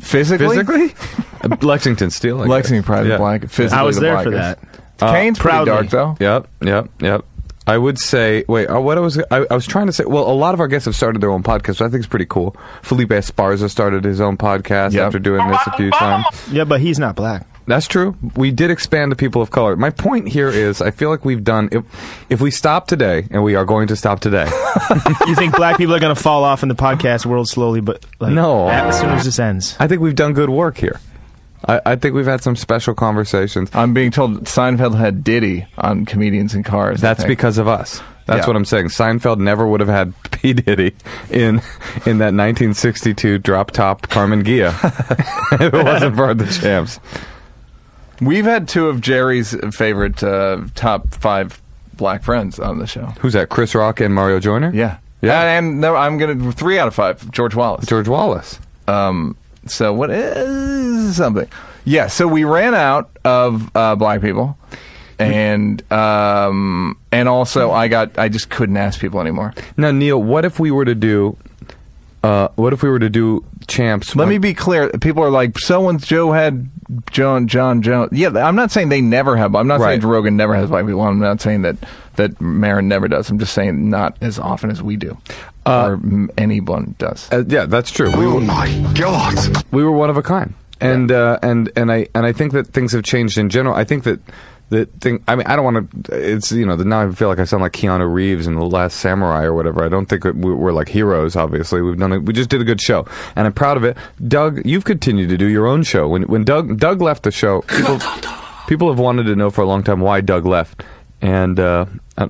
Physically, 0.00 0.48
Physically, 0.58 0.94
Lexington 1.48 2.10
Steele. 2.10 2.38
I 2.40 2.44
guess. 2.44 2.50
Lexington 2.50 2.82
probably 2.84 3.10
Yeah. 3.10 3.16
black. 3.18 3.42
Physically, 3.48 3.78
I 3.78 3.82
was 3.82 3.96
the 3.96 4.02
there 4.02 4.22
for 4.22 4.30
blackest. 4.30 4.62
that. 4.98 5.12
Kane's 5.12 5.38
pretty 5.38 5.54
proudly. 5.64 5.72
dark 5.72 5.88
though. 5.90 6.16
Yep, 6.20 6.48
yep, 6.62 6.88
yep. 7.00 7.24
I 7.68 7.76
would 7.76 7.98
say, 7.98 8.44
wait, 8.46 8.68
uh, 8.68 8.80
what 8.80 8.96
I 8.96 9.00
was, 9.00 9.18
I, 9.30 9.44
I 9.50 9.54
was 9.54 9.66
trying 9.66 9.86
to 9.86 9.92
say. 9.92 10.04
Well, 10.04 10.30
a 10.30 10.32
lot 10.32 10.54
of 10.54 10.60
our 10.60 10.68
guests 10.68 10.84
have 10.86 10.94
started 10.94 11.20
their 11.20 11.30
own 11.32 11.42
podcast, 11.42 11.68
which 11.68 11.80
I 11.82 11.88
think 11.88 11.96
it's 11.96 12.06
pretty 12.06 12.26
cool. 12.26 12.56
Felipe 12.82 13.08
Esparza 13.08 13.68
started 13.68 14.04
his 14.04 14.20
own 14.20 14.36
podcast 14.36 14.92
Yep. 14.92 15.02
after 15.06 15.18
doing 15.18 15.46
this 15.50 15.60
a 15.66 15.72
few 15.76 15.90
times. 15.90 16.24
Yeah, 16.52 16.62
but 16.64 16.80
he's 16.80 16.98
not 17.00 17.16
black. 17.16 17.44
That's 17.66 17.88
true. 17.88 18.14
We 18.36 18.52
did 18.52 18.70
expand 18.70 19.10
to 19.10 19.16
people 19.16 19.42
of 19.42 19.50
color. 19.50 19.74
My 19.74 19.90
point 19.90 20.28
here 20.28 20.48
is, 20.48 20.80
I 20.80 20.92
feel 20.92 21.10
like 21.10 21.24
we've 21.24 21.42
done. 21.42 21.68
If 21.72 21.82
if 22.30 22.40
we 22.40 22.52
stop 22.52 22.86
today, 22.86 23.26
and 23.32 23.42
we 23.42 23.56
are 23.56 23.64
going 23.64 23.88
to 23.88 23.96
stop 23.96 24.20
today, 24.20 24.48
you 25.26 25.34
think 25.34 25.56
black 25.56 25.76
people 25.76 25.92
are 25.92 25.98
going 25.98 26.14
to 26.14 26.22
fall 26.22 26.44
off 26.44 26.62
in 26.62 26.68
the 26.68 26.76
podcast 26.76 27.26
world 27.26 27.48
slowly, 27.48 27.80
but 27.80 28.06
like, 28.20 28.32
No. 28.32 28.68
as 28.68 29.00
soon 29.00 29.10
as 29.10 29.24
this 29.24 29.40
ends. 29.40 29.74
I 29.80 29.88
think 29.88 30.00
we've 30.00 30.14
done 30.14 30.32
good 30.34 30.50
work 30.50 30.78
here. 30.78 31.00
I, 31.64 31.80
I 31.86 31.96
think 31.96 32.14
we've 32.14 32.26
had 32.26 32.42
some 32.42 32.56
special 32.56 32.94
conversations. 32.94 33.70
I'm 33.74 33.94
being 33.94 34.10
told 34.10 34.44
Seinfeld 34.44 34.96
had 34.98 35.24
Diddy 35.24 35.66
on 35.78 36.04
comedians 36.04 36.54
in 36.54 36.62
cars. 36.62 37.00
That's 37.00 37.24
because 37.24 37.58
of 37.58 37.66
us. 37.68 38.02
That's 38.26 38.40
Yeah. 38.40 38.46
what 38.48 38.56
I'm 38.56 38.64
saying. 38.64 38.86
Seinfeld 38.86 39.38
never 39.38 39.66
would 39.66 39.80
have 39.80 39.88
had 39.88 40.12
P 40.32 40.52
Diddy 40.52 40.94
in 41.30 41.60
in 42.04 42.18
that 42.18 42.34
1962 42.34 43.38
drop 43.38 43.70
top 43.70 44.02
Karmann 44.08 44.42
Ghia 44.42 44.72
if 45.52 45.60
it 45.60 45.72
wasn't 45.72 46.16
for 46.16 46.34
the 46.34 46.46
champs. 46.46 46.98
we've 48.20 48.44
had 48.44 48.68
two 48.68 48.88
of 48.88 49.00
Jerry's 49.00 49.54
favorite 49.74 50.22
uh, 50.22 50.62
top 50.74 51.14
five 51.14 51.60
black 51.94 52.22
friends 52.22 52.58
on 52.58 52.78
the 52.78 52.86
show. 52.86 53.06
Who's 53.20 53.32
that? 53.34 53.48
Chris 53.48 53.74
Rock 53.74 54.00
and 54.00 54.14
Mario 54.14 54.40
Joyner. 54.40 54.70
Yeah, 54.74 54.98
Yeah. 55.22 55.40
and, 55.42 55.66
and 55.68 55.80
no, 55.80 55.94
I'm 55.96 56.18
gonna 56.18 56.52
three 56.52 56.78
out 56.78 56.88
of 56.88 56.94
five. 56.94 57.30
George 57.30 57.54
Wallace. 57.54 57.86
George 57.86 58.08
Wallace. 58.08 58.58
Um, 58.88 59.36
so 59.70 59.92
what 59.92 60.10
is 60.10 61.16
something? 61.16 61.48
Yeah, 61.84 62.08
so 62.08 62.26
we 62.26 62.44
ran 62.44 62.74
out 62.74 63.10
of 63.24 63.70
uh, 63.76 63.94
black 63.96 64.20
people, 64.20 64.58
and 65.18 65.80
um, 65.92 66.98
and 67.12 67.28
also 67.28 67.70
I 67.70 67.88
got 67.88 68.18
I 68.18 68.28
just 68.28 68.50
couldn't 68.50 68.76
ask 68.76 69.00
people 69.00 69.20
anymore. 69.20 69.54
Now, 69.76 69.90
Neal, 69.92 70.22
what 70.22 70.44
if 70.44 70.58
we 70.58 70.70
were 70.70 70.84
to 70.84 70.94
do? 70.94 71.36
Uh, 72.22 72.48
what 72.56 72.72
if 72.72 72.82
we 72.82 72.88
were 72.88 72.98
to 72.98 73.08
do 73.10 73.44
champs? 73.68 74.14
Let 74.16 74.28
me 74.28 74.38
be 74.38 74.54
clear. 74.54 74.90
People 74.90 75.22
are 75.24 75.30
like, 75.30 75.58
so 75.58 75.88
and 75.88 76.02
Joe 76.04 76.32
had 76.32 76.68
John 77.10 77.46
John 77.48 77.82
Jones. 77.82 78.10
Yeah, 78.12 78.28
I'm 78.28 78.56
not 78.56 78.70
saying 78.70 78.88
they 78.88 79.00
never 79.00 79.36
have. 79.36 79.54
I'm 79.54 79.66
not 79.66 79.78
saying 79.80 79.90
Right. 79.90 80.00
Joe 80.00 80.08
Rogan 80.08 80.36
never 80.36 80.54
has 80.54 80.68
black 80.70 80.86
people. 80.86 81.02
I'm 81.02 81.18
not 81.18 81.40
saying 81.40 81.62
that 81.62 81.76
that 82.16 82.40
Marin 82.40 82.88
never 82.88 83.08
does. 83.08 83.28
I'm 83.30 83.38
just 83.38 83.52
saying 83.52 83.90
not 83.90 84.16
as 84.20 84.38
often 84.38 84.70
as 84.70 84.82
we 84.82 84.96
do, 84.96 85.16
or 85.66 86.00
anyone 86.38 86.94
does. 86.98 87.28
Uh, 87.32 87.44
yeah, 87.46 87.66
that's 87.66 87.90
true. 87.90 88.10
We 88.16 88.24
Oh 88.26 88.34
were, 88.36 88.40
my 88.40 88.92
God. 88.96 89.34
we 89.72 89.82
were 89.84 89.92
one 89.92 90.10
of 90.10 90.16
a 90.16 90.22
kind, 90.22 90.54
and 90.80 91.10
uh, 91.12 91.38
and 91.42 91.70
and 91.76 91.90
I 91.92 92.06
and 92.14 92.24
I 92.24 92.32
think 92.32 92.52
that 92.52 92.68
things 92.68 92.92
have 92.92 93.02
changed 93.04 93.36
in 93.38 93.50
general. 93.50 93.74
I 93.74 93.84
think 93.84 94.04
that 94.04 94.20
the 94.68 94.86
thing. 95.00 95.22
I 95.28 95.36
mean, 95.36 95.46
I 95.46 95.54
don't 95.56 95.64
want 95.64 96.04
to. 96.06 96.32
It's 96.34 96.50
you 96.52 96.66
know. 96.66 96.74
Now 96.76 97.06
I 97.08 97.10
feel 97.12 97.28
like 97.28 97.38
I 97.38 97.44
sound 97.44 97.62
like 97.62 97.72
Keanu 97.72 98.12
Reeves 98.12 98.46
in 98.46 98.54
the 98.54 98.64
Last 98.66 98.98
Samurai 98.98 99.44
or 99.44 99.54
whatever. 99.54 99.84
I 99.84 99.88
don't 99.88 100.06
think 100.06 100.24
we- 100.24 100.32
we're 100.32 100.72
like 100.72 100.88
heroes. 100.88 101.36
Obviously, 101.36 101.82
we've 101.82 101.98
done. 101.98 102.12
A, 102.12 102.18
we 102.20 102.32
just 102.32 102.50
did 102.50 102.60
a 102.60 102.64
good 102.64 102.80
show, 102.80 103.06
and 103.36 103.46
I'm 103.46 103.52
proud 103.52 103.76
of 103.76 103.84
it. 103.84 103.96
Doug, 104.26 104.64
you've 104.66 104.84
continued 104.84 105.28
to 105.28 105.36
do 105.36 105.46
your 105.48 105.66
own 105.66 105.82
show. 105.82 106.08
When 106.08 106.22
when 106.24 106.44
Doug 106.44 106.78
Doug 106.78 107.00
left 107.00 107.22
the 107.22 107.30
show, 107.30 107.62
people 107.62 107.98
people 108.68 108.88
have 108.88 108.98
wanted 108.98 109.24
to 109.24 109.36
know 109.36 109.50
for 109.50 109.62
a 109.62 109.66
long 109.66 109.82
time 109.84 110.00
why 110.00 110.20
Doug 110.20 110.46
left, 110.46 110.82
and. 111.22 111.58
Uh, 111.60 111.86
uh, 112.18 112.28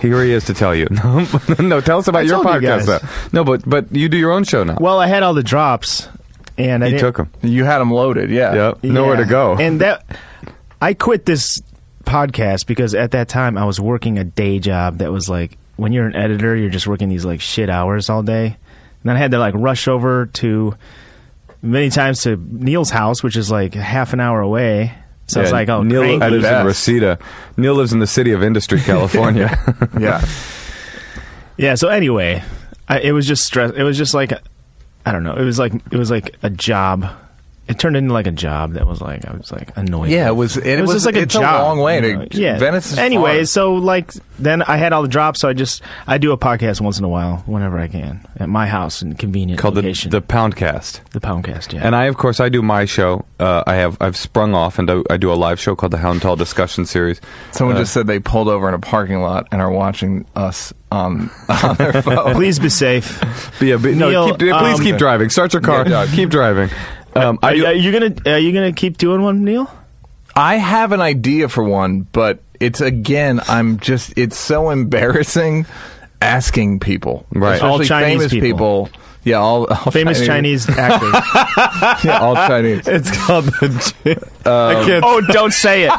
here 0.00 0.22
he 0.22 0.30
is 0.30 0.44
to 0.44 0.54
tell 0.54 0.74
you. 0.74 0.86
No, 1.04 1.26
no 1.58 1.80
tell 1.80 1.98
us 1.98 2.06
about 2.08 2.20
I 2.20 2.22
your 2.22 2.42
told 2.42 2.62
you 2.62 2.68
podcast. 2.68 2.86
Though. 2.86 3.08
No, 3.32 3.44
but 3.44 3.68
but 3.68 3.92
you 3.94 4.08
do 4.08 4.16
your 4.16 4.30
own 4.30 4.44
show 4.44 4.62
now. 4.64 4.76
Well, 4.80 5.00
I 5.00 5.06
had 5.08 5.22
all 5.24 5.34
the 5.34 5.42
drops, 5.42 6.08
and 6.56 6.84
I 6.84 6.90
He 6.90 6.98
took 6.98 7.16
them. 7.16 7.30
You 7.42 7.64
had 7.64 7.78
them 7.78 7.90
loaded, 7.90 8.30
yeah. 8.30 8.54
Yep. 8.54 8.84
Nowhere 8.84 9.16
to 9.16 9.24
go. 9.24 9.56
And 9.56 9.80
that 9.80 10.04
I 10.80 10.94
quit 10.94 11.26
this 11.26 11.60
podcast 12.04 12.66
because 12.66 12.94
at 12.94 13.10
that 13.12 13.28
time 13.28 13.58
I 13.58 13.64
was 13.64 13.80
working 13.80 14.18
a 14.18 14.24
day 14.24 14.58
job 14.58 14.98
that 14.98 15.12
was 15.12 15.28
like 15.28 15.58
when 15.76 15.92
you're 15.92 16.06
an 16.06 16.16
editor, 16.16 16.56
you're 16.56 16.70
just 16.70 16.86
working 16.86 17.08
these 17.08 17.24
like 17.24 17.40
shit 17.40 17.68
hours 17.70 18.08
all 18.10 18.22
day. 18.22 18.46
And 18.46 18.56
then 19.04 19.16
I 19.16 19.18
had 19.18 19.30
to 19.32 19.38
like 19.38 19.54
rush 19.54 19.86
over 19.88 20.26
to 20.26 20.74
many 21.62 21.90
times 21.90 22.22
to 22.22 22.36
Neal's 22.36 22.90
house, 22.90 23.22
which 23.22 23.36
is 23.36 23.50
like 23.50 23.74
half 23.74 24.12
an 24.12 24.20
hour 24.20 24.40
away. 24.40 24.94
So 25.26 25.40
it's 25.42 25.50
Yeah, 25.50 25.56
like, 25.56 25.68
oh, 25.68 25.82
Neal 25.82 26.00
cranky. 26.00 26.30
lives 26.30 26.46
in 26.46 26.66
Reseda. 26.66 27.18
Neal 27.56 27.74
lives 27.74 27.92
in 27.92 27.98
the 27.98 28.06
city 28.06 28.32
of 28.32 28.42
Industry, 28.42 28.80
California. 28.80 29.50
yeah. 29.98 30.24
Yeah. 31.60 31.74
So 31.74 31.88
anyway, 31.88 32.44
I, 32.88 33.00
it 33.00 33.10
was 33.10 33.26
just 33.26 33.44
stress. 33.44 33.72
It 33.72 33.82
was 33.82 33.98
just 33.98 34.14
like, 34.14 34.32
I 35.04 35.10
don't 35.10 35.24
know. 35.24 35.34
It 35.34 35.42
was 35.42 35.58
like 35.58 35.72
it 35.90 35.96
was 35.98 36.08
like 36.08 36.36
a 36.44 36.50
job. 36.50 37.04
It 37.68 37.78
turned 37.78 37.96
into 37.96 38.14
like 38.14 38.26
a 38.26 38.32
job 38.32 38.72
that 38.74 38.86
was 38.86 39.00
like 39.02 39.26
I 39.26 39.36
was 39.36 39.52
like 39.52 39.76
annoyed. 39.76 40.08
Yeah, 40.10 40.28
it 40.28 40.34
was- 40.36 40.56
it 40.56 40.80
was- 40.80 40.92
just 40.92 41.06
like 41.06 41.16
a 41.16 41.20
it's 41.22 41.34
a 41.34 41.38
job. 41.38 41.62
long 41.62 41.78
way 41.80 42.00
to- 42.00 42.08
you 42.08 42.16
know? 42.16 42.26
yeah. 42.30 42.58
Venice 42.58 42.92
is 42.92 42.98
anyway, 42.98 43.38
far. 43.40 43.44
so 43.46 43.74
like 43.74 44.12
then 44.38 44.62
I 44.62 44.76
had 44.78 44.92
all 44.92 45.02
the 45.02 45.08
drops, 45.08 45.40
so 45.40 45.48
I 45.48 45.52
just 45.52 45.82
I 46.06 46.16
do 46.18 46.32
a 46.32 46.38
podcast 46.38 46.80
once 46.80 46.98
in 46.98 47.04
a 47.04 47.08
while, 47.08 47.42
whenever 47.46 47.78
I 47.78 47.88
can, 47.88 48.26
at 48.38 48.48
my 48.48 48.66
house 48.66 49.02
in 49.02 49.14
convenient 49.16 49.60
called 49.60 49.74
the, 49.74 49.82
location. 49.82 50.10
the 50.10 50.22
Poundcast. 50.22 51.00
The 51.10 51.20
Poundcast, 51.20 51.72
yeah. 51.72 51.82
And 51.84 51.94
I, 51.96 52.04
of 52.04 52.16
course, 52.16 52.40
I 52.40 52.48
do 52.48 52.62
my 52.62 52.84
show. 52.84 53.24
Uh, 53.38 53.62
I 53.66 53.74
have 53.74 53.96
I've 54.00 54.16
sprung 54.16 54.54
off 54.54 54.78
and 54.78 54.88
do, 54.88 55.04
I 55.10 55.16
do 55.16 55.30
a 55.32 55.34
live 55.34 55.60
show 55.60 55.76
called 55.76 55.92
the 55.92 55.98
Hound 55.98 56.22
Tall 56.22 56.36
Discussion 56.36 56.86
Series. 56.86 57.20
Someone 57.52 57.76
Uh, 57.76 57.80
just 57.80 57.92
said 57.92 58.06
they 58.06 58.18
pulled 58.20 58.48
over 58.48 58.68
in 58.68 58.74
a 58.74 58.78
parking 58.78 59.20
lot 59.20 59.46
and 59.52 59.60
are 59.60 59.70
watching 59.70 60.24
us 60.36 60.72
on 60.90 61.30
on 61.48 61.76
their 61.76 62.00
phone. 62.02 62.34
Please 62.34 62.58
be 62.58 62.68
safe. 62.70 63.20
yeah, 63.60 63.76
but 63.76 63.92
no, 63.94 64.08
Neal, 64.08 64.26
keep, 64.30 64.38
please 64.38 64.78
um, 64.78 64.82
keep 64.82 64.96
driving. 64.96 65.28
Start 65.30 65.52
your 65.52 65.60
car. 65.62 65.86
Yeah, 65.86 66.04
yeah. 66.04 66.14
Keep 66.16 66.30
driving. 66.30 66.70
Um, 67.18 67.38
are, 67.42 67.50
I 67.50 67.54
do- 67.56 67.66
are 67.66 67.72
you 67.74 67.92
gonna 67.92 68.14
are 68.34 68.38
you 68.38 68.52
gonna 68.52 68.72
keep 68.72 68.98
doing 68.98 69.22
one, 69.22 69.44
Neal? 69.44 69.70
I 70.36 70.56
have 70.56 70.92
an 70.92 71.00
idea 71.00 71.48
for 71.48 71.64
one, 71.64 72.02
but 72.12 72.40
it's 72.60 72.80
again, 72.80 73.40
I'm 73.48 73.78
just 73.78 74.16
it's 74.16 74.36
so 74.38 74.70
embarrassing 74.70 75.66
asking 76.20 76.80
people, 76.80 77.26
Right. 77.32 77.62
All 77.62 77.80
Especially 77.80 77.86
Chinese 77.88 78.18
famous 78.18 78.32
people. 78.32 78.90
Yeah, 79.28 79.36
all, 79.36 79.66
all 79.66 79.92
Famous 79.92 80.24
Chinese 80.24 80.68
actors. 80.68 81.12
yeah, 82.04 82.18
all 82.18 82.34
Chinese. 82.34 82.88
It's 82.88 83.10
called 83.26 83.44
the. 83.44 84.16
Um, 84.46 85.02
oh, 85.04 85.20
don't 85.30 85.52
say 85.52 85.84
it. 85.84 85.92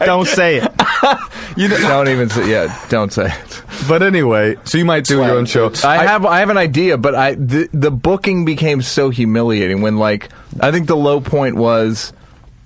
Don't 0.00 0.26
say 0.26 0.56
it. 0.56 0.72
you 1.56 1.68
don't 1.68 2.08
even 2.08 2.28
say. 2.28 2.50
Yeah, 2.50 2.86
don't 2.88 3.12
say 3.12 3.26
it. 3.26 3.62
But 3.88 4.02
anyway, 4.02 4.56
so 4.64 4.78
you 4.78 4.84
might 4.84 5.04
do 5.04 5.18
your 5.18 5.30
own 5.30 5.46
show. 5.46 5.70
I, 5.84 6.04
have 6.04 6.26
I 6.26 6.40
have 6.40 6.50
an 6.50 6.58
idea, 6.58 6.98
but 6.98 7.14
I 7.14 7.34
the, 7.34 7.68
the 7.72 7.92
booking 7.92 8.44
became 8.44 8.82
so 8.82 9.10
humiliating 9.10 9.82
when 9.82 9.98
like 9.98 10.30
I 10.60 10.72
think 10.72 10.88
the 10.88 10.96
low 10.96 11.20
point 11.20 11.54
was 11.54 12.12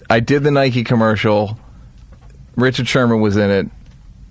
I 0.09 0.21
did 0.21 0.43
the 0.43 0.51
Nike 0.51 0.85
commercial. 0.85 1.59
Richard 2.57 2.89
Sherman 2.89 3.21
was 3.21 3.37
in 3.37 3.51
it. 3.51 3.67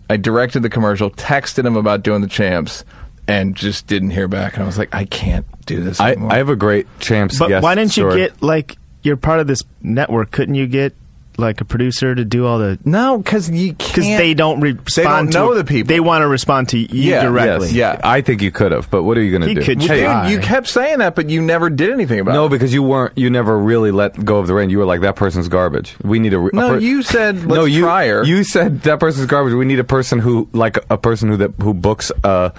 I 0.10 0.18
directed 0.18 0.64
the 0.64 0.70
commercial, 0.70 1.12
texted 1.12 1.66
him 1.66 1.76
about 1.76 2.02
doing 2.02 2.22
the 2.22 2.28
champs, 2.28 2.84
and 3.30 3.56
just 3.56 3.88
didn't 3.88 4.10
hear 4.12 4.28
back. 4.28 4.54
And 4.56 4.64
I 4.64 4.66
was 4.66 4.78
like, 4.78 4.94
I 4.94 5.06
can't 5.06 5.46
do 5.66 5.82
this 5.84 6.00
I, 6.00 6.12
anymore. 6.12 6.34
I 6.34 6.38
have 6.38 6.50
a 6.50 6.56
great 6.56 6.88
champs. 7.00 7.38
But 7.40 7.50
guest 7.50 7.64
why 7.64 7.76
didn't 7.76 7.96
you 7.98 8.04
story. 8.04 8.18
get 8.18 8.42
like 8.42 8.78
you're 9.04 9.18
part 9.18 9.40
of 9.40 9.48
this 9.48 9.62
network? 9.82 10.32
Couldn't 10.32 10.56
you 10.56 10.68
get 10.68 10.94
like 11.38 11.62
a 11.62 11.66
producer 11.66 12.14
to 12.14 12.26
do 12.26 12.46
all 12.46 12.60
the? 12.60 12.78
no, 12.84 13.18
because 13.18 13.50
you 13.50 13.72
Because 13.72 13.86
can't. 13.88 13.96
Because 13.96 14.18
they 14.18 14.34
don't 14.34 14.60
respond. 14.60 15.34
know 15.34 15.54
to 15.54 15.58
the 15.60 15.64
people. 15.64 15.88
They 15.88 16.02
want 16.02 16.22
to 16.24 16.28
respond 16.28 16.68
to 16.70 16.78
you 16.78 16.88
Yeah, 17.12 17.24
directly. 17.24 17.68
yes, 17.68 17.74
yeah. 17.76 18.02
I 18.04 18.20
think 18.20 18.42
you 18.42 18.52
could 18.52 18.74
have, 18.74 18.90
but 18.92 19.04
what 19.04 19.18
are 19.18 19.22
you 19.22 19.32
going 19.40 19.48
to 19.48 19.54
do? 19.56 19.62
could 19.66 19.78
Well, 19.78 19.88
try. 19.88 20.24
dude, 20.28 20.34
you 20.34 20.40
kept 20.46 20.68
saying 20.68 20.98
that, 21.00 21.16
but 21.16 21.30
you 21.30 21.42
never 21.42 21.70
did 21.70 21.92
anything 21.92 22.20
about 22.20 22.34
No, 22.34 22.42
it. 22.42 22.44
No, 22.48 22.50
because 22.50 22.74
you 22.74 22.84
weren't. 22.84 23.18
You 23.18 23.30
never 23.30 23.58
really 23.58 23.92
let 23.92 24.26
go 24.26 24.40
of 24.40 24.48
the 24.48 24.54
rein. 24.54 24.70
You 24.70 24.80
were 24.80 24.86
like 24.86 25.00
that 25.00 25.16
person's 25.16 25.48
garbage. 25.48 25.96
We 26.04 26.20
need 26.20 26.34
a. 26.34 26.40
re- 26.40 26.50
a 26.52 26.56
No, 26.58 26.70
per- 26.72 26.80
you 26.80 27.04
said 27.04 27.36
let's 27.46 27.48
no, 27.48 27.64
you, 27.64 27.84
try. 27.84 28.22
You 28.24 28.44
said 28.44 28.82
that 28.82 29.00
person's 29.00 29.28
garbage. 29.28 29.54
We 29.54 29.64
need 29.64 29.80
a 29.80 29.86
person 29.86 30.20
who, 30.20 30.50
like 30.52 30.78
a 30.90 30.98
person 30.98 31.30
who 31.30 31.38
that 31.38 31.52
who 31.62 31.74
books 31.74 32.12
a, 32.26 32.52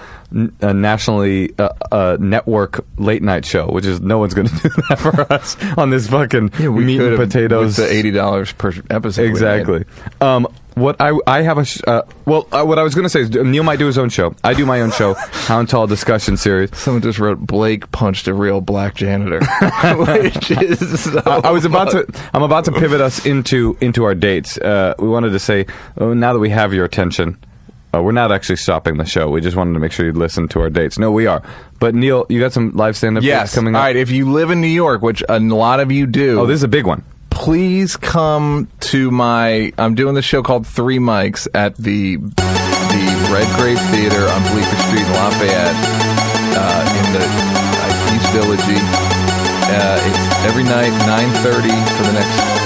a 0.61 0.73
nationally 0.73 1.53
uh, 1.59 1.69
uh, 1.91 2.17
network 2.19 2.85
late 2.97 3.21
night 3.21 3.45
show, 3.45 3.67
which 3.67 3.85
is 3.85 3.99
no 4.01 4.17
one's 4.17 4.33
going 4.33 4.47
to 4.49 4.55
do 4.55 4.69
that 4.89 4.99
for 4.99 5.31
us 5.33 5.57
on 5.77 5.89
this 5.89 6.07
fucking 6.07 6.51
Yeah, 6.59 6.69
meat 6.69 7.01
and 7.01 7.17
potatoes. 7.17 7.77
with 7.77 7.87
the 7.87 7.93
eighty 7.93 8.11
dollars 8.11 8.51
per 8.53 8.73
episode. 8.89 9.23
Exactly. 9.23 9.85
Um, 10.21 10.47
what 10.75 10.95
I 11.01 11.11
I 11.27 11.41
have 11.41 11.57
a 11.57 11.65
sh- 11.65 11.81
uh, 11.85 12.03
well 12.25 12.47
uh, 12.53 12.63
what 12.63 12.79
I 12.79 12.83
was 12.83 12.95
going 12.95 13.03
to 13.03 13.09
say 13.09 13.19
is 13.21 13.29
Neal 13.29 13.63
might 13.63 13.77
do 13.79 13.87
his 13.87 13.97
own 13.97 14.07
show. 14.09 14.33
I 14.41 14.53
do 14.53 14.65
my 14.65 14.79
own 14.79 14.91
show, 14.91 15.13
Hound 15.47 15.67
Tall 15.67 15.85
discussion 15.85 16.37
series. 16.37 16.75
Someone 16.77 17.01
just 17.01 17.19
wrote 17.19 17.39
Blake 17.39 17.91
punched 17.91 18.27
a 18.29 18.33
real 18.33 18.61
black 18.61 18.95
janitor, 18.95 19.39
which 19.97 20.49
is 20.51 21.03
so 21.03 21.21
I, 21.25 21.49
I 21.49 21.51
was 21.51 21.65
about 21.65 21.91
to 21.91 22.05
I'm 22.33 22.43
about 22.43 22.63
to 22.65 22.71
pivot 22.71 23.01
us 23.01 23.25
into 23.25 23.77
into 23.81 24.05
our 24.05 24.15
dates. 24.15 24.57
Uh, 24.57 24.93
we 24.97 25.09
wanted 25.09 25.31
to 25.31 25.39
say 25.39 25.65
oh, 25.97 26.13
now 26.13 26.31
that 26.31 26.39
we 26.39 26.49
have 26.49 26.73
your 26.73 26.85
attention. 26.85 27.37
Uh, 27.93 28.01
we're 28.01 28.11
not 28.13 28.31
actually 28.31 28.55
stopping 28.55 28.97
the 28.97 29.05
show. 29.05 29.29
We 29.29 29.41
just 29.41 29.57
wanted 29.57 29.73
to 29.73 29.79
make 29.79 29.91
sure 29.91 30.05
you'd 30.05 30.15
listen 30.17 30.47
to 30.49 30.61
our 30.61 30.69
dates. 30.69 30.97
No, 30.97 31.11
we 31.11 31.25
are. 31.27 31.41
But 31.79 31.93
Neal, 31.95 32.25
you 32.29 32.39
got 32.39 32.53
some 32.53 32.71
live 32.71 32.95
stand-up 32.95 33.23
Yes. 33.23 33.49
dates 33.49 33.55
coming 33.55 33.75
up. 33.75 33.79
All 33.79 33.85
right. 33.87 33.95
If 33.95 34.11
you 34.11 34.31
live 34.31 34.49
in 34.51 34.61
New 34.61 34.67
York, 34.67 35.01
which 35.01 35.23
a 35.27 35.39
lot 35.39 35.79
of 35.81 35.91
you 35.91 36.05
do, 36.07 36.39
Oh, 36.39 36.45
this 36.45 36.55
is 36.55 36.63
a 36.63 36.67
big 36.69 36.85
one. 36.85 37.03
please 37.31 37.97
come 37.97 38.67
to 38.79 39.11
my. 39.11 39.73
I'm 39.77 39.95
doing 39.95 40.15
the 40.15 40.21
show 40.21 40.41
called 40.43 40.65
Three 40.67 40.99
Mics 40.99 41.47
at 41.53 41.75
the 41.75 42.17
the 42.17 43.05
Red 43.31 43.47
Grave 43.57 43.79
Theater 43.91 44.27
on 44.27 44.41
Bleecker 44.51 44.75
Street 44.87 45.05
in 45.07 45.11
Lafayette, 45.13 45.75
uh, 46.55 46.97
in 46.99 47.13
the 47.13 47.25
uh, 47.25 48.15
East 48.15 48.29
Village. 48.31 48.59
Uh, 49.73 49.99
it's 50.05 50.45
every 50.45 50.63
night, 50.63 50.91
9:30 51.07 51.71
for 51.97 52.03
the 52.03 52.13
next. 52.13 52.60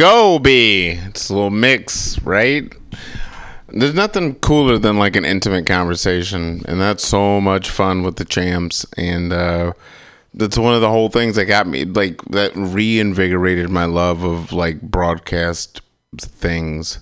Go, 0.00 0.38
B. 0.38 0.88
It's 0.88 1.28
a 1.28 1.34
little 1.34 1.50
mix, 1.50 2.18
right? 2.22 2.72
There's 3.68 3.94
nothing 3.94 4.34
cooler 4.36 4.78
than 4.78 4.98
like 4.98 5.14
an 5.14 5.24
intimate 5.24 5.66
conversation, 5.66 6.62
and 6.66 6.80
that's 6.80 7.04
so 7.04 7.40
much 7.40 7.70
fun 7.70 8.02
with 8.02 8.16
the 8.16 8.24
champs. 8.24 8.86
And 8.96 9.32
uh, 9.32 9.74
that's 10.32 10.58
one 10.58 10.74
of 10.74 10.80
the 10.80 10.88
whole 10.88 11.10
things 11.10 11.36
that 11.36 11.44
got 11.44 11.66
me 11.66 11.84
like 11.84 12.22
that 12.30 12.52
reinvigorated 12.56 13.68
my 13.68 13.84
love 13.84 14.24
of 14.24 14.52
like 14.52 14.80
broadcast 14.80 15.82
things, 16.18 17.00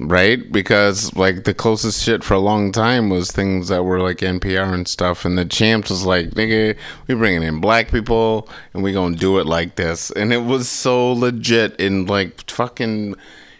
right? 0.00 0.50
Because 0.50 1.14
like 1.14 1.44
the 1.44 1.54
closest 1.54 2.02
shit 2.02 2.24
for 2.24 2.34
a 2.34 2.38
long 2.38 2.72
time 2.72 3.10
was 3.10 3.30
things 3.30 3.68
that 3.68 3.84
were 3.84 4.00
like 4.00 4.18
NPR 4.18 4.72
and 4.72 4.88
stuff, 4.88 5.24
and 5.24 5.36
the 5.36 5.44
champs 5.44 5.90
was 5.90 6.04
like, 6.04 6.30
nigga, 6.30 6.76
we 7.06 7.14
bringing 7.14 7.42
in 7.42 7.60
black 7.60 7.90
people, 7.90 8.48
and 8.72 8.82
we 8.82 8.92
gonna 8.92 9.16
do 9.16 9.38
it 9.38 9.46
like 9.46 9.76
this, 9.76 10.10
and 10.12 10.32
it 10.32 10.44
was 10.44 10.68
so 10.68 11.12
legit 11.12 11.80
and 11.80 12.08
like 12.08 12.50
fucking 12.50 13.14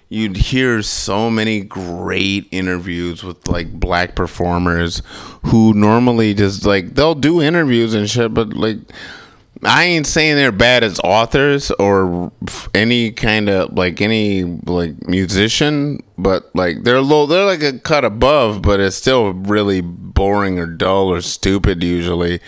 you'd 0.09 0.37
hear 0.37 0.83
so 0.83 1.31
many 1.31 1.61
great 1.61 2.49
interviews 2.51 3.23
with 3.23 3.47
like 3.47 3.73
black 3.79 4.17
performers 4.17 5.03
who 5.47 5.73
normally 5.73 6.35
just 6.35 6.67
like 6.67 6.95
they'll 6.97 7.15
do 7.15 7.41
interviews 7.41 7.95
and 7.95 8.11
shit 8.11 8.35
but 8.35 8.53
like 8.53 8.79
I 9.63 9.85
ain't 9.85 10.07
saying 10.07 10.37
they're 10.37 10.53
bad 10.53 10.83
as 10.85 11.01
authors 11.05 11.71
or 11.73 12.33
any 12.75 13.11
kind 13.13 13.49
of 13.51 13.75
like 13.75 14.01
any 14.01 14.45
like 14.45 15.07
musician, 15.07 16.03
but 16.17 16.51
like 16.55 16.83
they're 16.85 17.03
low. 17.03 17.27
They're 17.27 17.45
like 17.45 17.63
a 17.63 17.79
cut 17.79 18.05
above, 18.05 18.63
but 18.63 18.81
it's 18.81 18.97
still 18.97 19.33
really 19.35 19.83
boring 19.83 20.59
or 20.59 20.67
dull 20.67 21.09
or 21.13 21.21
stupid 21.21 21.83
usually, 21.83 22.41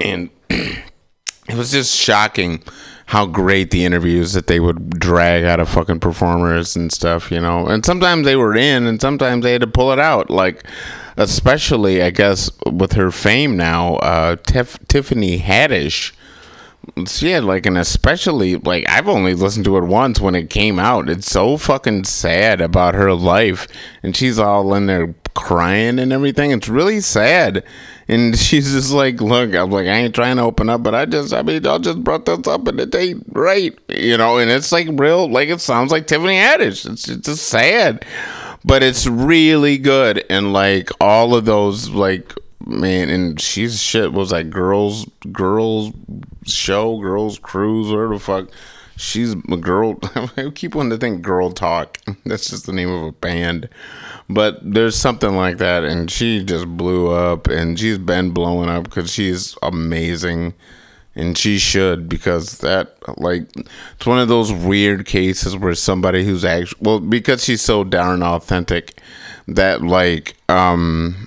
and 0.00 0.30
it 0.48 1.56
was 1.56 1.72
just 1.72 1.94
shocking 1.94 2.62
how 3.10 3.26
great 3.26 3.72
the 3.72 3.84
interviews 3.84 4.34
that 4.34 4.46
they 4.46 4.60
would 4.60 4.90
drag 4.90 5.42
out 5.42 5.58
of 5.58 5.68
fucking 5.68 5.98
performers 5.98 6.76
and 6.76 6.92
stuff, 6.92 7.32
you 7.32 7.40
know. 7.40 7.66
And 7.66 7.84
sometimes 7.84 8.24
they 8.24 8.36
were 8.36 8.54
in, 8.56 8.86
and 8.86 9.00
sometimes 9.00 9.42
they 9.42 9.52
had 9.52 9.62
to 9.62 9.66
pull 9.66 9.92
it 9.92 9.98
out. 9.98 10.30
Like, 10.30 10.64
especially 11.16 12.02
I 12.02 12.10
guess 12.10 12.50
with 12.70 12.92
her 12.92 13.10
fame 13.10 13.56
now, 13.56 13.96
uh, 13.96 14.36
Tiff- 14.36 14.78
Tiffany 14.88 15.40
Haddish. 15.40 16.12
She 17.06 17.30
had 17.30 17.44
like 17.44 17.66
an 17.66 17.76
especially 17.76 18.56
like 18.56 18.88
I've 18.88 19.08
only 19.08 19.34
listened 19.34 19.64
to 19.66 19.76
it 19.76 19.84
once 19.84 20.20
when 20.20 20.34
it 20.34 20.50
came 20.50 20.78
out. 20.78 21.08
It's 21.08 21.30
so 21.30 21.56
fucking 21.56 22.04
sad 22.04 22.60
about 22.60 22.94
her 22.94 23.12
life, 23.12 23.68
and 24.02 24.16
she's 24.16 24.38
all 24.38 24.74
in 24.74 24.86
there 24.86 25.14
crying 25.34 25.98
and 25.98 26.12
everything. 26.12 26.50
It's 26.50 26.68
really 26.68 27.00
sad. 27.00 27.64
And 28.08 28.38
she's 28.38 28.72
just 28.72 28.92
like, 28.92 29.20
look, 29.20 29.54
I'm 29.54 29.70
like, 29.70 29.86
I 29.86 29.92
ain't 29.92 30.14
trying 30.14 30.36
to 30.36 30.42
open 30.42 30.68
up, 30.68 30.82
but 30.82 30.94
I 30.94 31.06
just, 31.06 31.32
I 31.32 31.42
mean, 31.42 31.66
I 31.66 31.78
just 31.78 32.02
brought 32.02 32.26
this 32.26 32.46
up 32.46 32.66
and 32.68 32.80
it 32.80 32.94
ain't 32.94 33.24
right, 33.30 33.76
you 33.88 34.16
know. 34.16 34.38
And 34.38 34.50
it's 34.50 34.72
like 34.72 34.88
real, 34.92 35.30
like 35.30 35.48
it 35.48 35.60
sounds 35.60 35.92
like 35.92 36.06
Tiffany 36.06 36.34
Haddish. 36.34 36.90
It's, 36.90 37.08
it's 37.08 37.26
just 37.26 37.46
sad, 37.46 38.04
but 38.64 38.82
it's 38.82 39.06
really 39.06 39.78
good. 39.78 40.24
And 40.28 40.52
like 40.52 40.90
all 41.00 41.34
of 41.34 41.44
those, 41.44 41.90
like 41.90 42.34
man, 42.66 43.08
and 43.08 43.40
she's 43.40 43.82
shit 43.82 44.12
was 44.12 44.32
like 44.32 44.50
girls, 44.50 45.06
girls 45.32 45.92
show, 46.46 46.98
girls 46.98 47.38
cruise, 47.38 47.90
whatever 47.90 48.14
the 48.14 48.20
fuck. 48.20 48.48
She's 48.96 49.32
a 49.32 49.56
girl. 49.56 49.98
I 50.14 50.50
keep 50.54 50.74
wanting 50.74 50.90
to 50.90 50.98
think 50.98 51.22
girl 51.22 51.50
talk. 51.50 51.98
That's 52.24 52.50
just 52.50 52.66
the 52.66 52.72
name 52.72 52.90
of 52.90 53.02
a 53.02 53.12
band. 53.12 53.68
But 54.28 54.58
there's 54.62 54.96
something 54.96 55.34
like 55.34 55.58
that, 55.58 55.84
and 55.84 56.10
she 56.10 56.44
just 56.44 56.66
blew 56.66 57.10
up, 57.10 57.48
and 57.48 57.78
she's 57.78 57.98
been 57.98 58.30
blowing 58.30 58.68
up 58.68 58.84
because 58.84 59.10
she's 59.10 59.56
amazing, 59.62 60.54
and 61.14 61.36
she 61.36 61.58
should 61.58 62.08
because 62.08 62.58
that 62.58 62.94
like 63.18 63.44
it's 63.56 64.06
one 64.06 64.18
of 64.18 64.28
those 64.28 64.52
weird 64.52 65.06
cases 65.06 65.56
where 65.56 65.74
somebody 65.74 66.24
who's 66.24 66.44
actually 66.44 66.78
well 66.80 67.00
because 67.00 67.42
she's 67.42 67.62
so 67.62 67.82
darn 67.82 68.22
authentic 68.22 69.00
that 69.48 69.82
like 69.82 70.36
um 70.48 71.26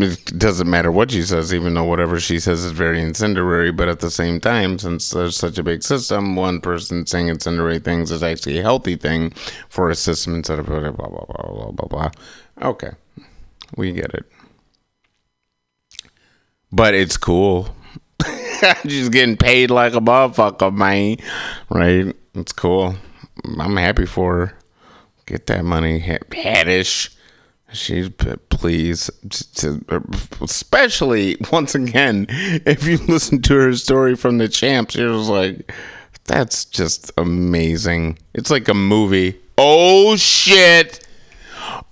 it 0.00 0.38
doesn't 0.38 0.68
matter 0.68 0.90
what 0.90 1.12
she 1.12 1.22
says, 1.22 1.54
even 1.54 1.74
though 1.74 1.84
whatever 1.84 2.18
she 2.18 2.40
says 2.40 2.64
is 2.64 2.72
very 2.72 3.00
incendiary. 3.00 3.70
But 3.70 3.88
at 3.88 4.00
the 4.00 4.10
same 4.10 4.40
time, 4.40 4.78
since 4.78 5.10
there's 5.10 5.36
such 5.36 5.56
a 5.56 5.62
big 5.62 5.84
system, 5.84 6.34
one 6.34 6.60
person 6.60 7.06
saying 7.06 7.28
incendiary 7.28 7.78
things 7.78 8.10
is 8.10 8.22
actually 8.22 8.58
a 8.58 8.62
healthy 8.62 8.96
thing 8.96 9.30
for 9.68 9.90
a 9.90 9.94
system 9.94 10.34
instead 10.34 10.58
of 10.58 10.66
blah 10.66 10.80
blah 10.80 11.08
blah 11.08 11.24
blah 11.26 11.70
blah 11.70 11.88
blah. 11.88 12.10
Okay, 12.60 12.90
we 13.76 13.92
get 13.92 14.12
it. 14.14 14.26
But 16.72 16.94
it's 16.94 17.16
cool. 17.16 17.68
She's 18.82 19.08
getting 19.10 19.36
paid 19.36 19.70
like 19.70 19.94
a 19.94 20.00
motherfucker, 20.00 20.74
man. 20.74 21.18
Right? 21.70 22.16
It's 22.34 22.52
cool. 22.52 22.96
I'm 23.60 23.76
happy 23.76 24.06
for 24.06 24.46
her. 24.46 24.58
Get 25.26 25.46
that 25.46 25.64
money, 25.64 26.00
Haddish. 26.00 27.14
She's 27.74 28.08
please, 28.08 29.10
er, 29.90 30.02
especially 30.40 31.36
once 31.52 31.74
again, 31.74 32.26
if 32.30 32.86
you 32.86 32.98
listen 32.98 33.42
to 33.42 33.54
her 33.54 33.74
story 33.74 34.14
from 34.14 34.38
the 34.38 34.48
champs, 34.48 34.94
you're 34.94 35.08
just 35.08 35.28
like, 35.28 35.72
that's 36.24 36.64
just 36.64 37.10
amazing. 37.18 38.18
It's 38.32 38.50
like 38.50 38.68
a 38.68 38.74
movie. 38.74 39.40
Oh 39.58 40.16
shit! 40.16 41.06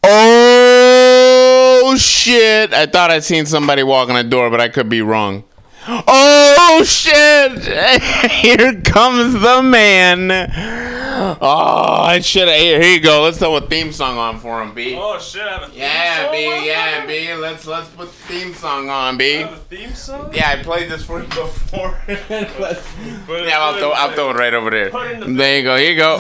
Oh 0.04 1.96
shit! 1.98 2.72
I 2.72 2.86
thought 2.86 3.10
I'd 3.10 3.24
seen 3.24 3.46
somebody 3.46 3.82
walking 3.82 4.14
the 4.14 4.24
door, 4.24 4.50
but 4.50 4.60
I 4.60 4.68
could 4.68 4.88
be 4.88 5.02
wrong. 5.02 5.44
Oh 5.86 6.82
shit! 6.86 7.58
Here 8.30 8.80
comes 8.82 9.34
the 9.34 9.62
man. 9.62 10.91
Oh, 11.44 12.02
I 12.02 12.20
should 12.20 12.48
have. 12.48 12.58
Here, 12.58 12.80
here 12.80 12.94
you 12.94 13.00
go. 13.00 13.22
Let's 13.22 13.36
throw 13.38 13.56
a 13.56 13.60
theme 13.60 13.92
song 13.92 14.16
on 14.16 14.38
for 14.38 14.62
him, 14.62 14.74
B. 14.74 14.96
Oh 14.98 15.18
shit! 15.18 15.42
I 15.42 15.50
have 15.50 15.62
a 15.62 15.66
theme 15.66 15.78
Yeah, 15.80 16.24
song? 16.24 16.32
B. 16.32 16.66
Yeah, 16.66 17.06
B. 17.06 17.34
Let's 17.34 17.66
let's 17.66 17.88
put 17.90 18.06
the 18.08 18.12
theme 18.14 18.54
song 18.54 18.88
on, 18.88 19.18
B. 19.18 19.44
Theme 19.68 19.94
song? 19.94 20.30
Yeah, 20.34 20.48
I 20.50 20.62
played 20.62 20.90
this 20.90 21.04
for 21.04 21.20
you 21.20 21.26
before. 21.28 21.98
Put 22.06 22.18
it- 22.30 23.48
yeah, 23.48 23.58
I'll 23.60 23.78
throw, 23.78 23.90
it- 23.92 23.96
I'll 23.98 24.12
throw 24.12 24.30
it 24.30 24.36
right 24.36 24.54
over 24.54 24.70
there. 24.70 24.88
In 25.22 25.36
There 25.36 25.58
you 25.58 25.64
go. 25.64 25.76
Here 25.76 25.90
you 25.90 25.96
go. 25.96 26.18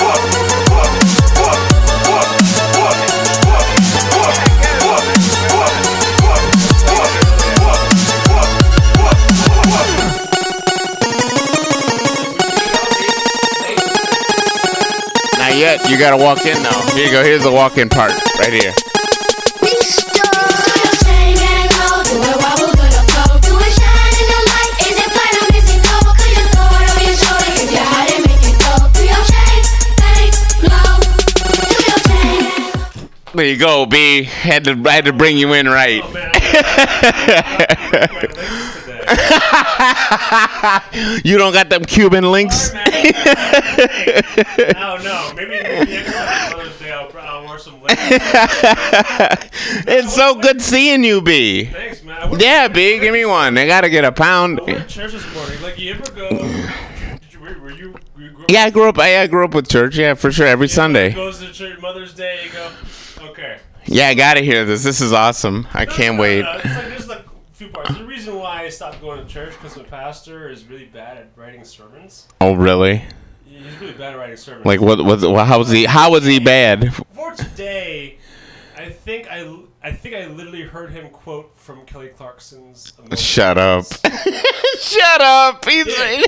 Not 0.00 0.47
yet. 15.58 15.90
You 15.90 15.98
gotta 15.98 16.16
walk 16.16 16.46
in 16.46 16.62
now. 16.62 16.94
Here 16.94 17.06
you 17.06 17.12
go. 17.12 17.22
Here's 17.22 17.42
the 17.42 17.52
walk-in 17.52 17.88
part 17.88 18.12
right 18.38 18.52
here. 18.52 18.72
There 33.34 33.46
you 33.46 33.56
go, 33.56 33.86
B. 33.86 34.24
Had 34.24 34.64
to 34.64 34.74
had 34.74 35.04
to 35.04 35.12
bring 35.12 35.38
you 35.38 35.52
in 35.52 35.68
right. 35.68 36.02
you 41.24 41.38
don't 41.38 41.54
got 41.54 41.70
them 41.70 41.82
Cuban 41.84 42.30
links. 42.30 42.70
Oh 42.74 42.76
no, 45.02 45.32
maybe 45.34 45.50
maybe 45.62 45.92
next 45.92 46.12
time, 46.12 46.52
Mother's 46.52 46.78
Day 46.78 46.92
I'll, 46.92 47.10
I'll 47.16 47.46
wear 47.46 47.58
some 47.58 47.80
links. 47.80 47.94
it's 49.86 50.14
so 50.14 50.34
good 50.34 50.60
seeing 50.60 51.04
you, 51.04 51.22
B. 51.22 51.64
Thanks, 51.64 52.02
man. 52.02 52.38
Yeah, 52.38 52.68
B. 52.68 52.98
Give 52.98 53.14
me 53.14 53.24
one. 53.24 53.56
I 53.56 53.66
gotta 53.66 53.88
get 53.88 54.04
a 54.04 54.12
pound. 54.12 54.60
I 54.66 54.80
church 54.80 55.12
this 55.12 55.34
morning. 55.34 55.62
Like, 55.62 55.78
you 55.78 55.94
ever 55.94 56.10
go? 56.12 56.28
Were, 57.40 57.58
were 57.60 57.70
you? 57.70 57.94
you 58.18 58.44
Yeah, 58.48 58.64
I 58.64 58.70
grew 58.70 58.88
up. 58.88 58.98
I, 58.98 59.22
I 59.22 59.26
grew 59.26 59.44
up 59.44 59.54
with 59.54 59.70
church. 59.70 59.96
Yeah, 59.96 60.12
for 60.14 60.30
sure. 60.30 60.46
Every 60.46 60.68
Sunday. 60.68 61.12
Goes 61.12 61.38
to 61.38 61.50
church 61.50 61.80
Mother's 61.80 62.12
Day. 62.12 62.40
You 62.44 62.50
go. 62.52 62.70
Okay. 63.30 63.58
Yeah, 63.86 64.08
I 64.08 64.14
gotta 64.14 64.40
hear 64.40 64.66
this. 64.66 64.84
This 64.84 65.00
is 65.00 65.14
awesome. 65.14 65.66
I 65.72 65.86
can't 65.86 66.18
wait. 66.18 66.44
It's 67.60 67.74
like 67.74 67.84
there's 67.84 67.90
like 67.90 67.94
a 67.94 67.94
few 67.94 67.96
parts. 67.96 67.98
The 67.98 68.04
reason 68.04 68.34
why 68.36 68.62
I 68.62 68.68
stopped 68.68 69.00
going 69.00 69.20
to 69.20 69.26
church 69.26 69.52
because 69.52 69.76
my 69.76 69.82
pastor 69.82 70.48
is 70.48 70.64
really 70.64 70.84
bad 70.86 71.16
at 71.16 71.30
writing 71.36 71.64
sermons. 71.64 72.28
Oh, 72.40 72.54
really? 72.54 73.02
He's 73.44 73.80
really 73.80 73.92
bad 73.92 74.14
at 74.14 74.18
writing 74.18 74.36
sermons. 74.36 74.66
Like 74.66 74.80
what? 74.80 75.04
What? 75.04 75.46
How 75.46 75.58
was 75.58 75.70
he? 75.70 75.84
How 75.84 76.10
was 76.10 76.24
he 76.24 76.38
bad? 76.38 76.94
For 77.12 77.32
today, 77.34 78.18
I 78.76 78.90
think 78.90 79.30
I 79.30 79.42
I 79.80 79.92
think 79.92 80.16
I 80.16 80.26
literally 80.26 80.62
heard 80.62 80.90
him 80.90 81.08
quote 81.10 81.52
from 81.54 81.84
Kelly 81.86 82.08
Clarkson's. 82.08 82.92
Shut 83.16 83.56
up. 83.56 83.84
Shut 84.80 85.20
up. 85.20 85.64
He's. 85.64 85.86
He 85.86 86.24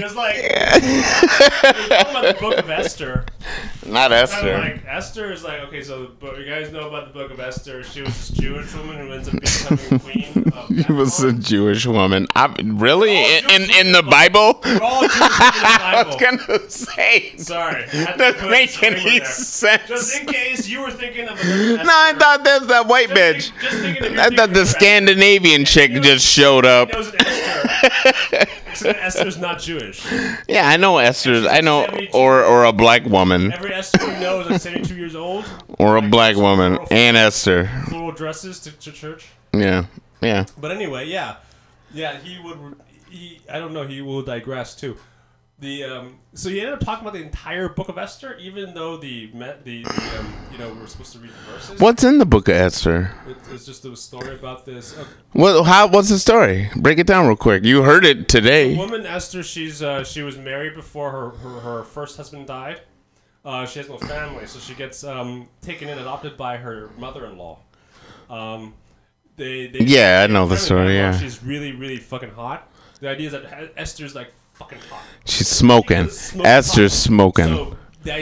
was 0.00 0.14
like, 0.14 0.36
he 0.36 0.50
was 0.52 1.60
talking 1.60 2.10
about 2.10 2.22
the 2.22 2.36
Book 2.40 2.58
of 2.58 2.70
Esther. 2.70 3.24
Not 3.86 4.12
Esther. 4.12 4.58
Like 4.58 4.84
Esther 4.86 5.32
is 5.32 5.44
like 5.44 5.60
okay, 5.62 5.82
so 5.82 6.06
book, 6.06 6.38
you 6.38 6.46
guys 6.46 6.72
know 6.72 6.88
about 6.88 7.08
the 7.08 7.12
Book 7.12 7.30
of 7.30 7.40
Esther. 7.40 7.82
She 7.82 8.02
was 8.02 8.28
this 8.28 8.38
Jewish 8.38 8.74
woman 8.74 8.96
who 8.96 9.12
ends 9.12 9.28
up 9.28 9.40
becoming 9.40 10.00
queen. 10.00 10.52
Of 10.52 10.68
He 10.68 10.92
was 10.92 11.22
a 11.22 11.32
Jewish 11.32 11.86
woman. 11.86 12.26
I, 12.34 12.54
really? 12.62 13.14
In, 13.14 13.50
in 13.50 13.70
in 13.86 13.92
the 13.92 14.02
Bible? 14.02 14.60
all 14.80 15.00
Jewish 15.00 15.12
in 15.14 15.18
the 15.18 15.20
I 15.20 16.04
was 16.06 16.16
gonna 16.16 16.70
say. 16.70 17.36
Sorry, 17.36 17.84
I 17.84 17.88
had 17.88 18.12
to 18.12 18.18
Doesn't 18.18 18.50
make 18.50 18.82
any 18.82 19.20
sense. 19.24 19.88
Just 19.88 20.20
in 20.20 20.26
case 20.26 20.68
you 20.68 20.80
were 20.80 20.90
thinking 20.90 21.28
of 21.28 21.38
another 21.40 21.63
No, 21.64 21.82
I 21.84 22.12
thought 22.18 22.44
that 22.44 22.60
was 22.60 22.68
that 22.68 22.86
white 22.86 23.08
bitch. 23.08 23.52
I 24.18 24.30
thought 24.34 24.52
the 24.52 24.66
Scandinavian 24.66 25.64
chick 25.64 25.92
just 26.02 26.26
showed 26.26 26.64
up. 26.66 26.90
Esther. 26.92 28.46
Except 28.66 28.98
Esther's 28.98 29.38
not 29.38 29.60
Jewish. 29.60 30.04
Yeah, 30.48 30.68
I 30.68 30.76
know 30.76 30.98
Esther. 30.98 31.46
I 31.48 31.60
know, 31.60 31.86
or 32.12 32.42
or 32.42 32.64
a 32.64 32.72
black 32.72 33.04
woman, 33.04 33.52
Every 33.52 33.72
Esther 33.72 34.04
we 34.04 34.18
know 34.18 34.40
is 34.40 34.50
like 34.50 34.60
72 34.60 34.94
years 34.96 35.14
old. 35.14 35.44
or 35.78 35.96
a 35.96 36.02
black 36.02 36.36
woman, 36.36 36.78
and 36.90 37.16
Esther. 37.16 37.70
Floral 37.88 38.12
dresses 38.12 38.58
to, 38.60 38.72
to 38.72 38.90
church. 38.90 39.26
Yeah, 39.52 39.86
yeah. 40.20 40.46
But 40.58 40.72
anyway, 40.72 41.06
yeah, 41.06 41.36
yeah, 41.92 42.18
he 42.18 42.40
would. 42.42 42.58
He, 43.08 43.40
I 43.50 43.60
don't 43.60 43.72
know. 43.72 43.86
He 43.86 44.02
will 44.02 44.22
digress 44.22 44.74
too. 44.74 44.96
The 45.64 45.84
um, 45.84 46.18
so 46.34 46.50
he 46.50 46.60
ended 46.60 46.74
up 46.74 46.80
talking 46.80 47.06
about 47.06 47.14
the 47.14 47.22
entire 47.22 47.70
book 47.70 47.88
of 47.88 47.96
Esther, 47.96 48.36
even 48.36 48.74
though 48.74 48.98
the 48.98 49.26
the, 49.32 49.56
the 49.64 49.84
um, 50.18 50.32
you 50.52 50.58
know 50.58 50.74
we're 50.74 50.86
supposed 50.86 51.12
to 51.14 51.18
read 51.18 51.30
the 51.30 51.52
verses. 51.52 51.80
What's 51.80 52.04
in 52.04 52.18
the 52.18 52.26
book 52.26 52.48
of 52.48 52.54
Esther? 52.54 53.12
It, 53.26 53.36
it's 53.50 53.64
just 53.64 53.84
a 53.86 53.96
story 53.96 54.34
about 54.34 54.66
this. 54.66 54.96
Uh, 54.96 55.06
What? 55.32 55.64
How? 55.64 55.88
What's 55.88 56.10
the 56.10 56.18
story? 56.18 56.70
Break 56.76 56.98
it 56.98 57.06
down 57.06 57.26
real 57.26 57.36
quick. 57.36 57.64
You 57.64 57.82
heard 57.82 58.04
it 58.04 58.18
the 58.18 58.24
today. 58.24 58.76
woman 58.76 59.06
Esther, 59.06 59.42
she's 59.42 59.82
uh, 59.82 60.04
she 60.04 60.20
was 60.22 60.36
married 60.36 60.74
before 60.74 61.10
her, 61.10 61.30
her 61.30 61.60
her 61.60 61.84
first 61.84 62.18
husband 62.18 62.46
died. 62.46 62.82
Uh, 63.42 63.64
she 63.64 63.78
has 63.78 63.88
no 63.88 63.96
family, 63.98 64.46
so 64.46 64.58
she 64.58 64.74
gets 64.74 65.02
um, 65.02 65.48
taken 65.62 65.88
in, 65.88 65.98
adopted 65.98 66.36
by 66.36 66.56
her 66.58 66.90
mother-in-law. 66.98 67.58
Um, 68.30 68.74
they, 69.36 69.66
they 69.66 69.80
Yeah, 69.80 70.24
I 70.24 70.32
know 70.32 70.46
the 70.46 70.56
story, 70.56 70.94
yeah. 70.94 71.16
she's 71.18 71.42
really, 71.42 71.72
really 71.72 71.98
fucking 71.98 72.30
hot. 72.30 72.70
The 73.00 73.08
idea 73.10 73.26
is 73.26 73.32
that 73.32 73.72
Esther's 73.76 74.14
like 74.14 74.32
fucking 74.54 74.78
hot. 74.90 75.02
She's 75.26 75.48
smoking. 75.48 76.08
Smoking 76.10 76.46
Esther's 76.46 76.92
pot. 76.94 76.98
smoking. 77.02 77.46
So, 77.46 77.76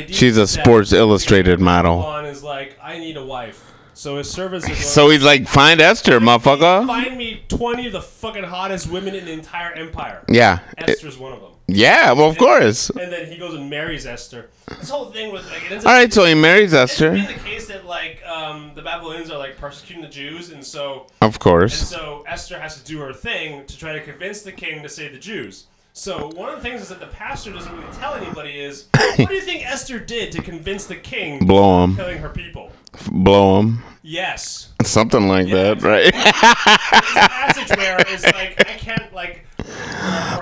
She's 0.08 0.36
a 0.36 0.46
Sports 0.46 0.92
Illustrated 0.92 1.60
model. 1.60 2.02
Is 2.24 2.42
like, 2.44 2.78
I 2.82 2.98
need 2.98 3.16
a 3.16 3.24
wife. 3.24 3.68
So 3.94 4.16
his 4.16 4.30
servants 4.30 4.68
are 4.68 4.74
So 4.74 5.10
he's 5.10 5.22
like, 5.22 5.46
find 5.46 5.80
Esther, 5.80 6.18
motherfucker. 6.18 6.86
find 6.86 7.16
me 7.18 7.42
20 7.48 7.88
of 7.88 7.92
the 7.92 8.00
fucking 8.00 8.44
hottest 8.44 8.90
women 8.90 9.14
in 9.14 9.24
the 9.26 9.32
entire 9.32 9.72
empire. 9.72 10.24
Yeah. 10.28 10.60
Esther's 10.78 11.18
one 11.18 11.32
of 11.32 11.40
them. 11.40 11.50
Yeah, 11.68 12.12
well, 12.12 12.28
of 12.28 12.36
course. 12.38 12.90
And 12.90 13.12
then 13.12 13.30
he 13.30 13.38
goes 13.38 13.54
and 13.54 13.68
marries 13.70 14.06
Esther. 14.06 14.50
This 14.78 14.90
whole 14.90 15.06
thing 15.06 15.32
with 15.32 15.48
like 15.50 15.70
it 15.70 15.84
All 15.86 15.92
up 16.04 16.12
so 16.12 16.24
he 16.24 16.34
marries 16.34 16.74
Esther. 16.74 17.12
being 17.12 17.26
the 17.26 17.32
case 17.34 17.68
that 17.68 17.86
like 17.86 18.22
um, 18.26 18.72
the 18.74 18.82
Babylonians 18.82 19.30
are 19.30 19.38
like 19.38 19.56
persecuting 19.56 20.02
the 20.02 20.08
Jews, 20.10 20.50
and 20.50 20.64
so 20.64 21.06
Of 21.20 21.38
course. 21.38 21.80
and 21.80 21.88
so 21.88 22.24
Esther 22.26 22.58
has 22.58 22.80
to 22.80 22.84
do 22.84 22.98
her 23.00 23.12
thing 23.12 23.64
to 23.66 23.78
try 23.78 23.92
to 23.92 24.00
convince 24.02 24.42
the 24.42 24.52
king 24.52 24.82
to 24.82 24.88
save 24.88 25.12
the 25.12 25.18
Jews. 25.18 25.66
So 25.94 26.28
one 26.34 26.48
of 26.48 26.56
the 26.56 26.62
things 26.62 26.80
is 26.80 26.88
that 26.88 27.00
the 27.00 27.06
pastor 27.08 27.52
doesn't 27.52 27.70
really 27.76 27.92
tell 27.92 28.14
anybody 28.14 28.58
is 28.60 28.88
what 29.16 29.28
do 29.28 29.34
you 29.34 29.42
think 29.42 29.64
Esther 29.66 29.98
did 29.98 30.32
to 30.32 30.40
convince 30.42 30.86
the 30.86 30.96
king 30.96 31.44
Blow 31.46 31.84
him. 31.84 31.96
killing 31.96 32.18
her 32.18 32.30
people? 32.30 32.70
Blow 33.10 33.60
him. 33.60 33.82
Yes. 34.02 34.70
Something 34.82 35.28
like 35.28 35.48
that, 35.50 35.82
right? 35.82 36.12
passage 36.14 37.76
where 37.76 37.98
it's 38.08 38.24
like 38.24 38.58
I 38.60 38.74
can't 38.78 39.12
like 39.12 39.44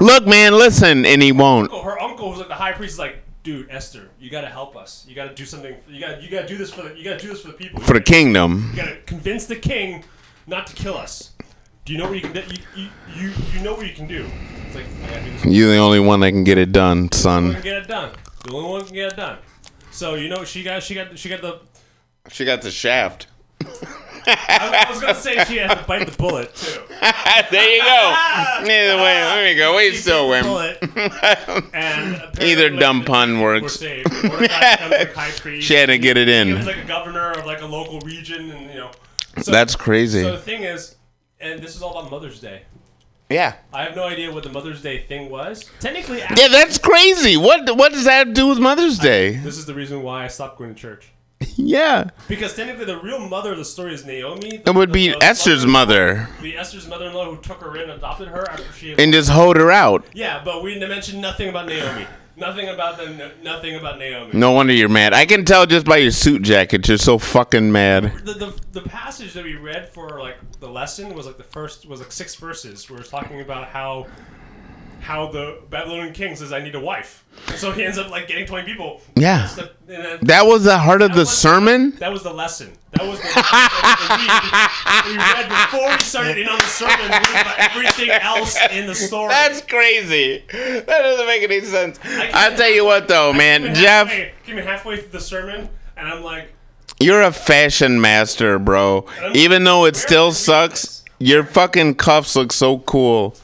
Look, 0.01 0.27
man, 0.27 0.55
listen, 0.55 1.05
and 1.05 1.23
he 1.23 1.33
won't. 1.33 1.65
uncle, 1.65 1.83
her 1.83 2.01
uncle 2.01 2.31
was 2.31 2.39
like 2.39 2.49
the 2.49 2.55
high 2.55 2.73
priest 2.73 2.95
is 2.95 2.99
like, 2.99 3.23
dude, 3.43 3.69
Esther, 3.71 4.09
you 4.19 4.31
gotta 4.31 4.47
help 4.49 4.77
us. 4.77 5.05
You 5.09 5.15
gotta 5.15 5.35
do 5.35 5.45
something. 5.45 5.75
You 5.89 6.01
gotta 6.01 6.23
you 6.23 6.31
gotta 6.31 6.49
do 6.49 6.57
this 6.57 6.71
for 6.73 6.83
the 6.83 6.97
you 6.97 7.05
gotta 7.05 7.19
do 7.19 7.29
this 7.29 7.43
for 7.43 7.49
the 7.49 7.55
people. 7.55 7.81
For 7.81 7.95
the 7.95 8.01
kingdom. 8.01 8.71
You 8.71 8.77
gotta 8.83 8.97
convince 9.05 9.47
the 9.47 9.57
king 9.57 10.05
not 10.47 10.67
to 10.69 10.75
kill 10.75 10.97
us. 10.97 11.33
Do 11.91 11.97
you 11.97 12.03
know 12.03 12.09
what 12.09 12.15
you 12.15 12.21
can 12.21 12.33
do? 12.33 12.41
You, 12.55 12.59
you, 12.77 12.89
you, 13.17 13.33
you 13.53 13.61
know 13.65 13.75
what 13.75 13.85
you 13.85 13.93
can 13.93 14.07
do. 14.07 14.25
It's 14.69 14.77
like 14.77 14.85
I 15.03 15.09
gotta 15.11 15.25
do 15.25 15.31
this. 15.33 15.45
You're 15.47 15.73
the 15.73 15.79
only 15.79 15.99
one 15.99 16.21
that 16.21 16.31
can 16.31 16.45
get 16.45 16.57
it 16.57 16.71
done, 16.71 17.09
The 17.09 17.29
only 17.29 17.51
son. 17.51 17.53
can 17.55 17.63
get 17.63 17.77
it 17.79 17.89
done. 17.89 18.13
The 18.45 18.53
only 18.55 18.71
one 18.71 18.85
can 18.85 18.95
get 18.95 19.13
it 19.13 19.17
done. 19.17 19.39
So 19.91 20.15
you 20.15 20.29
know 20.29 20.45
she 20.45 20.63
got 20.63 20.85
she 20.85 20.95
got 20.95 21.19
she 21.19 21.29
got 21.29 21.43
the. 21.43 21.59
She 22.31 22.45
got 22.45 22.63
the 22.63 22.71
shaft. 22.71 23.27
I, 24.25 24.85
I 24.87 24.89
was 24.89 25.01
gonna 25.01 25.17
say 25.17 25.45
she 25.47 25.57
had 25.57 25.75
to 25.81 25.85
bite 25.85 26.07
the 26.09 26.17
bullet 26.17 26.55
too. 26.55 26.81
there 27.51 27.69
you 27.75 27.83
go. 27.83 28.15
Either 28.61 28.97
way, 29.03 29.15
there 29.15 29.51
you 29.51 29.57
go. 29.59 29.77
We 29.77 29.93
still 29.97 30.29
win. 30.29 30.45
And 31.75 32.23
Either 32.41 32.71
dumb 32.71 33.05
pun 33.05 33.41
We're 33.41 33.61
works. 33.63 33.81
saved. 33.81 34.13
Mordecai 34.23 34.75
becomes 34.77 34.91
like 34.93 35.15
high 35.15 35.31
priest. 35.33 35.67
She 35.67 35.75
had 35.75 35.87
to 35.87 35.99
get 35.99 36.17
it 36.17 36.29
He 36.29 36.35
in. 36.35 36.55
was 36.57 36.67
like 36.67 36.77
a 36.77 36.85
governor 36.85 37.33
of 37.33 37.47
like 37.47 37.63
a 37.63 37.67
local 37.67 37.99
region, 38.03 38.53
and 38.53 38.69
you 38.71 38.77
know. 38.77 38.93
That's 39.45 39.75
crazy. 39.75 40.23
So 40.23 40.33
the 40.33 40.39
thing 40.39 40.63
is, 40.63 40.95
and 41.41 41.61
this 41.61 41.75
is 41.77 41.83
all 41.83 41.99
about 41.99 42.11
Mother's 42.11 42.41
Day. 42.41 42.63
Yeah. 43.29 43.55
I 43.73 43.85
have 43.85 43.95
no 43.95 44.05
idea 44.05 44.33
what 44.33 44.43
the 44.43 44.51
Mother's 44.51 44.83
Day 44.83 45.05
thing 45.05 45.31
was. 45.31 45.65
Technically, 45.79 46.19
Yeah, 46.19 46.49
that's 46.49 46.79
crazy. 46.79 47.37
What 47.37 47.77
what 47.77 47.93
does 47.93 48.05
that 48.05 48.35
do 48.35 48.49
with 48.49 48.59
Mother's 48.59 48.99
Day? 48.99 49.37
This 49.37 49.57
is 49.57 49.67
the 49.67 49.75
reason 49.75 50.03
why 50.03 50.25
I 50.25 50.29
stopped 50.29 50.59
going 50.59 50.75
to 50.75 50.81
church. 50.81 51.11
Yeah. 51.57 52.11
Because 52.29 52.55
technically, 52.57 52.87
the 52.87 52.99
real 52.99 53.19
mother 53.21 53.53
of 53.53 53.59
the 53.59 53.65
story 53.65 53.95
is 53.95 54.05
Naomi. 54.05 54.63
It 54.67 54.75
would 54.75 54.93
be 54.93 55.09
the- 55.09 55.19
the 55.19 55.25
Esther's 55.25 55.65
mother. 55.67 56.29
The 56.43 56.57
Esther's 56.57 56.87
mother-in-law 56.89 57.35
who 57.35 57.41
took 57.43 57.61
her 57.61 57.77
in, 57.77 57.83
and 57.83 57.93
adopted 57.93 58.29
her 58.29 58.49
after 58.51 58.73
she. 58.73 58.95
And 58.99 59.13
just 59.13 59.29
hold 59.31 59.57
her 59.57 59.71
out. 59.71 60.05
Yeah, 60.13 60.43
but 60.45 60.63
we 60.63 60.79
mentioned 60.79 61.21
nothing 61.21 61.49
about 61.51 61.67
Naomi. 61.67 62.07
Nothing 62.41 62.69
about 62.69 62.97
the 62.97 63.33
nothing 63.43 63.75
about 63.75 63.99
Naomi. 63.99 64.31
No 64.33 64.53
wonder 64.53 64.73
you're 64.73 64.89
mad. 64.89 65.13
I 65.13 65.27
can 65.27 65.45
tell 65.45 65.67
just 65.67 65.85
by 65.85 65.99
your 65.99 66.11
suit 66.11 66.41
jacket. 66.41 66.89
You're 66.89 66.97
so 66.97 67.19
fucking 67.19 67.71
mad. 67.71 68.15
The, 68.25 68.33
the, 68.33 68.61
the 68.73 68.81
passage 68.81 69.35
that 69.35 69.45
we 69.45 69.57
read 69.57 69.91
for 69.91 70.19
like 70.19 70.39
the 70.59 70.69
lesson 70.69 71.15
was 71.15 71.27
like 71.27 71.37
the 71.37 71.45
first 71.45 71.85
was 71.85 72.01
like 72.01 72.11
six 72.11 72.35
verses. 72.37 72.89
Where 72.89 73.01
it's 73.01 73.11
talking 73.11 73.43
about 73.43 73.69
how 73.69 74.07
how 75.01 75.27
the 75.29 75.59
Babylonian 75.71 76.13
king 76.13 76.37
says 76.37 76.53
I 76.53 76.61
need 76.61 76.75
a 76.75 76.81
wife, 76.81 77.25
and 77.49 77.57
so 77.57 77.73
he 77.73 77.85
ends 77.85 77.99
up 77.99 78.11
like 78.11 78.29
getting 78.29 78.47
twenty 78.47 78.67
people. 78.67 79.01
Yeah. 79.17 79.49
The- 79.57 79.71
then- 79.87 80.19
That 80.23 80.47
was 80.47 80.65
the 80.65 80.79
heart 80.79 81.03
of 81.03 81.15
the 81.15 81.27
sermon? 81.27 81.93
That 81.99 82.13
was 82.13 82.23
the 82.23 82.33
lesson. 82.33 82.73
That 82.93 83.07
was 83.07 83.19
the 83.21 83.27
that 83.29 85.05
we, 85.07 85.13
we 85.13 85.17
read 85.19 85.49
before 85.49 85.91
we 85.91 85.99
started 86.01 86.39
in 86.39 86.49
on 86.49 86.59
the 86.59 86.65
sermon. 86.67 87.07
About 87.07 87.59
everything 87.59 88.11
else 88.11 88.57
in 88.73 88.87
the 88.87 88.95
story. 88.95 89.29
That's 89.29 89.63
crazy. 89.63 90.45
That 90.53 90.87
doesn't 90.87 91.27
make 91.27 91.43
any 91.43 91.61
sense. 91.63 91.99
I'll 92.05 92.57
tell 92.57 92.71
you 92.71 92.85
what 92.85 93.09
though, 93.09 93.33
man. 93.33 93.63
Came 93.65 93.75
Jeff, 93.75 94.09
halfway- 94.09 94.33
came 94.45 94.57
halfway 94.59 94.97
through 94.99 95.11
the 95.13 95.21
sermon, 95.21 95.69
and 95.97 96.09
I'm 96.09 96.23
like, 96.23 96.53
you're 97.01 97.23
a 97.23 97.33
fashion 97.33 98.01
master, 98.01 98.59
bro. 98.59 99.07
Even 99.35 99.65
though 99.65 99.87
it 99.87 99.97
still 99.97 100.33
sucks, 100.33 101.03
your 101.19 101.45
fucking 101.45 101.95
cuffs 101.95 102.37
look 102.37 102.53
so 102.53 102.79
cool. 102.81 103.35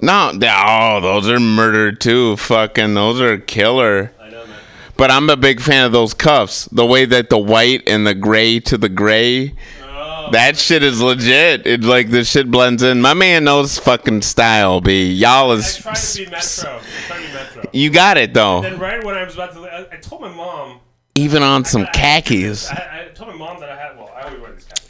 No, 0.00 0.32
they- 0.34 0.48
oh, 0.50 1.00
those 1.00 1.28
are 1.28 1.40
murder 1.40 1.92
too. 1.92 2.36
Fucking, 2.36 2.94
those 2.94 3.20
are 3.20 3.38
killer. 3.38 4.12
I 4.20 4.30
know, 4.30 4.44
man. 4.46 4.56
But 4.96 5.10
I'm 5.10 5.30
a 5.30 5.36
big 5.36 5.60
fan 5.60 5.84
of 5.86 5.92
those 5.92 6.14
cuffs. 6.14 6.66
The 6.72 6.84
way 6.86 7.04
that 7.04 7.30
the 7.30 7.38
white 7.38 7.82
and 7.86 8.06
the 8.06 8.14
gray 8.14 8.60
to 8.60 8.76
the 8.76 8.88
gray. 8.88 9.54
Oh. 9.82 10.28
That 10.32 10.56
shit 10.56 10.82
is 10.82 11.00
legit. 11.00 11.66
It 11.66 11.82
like 11.84 12.10
the 12.10 12.24
shit 12.24 12.50
blends 12.50 12.82
in. 12.82 13.00
My 13.00 13.14
man 13.14 13.44
knows 13.44 13.78
fucking 13.78 14.22
style. 14.22 14.80
B 14.80 15.12
y'all 15.12 15.52
is. 15.52 15.76
trying 15.76 15.94
to 15.94 16.16
be 16.24 16.30
metro. 16.30 16.80
To 16.80 17.14
be 17.14 17.32
metro. 17.32 17.70
You 17.72 17.90
got 17.90 18.16
it 18.18 18.34
though. 18.34 18.56
And 18.62 18.64
then 18.74 18.78
right 18.78 19.02
when 19.04 19.14
I 19.16 19.24
was 19.24 19.34
about 19.34 19.52
to, 19.54 19.60
I, 19.60 19.86
I 19.92 19.96
told 19.98 20.22
my 20.22 20.32
mom. 20.32 20.80
Even 21.16 21.44
on 21.44 21.64
some 21.64 21.86
khakis. 21.94 22.68
I, 22.70 23.06
I 23.06 23.14
told 23.14 23.30
my 23.30 23.36
mom 23.36 23.60
that 23.60 23.70
I 23.70 23.76
had. 23.76 23.96
Well, 23.96 24.03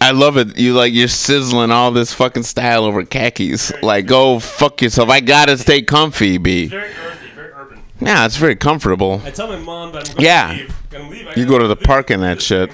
I 0.04 0.08
always 0.10 0.34
wear 0.34 0.44
these 0.44 0.52
khakis. 0.52 0.52
I 0.52 0.52
love 0.52 0.56
it. 0.56 0.58
You 0.58 0.74
like 0.74 0.92
you're 0.92 1.08
sizzling 1.08 1.70
all 1.70 1.90
this 1.90 2.12
fucking 2.12 2.42
style 2.44 2.84
over 2.84 3.04
khakis. 3.04 3.72
Like 3.82 4.06
go 4.06 4.38
fuck 4.38 4.82
yourself. 4.82 5.08
I 5.08 5.20
gotta 5.20 5.56
stay 5.58 5.82
comfy, 5.82 6.38
B. 6.38 6.66
Very 6.66 6.90
earthy, 6.90 7.28
very 7.34 7.52
urban. 7.52 7.80
Yeah, 8.00 8.24
it's 8.26 8.36
very 8.36 8.56
comfortable. 8.56 9.22
I 9.24 9.30
tell 9.30 9.48
my 9.48 9.58
mom 9.58 9.92
that 9.92 10.08
I'm 10.10 10.14
going 10.16 10.24
Yeah. 10.24 10.46
to 10.48 10.54
leave. 10.58 10.74
Gonna 10.90 11.08
leave. 11.10 11.28
I 11.28 11.32
You 11.36 11.46
go 11.46 11.58
to 11.58 11.66
the 11.68 11.76
park 11.76 12.10
in 12.10 12.20
that 12.20 12.40
shit. 12.42 12.70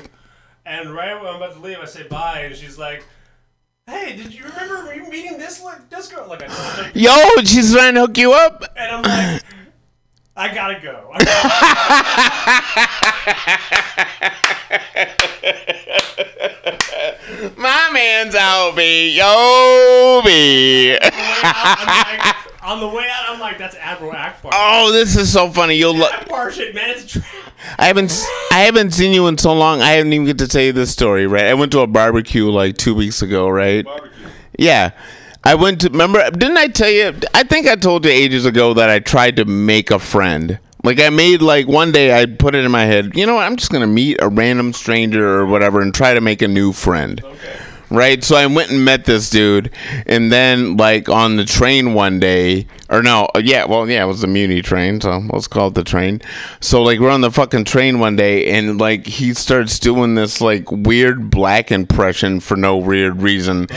And 0.66 0.94
right 0.94 1.14
when 1.20 1.26
I'm 1.28 1.36
about 1.36 1.54
to 1.54 1.60
leave, 1.60 1.78
I 1.82 1.84
say 1.84 2.04
bye, 2.04 2.42
and 2.44 2.54
she's 2.54 2.78
like, 2.78 3.04
"Hey, 3.88 4.14
did 4.16 4.32
you 4.32 4.44
remember 4.44 4.84
me 4.84 5.08
meeting 5.10 5.36
this 5.38 5.60
like 5.62 5.88
this 5.90 6.06
girl?" 6.08 6.28
Like 6.28 6.42
I 6.42 6.46
told 6.46 6.86
her. 6.86 6.92
Yo, 6.94 7.42
she's 7.44 7.72
trying 7.74 7.94
to 7.94 8.02
hook 8.02 8.16
you 8.18 8.32
up. 8.32 8.64
And 8.76 8.96
I'm 8.96 9.02
like, 9.02 9.42
I 10.36 10.54
gotta 10.54 10.80
go. 10.80 11.12
My 17.56 17.90
man's 17.92 18.34
out, 18.34 18.74
B. 18.76 19.16
Yo, 19.16 20.20
B. 20.24 20.96
On 22.62 22.78
the 22.80 22.88
way 22.88 23.06
out, 23.10 23.24
I'm 23.28 23.40
like, 23.40 23.58
"That's 23.58 23.74
Admiral 23.76 24.12
Ackbar." 24.12 24.50
Oh, 24.52 24.92
this 24.92 25.16
is 25.16 25.32
so 25.32 25.50
funny. 25.50 25.74
You'll 25.74 25.96
lo- 25.96 26.08
Ackbar 26.10 26.52
shit, 26.52 26.74
man. 26.74 26.90
It's 26.90 27.16
a 27.16 27.20
trap. 27.20 27.26
I 27.78 27.86
haven't 27.86 28.12
I 28.52 28.60
haven't 28.60 28.92
seen 28.92 29.12
you 29.12 29.26
in 29.28 29.38
so 29.38 29.54
long. 29.54 29.80
I 29.80 29.92
haven't 29.92 30.12
even 30.12 30.26
get 30.26 30.38
to 30.38 30.48
tell 30.48 30.62
you 30.62 30.72
this 30.72 30.90
story, 30.90 31.26
right? 31.26 31.46
I 31.46 31.54
went 31.54 31.72
to 31.72 31.80
a 31.80 31.86
barbecue 31.86 32.48
like 32.50 32.76
two 32.76 32.94
weeks 32.94 33.22
ago, 33.22 33.48
right? 33.48 33.84
Barbecue. 33.84 34.28
Yeah. 34.58 34.90
I 35.42 35.54
went 35.54 35.80
to 35.82 35.88
remember 35.88 36.30
didn't 36.30 36.58
I 36.58 36.68
tell 36.68 36.90
you 36.90 37.14
I 37.34 37.44
think 37.44 37.66
I 37.66 37.76
told 37.76 38.04
you 38.04 38.10
ages 38.10 38.44
ago 38.44 38.74
that 38.74 38.90
I 38.90 38.98
tried 38.98 39.36
to 39.36 39.44
make 39.44 39.90
a 39.90 39.98
friend. 39.98 40.58
Like 40.82 41.00
I 41.00 41.10
made 41.10 41.42
like 41.42 41.66
one 41.66 41.92
day 41.92 42.20
I 42.20 42.26
put 42.26 42.54
it 42.54 42.64
in 42.64 42.70
my 42.70 42.84
head, 42.84 43.16
you 43.16 43.26
know 43.26 43.34
what, 43.36 43.46
I'm 43.46 43.56
just 43.56 43.72
gonna 43.72 43.86
meet 43.86 44.18
a 44.20 44.28
random 44.28 44.72
stranger 44.72 45.26
or 45.26 45.46
whatever 45.46 45.80
and 45.80 45.94
try 45.94 46.14
to 46.14 46.20
make 46.20 46.42
a 46.42 46.48
new 46.48 46.72
friend. 46.72 47.22
Right? 47.90 48.22
So 48.22 48.36
I 48.36 48.46
went 48.46 48.70
and 48.70 48.84
met 48.84 49.04
this 49.04 49.30
dude 49.30 49.70
and 50.06 50.30
then 50.30 50.76
like 50.76 51.08
on 51.08 51.36
the 51.36 51.44
train 51.44 51.94
one 51.94 52.20
day 52.20 52.66
or 52.88 53.02
no, 53.02 53.28
uh, 53.34 53.40
yeah, 53.42 53.64
well 53.64 53.88
yeah, 53.88 54.04
it 54.04 54.06
was 54.06 54.20
the 54.20 54.26
Muni 54.26 54.62
train, 54.62 55.00
so 55.00 55.22
let's 55.32 55.48
call 55.48 55.68
it 55.68 55.74
the 55.74 55.84
train. 55.84 56.20
So 56.60 56.82
like 56.82 57.00
we're 57.00 57.10
on 57.10 57.22
the 57.22 57.30
fucking 57.30 57.64
train 57.64 57.98
one 57.98 58.16
day 58.16 58.50
and 58.50 58.78
like 58.78 59.06
he 59.06 59.32
starts 59.32 59.78
doing 59.78 60.16
this 60.16 60.40
like 60.40 60.70
weird 60.70 61.30
black 61.30 61.72
impression 61.72 62.40
for 62.40 62.56
no 62.56 62.76
weird 62.76 63.22
reason. 63.22 63.68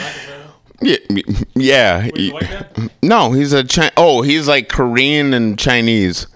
Yeah, 0.83 2.09
yeah. 2.15 2.63
No, 3.03 3.31
he's 3.33 3.53
a 3.53 3.63
Chi- 3.65 3.91
Oh, 3.97 4.21
he's 4.21 4.47
like 4.47 4.69
Korean 4.69 5.33
and 5.33 5.57
Chinese. 5.59 6.27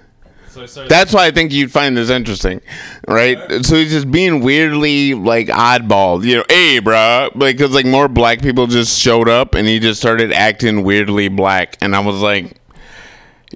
so 0.50 0.66
That's 0.88 1.14
why 1.14 1.26
I 1.28 1.32
think 1.32 1.52
you'd 1.54 1.72
find 1.72 1.96
this 1.96 2.10
interesting, 2.10 2.62
right? 3.08 3.38
So 3.66 3.76
he's 3.76 3.92
just 3.92 4.12
being 4.12 4.42
weirdly 4.42 5.14
like 5.14 5.48
oddball, 5.48 6.24
you 6.24 6.38
know. 6.38 6.44
Hey, 6.50 6.80
bruh, 6.82 7.38
because 7.38 7.72
like 7.72 7.86
more 7.86 8.08
black 8.08 8.42
people 8.42 8.68
just 8.68 9.00
showed 9.00 9.30
up, 9.30 9.56
and 9.56 9.68
he 9.68 9.80
just 9.80 10.00
started 10.00 10.32
acting 10.34 10.84
weirdly 10.84 11.28
black, 11.30 11.78
and 11.82 11.96
I 11.96 12.00
was 12.00 12.22
like, 12.22 12.58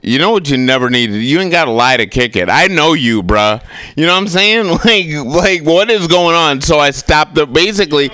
you 0.02 0.20
know 0.20 0.32
what? 0.32 0.50
You 0.50 0.58
never 0.58 0.90
needed. 0.90 1.18
You 1.22 1.42
ain't 1.42 1.52
got 1.52 1.66
to 1.66 1.72
lie 1.72 1.98
to 1.98 2.08
kick 2.08 2.38
it. 2.38 2.50
I 2.50 2.68
know 2.68 2.94
you, 2.94 3.22
bruh. 3.22 3.62
You 3.98 4.06
know 4.06 4.14
what 4.14 4.20
I'm 4.22 4.28
saying? 4.30 4.68
Like, 4.86 5.08
like 5.26 5.64
what 5.64 5.90
is 5.92 6.08
going 6.08 6.36
on? 6.36 6.62
So 6.62 6.80
I 6.80 6.92
stopped 6.92 7.36
the 7.36 7.46
basically. 7.46 8.10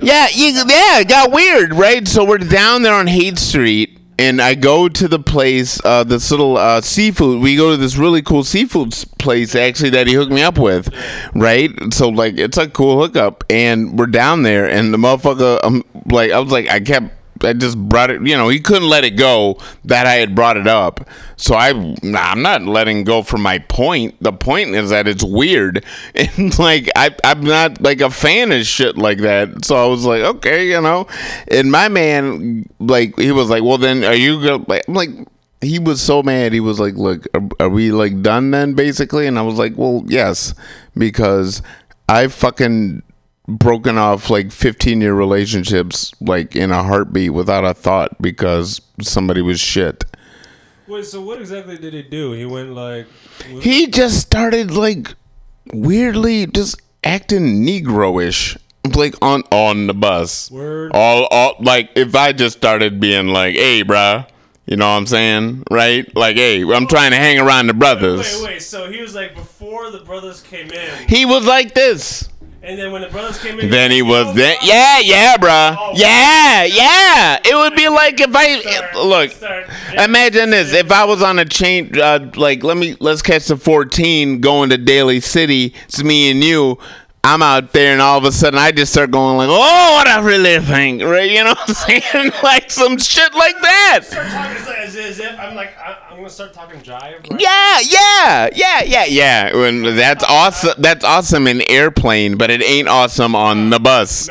Yeah, 0.00 0.28
you, 0.32 0.52
yeah, 0.66 1.00
it 1.00 1.08
got 1.08 1.32
weird, 1.32 1.74
right? 1.74 2.06
So 2.06 2.24
we're 2.24 2.38
down 2.38 2.82
there 2.82 2.94
on 2.94 3.06
Haight 3.06 3.38
Street, 3.38 3.98
and 4.18 4.40
I 4.40 4.54
go 4.54 4.88
to 4.88 5.08
the 5.08 5.18
place, 5.18 5.80
uh, 5.84 6.04
this 6.04 6.30
little 6.30 6.56
uh, 6.56 6.80
seafood. 6.80 7.42
We 7.42 7.56
go 7.56 7.70
to 7.70 7.76
this 7.76 7.96
really 7.96 8.22
cool 8.22 8.44
seafood 8.44 8.92
place 9.18 9.54
actually 9.54 9.90
that 9.90 10.06
he 10.06 10.14
hooked 10.14 10.32
me 10.32 10.42
up 10.42 10.58
with, 10.58 10.88
right? 11.34 11.70
So 11.92 12.08
like 12.08 12.38
it's 12.38 12.56
a 12.58 12.68
cool 12.68 13.00
hookup, 13.00 13.44
and 13.50 13.98
we're 13.98 14.06
down 14.06 14.42
there, 14.42 14.68
and 14.68 14.92
the 14.92 14.98
motherfucker, 14.98 15.64
um, 15.64 15.82
like 16.06 16.30
I 16.30 16.40
was 16.40 16.52
like 16.52 16.68
I 16.68 16.80
kept. 16.80 17.12
I 17.42 17.52
just 17.52 17.78
brought 17.78 18.10
it, 18.10 18.26
you 18.26 18.36
know, 18.36 18.48
he 18.48 18.60
couldn't 18.60 18.88
let 18.88 19.04
it 19.04 19.16
go 19.16 19.58
that 19.84 20.06
I 20.06 20.14
had 20.14 20.34
brought 20.34 20.56
it 20.56 20.66
up. 20.66 21.08
So 21.36 21.54
I, 21.54 21.70
I'm 21.70 22.42
not 22.42 22.62
letting 22.62 23.04
go 23.04 23.22
from 23.22 23.42
my 23.42 23.58
point. 23.58 24.16
The 24.20 24.32
point 24.32 24.70
is 24.70 24.90
that 24.90 25.06
it's 25.08 25.24
weird. 25.24 25.84
And 26.14 26.58
like, 26.58 26.88
I, 26.96 27.14
I'm 27.24 27.42
not 27.42 27.80
like 27.80 28.00
a 28.00 28.10
fan 28.10 28.52
of 28.52 28.66
shit 28.66 28.96
like 28.96 29.18
that. 29.18 29.64
So 29.64 29.76
I 29.76 29.86
was 29.86 30.04
like, 30.04 30.22
okay, 30.22 30.68
you 30.68 30.80
know. 30.80 31.06
And 31.48 31.70
my 31.70 31.88
man, 31.88 32.68
like, 32.78 33.18
he 33.18 33.32
was 33.32 33.50
like, 33.50 33.62
well, 33.62 33.78
then 33.78 34.02
are 34.04 34.14
you 34.14 34.40
to, 34.42 34.82
I'm 34.88 34.94
like, 34.94 35.10
he 35.60 35.78
was 35.78 36.00
so 36.00 36.22
mad. 36.22 36.52
He 36.52 36.60
was 36.60 36.80
like, 36.80 36.94
look, 36.94 37.26
are, 37.34 37.48
are 37.60 37.68
we 37.68 37.90
like 37.92 38.22
done 38.22 38.50
then, 38.50 38.74
basically? 38.74 39.26
And 39.26 39.38
I 39.38 39.42
was 39.42 39.58
like, 39.58 39.74
well, 39.76 40.02
yes, 40.06 40.54
because 40.96 41.62
I 42.08 42.28
fucking 42.28 43.02
broken 43.48 43.96
off 43.96 44.28
like 44.28 44.50
15 44.50 45.00
year 45.00 45.14
relationships 45.14 46.12
like 46.20 46.56
in 46.56 46.70
a 46.70 46.82
heartbeat 46.82 47.32
without 47.32 47.64
a 47.64 47.74
thought 47.74 48.20
because 48.20 48.80
somebody 49.00 49.42
was 49.42 49.60
shit. 49.60 50.04
Wait, 50.88 51.04
so 51.04 51.20
what 51.20 51.40
exactly 51.40 51.76
did 51.76 51.94
he 51.94 52.02
do? 52.02 52.32
He 52.32 52.44
went 52.44 52.70
like. 52.70 53.06
He 53.60 53.88
just 53.88 54.20
started 54.20 54.70
like 54.70 55.14
weirdly 55.72 56.46
just 56.46 56.80
acting 57.02 57.64
Negro-ish, 57.64 58.56
like 58.94 59.14
on 59.20 59.42
on 59.50 59.88
the 59.88 59.94
bus. 59.94 60.50
Word. 60.50 60.92
All 60.94 61.26
all 61.30 61.56
like 61.60 61.90
if 61.96 62.14
I 62.14 62.32
just 62.32 62.56
started 62.56 63.00
being 63.00 63.28
like, 63.28 63.56
"Hey, 63.56 63.82
bruh," 63.82 64.28
you 64.66 64.76
know 64.76 64.88
what 64.88 64.96
I'm 64.96 65.06
saying, 65.06 65.64
right? 65.72 66.06
Like, 66.14 66.36
"Hey, 66.36 66.62
I'm 66.62 66.84
oh. 66.84 66.86
trying 66.86 67.10
to 67.10 67.16
hang 67.16 67.40
around 67.40 67.66
the 67.66 67.74
brothers." 67.74 68.40
Wait, 68.40 68.44
wait. 68.44 68.62
So 68.62 68.90
he 68.90 69.00
was 69.00 69.14
like 69.14 69.34
before 69.34 69.90
the 69.90 70.00
brothers 70.00 70.40
came 70.42 70.70
in, 70.70 71.08
He 71.08 71.26
was 71.26 71.46
like 71.46 71.74
this. 71.74 72.28
And 72.62 72.78
then 72.78 72.90
when 72.90 73.02
the 73.02 73.08
brothers 73.08 73.38
came 73.38 73.60
in, 73.60 73.70
Then 73.70 73.90
he 73.90 74.02
was 74.02 74.34
then, 74.34 74.56
yeah, 74.62 74.98
yeah, 74.98 75.36
bruh, 75.36 75.92
yeah, 75.94 76.64
yeah. 76.64 77.38
It 77.44 77.54
would 77.54 77.76
be 77.76 77.88
like 77.88 78.20
if 78.20 78.30
I 78.34 78.92
look. 79.02 79.30
Imagine 79.98 80.50
this: 80.50 80.72
if 80.72 80.90
I 80.90 81.04
was 81.04 81.22
on 81.22 81.38
a 81.38 81.44
chain, 81.44 81.98
uh, 81.98 82.30
like 82.36 82.64
let 82.64 82.76
me 82.76 82.96
let's 83.00 83.22
catch 83.22 83.46
the 83.46 83.56
14 83.56 84.40
going 84.40 84.70
to 84.70 84.78
Daly 84.78 85.20
City. 85.20 85.74
It's 85.84 86.02
me 86.02 86.30
and 86.30 86.42
you. 86.42 86.78
I'm 87.24 87.42
out 87.42 87.72
there, 87.72 87.92
and 87.92 88.00
all 88.00 88.18
of 88.18 88.24
a 88.24 88.30
sudden, 88.30 88.56
I 88.56 88.70
just 88.70 88.92
start 88.92 89.10
going 89.10 89.36
like, 89.36 89.48
"Oh, 89.50 89.94
what 89.96 90.06
I 90.06 90.20
really 90.20 90.60
think," 90.64 91.02
right? 91.02 91.28
You 91.28 91.42
know 91.42 91.54
what 91.54 91.68
I'm 91.68 91.74
saying? 92.02 92.32
like 92.44 92.70
some 92.70 92.98
shit 92.98 93.34
like 93.34 93.60
that. 93.62 94.00
Start 94.04 94.28
talking 94.28 94.74
as, 94.78 94.94
as 94.94 95.18
if 95.18 95.36
I'm 95.38 95.56
like 95.56 95.76
I, 95.76 96.05
Start 96.28 96.52
talking 96.52 96.80
jive. 96.80 97.30
Right? 97.30 97.40
Yeah, 97.40 97.80
yeah, 97.80 98.48
yeah, 98.54 98.82
yeah, 98.82 99.04
yeah. 99.04 99.90
That's 99.94 100.24
awesome. 100.24 100.74
That's 100.78 101.04
awesome 101.04 101.46
in 101.46 101.62
airplane, 101.62 102.36
but 102.36 102.50
it 102.50 102.62
ain't 102.62 102.88
awesome 102.88 103.34
on 103.34 103.70
the 103.70 103.78
bus. 103.78 104.28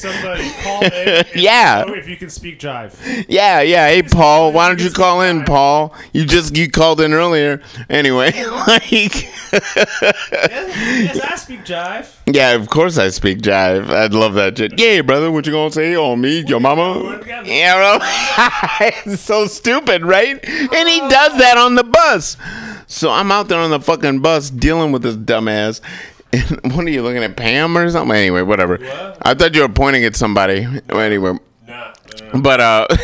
Somebody 0.00 0.50
call 0.62 0.82
in. 0.84 1.24
Yeah. 1.34 1.84
If 1.86 2.08
you 2.08 2.16
can 2.16 2.30
speak 2.30 2.58
jive. 2.58 3.24
Yeah, 3.28 3.60
yeah. 3.60 3.88
Hey, 3.88 4.02
Paul, 4.02 4.52
why 4.52 4.68
don't 4.68 4.80
you 4.80 4.90
call 4.90 5.22
in, 5.22 5.44
Paul? 5.44 5.94
You 6.12 6.24
just 6.24 6.56
you 6.56 6.70
called 6.70 7.00
in 7.00 7.12
earlier. 7.12 7.62
Anyway, 7.88 8.32
like, 8.66 9.24
Yes, 9.52 11.20
I 11.20 11.36
speak 11.36 11.64
jive. 11.64 12.08
Yeah, 12.34 12.52
of 12.52 12.68
course 12.68 12.98
I 12.98 13.10
speak 13.10 13.38
jive. 13.38 13.90
I'd 13.90 14.14
love 14.14 14.34
that 14.34 14.58
shit. 14.58 14.78
Yeah, 14.78 15.02
brother, 15.02 15.30
what 15.30 15.46
you 15.46 15.52
gonna 15.52 15.72
say 15.72 15.96
on 15.96 16.20
me, 16.20 16.40
your 16.40 16.60
mama? 16.60 17.20
Yeah, 17.44 17.98
bro. 17.98 17.98
it's 19.12 19.22
so 19.22 19.46
stupid, 19.46 20.02
right? 20.02 20.42
And 20.44 20.88
he 20.88 21.00
does 21.00 21.38
that 21.38 21.56
on 21.58 21.74
the 21.74 21.84
bus. 21.84 22.36
So 22.86 23.10
I'm 23.10 23.32
out 23.32 23.48
there 23.48 23.58
on 23.58 23.70
the 23.70 23.80
fucking 23.80 24.20
bus 24.20 24.50
dealing 24.50 24.92
with 24.92 25.02
this 25.02 25.16
dumbass. 25.16 25.80
And 26.32 26.60
what 26.74 26.86
are 26.86 26.90
you 26.90 27.02
looking 27.02 27.22
at, 27.22 27.36
Pam 27.36 27.76
or 27.76 27.90
something? 27.90 28.16
Anyway, 28.16 28.42
whatever. 28.42 28.78
I 29.22 29.34
thought 29.34 29.54
you 29.54 29.62
were 29.62 29.68
pointing 29.68 30.04
at 30.04 30.16
somebody. 30.16 30.66
Anyway, 30.88 31.38
but 32.34 32.60
uh. 32.60 32.86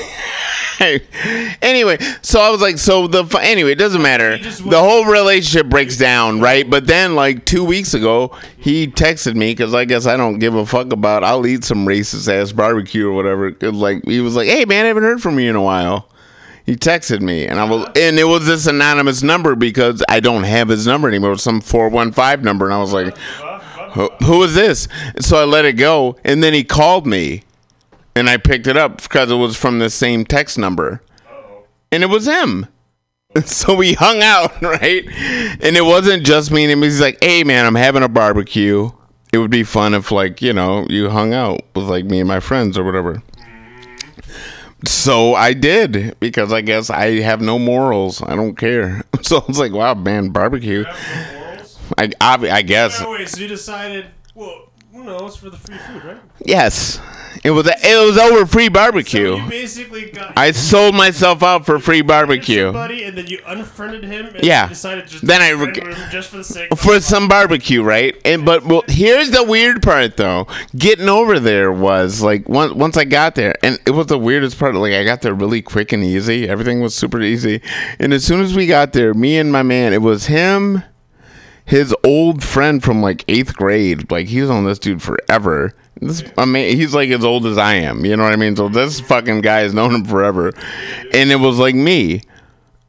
anyway, 0.81 1.99
so 2.23 2.41
I 2.41 2.51
was 2.51 2.61
like, 2.61 2.79
so 2.79 3.07
the 3.07 3.25
anyway, 3.41 3.73
it 3.73 3.79
doesn't 3.79 4.03
matter. 4.03 4.39
The 4.39 4.79
whole 4.79 5.07
relationship 5.07 5.69
breaks 5.69 5.97
down, 5.97 6.41
right? 6.41 6.69
But 6.69 6.87
then, 6.87 7.15
like 7.15 7.45
two 7.45 7.65
weeks 7.65 7.95
ago, 7.95 8.37
he 8.57 8.87
texted 8.87 9.35
me 9.35 9.53
because 9.53 9.75
I 9.75 9.85
guess 9.85 10.07
I 10.07 10.17
don't 10.17 10.39
give 10.39 10.55
a 10.55 10.65
fuck 10.65 10.93
about. 10.93 11.25
I'll 11.25 11.47
eat 11.47 11.65
some 11.65 11.87
racist 11.87 12.29
ass 12.33 12.53
barbecue 12.53 13.09
or 13.09 13.13
whatever. 13.13 13.51
like 13.61 14.05
he 14.05 14.21
was 14.21 14.37
like, 14.37 14.49
hey 14.49 14.65
man, 14.65 14.85
I 14.85 14.89
haven't 14.89 15.03
heard 15.03 15.23
from 15.23 15.39
you 15.39 15.51
in 15.51 15.57
a 15.57 15.63
while. 15.63 16.09
He 16.65 16.77
texted 16.77 17.23
me, 17.23 17.47
and 17.47 17.59
I 17.59 17.65
was, 17.65 17.89
and 17.97 18.19
it 18.19 18.25
was 18.25 18.47
this 18.47 18.67
anonymous 18.67 19.23
number 19.23 19.57
because 19.57 20.03
I 20.07 20.21
don't 20.21 20.43
have 20.43 20.69
his 20.69 20.87
number 20.87 21.09
anymore. 21.09 21.31
It 21.31 21.35
was 21.35 21.43
some 21.43 21.63
four 21.63 21.89
one 21.89 22.13
five 22.13 22.45
number, 22.45 22.67
and 22.67 22.75
I 22.75 22.79
was 22.79 22.93
like, 22.93 23.17
who, 23.93 24.11
who 24.23 24.43
is 24.43 24.55
this? 24.55 24.87
And 25.15 25.25
so 25.25 25.39
I 25.39 25.45
let 25.45 25.65
it 25.65 25.73
go, 25.75 26.17
and 26.25 26.43
then 26.43 26.53
he 26.53 26.65
called 26.65 27.07
me, 27.07 27.43
and 28.15 28.29
I 28.29 28.37
picked 28.37 28.67
it 28.67 28.77
up 28.77 29.03
because 29.03 29.31
it 29.31 29.37
was 29.37 29.57
from 29.57 29.79
the 29.79 29.91
same 29.91 30.25
text 30.25 30.59
number, 30.59 31.01
and 31.93 32.03
it 32.03 32.09
was 32.09 32.27
him. 32.27 32.67
So 33.45 33.75
we 33.75 33.93
hung 33.93 34.23
out, 34.23 34.61
right? 34.63 35.07
And 35.07 35.77
it 35.77 35.85
wasn't 35.85 36.25
just 36.25 36.51
me 36.51 36.65
and 36.65 36.73
him. 36.73 36.83
He's 36.83 37.01
like, 37.01 37.23
"Hey, 37.23 37.45
man, 37.45 37.67
I'm 37.67 37.75
having 37.75 38.03
a 38.03 38.09
barbecue. 38.09 38.91
It 39.33 39.39
would 39.39 39.51
be 39.51 39.65
fun 39.65 39.93
if, 39.93 40.11
like, 40.11 40.41
you 40.41 40.55
know, 40.55 40.87
you 40.89 41.11
hung 41.11 41.35
out 41.35 41.61
with 41.77 41.85
like 41.85 42.07
me 42.07 42.21
and 42.21 42.27
my 42.27 42.41
friends 42.41 42.79
or 42.79 42.85
whatever." 42.85 43.23
So 44.87 45.35
I 45.35 45.53
did 45.53 46.19
because 46.21 46.53
I 46.53 46.63
guess 46.63 46.89
I 46.89 47.21
have 47.21 47.41
no 47.43 47.59
morals. 47.59 48.23
I 48.23 48.35
don't 48.35 48.57
care. 48.57 49.03
So 49.23 49.39
I 49.39 49.45
was 49.47 49.59
like, 49.59 49.73
"Wow, 49.73 49.95
man, 49.95 50.31
barbecue." 50.31 50.85
I 51.99 52.11
I, 52.21 52.35
I 52.51 52.63
guess 52.63 53.01
Wait, 53.01 53.11
wait, 53.11 53.29
so 53.29 53.41
you 53.41 53.49
decided? 53.49 54.07
Well, 54.35 54.68
no, 55.05 55.27
it's 55.27 55.37
for 55.37 55.51
the 55.51 55.57
free 55.57 55.79
food, 55.79 56.05
right? 56.05 56.19
yes. 56.45 57.01
It 57.45 57.53
was 57.53 57.69
it 57.69 58.05
was 58.07 58.19
over 58.19 58.47
free 58.47 58.69
barbecue. 58.69 59.37
You 59.37 59.49
basically 59.49 60.11
got 60.11 60.37
I 60.37 60.51
sold 60.51 60.97
myself 60.97 61.41
out 61.43 61.65
for 61.67 61.79
free 61.79 62.03
barbecue. 62.03 62.65
somebody, 62.67 63.05
and 63.05 63.17
then 63.17 63.29
you 63.29 63.39
unfriended 63.47 64.03
him. 64.05 64.27
And 64.35 64.43
Yeah. 64.43 64.67
Decided 64.69 65.07
just 65.07 65.25
Then 65.25 65.41
I 65.41 65.51
him 65.51 66.11
just 66.11 66.31
for 66.31 66.39
the 66.39 66.45
sake. 66.45 66.69
of- 66.73 66.81
for 66.81 66.99
some 67.01 67.29
barbecue, 67.29 67.83
right? 67.83 68.17
And 68.25 68.45
but 68.45 68.65
well, 68.65 68.83
here's 68.89 69.31
the 69.31 69.45
weird 69.45 69.83
part 69.83 70.17
though. 70.17 70.49
Getting 70.77 71.09
over 71.09 71.39
there 71.39 71.71
was 71.71 72.23
like 72.23 72.49
once 72.49 72.73
once 72.73 72.97
I 72.97 73.05
got 73.05 73.37
there, 73.37 73.55
and 73.63 73.79
it 73.87 73.93
was 73.93 74.07
the 74.09 74.19
weirdest 74.19 74.59
part. 74.59 74.75
Like 74.75 74.95
I 74.95 75.05
got 75.05 75.23
there 75.23 75.35
really 75.35 75.63
quick 75.63 75.93
and 75.93 76.03
easy. 76.03 76.49
Everything 76.49 76.81
was 76.81 76.95
super 76.97 77.21
easy. 77.21 77.61
And 78.01 78.13
as 78.13 78.25
soon 78.25 78.41
as 78.41 78.55
we 78.57 78.67
got 78.67 78.95
there, 78.95 79.15
me 79.15 79.39
and 79.39 79.53
my 79.53 79.63
man, 79.63 79.93
it 79.93 80.03
was 80.03 80.27
him, 80.27 80.83
his 81.69 81.95
old 82.03 82.43
friend 82.43 82.83
from 82.83 83.03
like 83.03 83.25
eighth 83.29 83.55
grade. 83.55 84.11
Like 84.11 84.27
he's 84.27 84.49
on 84.49 84.65
this 84.65 84.79
dude 84.79 85.03
forever. 85.03 85.75
This 86.01 86.25
I 86.39 86.47
mean, 86.47 86.77
he's 86.77 86.95
like 86.95 87.11
as 87.11 87.25
old 87.25 87.45
as 87.45 87.59
I 87.59 87.75
am. 87.75 88.05
You 88.05 88.17
know 88.17 88.25
what 88.25 88.33
I 88.33 88.37
mean? 88.37 88.57
So 88.57 88.69
this 88.69 89.01
fucking 89.01 89.43
guy 89.43 89.61
has 89.61 89.75
known 89.75 89.95
him 89.95 90.05
forever, 90.05 90.53
and 91.13 91.31
it 91.31 91.37
was 91.37 91.59
like 91.59 91.75
me 91.75 92.23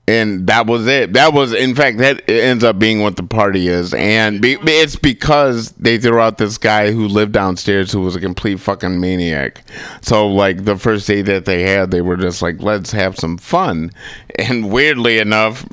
and 0.09 0.47
that 0.47 0.65
was 0.65 0.87
it. 0.87 1.13
That 1.13 1.33
was, 1.33 1.53
in 1.53 1.75
fact, 1.75 1.99
that 1.99 2.27
ends 2.27 2.63
up 2.63 2.79
being 2.79 3.01
what 3.01 3.15
the 3.15 3.21
party 3.21 3.67
is, 3.67 3.93
and 3.93 4.41
be, 4.41 4.57
it's 4.63 4.95
because 4.95 5.71
they 5.73 5.99
threw 5.99 6.19
out 6.19 6.39
this 6.39 6.57
guy 6.57 6.91
who 6.91 7.07
lived 7.07 7.31
downstairs 7.31 7.91
who 7.91 8.01
was 8.01 8.15
a 8.15 8.19
complete 8.19 8.59
fucking 8.59 8.99
maniac. 8.99 9.61
So, 10.01 10.27
like 10.27 10.65
the 10.65 10.77
first 10.77 11.05
day 11.05 11.21
that 11.21 11.45
they 11.45 11.61
had, 11.61 11.91
they 11.91 12.01
were 12.01 12.17
just 12.17 12.41
like, 12.41 12.59
"Let's 12.59 12.91
have 12.91 13.17
some 13.17 13.37
fun," 13.37 13.91
and 14.39 14.71
weirdly 14.71 15.19
enough, 15.19 15.63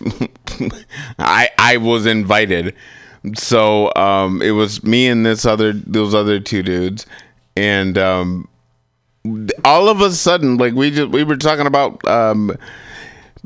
I 1.19 1.49
I 1.59 1.79
was 1.79 2.05
invited. 2.05 2.75
So 3.37 3.91
um, 3.97 4.43
it 4.43 4.51
was 4.51 4.85
me 4.85 5.09
and 5.09 5.25
this 5.25 5.47
other 5.47 5.73
those 5.73 6.15
other 6.15 6.41
two 6.41 6.63
dudes, 6.63 7.07
and 7.57 7.97
um, 7.97 8.49
all 9.65 9.89
of 9.89 10.03
a 10.03 10.13
sudden, 10.13 10.59
like 10.59 10.75
we 10.75 10.91
just 10.91 11.09
we 11.09 11.25
were 11.25 11.39
talking 11.39 11.67
about. 11.67 12.07
Um, 12.07 12.55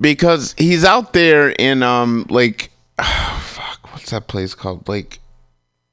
because 0.00 0.54
he's 0.58 0.84
out 0.84 1.12
there 1.12 1.50
in 1.50 1.82
um 1.82 2.26
like 2.30 2.70
fuck 2.98 3.92
what's 3.92 4.10
that 4.10 4.26
place 4.28 4.54
called? 4.54 4.88
Like 4.88 5.20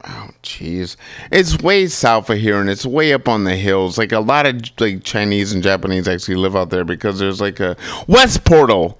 oh 0.06 0.30
jeez. 0.44 0.96
It's 1.32 1.60
way 1.62 1.88
south 1.88 2.30
of 2.30 2.38
here 2.38 2.60
and 2.62 2.70
it's 2.70 2.86
way 2.86 3.14
up 3.14 3.28
on 3.28 3.44
the 3.44 3.56
hills. 3.56 3.98
Like 3.98 4.12
a 4.12 4.20
lot 4.20 4.46
of 4.46 4.62
like 4.80 5.04
chinese 5.04 5.54
and 5.54 5.62
japanese 5.64 6.08
actually 6.08 6.36
live 6.36 6.56
out 6.56 6.70
there 6.70 6.86
because 6.86 7.20
there's 7.20 7.42
like 7.42 7.60
a 7.60 7.76
west 8.08 8.44
portal. 8.46 8.98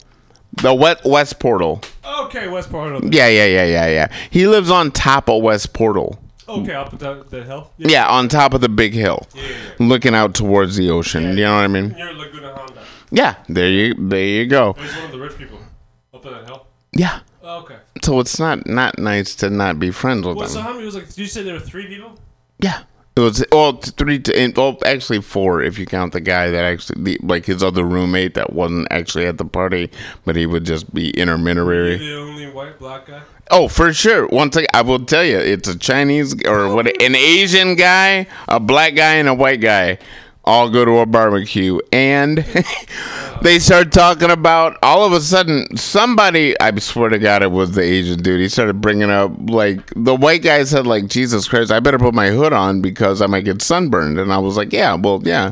The 0.62 0.74
west 0.74 1.06
west 1.06 1.40
portal. 1.40 1.82
Okay, 2.22 2.48
West 2.48 2.72
Portal. 2.72 3.00
yeah 3.14 3.28
yeah 3.28 3.46
yeah 3.46 3.66
yeah 3.66 3.88
yeah. 3.88 4.08
He 4.32 4.48
lives 4.48 4.72
on 4.72 4.92
top 4.92 5.30
of 5.30 5.42
west 5.44 5.72
portal. 5.74 6.20
Okay, 6.50 6.74
up 6.74 6.98
the, 6.98 7.24
the 7.30 7.44
hill. 7.44 7.72
yeah 7.78 8.08
on 8.08 8.28
top 8.28 8.54
of 8.54 8.62
the 8.62 8.70
big 8.70 8.94
hill. 8.94 9.28
Looking 9.80 10.16
out 10.16 10.34
towards 10.34 10.76
the 10.78 10.90
ocean. 10.90 11.38
You 11.38 11.44
know 11.44 11.56
what 11.58 11.64
i 11.66 11.68
mean? 11.68 11.90
Near 11.90 12.14
Laguna. 12.14 12.37
Honda. 12.37 12.37
Yeah 13.12 13.36
there 13.48 13.70
you 13.70 13.94
there 13.94 14.20
you 14.26 14.46
go 14.46 14.74
He's 14.74 14.96
one 14.96 15.06
of 15.06 15.12
the 15.12 15.20
rich 15.20 15.38
people 15.38 15.60
up 16.14 16.26
in 16.26 16.34
that 16.34 16.46
hill. 16.46 16.68
yeah 16.94 17.20
Oh, 17.50 17.60
okay. 17.62 17.78
So 18.04 18.20
it's 18.20 18.40
not 18.40 18.68
not 18.68 19.00
nice 19.00 19.34
to 19.36 19.50
not 19.50 19.80
be 19.80 19.90
friends 19.90 20.26
with 20.28 20.36
Well, 20.36 20.48
them. 20.48 20.54
so 20.54 20.60
how 20.62 20.74
many 20.74 20.84
was 20.84 20.96
like? 20.96 21.08
Did 21.08 21.18
you 21.18 21.28
say 21.28 21.44
there 21.44 21.54
were 21.54 21.62
three 21.62 21.88
people? 21.88 22.20
yeah, 22.60 22.84
It 23.16 23.22
was 23.22 23.42
well 23.54 23.72
three 23.78 24.20
to 24.20 24.54
well 24.58 24.78
actually 24.86 25.22
four 25.22 25.62
if 25.62 25.80
you 25.80 25.86
count 25.86 26.12
the 26.12 26.20
guy 26.20 26.52
that 26.52 26.66
actually 26.66 27.18
like 27.22 27.46
his 27.46 27.64
other 27.64 27.86
roommate 27.86 28.34
that 28.34 28.52
wasn't 28.52 28.88
actually 28.92 29.28
at 29.28 29.38
the 29.38 29.46
party, 29.46 29.90
but 30.26 30.36
he 30.36 30.46
would 30.46 30.66
just 30.66 30.94
be 30.94 31.12
intermittent. 31.12 32.00
The 32.02 32.16
only 32.18 32.50
white 32.52 32.78
black 32.80 33.06
guy. 33.06 33.22
Oh, 33.50 33.70
for 33.70 33.94
sure. 33.94 34.28
One 34.28 34.50
thing 34.50 34.66
I 34.74 34.82
will 34.82 35.00
tell 35.06 35.24
you, 35.24 35.38
it's 35.38 35.70
a 35.70 35.78
Chinese 35.80 36.34
or 36.46 36.60
oh, 36.68 36.76
what, 36.76 36.88
an 37.02 37.16
Asian 37.16 37.76
guy, 37.76 38.28
a 38.50 38.60
black 38.60 38.94
guy, 38.96 39.14
and 39.16 39.30
a 39.30 39.34
white 39.34 39.62
guy 39.62 40.00
all 40.48 40.70
go 40.70 40.86
to 40.86 41.00
a 41.00 41.06
barbecue, 41.06 41.80
and 41.92 42.38
they 43.42 43.60
start 43.60 43.92
talking 43.92 44.32
about. 44.32 44.78
All 44.82 45.04
of 45.04 45.12
a 45.12 45.20
sudden, 45.20 45.76
somebody, 45.76 46.60
I 46.60 46.76
swear 46.80 47.10
to 47.10 47.20
God, 47.20 47.44
it 47.44 47.52
was 47.52 47.76
the 47.76 47.82
Asian 47.82 48.24
dude. 48.24 48.40
He 48.40 48.50
started 48.50 48.82
bringing 48.82 49.12
up 49.12 49.32
like 49.50 49.92
the 49.96 50.16
white 50.16 50.42
guy 50.42 50.64
said, 50.64 50.88
like 50.88 51.08
Jesus 51.08 51.48
Christ, 51.48 51.72
I 51.72 51.80
better 51.80 52.00
put 52.00 52.14
my 52.14 52.30
hood 52.30 52.54
on 52.54 52.82
because 52.82 53.22
I 53.22 53.28
might 53.28 53.46
get 53.46 53.62
sunburned, 53.62 54.18
and 54.18 54.32
I 54.32 54.38
was 54.38 54.58
like, 54.58 54.72
yeah, 54.72 54.96
well, 54.96 55.22
yeah, 55.24 55.52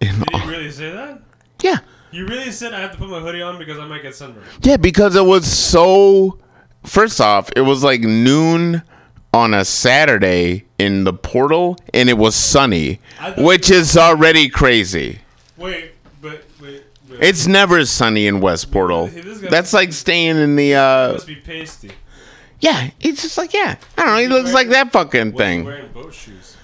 Did 0.00 0.12
you 0.12 0.50
really 0.50 0.70
say 0.70 0.92
that? 0.92 1.20
Yeah. 1.62 1.78
You 2.10 2.26
really 2.26 2.52
said 2.52 2.72
I 2.72 2.80
have 2.80 2.92
to 2.92 2.98
put 2.98 3.10
my 3.10 3.20
hoodie 3.20 3.42
on 3.42 3.58
because 3.58 3.78
I 3.78 3.86
might 3.86 4.02
get 4.02 4.14
sunburned. 4.14 4.46
Yeah, 4.62 4.78
because 4.78 5.16
it 5.16 5.24
was 5.24 5.50
so. 5.50 6.38
First 6.84 7.20
off, 7.20 7.50
it 7.54 7.62
was 7.62 7.82
like 7.82 8.00
noon 8.00 8.82
on 9.32 9.54
a 9.54 9.64
Saturday 9.64 10.64
in 10.78 11.04
the 11.04 11.12
portal, 11.12 11.76
and 11.92 12.08
it 12.08 12.16
was 12.18 12.34
sunny, 12.34 13.00
which 13.36 13.70
is 13.70 13.96
already 13.96 14.48
crazy. 14.48 15.20
Wait, 15.56 15.92
but 16.22 16.44
wait, 16.60 16.84
wait. 17.10 17.18
It's 17.20 17.46
never 17.46 17.84
sunny 17.84 18.26
in 18.26 18.40
West 18.40 18.70
Portal. 18.70 19.06
Hey, 19.06 19.20
this 19.20 19.38
guy- 19.38 19.48
That's 19.48 19.72
like 19.72 19.92
staying 19.92 20.36
in 20.36 20.56
the. 20.56 20.74
Uh 20.74 21.12
must 21.12 21.26
be 21.26 21.34
pasty. 21.36 21.90
Yeah, 22.60 22.90
it's 23.00 23.22
just 23.22 23.38
like 23.38 23.52
yeah. 23.54 23.76
I 23.96 24.04
don't 24.04 24.14
know. 24.14 24.20
He 24.20 24.28
looks 24.28 24.52
like 24.52 24.68
that 24.70 24.92
fucking 24.92 25.32
thing. 25.36 25.64
wearing 25.64 25.88
boat 25.92 26.12
shoes? 26.14 26.56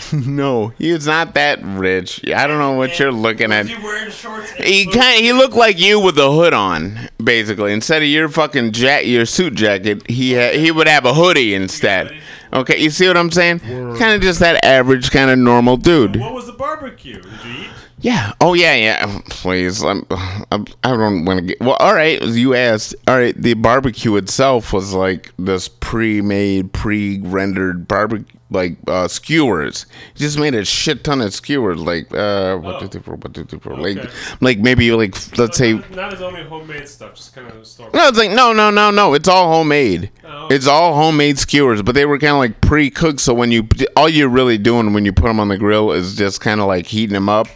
no, 0.12 0.68
he's 0.78 1.06
not 1.06 1.34
that 1.34 1.60
rich. 1.62 2.20
I 2.28 2.46
don't 2.46 2.58
know 2.58 2.72
what 2.72 2.98
you're 2.98 3.12
looking 3.12 3.52
at. 3.52 3.66
He 3.66 3.82
wearing 3.82 4.10
shorts? 4.10 4.50
He 4.52 4.84
boots? 4.84 4.96
kind 4.96 5.24
he 5.24 5.32
looked 5.32 5.54
like 5.54 5.78
you 5.78 6.00
with 6.00 6.18
a 6.18 6.30
hood 6.30 6.54
on, 6.54 7.08
basically. 7.22 7.72
Instead 7.72 8.02
of 8.02 8.08
your 8.08 8.28
fucking 8.28 8.72
jack, 8.72 9.06
your 9.06 9.26
suit 9.26 9.54
jacket, 9.54 10.08
he 10.08 10.34
ha- 10.34 10.56
he 10.58 10.70
would 10.70 10.88
have 10.88 11.04
a 11.04 11.14
hoodie 11.14 11.54
instead. 11.54 12.16
Okay, 12.52 12.78
you 12.78 12.90
see 12.90 13.06
what 13.06 13.16
I'm 13.16 13.30
saying? 13.30 13.60
Kind 13.60 14.14
of 14.14 14.22
just 14.22 14.40
that 14.40 14.64
average 14.64 15.10
kind 15.10 15.30
of 15.30 15.38
normal 15.38 15.76
dude. 15.76 16.16
What 16.16 16.32
was 16.32 16.46
the 16.46 16.52
barbecue? 16.52 17.20
Did 17.20 17.44
you 17.44 17.62
eat? 17.64 17.70
Yeah. 18.00 18.32
Oh 18.40 18.54
yeah, 18.54 18.74
yeah. 18.74 19.20
Please, 19.28 19.82
I'm, 19.82 20.06
I'm, 20.52 20.66
I 20.84 20.90
don't 20.96 21.24
want 21.24 21.40
to 21.40 21.46
get. 21.46 21.60
Well, 21.60 21.76
all 21.80 21.94
right. 21.94 22.22
You 22.22 22.54
asked. 22.54 22.94
All 23.06 23.16
right. 23.16 23.36
The 23.36 23.54
barbecue 23.54 24.14
itself 24.16 24.72
was 24.72 24.94
like 24.94 25.32
this 25.38 25.68
pre-made, 25.68 26.72
pre-rendered 26.72 27.88
barbecue, 27.88 28.37
like 28.50 28.76
uh, 28.86 29.08
skewers. 29.08 29.86
He 30.14 30.20
just 30.20 30.38
made 30.38 30.54
a 30.54 30.64
shit 30.64 31.04
ton 31.04 31.20
of 31.20 31.34
skewers, 31.34 31.80
like 31.80 32.12
uh, 32.14 32.56
what 32.56 32.80
did 32.80 32.92
they 32.92 32.98
for? 33.00 33.16
What 33.16 33.32
did 33.32 33.50
for? 33.62 33.76
Like, 33.76 34.10
like 34.40 34.58
maybe 34.58 34.90
like 34.92 35.14
let's 35.38 35.58
say. 35.58 35.74
Not, 35.74 35.90
not 35.90 36.12
his 36.12 36.22
only 36.22 36.44
homemade 36.44 36.88
stuff, 36.88 37.14
just 37.14 37.34
kind 37.34 37.50
of 37.50 37.66
store. 37.66 37.90
No, 37.92 38.08
it's 38.08 38.18
like 38.18 38.30
no, 38.30 38.52
no, 38.52 38.70
no, 38.70 38.90
no. 38.90 39.14
It's 39.14 39.28
all 39.28 39.52
homemade. 39.52 40.10
Oh. 40.24 40.48
It's 40.50 40.66
all 40.66 40.94
homemade 40.94 41.38
skewers, 41.38 41.82
but 41.82 41.94
they 41.94 42.06
were 42.06 42.18
kind 42.18 42.32
of 42.32 42.38
like 42.38 42.60
pre-cooked. 42.60 43.20
So 43.20 43.34
when 43.34 43.52
you, 43.52 43.68
all 43.96 44.08
you're 44.08 44.28
really 44.28 44.58
doing 44.58 44.92
when 44.92 45.04
you 45.04 45.12
put 45.12 45.26
them 45.26 45.40
on 45.40 45.48
the 45.48 45.58
grill 45.58 45.92
is 45.92 46.16
just 46.16 46.40
kind 46.40 46.60
of 46.60 46.66
like 46.66 46.86
heating 46.86 47.14
them 47.14 47.28
up 47.28 47.48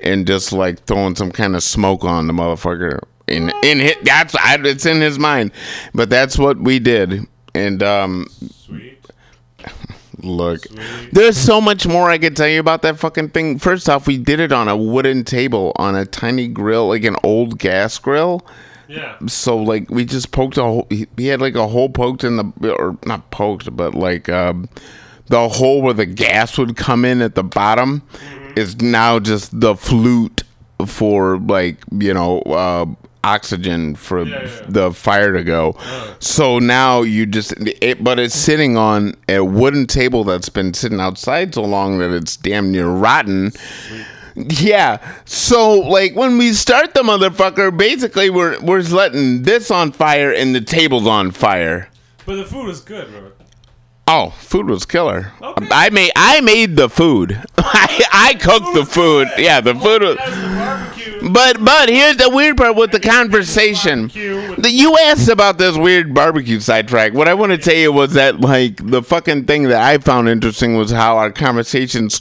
and 0.00 0.26
just 0.26 0.52
like 0.52 0.84
throwing 0.84 1.14
some 1.14 1.30
kind 1.30 1.54
of 1.54 1.62
smoke 1.62 2.04
on 2.04 2.26
the 2.26 2.32
motherfucker. 2.32 3.00
In 3.28 3.52
in 3.62 3.78
hit, 3.78 4.04
that's 4.04 4.34
I, 4.34 4.58
it's 4.60 4.84
in 4.84 5.00
his 5.00 5.18
mind, 5.18 5.52
but 5.94 6.10
that's 6.10 6.36
what 6.36 6.58
we 6.58 6.80
did. 6.80 7.26
And 7.54 7.82
um, 7.82 8.26
look, 10.22 10.66
there's 11.12 11.36
so 11.36 11.60
much 11.60 11.86
more 11.86 12.10
I 12.10 12.18
could 12.18 12.36
tell 12.36 12.48
you 12.48 12.60
about 12.60 12.82
that 12.82 12.98
fucking 12.98 13.30
thing. 13.30 13.58
First 13.58 13.88
off, 13.88 14.06
we 14.06 14.18
did 14.18 14.40
it 14.40 14.52
on 14.52 14.68
a 14.68 14.76
wooden 14.76 15.24
table 15.24 15.72
on 15.76 15.94
a 15.94 16.06
tiny 16.06 16.48
grill, 16.48 16.88
like 16.88 17.04
an 17.04 17.16
old 17.22 17.58
gas 17.58 17.98
grill. 17.98 18.46
Yeah. 18.88 19.16
So 19.26 19.56
like 19.56 19.90
we 19.90 20.04
just 20.04 20.32
poked 20.32 20.58
a 20.58 20.62
hole. 20.62 20.86
He, 20.90 21.26
had 21.26 21.40
like 21.40 21.54
a 21.54 21.66
hole 21.66 21.88
poked 21.88 22.24
in 22.24 22.36
the 22.36 22.74
or 22.74 22.98
not 23.06 23.30
poked, 23.30 23.74
but 23.74 23.94
like 23.94 24.28
um, 24.28 24.68
the 25.28 25.48
hole 25.48 25.82
where 25.82 25.94
the 25.94 26.06
gas 26.06 26.58
would 26.58 26.76
come 26.76 27.04
in 27.04 27.22
at 27.22 27.34
the 27.34 27.42
bottom 27.42 28.02
is 28.54 28.80
now 28.80 29.18
just 29.18 29.58
the 29.58 29.74
flute 29.76 30.42
for 30.86 31.38
like 31.38 31.78
you 31.92 32.12
know 32.12 32.40
uh, 32.40 32.86
oxygen 33.24 33.94
for 33.94 34.24
the 34.24 34.92
fire 34.94 35.32
to 35.32 35.44
go. 35.44 35.76
So 36.18 36.58
now 36.58 37.02
you 37.02 37.26
just 37.26 37.54
it, 37.58 38.02
but 38.02 38.18
it's 38.18 38.34
sitting 38.34 38.76
on 38.76 39.14
a 39.28 39.44
wooden 39.44 39.86
table 39.86 40.24
that's 40.24 40.48
been 40.48 40.74
sitting 40.74 41.00
outside 41.00 41.54
so 41.54 41.62
long 41.62 41.98
that 41.98 42.10
it's 42.10 42.36
damn 42.36 42.72
near 42.72 42.88
rotten. 42.88 43.52
Yeah. 44.34 44.98
So 45.24 45.74
like 45.80 46.14
when 46.16 46.38
we 46.38 46.52
start 46.52 46.94
the 46.94 47.02
motherfucker, 47.02 47.76
basically 47.76 48.30
we're 48.30 48.58
we're 48.60 48.82
letting 48.82 49.42
this 49.42 49.70
on 49.70 49.92
fire 49.92 50.32
and 50.32 50.54
the 50.54 50.60
table's 50.60 51.06
on 51.06 51.30
fire. 51.30 51.88
But 52.24 52.36
the 52.36 52.44
food 52.44 52.66
was 52.66 52.80
good, 52.80 53.12
Robert. 53.12 53.36
Oh, 54.08 54.30
food 54.30 54.68
was 54.68 54.84
killer. 54.84 55.32
I 55.40 55.90
made 55.90 56.12
I 56.16 56.40
made 56.40 56.76
the 56.76 56.88
food. 56.88 57.40
I, 57.58 58.04
I 58.12 58.34
cooked 58.34 58.74
the 58.74 58.84
food. 58.84 59.28
Yeah, 59.38 59.60
the 59.60 59.74
food 59.74 60.02
was. 60.02 60.18
But 61.30 61.64
but 61.64 61.88
here's 61.88 62.16
the 62.16 62.30
weird 62.30 62.56
part 62.56 62.74
with 62.74 62.90
the 62.90 63.00
conversation. 63.00 64.08
The, 64.08 64.70
you 64.70 64.96
asked 64.98 65.28
about 65.28 65.58
this 65.58 65.76
weird 65.76 66.14
barbecue 66.14 66.58
sidetrack. 66.58 67.14
What 67.14 67.28
I 67.28 67.34
want 67.34 67.52
to 67.52 67.58
tell 67.58 67.76
you 67.76 67.92
was 67.92 68.14
that 68.14 68.40
like 68.40 68.76
the 68.84 69.02
fucking 69.02 69.44
thing 69.44 69.64
that 69.64 69.80
I 69.80 69.98
found 69.98 70.28
interesting 70.28 70.76
was 70.76 70.90
how 70.90 71.18
our 71.18 71.30
conversations 71.30 72.20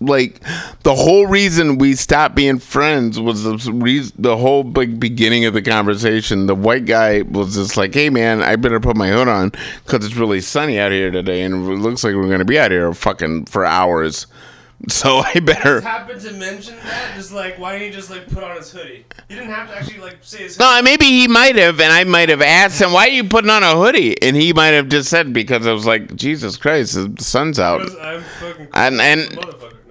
like 0.00 0.40
the 0.82 0.94
whole 0.94 1.26
reason 1.26 1.78
we 1.78 1.94
stopped 1.94 2.34
being 2.34 2.58
friends 2.58 3.20
was 3.20 3.44
the 3.44 3.72
reason 3.72 4.12
the 4.18 4.36
whole 4.36 4.64
big 4.64 4.98
beginning 4.98 5.44
of 5.44 5.54
the 5.54 5.62
conversation 5.62 6.46
the 6.46 6.54
white 6.54 6.84
guy 6.84 7.22
was 7.22 7.54
just 7.54 7.76
like 7.76 7.94
hey 7.94 8.10
man 8.10 8.42
i 8.42 8.56
better 8.56 8.80
put 8.80 8.96
my 8.96 9.08
hood 9.10 9.28
on 9.28 9.50
because 9.84 10.04
it's 10.04 10.16
really 10.16 10.40
sunny 10.40 10.80
out 10.80 10.90
here 10.90 11.12
today 11.12 11.42
and 11.42 11.54
it 11.54 11.76
looks 11.76 12.02
like 12.02 12.12
we're 12.16 12.28
gonna 12.28 12.44
be 12.44 12.58
out 12.58 12.72
here 12.72 12.92
fucking 12.92 13.44
for 13.44 13.64
hours 13.64 14.26
so 14.88 15.18
i 15.24 15.38
better 15.40 15.80
Just 15.80 15.86
happened 15.86 16.20
to 16.22 16.32
mention 16.32 16.76
that, 16.76 17.12
just 17.14 17.32
like 17.32 17.58
why 17.58 17.72
didn't 17.78 17.88
he 17.88 17.94
just 17.96 18.10
like 18.10 18.26
put 18.28 18.42
on 18.42 18.56
his 18.56 18.70
hoodie? 18.72 19.04
He 19.28 19.34
didn't 19.34 19.50
have 19.50 19.68
to 19.68 19.76
actually 19.76 19.98
like 20.00 20.18
say 20.22 20.42
his. 20.44 20.56
Hoodie. 20.56 20.64
no 20.68 20.82
maybe 20.82 21.04
he 21.06 21.28
might 21.28 21.56
have 21.56 21.80
and 21.80 21.92
i 21.92 22.04
might 22.04 22.28
have 22.28 22.42
asked 22.42 22.80
him 22.80 22.92
why 22.92 23.06
are 23.06 23.10
you 23.10 23.24
putting 23.24 23.50
on 23.50 23.62
a 23.62 23.74
hoodie 23.76 24.20
and 24.22 24.36
he 24.36 24.52
might 24.52 24.68
have 24.68 24.88
just 24.88 25.08
said 25.08 25.32
because 25.32 25.66
i 25.66 25.72
was 25.72 25.86
like 25.86 26.14
jesus 26.16 26.56
christ 26.56 26.94
the 26.94 27.14
sun's 27.22 27.58
out 27.58 27.78
Because 27.80 27.96
I'm 27.96 28.22
fucking. 28.22 28.68
and 28.74 29.00
and 29.00 29.38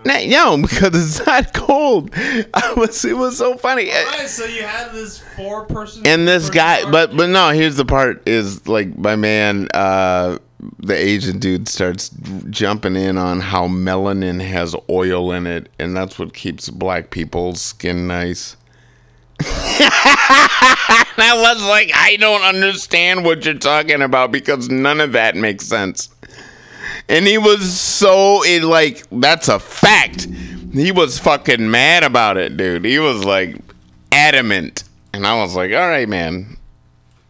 no, 0.04 0.26
no, 0.26 0.58
because 0.64 0.96
it's 1.20 1.28
not 1.28 1.54
cold. 1.54 2.10
I 2.16 2.74
was. 2.76 3.06
It 3.06 3.16
was 3.16 3.38
so 3.38 3.56
funny. 3.56 3.92
Alright, 3.92 4.28
so 4.30 4.46
you 4.46 4.64
had 4.64 4.92
this 4.94 5.20
four 5.20 5.66
person. 5.66 6.08
And 6.08 6.28
this 6.28 6.50
guy, 6.50 6.90
but 6.90 7.16
but 7.16 7.30
no. 7.30 7.50
Here's 7.52 7.76
the 7.76 7.86
part: 7.86 8.28
is 8.28 8.68
like 8.68 8.98
my 8.98 9.16
man, 9.16 9.68
uh, 9.76 10.40
the 10.80 10.96
Asian 10.96 11.40
dude, 11.40 11.68
starts 11.68 12.10
jumping 12.50 12.96
in 12.96 13.18
on 13.18 13.40
how 13.40 13.68
melanin 13.68 14.42
has 14.42 14.76
oil 14.90 15.32
in 15.32 15.48
it, 15.48 15.70
and 15.80 15.96
that's 15.96 16.20
what 16.20 16.34
keeps 16.34 16.70
black 16.70 17.10
people's 17.10 17.62
skin 17.62 18.08
nice. 18.08 18.56
I 19.44 21.34
was 21.36 21.64
like, 21.64 21.92
I 21.96 22.16
don't 22.18 22.44
understand 22.44 23.26
what 23.26 23.44
you're 23.46 23.56
talking 23.56 24.02
about 24.02 24.32
because 24.32 24.70
none 24.70 25.00
of 25.00 25.14
that 25.14 25.36
makes 25.36 25.66
sense. 25.66 26.10
And 27.10 27.26
he 27.26 27.38
was 27.38 27.80
so 27.80 28.44
it 28.44 28.64
like 28.64 29.04
that's 29.12 29.48
a 29.48 29.60
fact. 29.60 30.28
He 30.74 30.92
was 30.92 31.18
fucking 31.20 31.70
mad 31.70 32.04
about 32.04 32.38
it, 32.38 32.56
dude. 32.56 32.86
He 32.86 33.00
was 33.00 33.24
like 33.26 33.58
adamant. 34.12 34.84
And 35.14 35.28
I 35.28 35.42
was 35.42 35.56
like, 35.56 35.72
"All 35.72 35.90
right, 35.90 36.08
man. 36.08 36.58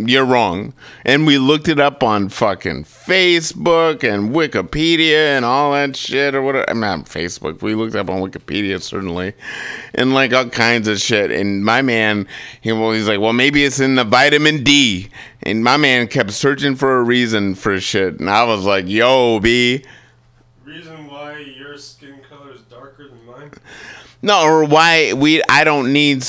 You're 0.07 0.25
wrong." 0.25 0.73
And 1.05 1.25
we 1.25 1.37
looked 1.37 1.67
it 1.67 1.79
up 1.79 2.03
on 2.03 2.29
fucking 2.29 2.85
Facebook 2.85 4.03
and 4.03 4.31
Wikipedia 4.31 5.35
and 5.37 5.45
all 5.45 5.73
that 5.73 5.95
shit 5.95 6.35
or 6.35 6.41
whatever. 6.41 6.69
I 6.69 6.73
mean, 6.73 6.81
not 6.81 7.05
Facebook. 7.05 7.61
We 7.61 7.75
looked 7.75 7.95
up 7.95 8.09
on 8.09 8.21
Wikipedia 8.21 8.81
certainly, 8.81 9.33
and 9.93 10.13
like 10.13 10.33
all 10.33 10.49
kinds 10.49 10.87
of 10.87 10.99
shit. 10.99 11.31
And 11.31 11.63
my 11.63 11.81
man, 11.81 12.27
he 12.61 12.71
well, 12.71 12.91
he's 12.91 13.07
like, 13.07 13.19
"Well, 13.19 13.33
maybe 13.33 13.63
it's 13.63 13.79
in 13.79 13.95
the 13.95 14.03
vitamin 14.03 14.63
D." 14.63 15.09
And 15.43 15.63
my 15.63 15.77
man 15.77 16.07
kept 16.07 16.31
searching 16.31 16.75
for 16.75 16.99
a 16.99 17.03
reason 17.03 17.55
for 17.55 17.79
shit, 17.79 18.19
and 18.19 18.29
I 18.29 18.43
was 18.43 18.63
like, 18.63 18.87
"Yo, 18.87 19.39
B." 19.39 19.83
Reason 20.65 21.07
why 21.07 21.39
your 21.39 21.77
skin 21.77 22.15
color 22.29 22.53
is 22.53 22.61
darker 22.61 23.07
than 23.09 23.25
mine? 23.25 23.51
No, 24.23 24.43
or 24.43 24.65
why 24.65 25.13
we? 25.13 25.41
I 25.49 25.63
don't 25.63 25.91
need. 25.93 26.25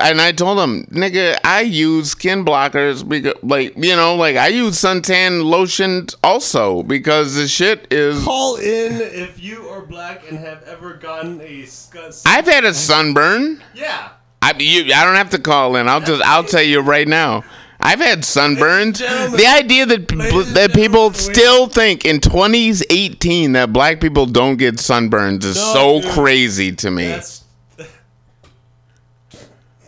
And 0.00 0.20
I 0.20 0.32
told 0.32 0.58
him, 0.58 0.86
nigga, 0.86 1.38
I 1.44 1.60
use 1.60 2.10
skin 2.10 2.44
blockers 2.44 3.08
because, 3.08 3.34
like, 3.42 3.76
you 3.76 3.94
know, 3.94 4.16
like 4.16 4.36
I 4.36 4.48
use 4.48 4.74
suntan 4.76 5.44
lotion 5.44 6.06
also 6.22 6.82
because 6.82 7.34
the 7.34 7.48
shit 7.48 7.92
is. 7.92 8.22
Call 8.24 8.56
in 8.56 9.00
if 9.00 9.42
you 9.42 9.68
are 9.68 9.82
black 9.82 10.28
and 10.28 10.38
have 10.38 10.62
ever 10.64 10.94
gotten 10.94 11.40
a 11.40 11.64
scut. 11.66 12.22
I've 12.26 12.46
had 12.46 12.64
a 12.64 12.74
sunburn. 12.74 13.62
Yeah. 13.74 14.10
I 14.42 14.54
you, 14.58 14.92
I 14.92 15.04
don't 15.04 15.16
have 15.16 15.30
to 15.30 15.38
call 15.38 15.76
in. 15.76 15.88
I'll 15.88 16.00
just 16.00 16.22
I'll 16.22 16.44
tell 16.44 16.62
you 16.62 16.80
right 16.80 17.08
now. 17.08 17.44
I've 17.86 18.00
had 18.00 18.20
sunburns. 18.22 18.98
The 19.36 19.46
idea 19.46 19.84
that 19.84 20.08
people, 20.08 20.42
that 20.44 20.72
people 20.72 21.12
still 21.12 21.66
think 21.68 22.06
in 22.06 22.18
2018 22.20 23.52
that 23.52 23.72
black 23.74 24.00
people 24.00 24.24
don't 24.24 24.56
get 24.56 24.76
sunburns 24.76 25.44
is 25.44 25.56
No, 25.56 25.72
so 25.74 26.00
dude. 26.00 26.10
crazy 26.12 26.72
to 26.76 26.90
me. 26.90 27.04
That's- 27.08 27.42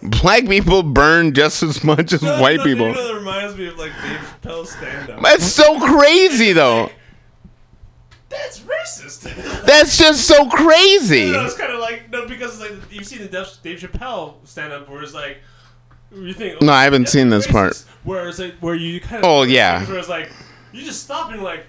Black 0.03 0.47
people 0.47 0.83
burn 0.83 1.33
just 1.35 1.63
as 1.63 1.83
much 1.83 2.13
as 2.13 2.23
No, 2.23 2.41
white 2.41 2.59
no, 2.59 2.65
people. 2.65 2.89
You 2.89 2.95
know, 2.95 3.09
that 3.09 3.15
reminds 3.19 3.57
me 3.57 3.67
of 3.67 3.77
like 3.79 3.91
Dave 4.03 4.21
Chappelle's 4.43 4.71
stand-up. 4.71 5.21
That's 5.23 5.45
so 5.47 5.81
crazy, 5.81 6.53
though. 6.53 6.91
That's 8.29 8.61
racist. 8.61 9.23
That's 9.67 9.97
just 9.97 10.29
so 10.29 10.49
crazy. 10.49 11.33
No, 11.33 11.45
it's 11.45 11.57
kind 11.57 11.73
of 11.73 11.81
like 11.81 12.11
no, 12.13 12.27
because 12.29 12.61
it's 12.61 12.71
like 12.71 12.93
you've 12.93 13.07
seen 13.07 13.21
the 13.21 13.27
Dave, 13.29 13.49
Dave 13.63 13.81
Chappelle 13.81 14.35
stand-up 14.45 14.89
where 14.89 15.03
it's 15.03 15.15
like 15.15 15.39
you 16.15 16.33
think. 16.33 16.63
No, 16.63 16.73
I 16.73 16.83
oh, 16.83 16.85
haven't 16.85 17.09
seen 17.09 17.29
this 17.29 17.47
part. 17.47 17.85
Where 18.05 18.29
it's 18.29 18.39
like 18.39 18.55
where 18.61 18.75
you 18.75 19.01
kind 19.01 19.25
of. 19.25 19.31
Oh, 19.31 19.43
yeah. 19.43 19.85
Where 19.87 19.99
it's 19.99 20.09
like 20.09 20.31
you 20.73 20.83
just 20.83 21.03
stop 21.03 21.33
and 21.33 21.43
like, 21.43 21.67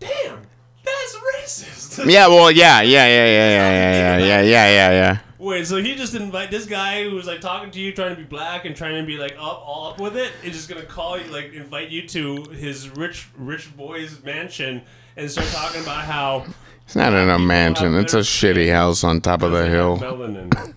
damn, 0.00 0.40
that's 0.84 1.16
racist. 1.36 2.10
Yeah, 2.10 2.28
well, 2.28 2.50
yeah, 2.50 2.80
yeah, 2.82 3.06
yeah, 3.06 3.26
yeah, 3.26 3.50
yeah, 3.50 4.18
yeah, 4.18 4.18
yeah, 4.18 4.42
yeah, 4.42 4.68
yeah, 4.68 4.90
yeah. 4.90 5.18
Wait, 5.38 5.66
so 5.66 5.82
he 5.82 5.96
just 5.96 6.14
invite 6.14 6.50
this 6.50 6.66
guy 6.66 7.02
who 7.02 7.16
was 7.16 7.26
like 7.26 7.40
talking 7.40 7.70
to 7.72 7.80
you, 7.80 7.92
trying 7.92 8.10
to 8.10 8.16
be 8.16 8.22
black 8.22 8.64
and 8.64 8.76
trying 8.76 9.00
to 9.00 9.06
be 9.06 9.16
like 9.16 9.32
up, 9.32 9.62
all 9.66 9.90
up 9.90 10.00
with 10.00 10.16
it, 10.16 10.32
is 10.44 10.52
just 10.52 10.68
gonna 10.68 10.84
call 10.84 11.18
you, 11.18 11.30
like, 11.32 11.52
invite 11.52 11.88
you 11.88 12.06
to 12.08 12.44
his 12.50 12.88
rich, 12.90 13.28
rich 13.36 13.76
boy's 13.76 14.22
mansion 14.22 14.82
and 15.16 15.30
start 15.30 15.48
talking 15.48 15.82
about 15.82 16.04
how 16.04 16.44
It's 16.84 16.96
not 16.96 17.12
in 17.12 17.28
a 17.28 17.38
mansion. 17.38 17.94
It's 17.94 18.14
a 18.14 18.18
shitty 18.18 18.72
house 18.72 19.04
on 19.04 19.20
top 19.20 19.42
of 19.42 19.52
the 19.52 19.66
hill. 19.68 19.98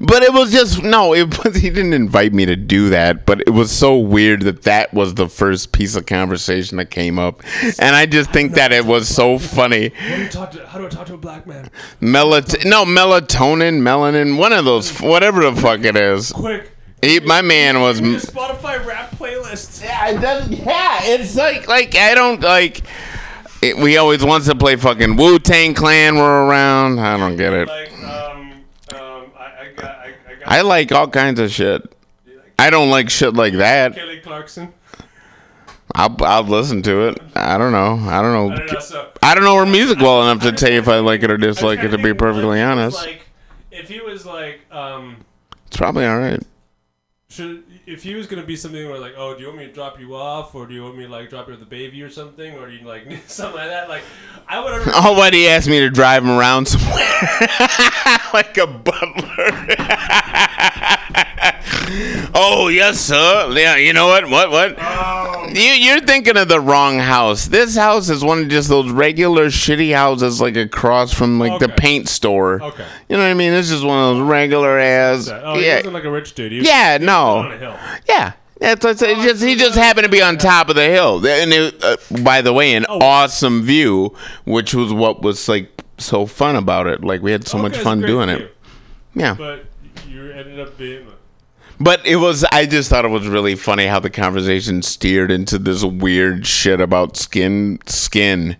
But 0.00 0.22
it 0.22 0.34
was 0.34 0.52
just 0.52 0.82
no. 0.82 1.14
It 1.14 1.42
was 1.42 1.56
he 1.56 1.70
didn't 1.70 1.94
invite 1.94 2.34
me 2.34 2.44
to 2.44 2.54
do 2.54 2.90
that. 2.90 3.24
But 3.24 3.40
it 3.40 3.50
was 3.50 3.70
so 3.70 3.96
weird 3.96 4.42
that 4.42 4.62
that 4.62 4.92
was 4.92 5.14
the 5.14 5.28
first 5.28 5.72
piece 5.72 5.96
of 5.96 6.04
conversation 6.04 6.76
that 6.76 6.90
came 6.90 7.18
up, 7.18 7.42
and 7.78 7.96
I 7.96 8.04
just 8.04 8.30
think 8.30 8.52
that 8.52 8.70
it 8.70 8.84
was 8.84 9.08
so 9.08 9.38
funny. 9.38 9.88
How 9.88 10.16
do 10.16 10.28
talk 10.28 10.50
to, 10.50 10.66
how 10.66 10.78
do 10.78 10.86
I 10.86 10.88
talk 10.90 11.06
to 11.06 11.14
a 11.14 11.18
black 11.18 11.46
man? 11.46 11.70
Melat 12.02 12.66
no 12.66 12.84
melatonin, 12.84 13.80
melanin, 13.80 14.36
one 14.36 14.52
of 14.52 14.66
those, 14.66 14.98
whatever 15.00 15.50
the 15.50 15.58
fuck 15.58 15.82
it 15.84 15.96
is. 15.96 16.32
Quick. 16.32 16.70
He, 17.02 17.20
my 17.20 17.40
man 17.40 17.80
was. 17.80 18.00
Your 18.00 18.20
Spotify 18.20 18.84
rap 18.84 19.12
playlist. 19.12 19.82
Yeah, 19.82 20.10
it 20.10 20.20
doesn't. 20.20 20.52
Yeah, 20.52 20.98
it's 21.02 21.36
like 21.36 21.66
like 21.66 21.96
I 21.96 22.14
don't 22.14 22.42
like. 22.42 22.82
It, 23.60 23.76
we 23.76 23.96
always 23.96 24.24
wants 24.24 24.46
to 24.46 24.54
play 24.54 24.76
fucking 24.76 25.16
Wu 25.16 25.38
Tang 25.38 25.74
Clan. 25.74 26.16
We're 26.16 26.46
around. 26.46 27.00
I 27.00 27.16
don't 27.16 27.36
get 27.36 27.52
it. 27.52 27.66
Like, 27.68 27.92
um, 28.04 28.52
um, 28.94 29.32
I, 29.36 29.52
I 29.60 29.72
got, 29.74 29.84
I, 29.84 30.04
I 30.28 30.34
got 30.38 30.42
I 30.46 30.60
like 30.62 30.92
all 30.92 31.08
kinds 31.08 31.40
of 31.40 31.50
shit. 31.50 31.82
I 32.58 32.70
don't 32.70 32.90
like 32.90 33.10
shit 33.10 33.34
like 33.34 33.54
that. 33.54 33.94
Kelly 33.94 34.20
Clarkson. 34.20 34.72
I'll 35.94 36.14
I'll 36.20 36.42
listen 36.44 36.82
to 36.82 37.08
it. 37.08 37.18
I 37.34 37.58
don't 37.58 37.72
know. 37.72 37.94
I 38.08 38.20
don't 38.22 38.32
know. 38.32 38.52
I 38.52 38.56
don't 38.58 38.72
know, 38.72 38.80
so- 38.80 39.08
I 39.22 39.34
don't 39.34 39.44
know 39.44 39.56
her 39.56 39.66
music 39.66 39.98
well 39.98 40.22
enough 40.22 40.42
to 40.44 40.52
tell 40.52 40.70
you 40.70 40.78
if 40.78 40.86
I 40.88 40.98
like 40.98 41.22
it 41.22 41.30
or 41.30 41.36
dislike 41.36 41.80
it. 41.80 41.88
To 41.88 41.98
be 41.98 42.14
perfectly 42.14 42.60
honest, 42.62 42.96
Like, 42.96 43.22
if 43.72 43.88
he 43.88 44.00
was 44.00 44.24
like, 44.26 44.60
um, 44.70 45.16
it's 45.66 45.76
probably 45.76 46.06
all 46.06 46.18
right. 46.18 46.40
should 47.28 47.64
if 47.88 48.02
he 48.02 48.14
was 48.14 48.26
gonna 48.26 48.42
be 48.44 48.54
something 48.54 48.86
where 48.86 48.98
like, 48.98 49.14
oh, 49.16 49.34
do 49.34 49.40
you 49.40 49.46
want 49.46 49.58
me 49.58 49.66
to 49.66 49.72
drop 49.72 49.98
you 49.98 50.14
off, 50.14 50.54
or 50.54 50.66
do 50.66 50.74
you 50.74 50.82
want 50.82 50.96
me 50.96 51.04
to 51.04 51.10
like 51.10 51.30
drop 51.30 51.46
you 51.46 51.52
with 51.52 51.60
the 51.60 51.66
baby 51.66 52.02
or 52.02 52.10
something, 52.10 52.54
or 52.56 52.68
do 52.68 52.74
you 52.74 52.86
like 52.86 53.10
something 53.26 53.56
like 53.56 53.70
that? 53.70 53.88
Like, 53.88 54.02
I 54.46 54.62
would 54.62 54.72
have. 54.82 54.92
Oh, 54.94 55.12
what 55.14 55.32
he 55.32 55.48
asked 55.48 55.68
me 55.68 55.80
to 55.80 55.88
drive 55.88 56.22
him 56.22 56.30
around 56.30 56.68
somewhere 56.68 56.98
like 58.34 58.58
a 58.58 58.66
butler. 58.66 59.48
Oh 62.34 62.68
yes, 62.72 63.00
sir. 63.00 63.50
Yeah, 63.56 63.76
you 63.76 63.92
know 63.92 64.06
what? 64.08 64.28
What? 64.28 64.50
What? 64.50 64.76
Oh. 64.78 65.46
You, 65.48 65.62
you're 65.62 66.00
thinking 66.00 66.36
of 66.36 66.48
the 66.48 66.60
wrong 66.60 66.98
house. 66.98 67.46
This 67.46 67.76
house 67.76 68.08
is 68.10 68.22
one 68.24 68.42
of 68.42 68.48
just 68.48 68.68
those 68.68 68.90
regular 68.90 69.46
shitty 69.46 69.94
houses, 69.94 70.40
like 70.40 70.56
across 70.56 71.12
from 71.12 71.38
like 71.38 71.58
the 71.60 71.68
paint 71.68 72.08
store. 72.08 72.62
Okay. 72.62 72.86
You 73.08 73.16
know 73.16 73.22
what 73.22 73.30
I 73.30 73.34
mean? 73.34 73.52
It's 73.52 73.68
just 73.68 73.84
one 73.84 73.98
of 73.98 74.16
those 74.16 74.26
regular 74.26 74.78
ass. 74.78 75.28
Oh, 75.28 75.58
yeah. 75.58 75.80
like 75.86 76.04
a 76.04 76.10
rich 76.10 76.34
dude. 76.34 76.52
He 76.52 76.58
was, 76.58 76.66
Yeah, 76.68 76.98
he 76.98 77.04
no. 77.04 77.38
on 77.38 77.52
a 77.52 77.56
hill. 77.58 77.76
Yeah. 78.08 78.32
That's, 78.60 78.82
that's 78.82 79.02
it 79.02 79.16
just 79.18 79.42
he 79.42 79.54
just 79.54 79.76
happened 79.78 80.04
to 80.04 80.10
be 80.10 80.20
on 80.20 80.36
top 80.36 80.68
of 80.68 80.74
the 80.74 80.84
hill, 80.86 81.24
and 81.24 81.52
it, 81.52 81.80
uh, 81.84 81.96
by 82.24 82.42
the 82.42 82.52
way, 82.52 82.74
an 82.74 82.86
Oh. 82.88 82.98
awesome 83.00 83.62
view, 83.62 84.16
which 84.46 84.74
was 84.74 84.92
what 84.92 85.22
was 85.22 85.48
like 85.48 85.70
so 85.98 86.26
fun 86.26 86.56
about 86.56 86.88
it. 86.88 87.04
Like 87.04 87.22
we 87.22 87.30
had 87.30 87.46
so 87.46 87.58
Okay, 87.58 87.68
much 87.68 87.78
fun 87.78 88.00
doing 88.00 88.28
view. 88.28 88.46
it. 88.46 88.56
Yeah, 89.14 89.34
But 89.34 89.66
you 90.08 90.32
ended 90.32 90.58
up 90.58 90.76
being. 90.76 91.06
But 91.80 92.04
it 92.06 92.16
was. 92.16 92.44
I 92.44 92.66
just 92.66 92.90
thought 92.90 93.04
it 93.04 93.08
was 93.08 93.28
really 93.28 93.54
funny 93.54 93.86
how 93.86 94.00
the 94.00 94.10
conversation 94.10 94.82
steered 94.82 95.30
into 95.30 95.58
this 95.58 95.84
weird 95.84 96.46
shit 96.46 96.80
about 96.80 97.16
skin, 97.16 97.78
skin, 97.86 98.56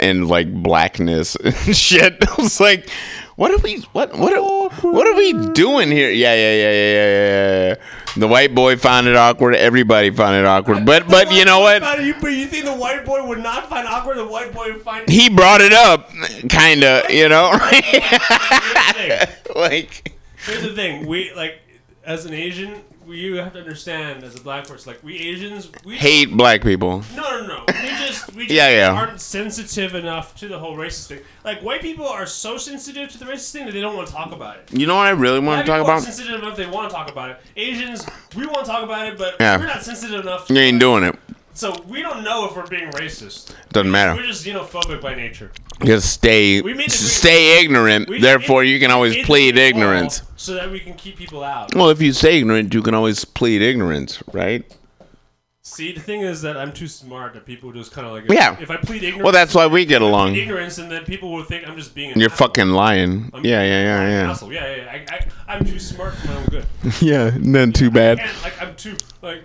and 0.00 0.28
like 0.28 0.52
blackness 0.52 1.36
and 1.44 1.76
shit. 1.76 2.16
I 2.28 2.42
was 2.42 2.60
like, 2.60 2.88
what 3.36 3.50
are 3.50 3.58
we? 3.58 3.80
What 3.92 4.16
what 4.18 4.32
are, 4.32 4.68
what 4.88 5.06
are 5.06 5.14
we 5.14 5.32
doing 5.52 5.90
here? 5.90 6.10
Yeah, 6.10 6.34
yeah, 6.34 6.54
yeah, 6.54 6.72
yeah, 6.72 6.72
yeah, 6.72 7.10
yeah, 7.14 7.68
yeah. 7.68 7.74
The 8.16 8.28
white 8.28 8.54
boy 8.54 8.76
found 8.76 9.06
it 9.06 9.16
awkward. 9.16 9.54
Everybody 9.54 10.10
found 10.10 10.36
it 10.36 10.46
awkward. 10.46 10.86
But 10.86 11.08
but 11.08 11.30
you 11.32 11.44
know 11.44 11.60
what? 11.60 11.82
But 11.82 12.02
you, 12.02 12.14
you 12.14 12.46
think 12.46 12.64
the 12.64 12.74
white 12.74 13.04
boy 13.04 13.26
would 13.26 13.40
not 13.40 13.68
find 13.68 13.86
awkward? 13.86 14.16
The 14.16 14.26
white 14.26 14.54
boy 14.54 14.72
would 14.72 14.82
find. 14.82 15.08
He 15.08 15.28
brought 15.28 15.60
it 15.60 15.72
up, 15.72 16.10
kind 16.48 16.82
of. 16.82 17.10
You 17.10 17.28
know, 17.28 17.50
like. 19.54 20.12
Here's 20.46 20.62
the 20.62 20.74
thing: 20.74 21.06
we 21.06 21.32
like, 21.34 21.60
as 22.06 22.24
an 22.24 22.32
Asian, 22.32 22.80
we, 23.06 23.18
you 23.18 23.36
have 23.36 23.52
to 23.52 23.58
understand 23.58 24.22
as 24.24 24.34
a 24.36 24.40
black 24.40 24.66
person, 24.66 24.92
like 24.92 25.02
we 25.02 25.16
Asians, 25.18 25.70
we 25.84 25.96
hate 25.96 26.30
black 26.36 26.62
people. 26.62 27.02
No, 27.14 27.22
no, 27.40 27.46
no. 27.46 27.64
We 27.68 27.88
just, 27.88 28.32
we 28.34 28.42
just 28.44 28.54
Yeah, 28.54 28.68
yeah. 28.70 28.92
aren't 28.92 29.20
sensitive 29.20 29.94
enough 29.94 30.34
to 30.36 30.48
the 30.48 30.58
whole 30.58 30.76
racist 30.76 31.08
thing. 31.08 31.20
Like 31.44 31.60
white 31.62 31.82
people 31.82 32.06
are 32.06 32.26
so 32.26 32.56
sensitive 32.56 33.10
to 33.10 33.18
the 33.18 33.24
racist 33.26 33.52
thing 33.52 33.66
that 33.66 33.72
they 33.72 33.80
don't 33.80 33.96
want 33.96 34.06
to 34.08 34.12
talk 34.14 34.32
about 34.32 34.56
it. 34.56 34.72
You 34.78 34.86
know 34.86 34.94
what 34.96 35.06
I 35.06 35.10
really 35.10 35.40
want 35.40 35.64
Black 35.64 35.66
to 35.66 35.70
talk 35.72 35.82
about? 35.84 36.02
sensitive 36.02 36.40
enough 36.42 36.56
they 36.56 36.66
want 36.66 36.88
to 36.90 36.94
talk 36.96 37.10
about 37.10 37.30
it. 37.30 37.40
Asians, 37.56 38.06
we 38.36 38.46
want 38.46 38.64
to 38.64 38.70
talk 38.70 38.82
about 38.84 39.06
it, 39.08 39.18
but 39.18 39.34
Yeah. 39.40 39.58
we're 39.58 39.66
not 39.66 39.82
sensitive 39.82 40.20
enough. 40.20 40.48
You 40.48 40.56
ain't 40.58 40.80
doing 40.80 41.04
it. 41.04 41.16
So 41.54 41.74
we 41.88 42.02
don't 42.02 42.22
know 42.22 42.46
if 42.46 42.54
we're 42.54 42.66
being 42.66 42.90
racist. 42.90 43.54
Doesn't 43.70 43.90
matter. 43.90 44.14
We're 44.14 44.26
just 44.26 44.44
xenophobic 44.44 45.00
by 45.00 45.14
nature. 45.14 45.50
Just 45.84 46.12
stay, 46.12 46.60
We 46.60 46.72
made 46.74 46.90
the 46.90 46.96
great- 46.98 47.10
stay 47.10 47.60
ignorant. 47.62 48.08
We 48.10 48.20
Therefore, 48.20 48.62
you 48.62 48.78
can 48.78 48.90
always 48.90 49.24
plead 49.24 49.56
ignorance. 49.56 50.22
So 50.36 50.54
that 50.54 50.70
we 50.70 50.80
can 50.80 50.94
keep 50.94 51.16
people 51.16 51.42
out. 51.42 51.74
Well, 51.74 51.90
if 51.90 52.00
you 52.00 52.12
say 52.12 52.38
ignorant, 52.38 52.72
you 52.72 52.82
can 52.82 52.94
always 52.94 53.24
plead 53.24 53.62
ignorance, 53.62 54.22
right? 54.32 54.64
See, 55.62 55.90
the 55.92 56.00
thing 56.00 56.20
is 56.20 56.42
that 56.42 56.56
I'm 56.56 56.72
too 56.72 56.86
smart 56.86 57.34
that 57.34 57.44
people 57.44 57.72
just 57.72 57.90
kind 57.90 58.06
of 58.06 58.12
like. 58.12 58.30
Yeah. 58.30 58.56
If 58.60 58.70
I 58.70 58.76
plead 58.76 59.02
ignorance. 59.02 59.24
Well, 59.24 59.32
that's 59.32 59.52
why 59.52 59.66
we 59.66 59.84
get 59.84 59.96
if 59.96 59.96
I 59.96 60.04
plead 60.04 60.08
along. 60.08 60.34
Ignorance, 60.36 60.78
and 60.78 60.88
then 60.88 61.04
people 61.04 61.32
will 61.32 61.42
think 61.42 61.66
I'm 61.66 61.76
just 61.76 61.92
being. 61.92 62.12
An 62.12 62.20
You're 62.20 62.30
asshole. 62.30 62.48
fucking 62.48 62.68
lying. 62.68 63.30
I'm 63.34 63.44
Yeah, 63.44 63.62
yeah, 63.64 63.82
yeah, 63.82 64.08
yeah. 64.08 64.30
Asshole. 64.30 64.52
Yeah, 64.52 64.76
yeah. 64.76 64.76
yeah. 64.84 65.04
I, 65.10 65.16
I, 65.16 65.54
I'm 65.56 65.64
too 65.64 65.80
smart 65.80 66.14
for 66.14 66.28
my 66.28 66.36
own 66.36 66.44
good. 66.44 66.66
Yeah, 67.00 67.36
none 67.40 67.72
too 67.72 67.90
bad. 67.90 68.18
Like 68.44 68.62
I'm 68.62 68.76
too 68.76 68.96
like. 69.22 69.42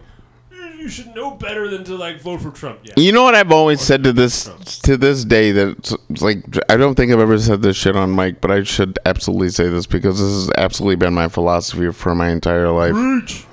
"You- 0.82 0.90
should 0.90 1.16
know 1.16 1.32
better 1.32 1.68
than 1.70 1.84
to 1.86 1.96
like 1.96 2.20
vote 2.22 2.42
for 2.42 2.52
Trump. 2.52 2.80
Yeah. 2.84 2.94
You 2.98 3.12
know 3.12 3.24
what 3.24 3.36
I've 3.36 3.52
always 3.52 3.82
said 3.82 4.04
to 4.04 4.12
this 4.14 4.50
to 4.84 4.98
this 4.98 5.24
day 5.24 5.52
that 5.52 5.96
like 6.22 6.44
I 6.70 6.76
don't 6.78 6.96
think 6.96 7.12
I've 7.12 7.20
ever 7.20 7.38
said 7.40 7.62
this 7.62 7.78
shit 7.78 7.96
on 7.96 8.16
mic, 8.16 8.42
but 8.42 8.52
I 8.52 8.64
should 8.64 8.98
absolutely 9.06 9.50
say 9.50 9.70
this 9.70 9.86
because 9.86 10.20
this 10.20 10.30
has 10.30 10.50
absolutely 10.58 10.96
been 10.98 11.14
my 11.14 11.28
philosophy 11.28 11.92
for 11.92 12.16
my 12.16 12.30
entire 12.30 12.70
life. 12.72 13.46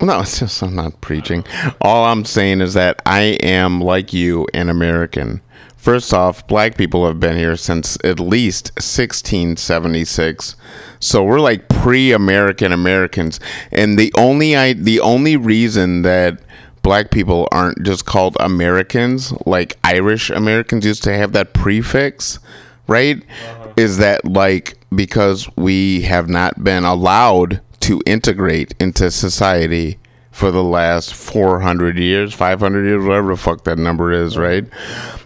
No, 0.00 0.20
it's 0.20 0.40
just 0.40 0.62
I'm 0.62 0.74
not 0.74 1.00
preaching. 1.00 1.44
All 1.80 2.04
I'm 2.04 2.24
saying 2.24 2.60
is 2.60 2.74
that 2.74 3.00
I 3.06 3.38
am 3.42 3.80
like 3.80 4.12
you, 4.12 4.46
an 4.52 4.68
American. 4.68 5.40
First 5.82 6.14
off, 6.14 6.46
black 6.46 6.76
people 6.76 7.08
have 7.08 7.18
been 7.18 7.36
here 7.36 7.56
since 7.56 7.98
at 8.04 8.20
least 8.20 8.70
1676. 8.76 10.54
So 11.00 11.24
we're 11.24 11.40
like 11.40 11.68
pre-American 11.68 12.70
Americans, 12.70 13.40
and 13.72 13.98
the 13.98 14.12
only 14.16 14.54
I 14.56 14.74
the 14.74 15.00
only 15.00 15.36
reason 15.36 16.02
that 16.02 16.38
black 16.82 17.10
people 17.10 17.48
aren't 17.50 17.82
just 17.82 18.06
called 18.06 18.36
Americans, 18.38 19.32
like 19.44 19.76
Irish 19.82 20.30
Americans 20.30 20.86
used 20.86 21.02
to 21.02 21.16
have 21.16 21.32
that 21.32 21.52
prefix, 21.52 22.38
right? 22.86 23.20
Uh-huh. 23.20 23.72
Is 23.76 23.98
that 23.98 24.24
like 24.24 24.78
because 24.94 25.48
we 25.56 26.02
have 26.02 26.28
not 26.28 26.62
been 26.62 26.84
allowed 26.84 27.60
to 27.80 28.00
integrate 28.06 28.72
into 28.78 29.10
society 29.10 29.98
for 30.32 30.50
the 30.50 30.64
last 30.64 31.14
400 31.14 31.98
years, 31.98 32.34
500 32.34 32.84
years, 32.84 33.04
whatever 33.04 33.28
the 33.32 33.36
fuck 33.36 33.64
that 33.64 33.78
number 33.78 34.10
is, 34.10 34.36
right? 34.36 34.64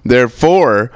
Therefore, 0.05 0.91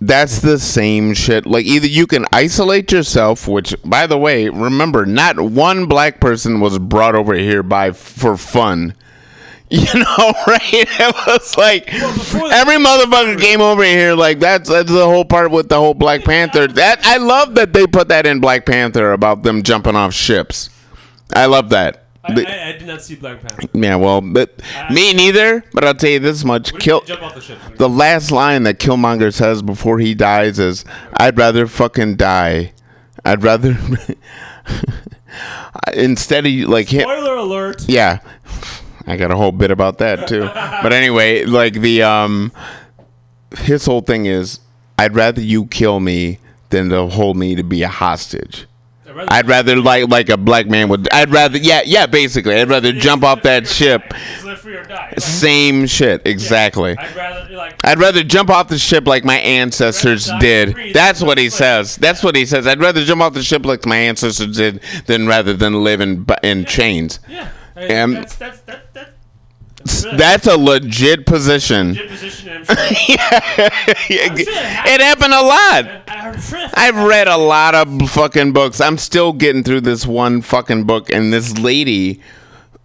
that's 0.00 0.40
the 0.40 0.58
same 0.58 1.14
shit. 1.14 1.44
Like 1.44 1.66
either 1.66 1.86
you 1.86 2.06
can 2.06 2.26
isolate 2.32 2.92
yourself, 2.92 3.48
which 3.48 3.74
by 3.84 4.06
the 4.06 4.16
way, 4.16 4.48
remember, 4.48 5.04
not 5.04 5.40
one 5.40 5.86
black 5.86 6.20
person 6.20 6.60
was 6.60 6.78
brought 6.78 7.16
over 7.16 7.34
here 7.34 7.62
by 7.62 7.92
for 7.92 8.36
fun. 8.36 8.94
You 9.70 9.92
know, 9.94 10.32
right? 10.46 10.60
It 10.72 11.14
was 11.26 11.56
like 11.56 11.92
every 11.92 12.76
motherfucker 12.76 13.40
came 13.40 13.60
over 13.60 13.82
here 13.82 14.14
like 14.14 14.38
that's 14.38 14.68
that's 14.68 14.92
the 14.92 15.04
whole 15.04 15.24
part 15.24 15.50
with 15.50 15.68
the 15.68 15.76
whole 15.76 15.94
Black 15.94 16.22
Panther. 16.22 16.68
That 16.68 17.00
I 17.04 17.16
love 17.16 17.54
that 17.56 17.72
they 17.72 17.86
put 17.86 18.08
that 18.08 18.26
in 18.26 18.40
Black 18.40 18.66
Panther 18.66 19.12
about 19.12 19.42
them 19.42 19.62
jumping 19.62 19.96
off 19.96 20.12
ships. 20.12 20.68
I 21.34 21.46
love 21.46 21.70
that. 21.70 22.03
I, 22.24 22.34
The- 22.34 22.48
I, 22.48 22.68
I 22.68 22.72
did 22.72 22.86
not 22.86 23.02
see 23.02 23.14
Black 23.16 23.40
Panther. 23.42 23.68
Yeah, 23.74 23.96
well, 23.96 24.20
but 24.20 24.60
me 24.90 25.12
neither. 25.12 25.62
But 25.72 25.84
I'll 25.84 25.94
tell 25.94 26.10
you 26.10 26.18
this 26.18 26.44
much: 26.44 26.72
kill. 26.78 27.02
jump 27.02 27.22
off 27.22 27.34
the 27.34 27.40
ship? 27.40 27.58
The 27.76 27.88
last 27.88 28.30
line 28.30 28.62
that 28.64 28.78
Killmonger 28.78 29.32
says 29.32 29.62
before 29.62 29.98
he 29.98 30.14
dies 30.14 30.58
is, 30.58 30.84
"I'd 31.16 31.36
rather 31.38 31.66
fucking 31.66 32.16
die. 32.16 32.72
I'd 33.24 33.42
rather." 33.42 33.76
Instead 35.92 36.46
of 36.46 36.52
like 36.68 36.88
him. 36.88 37.02
Spoiler 37.02 37.34
alert. 37.36 37.84
Yeah. 37.88 38.20
I 39.06 39.16
got 39.16 39.30
a 39.30 39.36
whole 39.36 39.52
bit 39.52 39.70
about 39.70 39.98
that 39.98 40.28
too. 40.28 40.40
but 40.54 40.92
anyway, 40.92 41.44
like 41.44 41.74
the 41.74 42.02
um 42.02 42.52
his 43.58 43.84
whole 43.84 44.00
thing 44.00 44.26
is 44.26 44.60
I'd 44.98 45.14
rather 45.14 45.40
you 45.40 45.66
kill 45.66 46.00
me 46.00 46.38
than 46.70 46.88
to 46.90 47.06
hold 47.06 47.36
me 47.36 47.54
to 47.54 47.62
be 47.62 47.82
a 47.82 47.88
hostage. 47.88 48.66
I'd 49.28 49.48
rather 49.48 49.76
like 49.76 50.08
like 50.08 50.28
a 50.28 50.36
black 50.36 50.66
man 50.66 50.88
would 50.88 51.08
I'd 51.12 51.30
rather 51.30 51.58
yeah, 51.58 51.82
yeah, 51.84 52.06
basically. 52.06 52.54
I'd 52.56 52.68
rather 52.68 52.92
jump 52.92 53.22
off 53.24 53.42
that 53.42 53.66
ship. 53.66 54.02
Live 54.44 54.60
free 54.60 54.74
or 54.76 54.84
die. 54.84 55.14
Same 55.18 55.86
shit, 55.86 56.26
exactly. 56.26 56.96
I'd 56.96 57.16
rather 57.16 57.54
like 57.54 57.84
I'd 57.84 57.98
rather 57.98 58.22
jump 58.22 58.50
off 58.50 58.68
the 58.68 58.78
ship 58.78 59.06
like 59.06 59.24
my 59.24 59.36
ancestors 59.36 60.30
did. 60.40 60.76
That's 60.92 61.22
what 61.22 61.38
he 61.38 61.50
says. 61.50 61.96
That's 61.96 62.22
what 62.22 62.36
he 62.36 62.46
says. 62.46 62.66
I'd 62.66 62.80
rather 62.80 63.04
jump 63.04 63.22
off 63.22 63.34
the 63.34 63.42
ship 63.42 63.64
like 63.64 63.86
my 63.86 63.96
ancestors 63.96 64.56
did 64.56 64.82
than 65.06 65.26
rather 65.26 65.54
than 65.54 65.84
live 65.84 66.00
in 66.00 66.26
in 66.42 66.64
chains. 66.64 67.20
Yeah. 67.28 67.50
Um, 67.76 68.12
that's 68.14 68.36
that's 68.36 68.60
that 68.60 68.66
that. 68.66 68.83
That's 69.84 70.46
a 70.46 70.56
legit 70.56 71.26
position. 71.26 71.88
Legit 71.88 72.08
position, 72.08 72.48
and 72.48 72.66
sure- 72.66 72.76
it 74.08 75.00
happened 75.00 75.34
a 75.34 75.42
lot. 75.42 76.02
I've 76.74 76.96
read 76.96 77.28
a 77.28 77.36
lot 77.36 77.74
of 77.74 78.10
fucking 78.10 78.52
books. 78.52 78.80
I'm 78.80 78.98
still 78.98 79.32
getting 79.32 79.62
through 79.62 79.82
this 79.82 80.06
one 80.06 80.40
fucking 80.42 80.84
book, 80.84 81.10
and 81.10 81.32
this 81.32 81.58
lady, 81.58 82.20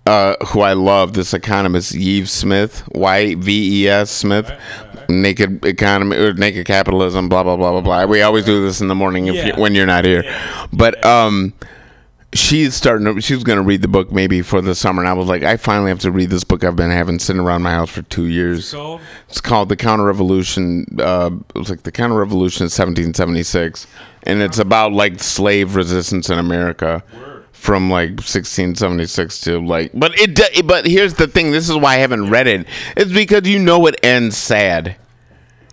uh, 0.06 0.36
who 0.48 0.62
I 0.62 0.74
love, 0.74 1.14
this 1.14 1.34
economist 1.34 1.94
Yves 1.96 2.32
Smith, 2.32 2.84
Y 2.94 3.36
V 3.36 3.84
E 3.84 3.88
S 3.88 4.12
Smith, 4.12 4.52
naked 5.08 5.66
economy 5.66 6.18
or 6.18 6.34
naked 6.34 6.66
capitalism, 6.66 7.30
blah 7.30 7.44
blah 7.44 7.56
blah 7.56 7.72
blah 7.72 7.82
blah. 7.82 8.06
We 8.06 8.22
always 8.22 8.46
do 8.46 8.62
this 8.66 8.82
in 8.82 8.88
the 8.90 8.96
morning 8.96 9.28
if 9.28 9.36
you, 9.46 9.54
when 9.62 9.74
you're 9.76 9.86
not 9.88 10.06
here, 10.06 10.24
but 10.74 11.04
um. 11.06 11.54
She's 12.34 12.76
starting 12.76 13.06
to. 13.06 13.22
She 13.22 13.34
was 13.34 13.44
going 13.44 13.58
to 13.58 13.64
read 13.64 13.82
the 13.82 13.88
book 13.88 14.12
maybe 14.12 14.42
for 14.42 14.62
the 14.62 14.76
summer, 14.76 15.02
and 15.02 15.10
I 15.10 15.14
was 15.14 15.28
like, 15.28 15.44
I 15.44 15.58
finally 15.58 15.90
have 15.90 16.00
to 16.00 16.12
read 16.12 16.30
this 16.30 16.44
book 16.44 16.64
I've 16.64 16.76
been 16.76 16.92
having 16.92 17.18
sitting 17.18 17.42
around 17.42 17.64
my 17.64 17.72
house 17.72 17.90
for 17.90 18.04
two 18.04 18.28
years. 18.28 18.72
called? 18.72 19.02
It's 19.28 19.42
called 19.42 19.70
The 19.70 19.76
Counter 19.76 20.06
Revolution. 20.06 20.86
Uh, 21.00 21.32
it 21.56 21.58
was 21.58 21.70
like 21.70 21.84
The 21.84 21.92
Counter 21.92 22.16
Revolution 22.16 22.64
of 22.64 22.72
1776. 22.72 23.88
And 24.24 24.42
it's 24.42 24.60
about 24.60 24.92
like 24.94 25.20
slave 25.20 25.76
resistance 25.76 26.30
in 26.30 26.38
America 26.38 27.04
from 27.52 27.90
like 27.90 28.10
1676 28.10 29.42
to 29.42 29.60
like. 29.60 29.92
But 29.94 30.12
it. 30.16 30.68
But 30.68 30.86
here's 30.86 31.16
the 31.16 31.28
thing 31.28 31.52
this 31.52 31.68
is 31.68 31.76
why 31.76 31.96
I 31.96 31.98
haven't 31.98 32.30
read 32.30 32.48
it. 32.48 32.68
It's 32.96 33.12
because 33.12 33.48
you 33.48 33.60
know 33.60 33.86
it 33.88 34.00
ends 34.04 34.38
sad. 34.38 34.98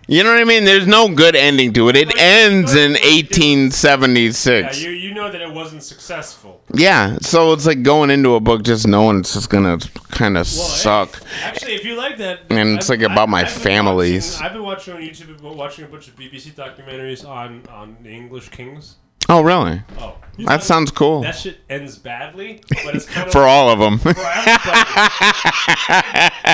You 0.09 0.23
know 0.23 0.31
what 0.33 0.41
I 0.41 0.45
mean? 0.45 0.65
There's 0.65 0.87
no 0.87 1.09
good 1.13 1.35
ending 1.35 1.73
to 1.73 1.89
it. 1.89 1.97
It 1.97 2.17
ends 2.17 2.75
in 2.77 2.93
1876. 2.93 4.81
Yeah, 4.83 4.89
you 4.89 4.95
you 4.95 5.15
know 5.15 5.31
that 5.31 5.41
it 5.41 5.53
wasn't 5.53 5.83
successful. 5.83 6.61
Yeah, 6.73 7.19
so 7.23 7.53
it's 7.53 7.67
like 7.67 7.83
going 7.83 8.11
into 8.11 8.35
a 8.35 8.41
book 8.41 8.63
just 8.63 8.87
knowing 8.87 9.19
it's 9.19 9.35
just 9.35 9.51
gonna 9.51 9.79
kind 10.11 10.37
of 10.39 10.47
suck. 10.47 11.21
Actually, 11.43 11.75
if 11.75 11.85
you 11.85 11.97
like 11.97 12.19
that, 12.19 12.41
And 12.51 12.77
it's 12.79 12.89
like 12.89 13.03
about 13.03 13.29
my 13.29 13.41
I've 13.41 13.51
families. 13.51 14.33
watching- 14.35 14.47
I've 14.47 14.53
been 14.53 14.63
watching 14.63 14.95
on 14.95 15.01
YouTube, 15.03 15.41
watching 15.43 15.85
a 15.85 15.89
bunch 15.89 16.07
of 16.09 16.17
BBC 16.17 16.51
documentaries 16.53 17.27
on 17.29 17.63
on 17.73 17.97
the 18.03 18.11
English 18.11 18.51
kings. 18.51 18.97
Oh, 19.29 19.43
really? 19.43 19.83
Oh, 19.99 20.15
you 20.37 20.45
that 20.47 20.61
thought 20.61 20.65
sounds 20.65 20.91
cool. 20.91 21.23
That 21.23 21.35
shit 21.35 21.59
ends 21.69 21.97
badly, 21.99 22.61
but 22.85 22.95
it's 22.95 23.07
kind 23.07 23.27
of 23.27 23.33
For 23.33 23.43
all 23.43 23.69
of 23.71 23.81
'em. 23.81 23.99
For 23.99 24.11
everybody. 24.11 24.81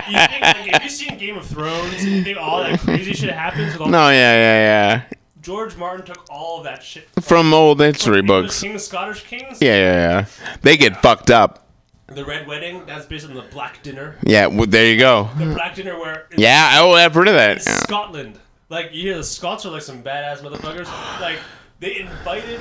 you 0.08 0.18
think, 0.18 0.42
like, 0.42 0.56
have 0.72 0.82
you 0.84 0.88
seen 0.88 1.18
Game 1.18 1.36
of 1.36 1.46
Thrones? 1.46 2.04
You 2.04 2.22
think 2.22 2.38
all 2.38 2.62
that 2.62 2.80
crazy 2.80 3.12
shit 3.12 3.30
happens? 3.30 3.72
With 3.72 3.82
all 3.82 3.88
No, 3.88 4.08
yeah, 4.08 4.32
yeah, 4.34 4.58
yeah. 4.58 5.02
George 5.42 5.76
Martin 5.76 6.06
took 6.06 6.24
all 6.30 6.58
of 6.58 6.64
that 6.64 6.82
shit. 6.82 7.08
yeah. 7.16 7.22
From 7.22 7.52
old 7.52 7.80
history 7.80 8.20
English 8.20 8.28
books. 8.44 8.60
Kings, 8.60 8.84
Scottish 8.84 9.24
kings. 9.24 9.58
Yeah, 9.60 9.74
yeah, 9.76 9.94
yeah. 9.94 10.24
They 10.62 10.76
get 10.76 11.02
fucked 11.02 11.30
up. 11.30 11.66
The 12.06 12.24
Red 12.24 12.46
Wedding. 12.46 12.84
That's 12.86 13.06
based 13.06 13.26
on 13.26 13.34
the 13.34 13.42
Black 13.42 13.82
Dinner. 13.82 14.16
Yeah, 14.22 14.46
well, 14.46 14.66
there 14.66 14.86
you 14.86 14.98
go. 14.98 15.28
The 15.38 15.46
Black 15.46 15.74
Dinner, 15.74 15.98
where 15.98 16.26
Yeah, 16.36 16.76
oh, 16.80 16.92
I've 16.92 17.14
heard 17.14 17.26
of 17.28 17.34
that. 17.34 17.56
Yeah. 17.66 17.76
Scotland. 17.78 18.38
Like 18.68 18.92
you 18.92 19.02
hear 19.02 19.16
the 19.16 19.24
Scots 19.24 19.66
are 19.66 19.70
like 19.70 19.82
some 19.82 20.02
badass 20.02 20.38
motherfuckers. 20.38 20.86
Like 21.20 21.38
they 21.82 21.98
invited. 21.98 22.60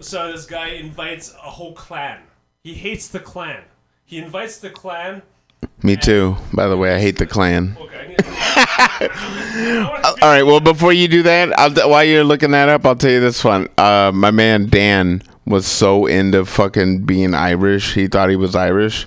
So 0.00 0.30
this 0.30 0.44
guy 0.44 0.68
invites 0.68 1.32
a 1.34 1.50
whole 1.50 1.72
clan. 1.72 2.20
He 2.62 2.74
hates 2.74 3.08
the 3.08 3.18
clan. 3.18 3.64
He 4.04 4.18
invites 4.18 4.58
the 4.58 4.68
clan. 4.70 5.22
Me 5.82 5.96
too. 5.96 6.36
By 6.52 6.68
the 6.68 6.76
way, 6.76 6.94
I 6.94 6.98
hate 7.00 7.16
the 7.16 7.26
Klan. 7.26 7.74
All 10.22 10.28
right. 10.28 10.42
Well, 10.42 10.60
before 10.60 10.92
you 10.92 11.08
do 11.08 11.22
that, 11.22 11.58
I'll, 11.58 11.88
while 11.88 12.04
you're 12.04 12.22
looking 12.22 12.50
that 12.50 12.68
up, 12.68 12.84
I'll 12.84 12.96
tell 12.96 13.10
you 13.10 13.20
this 13.20 13.42
one. 13.42 13.68
Uh, 13.78 14.12
my 14.14 14.30
man 14.30 14.68
Dan 14.68 15.22
was 15.46 15.66
so 15.66 16.04
into 16.04 16.44
fucking 16.44 17.04
being 17.04 17.34
Irish. 17.34 17.94
He 17.94 18.08
thought 18.08 18.28
he 18.28 18.36
was 18.36 18.54
Irish, 18.54 19.06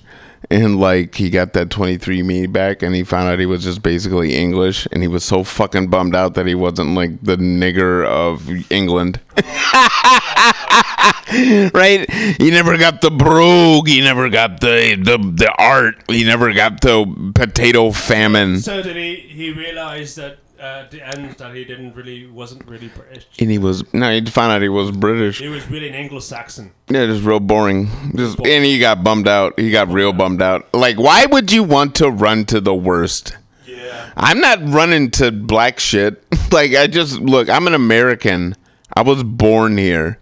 and 0.50 0.80
like 0.80 1.16
he 1.16 1.30
got 1.30 1.54
that 1.54 1.70
23me 1.70 2.52
back, 2.52 2.82
and 2.82 2.96
he 2.96 3.04
found 3.04 3.28
out 3.28 3.40
he 3.40 3.46
was 3.46 3.64
just 3.64 3.82
basically 3.82 4.36
English, 4.36 4.88
and 4.92 5.02
he 5.02 5.08
was 5.08 5.24
so 5.24 5.44
fucking 5.44 5.90
bummed 5.90 6.16
out 6.16 6.36
that 6.36 6.46
he 6.46 6.56
wasn't 6.56 6.96
like 6.96 7.22
the 7.22 7.38
nigger 7.38 8.06
of 8.06 8.50
England. 8.72 9.20
right? 11.74 12.10
He 12.40 12.52
never 12.52 12.78
got 12.78 13.02
the 13.02 13.12
brogue. 13.12 13.88
He 13.88 14.02
never 14.02 14.30
got 14.30 14.62
the, 14.62 14.96
the 14.96 15.18
the 15.18 15.54
art. 15.58 15.96
He 16.08 16.24
never 16.24 16.54
got 16.54 16.82
the 16.82 17.32
potato 17.36 17.92
famine. 17.92 18.60
So 18.60 18.82
did 18.82 18.96
he? 18.96 19.16
He 19.16 19.52
realized 19.52 20.18
that 20.18 20.38
Uh, 20.60 20.82
at 20.84 20.92
the 20.92 21.06
end 21.08 21.32
that 21.38 21.56
he 21.56 21.64
didn't 21.64 21.96
really 21.96 22.26
wasn't 22.26 22.66
really 22.68 22.88
British. 22.88 23.28
And 23.40 23.52
he 23.52 23.60
was 23.60 23.94
no, 23.94 24.12
he 24.12 24.26
found 24.26 24.52
out 24.52 24.62
he 24.64 24.70
was 24.70 24.90
British. 24.90 25.40
He 25.40 25.48
was 25.48 25.70
really 25.70 25.90
an 25.90 25.94
Anglo-Saxon. 25.96 26.72
Yeah, 26.90 27.06
just 27.06 27.24
real 27.24 27.40
boring. 27.40 27.90
Just 28.16 28.40
and 28.40 28.66
he 28.66 28.80
got 28.80 29.04
bummed 29.04 29.28
out. 29.28 29.60
He 29.60 29.70
got 29.70 29.88
real 29.90 30.14
bummed 30.14 30.42
out. 30.42 30.74
Like, 30.74 30.98
why 30.98 31.28
would 31.28 31.52
you 31.52 31.64
want 31.64 31.94
to 31.96 32.10
run 32.10 32.46
to 32.46 32.60
the 32.60 32.74
worst? 32.74 33.38
Yeah. 33.68 34.10
I'm 34.16 34.40
not 34.40 34.60
running 34.64 35.12
to 35.12 35.32
black 35.32 35.80
shit. 35.80 36.24
like, 36.52 36.74
I 36.74 36.88
just 36.88 37.20
look. 37.20 37.50
I'm 37.50 37.68
an 37.68 37.76
American. 37.76 38.56
I 38.96 39.02
was 39.02 39.24
born 39.24 39.78
here. 39.78 40.18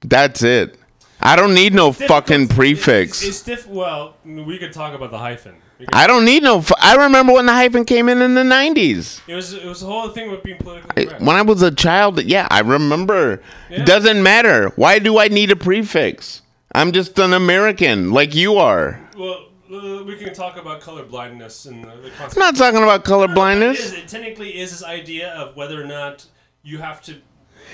That's 0.00 0.42
it. 0.42 0.78
I 1.20 1.36
don't 1.36 1.54
need 1.54 1.74
no 1.74 1.92
fucking 1.92 2.48
prefix. 2.48 3.22
It's 3.22 3.42
diff. 3.42 3.66
Well, 3.66 4.16
we 4.24 4.58
could 4.58 4.72
talk 4.72 4.94
about 4.94 5.10
the 5.10 5.18
hyphen. 5.18 5.56
I 5.92 6.06
don't 6.06 6.24
need 6.24 6.42
no. 6.42 6.60
Fu- 6.60 6.74
I 6.80 6.96
remember 6.96 7.32
when 7.34 7.46
the 7.46 7.52
hyphen 7.52 7.84
came 7.84 8.08
in 8.08 8.20
in 8.20 8.34
the 8.34 8.42
90s. 8.42 9.20
It 9.28 9.34
was 9.34 9.52
it 9.52 9.64
was 9.64 9.80
the 9.80 9.86
whole 9.86 10.08
thing 10.08 10.30
with 10.30 10.42
being 10.42 10.58
politically 10.58 11.06
correct. 11.06 11.22
When 11.22 11.36
I 11.36 11.42
was 11.42 11.62
a 11.62 11.70
child, 11.70 12.22
yeah, 12.24 12.48
I 12.50 12.60
remember. 12.60 13.40
Yeah. 13.70 13.84
Doesn't 13.84 14.22
matter. 14.22 14.70
Why 14.76 14.98
do 14.98 15.18
I 15.18 15.28
need 15.28 15.50
a 15.52 15.56
prefix? 15.56 16.42
I'm 16.74 16.92
just 16.92 17.18
an 17.18 17.32
American, 17.32 18.10
like 18.12 18.34
you 18.34 18.56
are. 18.56 19.00
Well, 19.16 19.46
we 19.70 20.16
can 20.16 20.34
talk 20.34 20.56
about 20.56 20.80
color 20.80 21.04
blindness 21.04 21.66
and 21.66 21.84
the, 21.84 21.88
the 21.96 22.10
concept. 22.10 22.34
I'm 22.36 22.40
not 22.40 22.56
talking 22.56 22.82
about 22.82 23.04
color 23.04 23.26
It, 23.26 23.34
blindness. 23.34 23.78
is, 23.78 23.92
it 23.92 24.08
technically 24.08 24.58
is 24.58 24.70
this 24.70 24.82
idea 24.84 25.30
of 25.34 25.54
whether 25.56 25.80
or 25.80 25.86
not 25.86 26.26
you 26.62 26.78
have 26.78 27.00
to. 27.02 27.16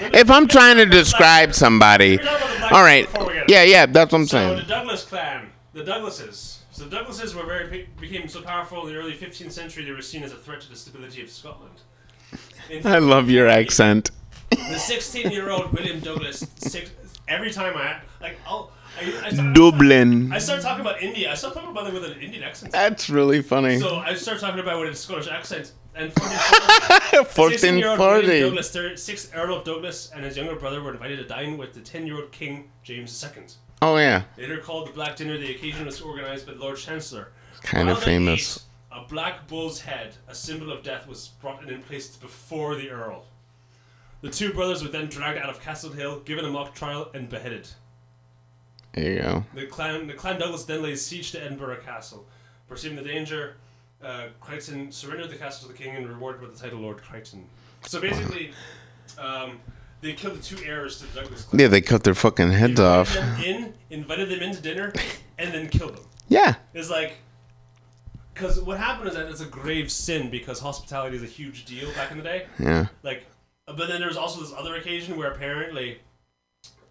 If 0.00 0.30
I'm 0.30 0.48
trying 0.48 0.76
to 0.76 0.86
describe 0.86 1.54
somebody, 1.54 2.18
all 2.70 2.82
right, 2.82 3.08
yeah, 3.48 3.62
yeah, 3.62 3.86
that's 3.86 4.12
what 4.12 4.20
I'm 4.20 4.26
So 4.26 4.56
the. 4.56 4.62
Douglas 4.62 5.04
clan, 5.04 5.50
the 5.72 5.84
Douglases. 5.84 6.53
So 6.74 6.86
the 6.86 6.96
Douglases 6.96 7.36
were 7.36 7.46
very 7.46 7.88
became 8.00 8.26
so 8.26 8.42
powerful 8.42 8.84
in 8.84 8.92
the 8.92 8.98
early 8.98 9.12
15th 9.12 9.52
century 9.52 9.84
they 9.84 9.92
were 9.92 10.02
seen 10.02 10.24
as 10.24 10.32
a 10.32 10.36
threat 10.36 10.60
to 10.62 10.68
the 10.68 10.74
stability 10.74 11.22
of 11.22 11.30
Scotland. 11.30 11.82
In 12.68 12.84
I 12.84 12.98
love 12.98 13.30
your 13.30 13.46
accent. 13.46 14.10
The 14.50 14.76
16 14.76 15.30
year 15.30 15.50
old 15.50 15.72
William 15.72 16.00
Douglas, 16.00 16.44
six, 16.56 16.90
every 17.28 17.52
time 17.52 17.76
I, 17.76 17.98
like, 18.20 18.38
I'll, 18.44 18.72
I, 19.00 19.26
I, 19.26 19.30
start, 19.30 19.54
Dublin. 19.54 20.32
I 20.32 20.38
start 20.38 20.62
talking 20.62 20.80
about 20.80 21.00
India. 21.00 21.30
I 21.30 21.34
start 21.36 21.54
talking 21.54 21.70
about 21.70 21.86
it 21.86 21.94
with 21.94 22.06
an 22.06 22.18
Indian 22.20 22.42
accent. 22.42 22.72
That's 22.72 23.08
really 23.08 23.40
funny. 23.40 23.78
So 23.78 23.94
I 23.94 24.14
start 24.14 24.40
talking 24.40 24.58
about 24.58 24.78
it 24.78 24.80
with 24.80 24.94
a 24.94 24.96
Scottish 24.96 25.28
accent. 25.28 25.70
And 25.94 26.12
1440. 26.12 27.78
year 27.78 27.88
old 27.90 28.00
William 28.00 28.54
Douglas, 28.56 29.00
sixth 29.00 29.30
Earl 29.32 29.58
of 29.58 29.64
Douglas, 29.64 30.10
and 30.12 30.24
his 30.24 30.36
younger 30.36 30.56
brother 30.56 30.82
were 30.82 30.90
invited 30.90 31.18
to 31.18 31.24
dine 31.24 31.56
with 31.56 31.72
the 31.72 31.80
10 31.80 32.08
year 32.08 32.16
old 32.16 32.32
King 32.32 32.70
James 32.82 33.22
II. 33.22 33.44
Oh 33.86 33.98
yeah, 33.98 34.22
Later 34.38 34.58
called 34.58 34.88
the 34.88 34.92
Black 34.92 35.16
Dinner, 35.16 35.36
the 35.36 35.54
occasion 35.54 35.84
was 35.84 36.00
organized 36.00 36.46
by 36.46 36.54
the 36.54 36.58
Lord 36.58 36.78
Chancellor. 36.78 37.32
Kind 37.62 37.88
of 37.90 37.96
While 37.96 38.04
famous. 38.06 38.66
ate, 38.92 38.98
a 39.02 39.06
black 39.06 39.46
bull's 39.46 39.80
head, 39.82 40.14
a 40.26 40.34
symbol 40.34 40.72
of 40.72 40.82
death, 40.82 41.06
was 41.06 41.28
brought 41.40 41.62
in 41.62 41.68
and 41.68 41.84
placed 41.86 42.20
before 42.20 42.76
the 42.76 42.88
Earl. 42.90 43.26
The 44.22 44.30
two 44.30 44.54
brothers 44.54 44.82
were 44.82 44.88
then 44.88 45.08
dragged 45.08 45.38
out 45.38 45.50
of 45.50 45.60
Castle 45.60 45.92
Hill, 45.92 46.20
given 46.20 46.46
a 46.46 46.50
mock 46.50 46.74
trial, 46.74 47.10
and 47.12 47.28
beheaded. 47.28 47.68
there 48.94 49.12
you 49.12 49.18
go. 49.20 49.44
The 49.54 49.66
clan, 49.66 50.06
the 50.06 50.14
clan 50.14 50.38
Douglas 50.40 50.64
then 50.64 50.82
laid 50.82 50.98
siege 50.98 51.32
to 51.32 51.42
Edinburgh 51.42 51.80
Castle. 51.84 52.26
Perceiving 52.68 52.96
the 52.96 53.02
danger, 53.04 53.56
uh, 54.02 54.28
Crichton 54.40 54.90
surrendered 54.92 55.28
the 55.30 55.36
castle 55.36 55.68
to 55.68 55.74
the 55.74 55.78
king 55.78 55.94
and 55.94 56.08
rewarded 56.08 56.40
with 56.40 56.56
the 56.56 56.62
title 56.62 56.80
Lord 56.80 57.02
Crichton. 57.02 57.46
So 57.82 58.00
basically, 58.00 58.52
um, 59.18 59.60
they 60.04 60.12
killed 60.12 60.36
the 60.36 60.42
two 60.42 60.62
heirs 60.64 61.00
to 61.00 61.06
Douglas. 61.18 61.46
Yeah, 61.52 61.68
they 61.68 61.80
cut 61.80 62.04
their 62.04 62.14
fucking 62.14 62.52
heads 62.52 62.78
off. 62.78 63.16
Invited 63.16 63.36
them 63.38 63.44
in, 63.44 63.74
invited 63.90 64.28
them 64.28 64.40
into 64.40 64.60
dinner, 64.60 64.92
and 65.38 65.52
then 65.52 65.68
killed 65.68 65.96
them. 65.96 66.04
Yeah. 66.28 66.56
It's 66.74 66.90
like, 66.90 67.14
because 68.34 68.60
what 68.60 68.78
happened 68.78 69.08
is 69.08 69.14
that 69.14 69.28
it's 69.28 69.40
a 69.40 69.46
grave 69.46 69.90
sin 69.90 70.30
because 70.30 70.60
hospitality 70.60 71.16
is 71.16 71.22
a 71.22 71.26
huge 71.26 71.64
deal 71.64 71.90
back 71.92 72.10
in 72.10 72.18
the 72.18 72.22
day. 72.22 72.46
Yeah. 72.58 72.86
Like, 73.02 73.24
uh, 73.66 73.72
but 73.72 73.88
then 73.88 74.00
there 74.00 74.08
was 74.08 74.18
also 74.18 74.42
this 74.42 74.52
other 74.54 74.74
occasion 74.76 75.16
where 75.16 75.32
apparently 75.32 76.00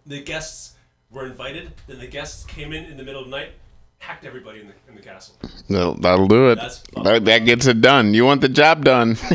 the 0.04 0.20
guests 0.20 0.74
were 1.08 1.24
invited, 1.24 1.72
then 1.86 2.00
the 2.00 2.08
guests 2.08 2.44
came 2.44 2.72
in 2.72 2.84
in 2.84 2.96
the 2.96 3.04
middle 3.04 3.22
of 3.22 3.30
the 3.30 3.36
night, 3.36 3.50
hacked 3.98 4.24
everybody 4.24 4.60
in 4.60 4.66
the 4.66 4.74
in 4.88 4.96
the 4.96 5.02
castle. 5.02 5.36
That'll, 5.68 5.94
that'll 5.94 6.26
do 6.26 6.50
it. 6.50 6.58
That, 7.04 7.24
that 7.24 7.38
gets 7.44 7.66
it 7.66 7.80
done. 7.80 8.12
You 8.12 8.24
want 8.24 8.40
the 8.40 8.48
job 8.48 8.84
done. 8.84 9.16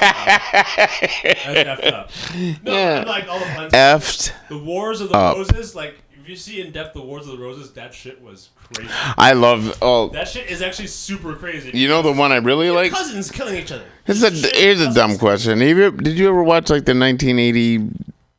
That's 0.00 1.80
effed 1.82 1.92
up. 1.92 2.10
No, 2.64 2.72
Yeah. 2.72 3.04
like 3.06 3.28
all 3.28 3.38
the 3.38 3.44
puns. 3.46 3.72
Effed 3.72 4.32
The 4.48 4.58
Wars 4.58 5.00
of 5.00 5.08
the 5.10 5.16
up. 5.16 5.36
Roses, 5.36 5.74
like 5.74 5.96
if 6.20 6.28
you 6.28 6.36
see 6.36 6.60
in 6.60 6.72
depth 6.72 6.94
the 6.94 7.00
Wars 7.02 7.26
of 7.26 7.38
the 7.38 7.42
Roses, 7.42 7.72
that 7.72 7.94
shit 7.94 8.20
was 8.22 8.50
crazy. 8.74 8.90
I 9.16 9.32
love. 9.32 9.78
Oh, 9.82 10.08
That 10.10 10.28
shit 10.28 10.50
is 10.50 10.60
actually 10.62 10.88
super 10.88 11.34
crazy. 11.34 11.70
you 11.74 11.88
know 11.88 12.02
the 12.02 12.12
one 12.12 12.32
I 12.32 12.36
really 12.36 12.70
like. 12.70 12.92
Cousins 12.92 13.30
killing 13.30 13.56
each 13.56 13.72
other. 13.72 13.84
It's 14.06 14.22
a 14.22 14.30
here's 14.30 14.80
a 14.80 14.92
dumb 14.92 15.16
question. 15.18 15.60
Have 15.60 15.76
you, 15.78 15.90
did 15.90 16.18
you 16.18 16.28
ever 16.28 16.42
watch 16.42 16.70
like 16.70 16.84
the 16.84 16.92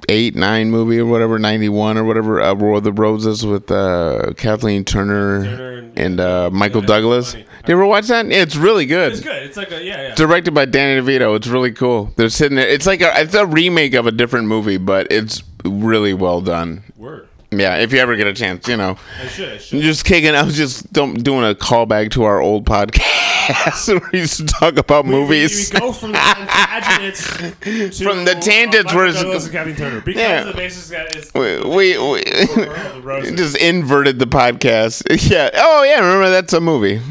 1988 0.08 0.36
nine 0.36 0.72
movie 0.72 1.00
or 1.00 1.06
whatever, 1.06 1.38
91 1.38 1.98
or 1.98 2.04
whatever, 2.04 2.42
uh, 2.42 2.54
War 2.54 2.78
of 2.78 2.84
the 2.84 2.92
Roses 2.92 3.46
with 3.46 3.70
uh, 3.70 4.34
Kathleen 4.38 4.86
Turner, 4.86 5.92
and 5.96 6.20
uh, 6.20 6.50
Michael 6.52 6.82
Douglas? 6.82 7.34
Did 7.34 7.46
you 7.68 7.74
ever 7.74 7.86
watch 7.86 8.08
that? 8.08 8.26
It's 8.28 8.56
really 8.56 8.86
good. 8.86 9.14
It's 9.14 9.22
good. 9.22 9.44
It's 9.44 9.58
like 9.58 9.72
a 9.72 9.84
yeah, 9.84 10.10
yeah. 10.10 10.16
Directed 10.16 10.54
by 10.54 10.66
Danny 10.66 11.02
DeVito. 11.02 11.36
It's 11.36 11.48
really 11.48 11.72
cool. 11.72 12.12
They're 12.16 12.30
sitting 12.30 12.56
there. 12.56 12.68
It's 12.68 12.88
like 12.88 13.02
a, 13.02 13.12
it's 13.22 13.36
a 13.36 13.46
remake 13.46 13.94
of 13.94 14.08
a 14.08 14.12
different 14.12 14.48
movie, 14.48 14.78
but 14.78 15.12
it's 15.12 15.44
really 15.66 16.14
well 16.14 16.42
done. 16.42 16.84
Word. 16.98 17.28
Yeah, 17.52 17.78
if 17.78 17.92
you 17.92 18.00
ever 18.00 18.16
get 18.16 18.28
a 18.28 18.34
chance, 18.34 18.68
you 18.68 18.78
know. 18.78 18.98
I 19.22 19.28
should. 19.28 19.50
I 19.50 19.58
should. 19.58 19.82
Just 19.82 20.06
kicking. 20.06 20.36
I 20.36 20.44
was 20.44 20.56
just 20.56 20.92
don't, 20.94 21.16
doing 21.24 21.50
a 21.50 21.56
callback 21.56 22.12
to 22.12 22.24
our 22.24 22.40
old 22.40 22.66
podcast 22.66 23.19
where 23.88 24.02
we 24.14 24.20
used 24.20 24.38
to 24.38 24.46
talk 24.46 24.78
about 24.78 25.06
movies. 25.06 25.72
We 25.74 25.80
go 25.80 25.92
from 25.92 26.12
the 26.12 26.18
tangents 26.18 27.26
to 27.32 28.04
From 28.04 28.26
the 28.26 28.36
tangents 28.36 28.94
where 28.94 29.08
it's- 29.08 29.50
Kathleen 29.50 29.76
Turner 29.76 30.02
because 30.02 30.22
Yeah. 30.22 30.44
the 30.44 30.54
basis 30.54 30.90
guy 30.90 31.06
is 31.16 31.32
we 31.34 31.58
we, 31.98 31.98
we 33.32 33.36
just 33.36 33.58
inverted 33.58 34.20
the 34.20 34.28
podcast. 34.28 35.04
Yeah. 35.30 35.50
Oh 35.56 35.84
yeah. 35.84 36.00
Remember 36.00 36.30
that's 36.30 36.54
a 36.54 36.62
movie. 36.62 37.02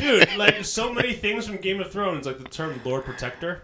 dude. 0.00 0.36
Like 0.36 0.64
so 0.64 0.92
many 0.92 1.12
things 1.14 1.46
from 1.46 1.56
Game 1.58 1.80
of 1.80 1.90
Thrones, 1.90 2.26
like 2.26 2.38
the 2.38 2.44
term 2.44 2.80
Lord 2.84 3.04
Protector. 3.04 3.62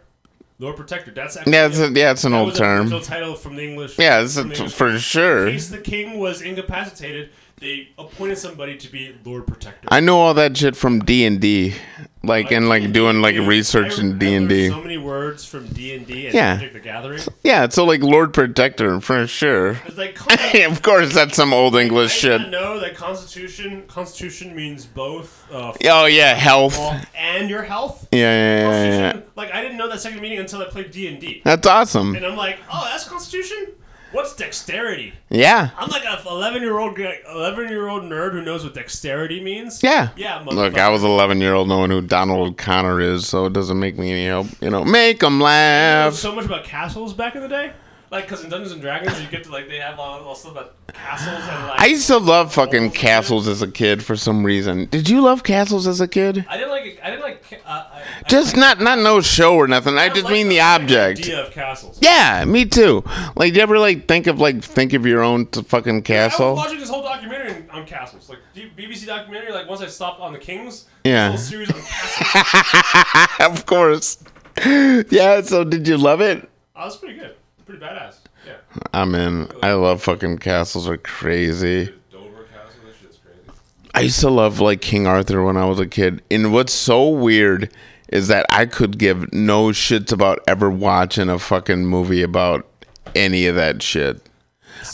Lord 0.59 0.77
Protector. 0.77 1.11
That's 1.11 1.37
actually 1.37 1.53
Yeah, 1.53 1.67
it's 1.67 1.79
a- 1.79 1.91
yeah, 1.93 2.11
it's 2.13 2.25
an 2.25 2.33
old 2.33 2.55
term. 2.55 2.89
Title 3.03 3.35
from 3.35 3.57
the 3.57 3.63
English. 3.69 3.99
Yeah, 3.99 4.23
it's 4.23 4.37
a- 4.39 4.41
English 4.43 4.73
for 4.73 4.99
sure. 4.99 5.47
In 5.49 5.53
case 5.55 5.69
the 5.69 5.79
king 5.79 6.19
was 6.19 6.41
incapacitated, 6.41 7.29
they 7.59 7.89
appointed 7.99 8.37
somebody 8.37 8.77
to 8.77 8.93
be 8.93 9.15
Lord 9.25 9.47
Protector. 9.47 9.89
I 9.91 10.01
know 10.01 10.19
all 10.21 10.35
that 10.35 10.57
shit 10.57 10.77
from 10.77 11.01
D 11.01 11.25
and 11.25 11.41
D, 11.41 11.75
like 12.23 12.51
and 12.53 12.69
like 12.69 12.93
doing 12.93 13.23
like 13.23 13.37
research 13.37 13.99
in 13.99 14.19
D 14.19 14.35
and 14.35 14.47
D. 14.47 14.69
So 14.69 14.83
many 14.83 14.99
words 14.99 15.47
from 15.47 15.67
D 15.69 15.95
and 15.95 16.07
D 16.07 16.27
and 16.27 16.35
Yeah. 16.35 16.55
Magic 16.57 16.75
the 16.75 16.81
Gathering. 16.81 17.23
Yeah, 17.43 17.69
so 17.71 17.85
like 17.87 18.03
Lord 18.03 18.35
Protector 18.35 19.01
for 19.01 19.27
sure. 19.27 19.79
It's 19.87 19.97
like 19.97 20.19
of 20.71 20.83
course, 20.83 21.15
that's 21.15 21.35
some 21.37 21.55
old 21.55 21.77
English 21.77 22.11
I 22.13 22.15
shit. 22.15 22.39
didn't 22.41 22.51
know 22.51 22.79
that 22.81 22.95
Constitution 22.95 23.85
Constitution 23.89 24.55
means 24.55 24.85
both. 24.85 25.47
Uh, 25.51 25.73
Oh 25.87 26.05
yeah, 26.05 26.35
health. 26.35 26.79
and 27.17 27.49
your 27.49 27.63
health. 27.63 28.07
Yeah, 28.13 28.19
yeah, 28.21 28.69
yeah, 28.69 28.85
yeah, 28.85 28.99
yeah. 29.15 29.21
Like 29.35 29.53
I 29.55 29.63
didn't 29.63 29.79
know 29.79 29.89
that 29.89 30.01
second 30.01 30.21
meaning 30.21 30.41
until 30.41 30.61
I 30.61 30.67
played 30.67 30.91
D 30.91 31.09
and 31.09 31.19
D. 31.19 31.41
That's 31.43 31.67
awesome. 31.67 32.15
And 32.17 32.27
I'm 32.27 32.37
like, 32.37 32.59
oh, 32.71 32.87
that's 32.91 33.09
Constitution. 33.09 33.69
What's 34.17 34.35
dexterity? 34.35 35.13
Yeah. 35.29 35.73
I'm 35.77 35.91
like 35.91 36.05
a 36.05 36.27
11 36.27 36.63
year 36.63 36.79
old 36.79 36.99
11 36.99 37.69
year 37.69 37.87
old 37.87 38.05
nerd 38.05 38.33
who 38.33 38.41
knows 38.41 38.65
what 38.65 38.73
dexterity 38.73 39.43
means. 39.43 39.83
Yeah. 39.83 40.09
Yeah. 40.17 40.43
Look, 40.43 40.79
I 40.79 40.89
was 40.89 41.05
11 41.05 41.43
year 41.43 41.53
old 41.53 41.69
knowing 41.69 41.91
who 41.91 42.01
Donald 42.01 42.57
Connor 42.57 42.99
is, 42.99 43.29
so 43.29 43.45
it 43.45 43.53
doesn't 43.53 43.79
make 43.79 43.99
me 43.99 44.13
any 44.13 44.25
help. 44.25 44.47
You 44.63 44.71
know, 44.71 44.87
make 44.87 45.21
them 45.21 45.35
I 45.35 45.39
know 45.39 45.45
laugh. 45.45 46.15
so 46.15 46.35
much 46.35 46.47
about 46.47 46.65
castles 46.65 47.13
back 47.13 47.35
in 47.35 47.43
the 47.43 47.49
day. 47.49 47.73
Like, 48.11 48.25
because 48.25 48.45
in 48.45 48.51
Dungeons 48.51 48.73
and 48.73 48.81
Dragons, 48.81 49.21
you 49.21 49.27
get 49.29 49.45
to 49.45 49.51
like 49.51 49.69
they 49.69 49.79
have 49.79 49.97
stuff 50.37 50.53
about 50.53 50.75
castles 50.93 51.43
and 51.49 51.67
like. 51.69 51.81
I 51.81 51.87
used 51.87 52.07
to 52.07 52.19
love 52.19 52.53
fucking 52.55 52.93
castles 52.93 53.49
as 53.49 53.63
a 53.63 53.71
kid 53.71 54.05
for 54.05 54.15
some 54.17 54.45
reason. 54.45 54.87
Did 54.87 55.09
you 55.09 55.21
love 55.23 55.43
castles 55.43 55.87
as 55.87 56.01
a 56.01 56.07
kid? 56.07 56.47
I 56.49 56.57
didn't 56.57 56.71
like. 56.71 57.01
I 57.03 57.11
didn't 57.11 57.23
like. 57.23 57.61
Uh, 57.67 57.69
I, 57.69 58.03
Just 58.29 58.57
not 58.57 58.81
not 58.81 58.99
no 59.01 59.21
show 59.21 59.57
or 59.57 59.67
nothing. 59.67 59.99
I 59.99 60.09
just 60.09 60.29
mean 60.29 60.49
the 60.49 60.61
object. 60.61 61.21
idea 61.21 61.45
of 61.47 61.53
castles. 61.53 61.99
Yeah, 62.01 62.45
me 62.45 62.65
too. 62.65 63.03
Like, 63.35 63.53
do 63.53 63.57
you 63.59 63.63
ever 63.63 63.79
like 63.79 64.07
think 64.07 64.27
of 64.29 64.39
like 64.41 64.63
think 64.63 64.93
of 64.93 65.05
your 65.05 65.23
own 65.23 65.47
t- 65.47 65.63
fucking 65.63 66.03
castle? 66.03 66.47
I 66.47 66.51
was 66.51 66.59
watching 66.59 66.79
this 66.81 66.89
whole 66.91 67.03
documentary 67.03 67.65
on- 67.71 67.87
castles, 67.87 68.29
like 68.29 68.39
BBC 68.55 69.07
documentary. 69.07 69.53
Like 69.53 69.69
once 69.69 69.81
I 69.81 69.87
stopped 69.89 70.21
on 70.21 70.33
the 70.33 70.39
Kings, 70.39 70.87
Yeah. 71.05 71.31
whole 71.31 71.39
series 71.39 71.71
on 71.71 71.81
castles. 71.81 73.29
of 73.41 73.67
course. 73.67 74.19
Yeah. 74.65 75.41
So, 75.43 75.65
did 75.65 75.87
you 75.89 75.97
love 75.99 76.21
it? 76.21 76.49
Oh, 76.75 76.85
was 76.87 76.97
pretty 76.97 77.19
good, 77.19 77.35
pretty 77.67 77.85
badass. 77.85 78.19
Yeah. 78.47 78.55
I'm 78.93 79.15
in. 79.15 79.51
I 79.63 79.73
love 79.73 80.03
fucking 80.03 80.39
castles. 80.39 80.89
Are 80.89 80.97
crazy. 80.97 81.93
Dover 82.11 82.45
Castle, 82.45 82.81
that 82.85 82.95
shit's 83.01 83.19
crazy. 83.19 83.59
I 83.95 84.01
used 84.03 84.21
to 84.21 84.31
love 84.31 84.61
like 84.61 84.81
King 84.81 85.07
Arthur 85.07 85.43
when 85.45 85.57
I 85.57 85.67
was 85.67 85.81
a 85.81 85.87
kid. 85.87 86.23
And 86.31 86.53
what's 86.53 86.73
so 86.73 87.09
weird 87.09 87.73
is 88.09 88.29
that 88.29 88.47
I 88.51 88.67
could 88.67 88.99
give 88.99 89.33
no 89.33 89.69
shits 89.69 90.13
about 90.13 90.39
ever 90.47 90.71
watching 90.71 91.29
a 91.29 91.39
fucking 91.39 91.87
movie 91.87 92.23
about 92.23 92.67
any 93.15 93.47
of 93.47 93.57
that 93.57 93.83
shit. 93.83 94.23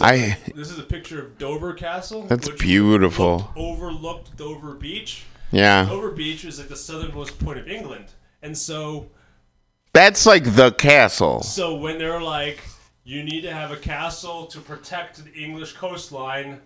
I 0.01 0.39
This 0.55 0.71
is 0.71 0.79
a 0.79 0.85
picture 0.85 1.21
of 1.21 1.39
Dover 1.39 1.75
Castle. 1.75 2.23
That's 2.23 2.49
beautiful. 2.49 3.51
Overlooked 3.57 4.37
Dover 4.37 4.75
Beach. 4.75 5.25
Yeah. 5.51 5.85
Dover 5.85 6.13
Beach 6.13 6.45
is 6.45 6.59
like 6.59 6.69
the 6.69 6.77
southernmost 6.77 7.39
point 7.39 7.59
of 7.59 7.69
England, 7.69 8.07
and 8.41 8.57
so 8.57 9.09
that's 9.93 10.27
like 10.27 10.45
the 10.57 10.73
castle. 10.73 11.43
so 11.43 11.75
when 11.77 11.99
they're 11.99 12.21
like, 12.23 12.61
you 13.05 13.23
need 13.23 13.43
to 13.43 13.53
have 13.53 13.71
a 13.71 13.77
castle 13.77 14.47
to 14.47 14.61
protect 14.61 15.23
the 15.25 15.33
English 15.35 15.73
coastline, 15.75 16.61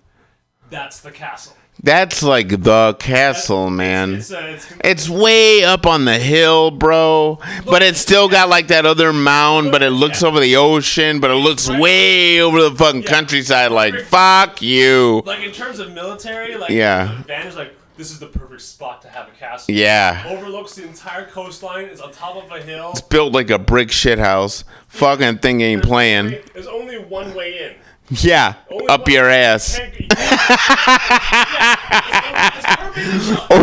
that's 0.71 1.01
the 1.01 1.11
castle. 1.11 1.57
That's 1.83 2.23
like 2.23 2.49
the 2.63 2.95
castle, 2.99 3.69
man. 3.69 4.15
it's, 4.15 4.33
uh, 4.33 4.37
it's- 4.39 4.73
It's 4.83 5.09
way 5.11 5.63
up 5.65 5.87
on 5.87 6.05
the 6.07 6.19
hill, 6.19 6.71
bro. 6.71 7.39
But 7.67 7.83
it's 7.83 8.01
still 8.01 8.29
got 8.29 8.49
like 8.49 8.69
that 8.69 8.87
other 8.87 9.13
mound, 9.13 9.73
but 9.73 9.83
it 9.83 9.91
looks 9.91 10.23
over 10.23 10.41
the 10.41 10.57
ocean, 10.57 11.21
but 11.21 11.31
it 11.31 11.35
looks 11.35 11.69
way 11.69 12.41
over 12.41 12.63
the 12.63 12.75
fucking 12.75 13.03
countryside. 13.03 13.73
Like, 13.73 13.95
fuck 14.05 14.63
you. 14.63 15.23
Like 15.27 15.41
in 15.45 15.53
terms 15.53 15.79
of 15.79 15.93
military, 15.93 16.57
like 16.57 16.71
Yeah. 16.71 17.21
advantage, 17.21 17.57
like 17.57 17.77
this 17.97 18.11
is 18.11 18.19
the 18.19 18.27
perfect 18.27 18.63
spot 18.63 19.03
to 19.03 19.09
have 19.09 19.29
a 19.29 19.33
castle. 19.33 19.75
Yeah. 19.75 20.25
overlooks 20.27 20.75
the 20.75 20.85
entire 20.87 21.27
coastline. 21.27 21.87
It's 21.87 22.01
on 22.01 22.13
top 22.13 22.37
of 22.37 22.51
a 22.51 22.63
hill. 22.63 22.91
It's 22.93 23.01
built 23.01 23.33
like 23.33 23.51
a 23.51 23.59
brick 23.59 23.91
shit 23.91 24.19
house. 24.19 24.65
Fucking 24.89 25.39
thing 25.39 25.61
ain't 25.63 25.83
playing. 25.83 26.39
There's 26.53 26.67
only 26.67 26.99
one 26.99 27.35
way 27.35 27.67
in. 27.67 27.75
Yeah, 28.09 28.55
up 28.89 29.09
your 29.09 29.29
ass. 29.29 29.81
or 29.81 29.89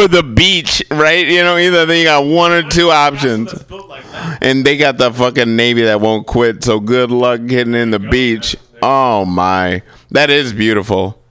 the 0.09 0.21
beach, 0.35 0.83
right? 0.91 1.25
You 1.25 1.43
know, 1.43 1.57
either 1.57 1.85
they 1.85 2.03
got 2.03 2.25
one 2.25 2.51
or 2.51 2.61
two 2.61 2.91
options. 2.91 3.53
And 4.41 4.65
they 4.65 4.75
got 4.75 4.97
the 4.97 5.13
fucking 5.13 5.55
Navy 5.55 5.83
that 5.83 6.01
won't 6.01 6.27
quit, 6.27 6.61
so 6.61 6.81
good 6.81 7.09
luck 7.09 7.45
getting 7.45 7.73
in 7.73 7.91
the 7.91 7.99
beach. 7.99 8.57
Oh 8.81 9.23
my. 9.23 9.81
That 10.11 10.29
is 10.29 10.51
beautiful. 10.51 11.22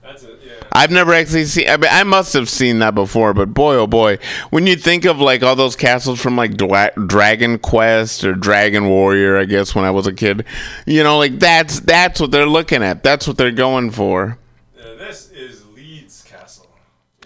I've 0.75 0.89
never 0.89 1.13
actually 1.13 1.45
seen. 1.45 1.69
I, 1.69 1.77
mean, 1.77 1.89
I 1.91 2.03
must 2.03 2.33
have 2.33 2.49
seen 2.49 2.79
that 2.79 2.95
before, 2.95 3.33
but 3.35 3.53
boy, 3.53 3.75
oh 3.75 3.85
boy, 3.85 4.17
when 4.49 4.65
you 4.65 4.75
think 4.75 5.05
of 5.05 5.19
like 5.19 5.43
all 5.43 5.55
those 5.55 5.75
castles 5.75 6.19
from 6.19 6.35
like 6.35 6.57
Dra- 6.57 6.91
Dragon 7.05 7.59
Quest 7.59 8.23
or 8.23 8.33
Dragon 8.33 8.89
Warrior, 8.89 9.37
I 9.37 9.45
guess 9.45 9.75
when 9.75 9.85
I 9.85 9.91
was 9.91 10.07
a 10.07 10.13
kid, 10.13 10.45
you 10.87 11.03
know, 11.03 11.19
like 11.19 11.37
that's 11.37 11.79
that's 11.81 12.19
what 12.19 12.31
they're 12.31 12.47
looking 12.47 12.81
at. 12.81 13.03
That's 13.03 13.27
what 13.27 13.37
they're 13.37 13.51
going 13.51 13.91
for. 13.91 14.39
Uh, 14.79 14.95
this 14.95 15.29
is 15.31 15.63
Leeds 15.75 16.23
Castle 16.27 16.67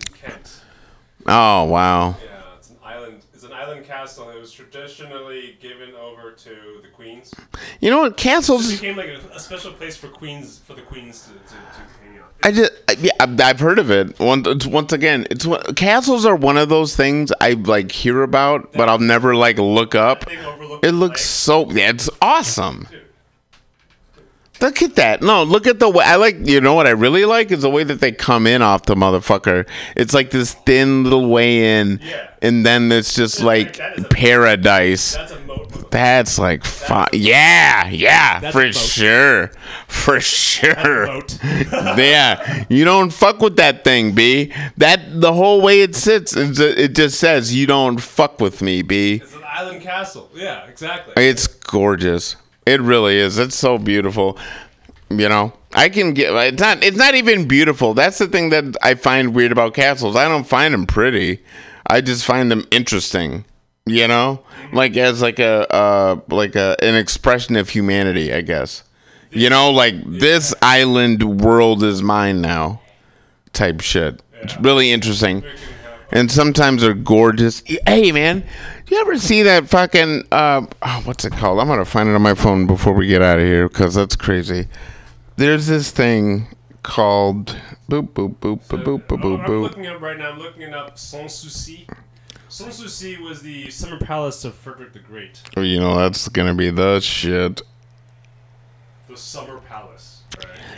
in 0.01 0.13
Kent. 0.13 0.59
Oh 1.25 1.63
wow. 1.63 2.17
Yeah, 2.21 2.41
it's 2.57 2.69
an 2.69 2.77
island. 2.83 3.21
It's 3.33 3.45
an 3.45 3.53
island 3.53 3.85
castle. 3.85 4.29
It 4.29 4.41
was 4.41 4.51
traditionally 4.51 5.57
given 5.61 5.95
over 5.95 6.31
to 6.31 6.49
the 6.81 6.89
queens. 6.93 7.33
You 7.79 7.91
know 7.91 7.99
what? 7.99 8.11
It 8.11 8.17
Castles. 8.17 8.69
became 8.69 8.97
like 8.97 9.07
a, 9.09 9.35
a 9.35 9.39
special 9.39 9.71
place 9.71 9.95
for 9.95 10.09
queens 10.09 10.57
for 10.57 10.73
the 10.73 10.81
queens 10.81 11.27
to, 11.27 11.31
to, 11.31 11.55
to. 11.55 11.96
I 12.47 12.51
just 12.51 12.71
I- 12.87 12.95
yeah, 13.01 13.11
I've 13.19 13.59
heard 13.59 13.77
of 13.77 13.91
it. 13.91 14.17
Once 14.21 14.47
it's- 14.47 14.65
once 14.65 14.93
again, 14.93 15.27
it's 15.29 15.45
castles 15.75 16.25
are 16.25 16.35
one 16.35 16.57
of 16.57 16.69
those 16.69 16.95
things 16.95 17.29
I 17.41 17.51
like 17.51 17.91
hear 17.91 18.23
about, 18.23 18.71
but 18.71 18.87
I'll 18.87 18.99
never 18.99 19.35
like 19.35 19.57
look 19.59 19.95
up. 19.95 20.23
It 20.81 20.93
looks 20.93 21.25
so 21.25 21.69
yeah, 21.71 21.89
it's 21.89 22.09
awesome. 22.21 22.87
Look 24.59 24.81
at 24.81 24.95
that. 24.95 25.21
No, 25.21 25.43
look 25.43 25.67
at 25.67 25.79
the 25.79 25.89
way 25.89 26.03
I 26.05 26.15
like. 26.15 26.37
You 26.47 26.61
know 26.61 26.73
what 26.73 26.87
I 26.87 26.91
really 26.91 27.25
like 27.25 27.51
is 27.51 27.61
the 27.61 27.69
way 27.69 27.83
that 27.83 27.99
they 27.99 28.11
come 28.11 28.47
in 28.47 28.61
off 28.61 28.83
the 28.83 28.95
motherfucker. 28.95 29.67
It's 29.95 30.13
like 30.13 30.31
this 30.31 30.53
thin 30.53 31.03
little 31.03 31.29
way 31.29 31.79
in, 31.79 31.99
and 32.41 32.65
then 32.65 32.91
it's 32.91 33.13
just 33.13 33.41
like 33.41 33.79
paradise. 34.09 35.17
That's 35.91 36.37
like 36.37 36.63
fun. 36.63 37.07
Yeah, 37.13 37.87
yeah, 37.87 38.39
That's 38.39 38.53
for 38.53 38.71
sure, 38.73 39.47
for 39.87 40.19
sure. 40.19 41.07
yeah, 41.43 42.65
you 42.69 42.83
don't 42.83 43.11
fuck 43.11 43.39
with 43.39 43.55
that 43.57 43.83
thing, 43.83 44.13
B. 44.13 44.51
That 44.77 45.21
the 45.21 45.33
whole 45.33 45.61
way 45.61 45.81
it 45.81 45.95
sits, 45.95 46.35
it's, 46.35 46.59
it 46.59 46.95
just 46.95 47.19
says 47.19 47.53
you 47.55 47.67
don't 47.67 47.99
fuck 47.99 48.39
with 48.41 48.61
me, 48.61 48.81
B. 48.81 49.21
It's 49.23 49.33
an 49.33 49.41
island 49.45 49.81
castle. 49.81 50.29
Yeah, 50.33 50.65
exactly. 50.67 51.13
It's 51.15 51.47
gorgeous. 51.47 52.35
It 52.67 52.81
really 52.81 53.17
is. 53.17 53.37
It's 53.37 53.55
so 53.55 53.77
beautiful. 53.77 54.37
You 55.09 55.29
know, 55.29 55.53
I 55.73 55.87
can 55.87 56.13
get. 56.13 56.33
It's 56.53 56.61
not. 56.61 56.83
It's 56.83 56.97
not 56.97 57.15
even 57.15 57.47
beautiful. 57.47 57.93
That's 57.93 58.17
the 58.17 58.27
thing 58.27 58.49
that 58.49 58.75
I 58.83 58.95
find 58.95 59.33
weird 59.33 59.53
about 59.53 59.73
castles. 59.73 60.17
I 60.17 60.27
don't 60.27 60.43
find 60.43 60.73
them 60.73 60.85
pretty. 60.85 61.41
I 61.85 62.01
just 62.01 62.25
find 62.25 62.51
them 62.51 62.67
interesting. 62.69 63.45
You 63.85 64.09
know, 64.09 64.43
like 64.73 64.97
as 64.97 65.21
like 65.21 65.39
a 65.39 65.73
uh 65.73 66.19
like 66.27 66.57
a 66.57 66.75
an 66.81 66.95
expression 66.95 67.55
of 67.55 67.69
humanity. 67.69 68.33
I 68.33 68.41
guess. 68.41 68.83
You 69.31 69.49
know, 69.49 69.71
like 69.71 69.95
this 70.05 70.53
island 70.61 71.41
world 71.41 71.83
is 71.83 72.03
mine 72.03 72.41
now, 72.41 72.81
type 73.53 73.79
shit. 73.79 74.21
It's 74.41 74.57
really 74.57 74.91
interesting. 74.91 75.43
And 76.11 76.31
sometimes 76.31 76.81
they're 76.81 76.93
gorgeous. 76.93 77.61
Hey, 77.85 78.11
man, 78.11 78.43
do 78.85 78.95
you 78.95 79.01
ever 79.01 79.17
see 79.17 79.43
that 79.43 79.67
fucking 79.67 80.23
uh, 80.31 80.65
oh, 80.81 81.01
what's 81.03 81.25
it 81.25 81.33
called? 81.33 81.59
I'm 81.59 81.67
gonna 81.67 81.83
find 81.85 82.07
it 82.07 82.13
on 82.15 82.21
my 82.21 82.33
phone 82.33 82.65
before 82.65 82.93
we 82.93 83.07
get 83.07 83.21
out 83.21 83.39
of 83.39 83.45
here 83.45 83.67
because 83.67 83.95
that's 83.95 84.15
crazy. 84.15 84.67
There's 85.35 85.67
this 85.67 85.91
thing 85.91 86.47
called 86.83 87.57
boop 87.89 88.09
boop 88.13 88.35
boop 88.37 88.61
boop 88.67 88.83
boop 88.83 89.05
boop 89.05 89.19
boop 89.21 89.39
I'm 89.41 89.45
boop. 89.45 89.61
looking 89.63 89.87
up 89.87 90.01
right 90.01 90.17
now. 90.17 90.31
I'm 90.31 90.39
looking 90.39 90.61
it 90.61 90.73
up. 90.73 90.97
Sans 90.97 91.33
Souci. 91.33 91.85
Sans 92.47 92.73
Souci 92.73 93.17
was 93.17 93.41
the 93.41 93.69
summer 93.69 93.99
palace 93.99 94.45
of 94.45 94.55
Frederick 94.55 94.93
the 94.93 94.99
Great. 94.99 95.41
Oh, 95.57 95.61
You 95.61 95.79
know 95.81 95.97
that's 95.97 96.29
gonna 96.29 96.53
be 96.55 96.69
the 96.69 97.01
shit. 97.01 97.61
The 99.09 99.17
summer 99.17 99.57
palace. 99.59 100.21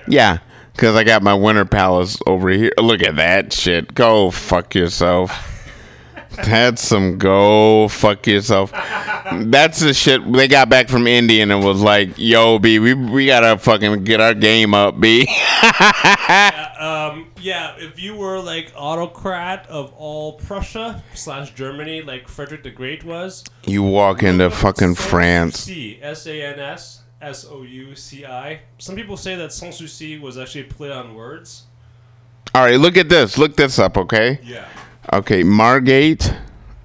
Yeah, 0.07 0.39
because 0.79 0.95
I 0.95 1.03
got 1.03 1.21
my 1.21 1.33
winter 1.33 1.65
palace 1.65 2.17
over 2.25 2.47
here. 2.47 2.71
Look 2.77 3.03
at 3.03 3.17
that 3.17 3.51
shit. 3.51 3.93
Go 3.93 4.31
fuck 4.31 4.73
yourself. 4.73 5.57
That's 6.37 6.81
some 6.81 7.17
go 7.17 7.89
fuck 7.89 8.25
yourself. 8.25 8.71
That's 8.71 9.81
the 9.81 9.93
shit 9.93 10.31
they 10.31 10.47
got 10.47 10.69
back 10.69 10.87
from 10.87 11.05
India 11.05 11.43
and 11.43 11.51
it 11.51 11.61
was 11.61 11.81
like, 11.81 12.11
yo, 12.15 12.59
B, 12.59 12.79
we 12.79 12.93
we 12.93 13.25
gotta 13.25 13.57
fucking 13.57 14.05
get 14.05 14.21
our 14.21 14.33
game 14.33 14.73
up, 14.73 14.97
B. 14.99 15.27
Um, 16.79 17.27
yeah, 17.41 17.75
if 17.77 17.99
you 17.99 18.15
were 18.15 18.39
like 18.39 18.71
autocrat 18.73 19.67
of 19.67 19.91
all 19.97 20.33
Prussia 20.39 21.03
slash 21.13 21.53
Germany, 21.53 22.01
like 22.01 22.29
Frederick 22.29 22.63
the 22.63 22.71
Great 22.71 23.03
was, 23.03 23.43
you 23.65 23.83
walk 23.83 24.23
into 24.23 24.49
fucking 24.49 24.95
France. 24.95 25.59
C 25.59 25.99
S 26.01 26.25
A 26.25 26.41
N 26.41 26.57
S 26.57 26.98
S 27.21 27.45
O 27.49 27.63
U 27.63 27.95
C 27.95 28.25
I. 28.25 28.61
Some 28.77 28.95
people 28.95 29.17
say 29.17 29.35
that 29.35 29.51
Sans 29.51 29.75
Souci 29.75 30.17
was 30.19 30.37
actually 30.37 30.61
a 30.61 30.65
play 30.65 30.91
on 30.91 31.15
words. 31.15 31.63
All 32.55 32.63
right, 32.63 32.79
look 32.79 32.97
at 32.97 33.09
this. 33.09 33.37
Look 33.37 33.55
this 33.55 33.77
up, 33.77 33.97
okay? 33.97 34.39
Yeah. 34.43 34.67
Okay, 35.11 35.43
Margate, 35.43 36.33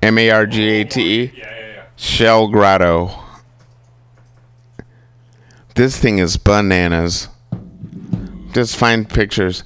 M 0.02 0.18
A 0.18 0.30
R 0.30 0.46
G 0.46 0.68
A 0.68 0.84
T 0.84 1.00
E. 1.00 1.32
Oh, 1.32 1.36
yeah, 1.36 1.44
yeah, 1.44 1.72
yeah. 1.74 1.82
Shell 1.96 2.48
Grotto. 2.48 3.20
This 5.74 5.98
thing 5.98 6.18
is 6.18 6.36
bananas. 6.36 7.28
Just 8.52 8.76
find 8.76 9.08
pictures. 9.08 9.64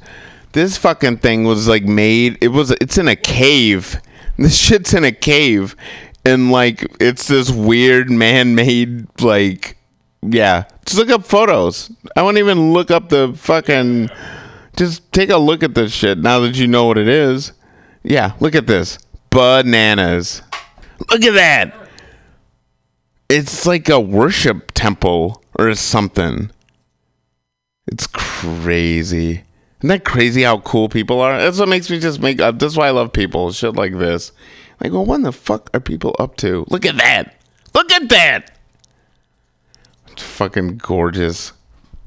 This 0.52 0.76
fucking 0.78 1.18
thing 1.18 1.44
was 1.44 1.68
like 1.68 1.84
made. 1.84 2.38
It 2.40 2.48
was. 2.48 2.70
It's 2.72 2.98
in 2.98 3.08
a 3.08 3.16
cave. 3.16 4.00
This 4.40 4.56
shit's 4.56 4.94
in 4.94 5.02
a 5.02 5.10
cave, 5.10 5.74
and 6.24 6.52
like 6.52 6.86
it's 7.00 7.26
this 7.26 7.50
weird 7.50 8.08
man-made 8.08 9.20
like. 9.20 9.77
Yeah, 10.22 10.64
just 10.84 10.98
look 10.98 11.10
up 11.10 11.24
photos. 11.24 11.90
I 12.16 12.22
won't 12.22 12.38
even 12.38 12.72
look 12.72 12.90
up 12.90 13.08
the 13.08 13.32
fucking. 13.36 14.10
Just 14.76 15.10
take 15.12 15.30
a 15.30 15.38
look 15.38 15.62
at 15.62 15.74
this 15.74 15.92
shit 15.92 16.18
now 16.18 16.40
that 16.40 16.56
you 16.56 16.66
know 16.66 16.86
what 16.86 16.98
it 16.98 17.08
is. 17.08 17.52
Yeah, 18.02 18.32
look 18.40 18.54
at 18.54 18.66
this. 18.66 18.98
Bananas. 19.30 20.42
Look 21.10 21.22
at 21.22 21.34
that. 21.34 21.74
It's 23.28 23.66
like 23.66 23.88
a 23.88 24.00
worship 24.00 24.72
temple 24.74 25.42
or 25.58 25.74
something. 25.74 26.50
It's 27.86 28.06
crazy. 28.06 29.44
Isn't 29.78 29.88
that 29.88 30.04
crazy 30.04 30.42
how 30.42 30.58
cool 30.58 30.88
people 30.88 31.20
are? 31.20 31.38
That's 31.38 31.58
what 31.58 31.68
makes 31.68 31.88
me 31.90 32.00
just 32.00 32.20
make 32.20 32.40
up. 32.40 32.58
That's 32.58 32.76
why 32.76 32.88
I 32.88 32.90
love 32.90 33.12
people. 33.12 33.52
Shit 33.52 33.76
like 33.76 33.98
this. 33.98 34.32
Like, 34.80 34.92
well, 34.92 35.04
what 35.04 35.22
the 35.22 35.32
fuck 35.32 35.70
are 35.74 35.80
people 35.80 36.16
up 36.18 36.36
to? 36.38 36.64
Look 36.68 36.84
at 36.84 36.96
that. 36.96 37.34
Look 37.74 37.92
at 37.92 38.08
that. 38.08 38.57
Fucking 40.20 40.78
gorgeous. 40.78 41.52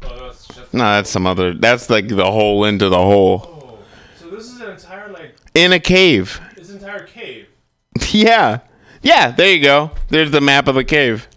Oh, 0.04 0.34
no, 0.74 0.84
that's 0.84 1.10
some 1.10 1.28
other. 1.28 1.54
That's 1.54 1.90
like 1.90 2.08
the 2.08 2.32
hole 2.32 2.66
into 2.66 2.90
the 2.90 2.98
hole. 2.98 3.42
Oh, 3.46 3.80
so 4.20 4.30
this 4.30 4.46
is 4.52 4.60
an 4.62 4.72
entire 4.72 5.10
like 5.12 5.36
In 5.54 5.72
a 5.74 5.80
cave. 5.80 6.40
this 6.56 6.70
entire 6.72 7.06
cave. 7.06 7.48
Yeah. 8.12 8.60
Yeah, 9.04 9.32
there 9.32 9.52
you 9.54 9.62
go. 9.64 9.92
There's 10.10 10.32
the 10.32 10.42
map 10.42 10.68
of 10.68 10.76
the 10.76 10.84
cave. 10.84 11.28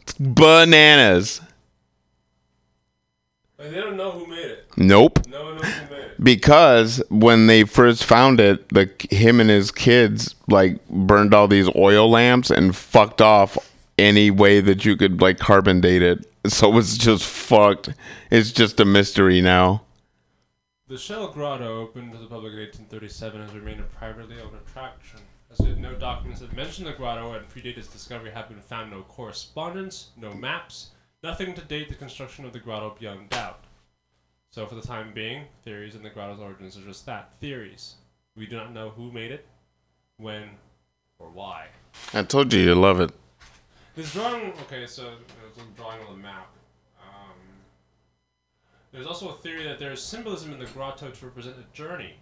It's 0.00 0.12
bananas. 0.18 1.40
Like 3.58 3.70
they 3.70 3.80
don't 3.80 3.96
know 3.96 4.10
who 4.12 4.26
made 4.26 4.44
it. 4.46 4.66
Nope. 4.76 5.26
No 5.28 5.44
one 5.44 5.56
knows 5.56 5.64
who 5.64 5.94
made 5.94 6.02
it. 6.04 6.22
Because 6.22 7.02
when 7.10 7.46
they 7.46 7.64
first 7.64 8.04
found 8.04 8.38
it, 8.40 8.68
the 8.68 8.90
him 9.10 9.40
and 9.40 9.48
his 9.50 9.70
kids 9.70 10.34
like 10.48 10.86
burned 10.88 11.32
all 11.34 11.48
these 11.48 11.68
oil 11.74 12.08
lamps 12.10 12.50
and 12.50 12.74
fucked 12.76 13.20
off 13.22 13.56
any 13.98 14.30
way 14.30 14.60
that 14.60 14.84
you 14.84 14.96
could 14.96 15.20
like 15.20 15.38
carbon 15.38 15.80
date 15.80 16.02
it. 16.02 16.26
So 16.46 16.76
it's 16.78 16.96
just 16.96 17.24
fucked. 17.24 17.90
It's 18.30 18.52
just 18.52 18.80
a 18.80 18.84
mystery 18.84 19.40
now. 19.40 19.82
The 20.88 20.96
Shell 20.96 21.32
Grotto, 21.32 21.80
opened 21.80 22.12
to 22.12 22.18
the 22.18 22.26
public 22.26 22.52
in 22.52 22.60
1837, 22.60 23.40
has 23.40 23.54
remained 23.54 23.80
a 23.80 23.84
privately 23.84 24.36
owned 24.40 24.54
attraction. 24.54 25.18
As 25.50 25.66
yet, 25.66 25.78
no 25.78 25.94
documents 25.94 26.40
that 26.40 26.54
mention 26.54 26.84
the 26.84 26.92
grotto 26.92 27.32
and 27.32 27.48
predate 27.48 27.76
its 27.76 27.88
discovery 27.88 28.30
have 28.30 28.48
been 28.48 28.60
found. 28.60 28.92
No 28.92 29.02
correspondence, 29.02 30.10
no 30.16 30.32
maps, 30.32 30.90
nothing 31.24 31.54
to 31.54 31.60
date 31.62 31.88
the 31.88 31.96
construction 31.96 32.44
of 32.44 32.52
the 32.52 32.60
grotto 32.60 32.96
beyond 32.98 33.30
doubt. 33.30 33.64
So, 34.50 34.64
for 34.66 34.76
the 34.76 34.80
time 34.80 35.12
being, 35.12 35.46
theories 35.64 35.96
in 35.96 36.02
the 36.02 36.10
grotto's 36.10 36.40
origins 36.40 36.76
are 36.76 36.82
just 36.82 37.04
that 37.06 37.32
theories. 37.40 37.94
We 38.36 38.46
do 38.46 38.56
not 38.56 38.72
know 38.72 38.90
who 38.90 39.10
made 39.10 39.32
it, 39.32 39.46
when, 40.18 40.50
or 41.18 41.30
why. 41.30 41.66
I 42.14 42.22
told 42.22 42.52
you 42.52 42.60
you 42.60 42.74
love 42.74 43.00
it. 43.00 43.10
This 43.96 44.12
drawing, 44.12 44.52
okay, 44.62 44.86
so 44.86 45.04
there's 45.04 45.66
a 45.66 45.70
drawing 45.74 46.00
on 46.06 46.16
the 46.16 46.22
map. 46.22 46.48
Um, 47.00 47.32
there's 48.92 49.06
also 49.06 49.30
a 49.30 49.38
theory 49.38 49.64
that 49.64 49.78
there 49.78 49.90
is 49.90 50.02
symbolism 50.02 50.52
in 50.52 50.58
the 50.58 50.66
grotto 50.66 51.10
to 51.10 51.24
represent 51.24 51.56
a 51.58 51.76
journey. 51.76 52.14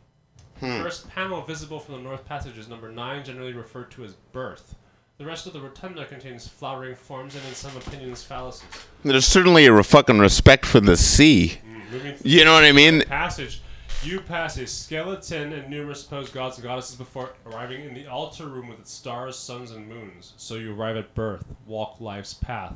Hmm. 0.60 0.80
first 0.80 1.08
panel 1.10 1.42
visible 1.42 1.80
from 1.80 1.96
the 1.96 2.00
North 2.00 2.24
Passage 2.24 2.56
is 2.56 2.68
number 2.68 2.88
9, 2.92 3.24
generally 3.24 3.52
referred 3.52 3.90
to 3.90 4.04
as 4.04 4.12
birth. 4.30 4.76
The 5.18 5.26
rest 5.26 5.48
of 5.48 5.52
the 5.52 5.60
rotunda 5.60 6.04
contains 6.06 6.46
flowering 6.46 6.94
forms 6.94 7.34
and, 7.34 7.44
in 7.44 7.54
some 7.54 7.76
opinions, 7.76 8.24
phalluses. 8.24 8.62
There's 9.02 9.26
certainly 9.26 9.66
a 9.66 9.82
fucking 9.82 10.20
respect 10.20 10.64
for 10.64 10.78
the 10.78 10.96
sea. 10.96 11.58
Through 11.90 12.14
You 12.22 12.44
know 12.44 12.52
what 12.52 12.64
I 12.64 12.70
mean? 12.70 13.02
Passage. 13.02 13.62
You 14.04 14.20
pass 14.20 14.58
a 14.58 14.66
skeleton 14.66 15.54
and 15.54 15.70
numerous 15.70 16.02
supposed 16.02 16.34
gods 16.34 16.58
and 16.58 16.64
goddesses 16.64 16.96
before 16.96 17.30
arriving 17.46 17.86
in 17.86 17.94
the 17.94 18.06
altar 18.06 18.46
room 18.46 18.68
with 18.68 18.78
its 18.80 18.92
stars, 18.92 19.34
suns, 19.34 19.70
and 19.70 19.88
moons. 19.88 20.34
So 20.36 20.56
you 20.56 20.74
arrive 20.74 20.98
at 20.98 21.14
birth, 21.14 21.46
walk 21.66 22.02
life's 22.02 22.34
path, 22.34 22.74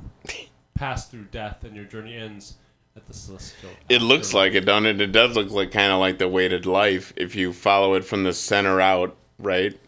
pass 0.75 1.07
through 1.07 1.25
death, 1.25 1.65
and 1.65 1.77
your 1.77 1.85
journey 1.85 2.17
ends 2.17 2.55
at 2.97 3.07
the 3.07 3.13
celestial. 3.13 3.69
It 3.91 4.01
looks 4.01 4.33
like 4.33 4.55
it, 4.55 4.63
don't 4.63 4.87
it? 4.87 5.03
It 5.03 5.13
does 5.13 5.37
look 5.37 5.51
like 5.51 5.71
kind 5.71 5.93
of 5.93 6.01
like 6.01 6.17
the 6.17 6.29
weighted 6.29 6.65
life 6.65 7.13
if 7.15 7.37
you 7.37 7.53
follow 7.53 7.93
it 7.93 8.07
from 8.07 8.25
the 8.25 8.33
center 8.33 8.81
out, 8.81 9.15
right? 9.39 9.79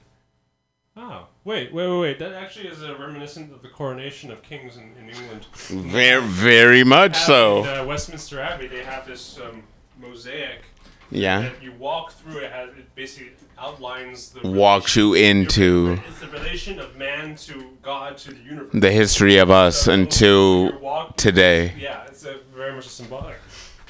Oh, 0.95 1.27
wait, 1.45 1.73
wait, 1.73 1.89
wait, 1.89 2.01
wait. 2.01 2.19
That 2.19 2.35
actually 2.35 2.69
is 2.69 2.83
a 2.83 2.95
reminiscent 2.97 3.51
of 3.51 3.63
the 3.63 3.69
coronation 3.69 4.31
of 4.31 4.43
kings 4.43 4.77
in, 4.77 4.93
in 4.99 5.09
England. 5.09 5.47
Very, 5.55 6.23
very 6.23 6.85
much 6.85 7.17
so. 7.17 7.65
In 7.65 7.79
uh, 7.79 7.85
Westminster 7.87 8.41
Abbey, 8.41 8.67
they 8.67 8.85
have 8.85 9.07
this 9.07 9.41
um, 9.41 9.63
mosaic. 9.99 10.65
Yeah. 11.11 11.43
That 11.43 11.63
you 11.63 11.73
walk 11.73 12.13
through. 12.13 12.39
It 12.39 12.53
has 12.53 12.69
it 12.71 12.95
basically 12.95 13.33
outlines 13.59 14.31
the 14.31 14.49
Walks 14.49 14.97
you 14.97 15.15
into 15.15 15.99
It's 16.09 16.21
the 16.21 16.29
relation 16.29 16.79
of 16.81 16.97
man 16.97 17.37
to 17.37 17.77
God 17.83 18.17
to 18.19 18.33
the 18.33 18.41
universe. 18.41 18.71
the 18.73 18.91
history 18.91 19.37
of 19.39 19.51
us 19.51 19.87
until 19.87 20.71
today. 21.17 21.75
Yeah, 21.79 22.05
it's 22.07 22.25
a, 22.25 22.39
very 22.55 22.73
much 22.73 22.87
a 22.87 22.89
symbolic. 22.89 23.37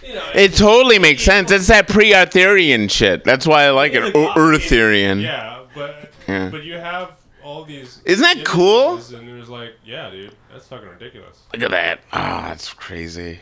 You 0.02 0.14
know, 0.14 0.30
It 0.34 0.54
totally 0.54 0.98
makes 0.98 1.22
sense. 1.22 1.50
It's 1.50 1.66
that 1.68 1.86
pre-Arthurian 1.88 2.88
shit. 2.88 3.22
That's 3.22 3.46
why 3.46 3.64
I 3.64 3.70
like 3.70 3.92
it. 3.92 4.14
Ur- 4.16 4.54
Arthurian. 4.54 5.20
Yeah, 5.20 5.60
but 5.74 6.10
Yeah. 6.26 6.48
but 6.50 6.64
you 6.64 6.74
have 6.74 7.12
all 7.44 7.64
these. 7.64 8.00
Isn't 8.06 8.22
that 8.22 8.44
cool? 8.46 8.96
And 8.96 9.28
it 9.28 9.34
was 9.38 9.48
like, 9.50 9.74
yeah, 9.84 10.08
dude, 10.10 10.34
that's 10.52 10.66
fucking 10.68 10.88
ridiculous. 10.88 11.38
Look 11.52 11.62
at 11.62 11.70
that. 11.70 12.00
Ah, 12.12 12.46
that's 12.48 12.72
crazy. 12.72 13.40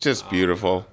Just 0.00 0.28
beautiful. 0.30 0.86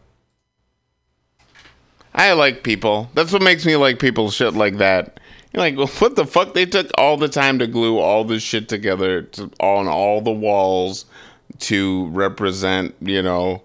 I 2.14 2.34
like 2.34 2.64
people. 2.64 3.10
That's 3.14 3.32
what 3.32 3.42
makes 3.42 3.66
me 3.66 3.76
like 3.76 4.00
people 4.00 4.30
shit 4.32 4.54
like 4.54 4.78
that. 4.78 5.20
You're 5.54 5.62
like, 5.62 5.78
well, 5.78 5.88
what 6.00 6.16
the 6.16 6.26
fuck? 6.26 6.54
They 6.54 6.66
took 6.66 6.90
all 6.98 7.18
the 7.18 7.30
time 7.30 7.60
to 7.60 7.68
glue 7.68 8.00
all 8.00 8.24
this 8.24 8.44
shit 8.44 8.70
together 8.70 9.24
to, 9.24 9.52
on 9.60 9.88
all 9.88 10.22
the 10.22 10.32
walls 10.32 11.06
to 11.60 12.08
represent, 12.08 12.96
you 13.02 13.22
know, 13.22 13.64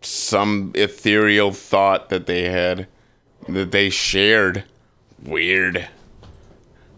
some 0.00 0.72
ethereal 0.74 1.52
thought 1.52 2.08
that 2.10 2.26
they 2.26 2.44
had, 2.44 2.86
that 3.48 3.72
they 3.72 3.90
shared. 3.90 4.64
Weird. 5.22 5.88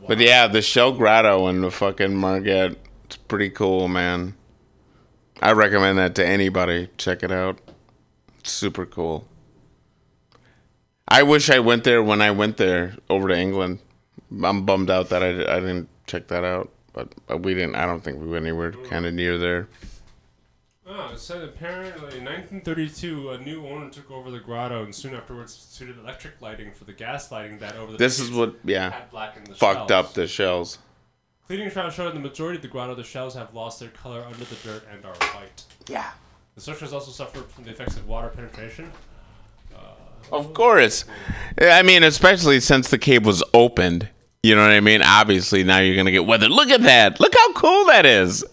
But 0.06 0.18
yeah, 0.18 0.46
the 0.48 0.60
Shell 0.60 0.92
Grotto 0.92 1.46
and 1.46 1.62
the 1.62 1.70
fucking 1.70 2.16
Margate, 2.16 2.76
it's 3.04 3.16
pretty 3.16 3.48
cool, 3.48 3.88
man. 3.88 4.34
I 5.40 5.52
recommend 5.52 5.98
that 5.98 6.14
to 6.16 6.26
anybody. 6.26 6.90
Check 6.98 7.22
it 7.22 7.32
out. 7.32 7.58
It's 8.38 8.50
super 8.50 8.84
cool. 8.84 9.26
I 11.10 11.22
wish 11.24 11.50
I 11.50 11.58
went 11.58 11.84
there 11.84 12.02
when 12.02 12.22
I 12.22 12.30
went 12.30 12.56
there 12.56 12.94
over 13.08 13.28
to 13.28 13.36
England. 13.36 13.80
I'm 14.44 14.64
bummed 14.64 14.90
out 14.90 15.08
that 15.08 15.22
I, 15.22 15.28
I 15.28 15.58
didn't 15.60 15.88
check 16.06 16.28
that 16.28 16.44
out, 16.44 16.70
but 16.92 17.12
uh, 17.30 17.36
we 17.36 17.54
didn't. 17.54 17.74
I 17.74 17.84
don't 17.86 18.02
think 18.02 18.20
we 18.20 18.28
went 18.28 18.46
anywhere 18.46 18.72
kind 18.72 19.04
of 19.06 19.14
near 19.14 19.36
there. 19.36 19.68
Oh, 20.86 21.10
it 21.12 21.18
said 21.18 21.42
apparently 21.42 22.18
in 22.18 22.24
1932, 22.24 23.30
a 23.30 23.38
new 23.38 23.66
owner 23.66 23.90
took 23.90 24.10
over 24.10 24.30
the 24.30 24.40
grotto 24.40 24.82
and 24.82 24.94
soon 24.94 25.14
afterwards 25.14 25.54
instituted 25.54 26.00
electric 26.00 26.40
lighting 26.40 26.72
for 26.72 26.84
the 26.84 26.92
gas 26.92 27.30
lighting 27.30 27.58
that 27.58 27.76
over 27.76 27.92
the 27.92 27.98
This 27.98 28.18
is 28.18 28.30
what, 28.30 28.56
yeah, 28.64 28.90
had 28.90 29.10
blackened 29.10 29.46
the 29.46 29.54
fucked 29.54 29.90
shells. 29.90 29.92
up 29.92 30.14
the 30.14 30.26
shells. 30.26 30.78
Cleaning 31.46 31.70
trials 31.70 31.94
showed 31.94 32.08
in 32.08 32.14
the 32.22 32.28
majority 32.28 32.56
of 32.56 32.62
the 32.62 32.68
grotto, 32.68 32.94
the 32.94 33.04
shells 33.04 33.34
have 33.34 33.54
lost 33.54 33.78
their 33.80 33.88
color 33.90 34.24
under 34.24 34.44
the 34.44 34.56
dirt 34.64 34.84
and 34.92 35.04
are 35.04 35.14
white. 35.34 35.64
Yeah. 35.88 36.10
The 36.54 36.60
structures 36.60 36.92
also 36.92 37.10
suffered 37.12 37.46
from 37.50 37.64
the 37.64 37.70
effects 37.70 37.96
of 37.96 38.06
water 38.08 38.28
penetration. 38.28 38.90
Of 40.32 40.54
course. 40.54 41.04
I 41.60 41.82
mean, 41.82 42.02
especially 42.02 42.60
since 42.60 42.88
the 42.88 42.98
cave 42.98 43.26
was 43.26 43.42
opened. 43.52 44.08
You 44.42 44.54
know 44.54 44.62
what 44.62 44.70
I 44.70 44.80
mean? 44.80 45.02
Obviously, 45.02 45.64
now 45.64 45.78
you're 45.78 45.94
going 45.94 46.06
to 46.06 46.12
get 46.12 46.24
weather. 46.24 46.48
Look 46.48 46.70
at 46.70 46.82
that. 46.82 47.20
Look 47.20 47.34
how 47.36 47.52
cool 47.52 47.86
that 47.86 48.06
is. 48.06 48.44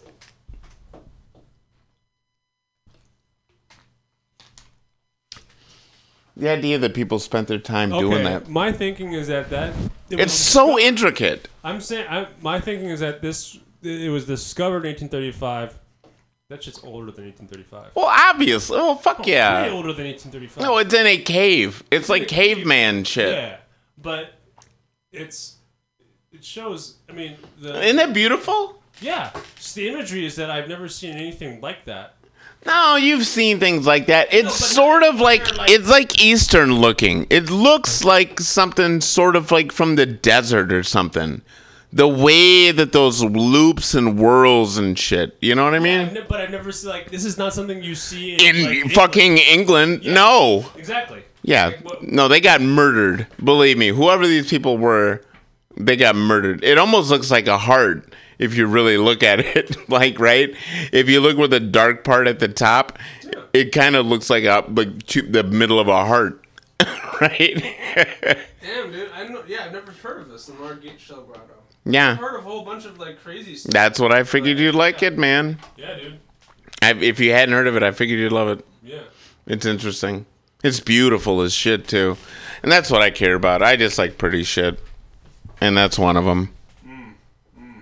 The 6.35 6.49
idea 6.49 6.77
that 6.77 6.93
people 6.93 7.17
spent 7.17 7.47
their 7.47 7.57
time 7.57 7.89
doing 7.89 8.23
that. 8.23 8.47
My 8.47 8.71
thinking 8.71 9.13
is 9.13 9.27
that 9.27 9.49
that 9.49 9.73
it 10.09 10.19
It's 10.19 10.33
so 10.33 10.77
intricate. 10.77 11.47
I'm 11.63 11.81
saying 11.81 12.05
I, 12.07 12.27
my 12.41 12.59
thinking 12.59 12.89
is 12.89 12.99
that 12.99 13.21
this 13.21 13.57
it 13.81 14.11
was 14.11 14.25
discovered 14.25 14.85
in 14.85 14.91
1835. 14.91 15.79
That 16.49 16.63
shit's 16.63 16.81
older 16.83 17.11
than 17.11 17.25
1835. 17.25 17.91
Well, 17.93 18.05
obviously. 18.05 18.77
Oh, 18.79 18.95
fuck 18.95 19.27
yeah. 19.27 19.63
Way 19.63 19.71
older 19.71 19.91
than 19.91 20.05
1835. 20.05 20.63
No, 20.63 20.77
it's 20.77 20.93
in 20.93 21.05
a 21.05 21.17
cave. 21.17 21.83
It's 21.91 22.07
like 22.07 22.21
in 22.21 22.25
a 22.25 22.29
caveman 22.29 23.03
shit. 23.03 23.33
Yeah, 23.33 23.57
but 23.97 24.33
it's 25.11 25.57
it 26.31 26.45
shows. 26.45 26.95
I 27.09 27.13
mean, 27.13 27.35
the 27.59 27.83
Isn't 27.83 27.97
that 27.97 28.13
beautiful? 28.13 28.81
Yeah, 29.01 29.31
just 29.57 29.75
the 29.75 29.89
imagery 29.89 30.25
is 30.25 30.37
that 30.37 30.49
I've 30.49 30.69
never 30.69 30.87
seen 30.87 31.15
anything 31.15 31.59
like 31.59 31.85
that. 31.85 32.15
No, 32.65 32.95
you've 32.95 33.25
seen 33.25 33.59
things 33.59 33.85
like 33.85 34.07
that. 34.07 34.33
It's 34.33 34.55
sort 34.55 35.03
of 35.03 35.19
like 35.19 35.41
it's 35.69 35.89
like 35.89 36.21
Eastern 36.21 36.73
looking. 36.75 37.27
It 37.29 37.49
looks 37.49 38.03
like 38.03 38.39
something 38.39 39.01
sort 39.01 39.35
of 39.35 39.51
like 39.51 39.71
from 39.71 39.95
the 39.95 40.05
desert 40.05 40.71
or 40.71 40.83
something. 40.83 41.41
The 41.93 42.07
way 42.07 42.71
that 42.71 42.91
those 42.91 43.23
loops 43.23 43.93
and 43.93 44.19
whirls 44.19 44.77
and 44.77 44.99
shit. 44.99 45.37
You 45.39 45.55
know 45.55 45.63
what 45.63 45.73
I 45.73 45.79
mean? 45.79 46.13
Ne- 46.13 46.25
but 46.27 46.41
I've 46.41 46.51
never 46.51 46.71
seen 46.71 46.89
like 46.89 47.09
this 47.09 47.23
is 47.23 47.37
not 47.37 47.53
something 47.53 47.81
you 47.81 47.95
see 47.95 48.33
in, 48.33 48.55
In 48.57 48.83
like, 48.83 48.91
fucking 48.93 49.37
England, 49.37 50.03
no. 50.03 50.65
Exactly. 50.75 51.23
Yeah, 51.43 51.71
no, 52.01 52.27
they 52.27 52.41
got 52.41 52.59
murdered. 52.61 53.25
Believe 53.41 53.77
me, 53.77 53.87
whoever 53.87 54.27
these 54.27 54.49
people 54.49 54.77
were, 54.77 55.21
they 55.77 55.95
got 55.95 56.15
murdered. 56.17 56.61
It 56.61 56.77
almost 56.77 57.09
looks 57.09 57.31
like 57.31 57.47
a 57.47 57.57
heart 57.57 58.13
if 58.37 58.55
you 58.55 58.67
really 58.67 58.97
look 58.97 59.23
at 59.23 59.39
it. 59.39 59.89
like, 59.89 60.19
right? 60.19 60.53
If 60.91 61.07
you 61.07 61.21
look 61.21 61.37
with 61.37 61.51
the 61.51 61.61
dark 61.61 62.03
part 62.03 62.27
at 62.27 62.39
the 62.39 62.49
top, 62.49 62.99
it 63.53 63.71
kind 63.71 63.95
of 63.95 64.05
looks 64.05 64.29
like 64.29 64.43
a 64.43 64.65
like 64.67 65.05
the 65.07 65.43
middle 65.43 65.79
of 65.79 65.87
a 65.87 66.05
heart, 66.05 66.43
right? 67.21 67.63
Damn, 68.61 68.91
dude. 68.91 69.09
I 69.15 69.27
know. 69.27 69.43
Yeah, 69.47 69.65
I've 69.65 69.71
never 69.71 69.91
heard 69.91 70.21
of 70.21 70.29
this. 70.29 70.47
The 70.47 70.53
Margate 70.53 70.99
Shell 70.99 71.23
Grotto. 71.23 71.53
Yeah. 71.89 72.11
I've 72.11 72.17
heard 72.17 72.35
of 72.35 72.45
a 72.45 72.49
whole 72.49 72.65
bunch 72.65 72.85
of 72.85 72.99
like 72.99 73.23
crazy 73.23 73.55
stuff. 73.55 73.71
That's 73.71 73.99
what 73.99 74.11
I 74.11 74.23
figured 74.23 74.59
you'd 74.59 74.75
like 74.75 75.01
it, 75.03 75.17
man. 75.17 75.59
Yeah, 75.77 75.95
dude. 75.95 76.19
I, 76.81 76.93
if 76.93 77.19
you 77.19 77.31
hadn't 77.31 77.55
heard 77.55 77.67
of 77.67 77.75
it, 77.75 77.83
I 77.83 77.91
figured 77.91 78.19
you'd 78.19 78.31
love 78.31 78.59
it. 78.59 78.65
Yeah. 78.83 79.03
It's 79.45 79.65
interesting. 79.65 80.25
It's 80.63 80.79
beautiful 80.79 81.41
as 81.41 81.53
shit 81.53 81.87
too, 81.87 82.17
and 82.61 82.71
that's 82.71 82.91
what 82.91 83.01
I 83.01 83.09
care 83.09 83.35
about. 83.35 83.61
I 83.61 83.75
just 83.75 83.97
like 83.97 84.17
pretty 84.17 84.43
shit, 84.43 84.79
and 85.61 85.77
that's 85.77 85.97
one 85.97 86.17
of 86.17 86.25
them. 86.25 86.53
Mm, 86.85 87.13
mm. 87.59 87.81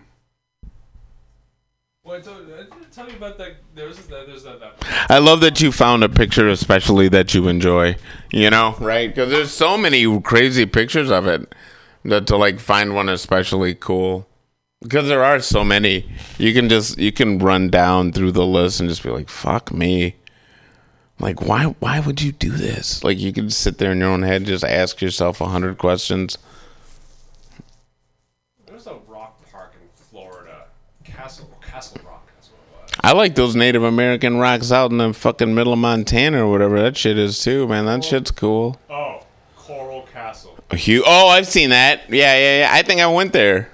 Well, 2.04 2.18
I 2.18 2.22
told, 2.22 2.46
I 2.52 2.66
tell 2.92 3.10
you 3.10 3.16
about 3.16 3.38
that. 3.38 3.56
There's 3.74 3.98
that. 3.98 4.16
Uh, 4.16 4.26
there's 4.26 4.44
that. 4.44 4.60
that 4.60 5.06
I 5.10 5.20
love 5.20 5.40
that 5.42 5.62
you 5.62 5.72
found 5.72 6.04
a 6.04 6.10
picture, 6.10 6.50
especially 6.50 7.08
that 7.10 7.34
you 7.34 7.48
enjoy. 7.48 7.96
You 8.32 8.50
know, 8.50 8.76
right? 8.80 9.08
Because 9.08 9.32
there's 9.32 9.52
so 9.52 9.78
many 9.78 10.22
crazy 10.22 10.66
pictures 10.66 11.10
of 11.10 11.28
it 11.28 11.56
that 12.06 12.28
to 12.28 12.38
like 12.38 12.60
find 12.60 12.96
one 12.96 13.10
especially 13.10 13.76
cool. 13.76 14.28
Because 14.82 15.08
there 15.08 15.24
are 15.24 15.40
so 15.40 15.64
many, 15.64 16.08
you 16.38 16.54
can 16.54 16.70
just 16.70 16.98
you 16.98 17.12
can 17.12 17.40
run 17.40 17.70
down 17.70 18.12
through 18.12 18.34
the 18.34 18.46
list 18.46 18.80
and 18.80 18.90
just 18.90 19.04
be 19.04 19.10
like, 19.10 19.30
"Fuck 19.30 19.74
me." 19.74 20.16
Like, 21.20 21.42
why 21.42 21.66
why 21.80 22.00
would 22.00 22.22
you 22.22 22.32
do 22.32 22.52
this? 22.52 23.04
Like, 23.04 23.18
you 23.20 23.32
can 23.32 23.50
sit 23.50 23.78
there 23.78 23.94
in 23.94 24.00
your 24.00 24.10
own 24.10 24.24
head 24.24 24.38
and 24.38 24.46
just 24.46 24.64
ask 24.64 25.02
yourself 25.02 25.42
a 25.42 25.48
hundred 25.48 25.78
questions. 25.78 26.38
There's 28.68 28.86
a 28.86 28.98
rock 29.08 29.40
park 29.52 29.74
in 29.82 29.88
Florida, 29.96 30.66
Castle 31.04 31.50
Castle 31.62 32.02
Rock. 32.06 32.30
That's 32.36 32.50
what 32.50 32.60
it 32.60 32.84
was. 32.84 33.00
I 33.02 33.14
like 33.14 33.36
those 33.36 33.56
Native 33.56 33.84
American 33.84 34.38
rocks 34.38 34.72
out 34.72 34.92
in 34.92 34.98
the 34.98 35.14
fucking 35.14 35.56
middle 35.56 35.74
of 35.74 35.80
Montana 35.80 36.46
or 36.46 36.52
whatever 36.52 36.82
that 36.82 36.98
shit 36.98 37.18
is 37.18 37.40
too, 37.42 37.68
man. 37.68 37.86
That 37.86 38.04
shit's 38.04 38.32
cool. 38.32 38.80
Oh. 38.90 39.25
A 40.72 41.02
oh, 41.06 41.28
I've 41.30 41.48
seen 41.48 41.70
that. 41.70 42.10
Yeah, 42.10 42.36
yeah, 42.38 42.60
yeah. 42.60 42.70
I 42.72 42.82
think 42.82 43.00
I 43.02 43.08
went 43.08 43.34
there. 43.34 43.70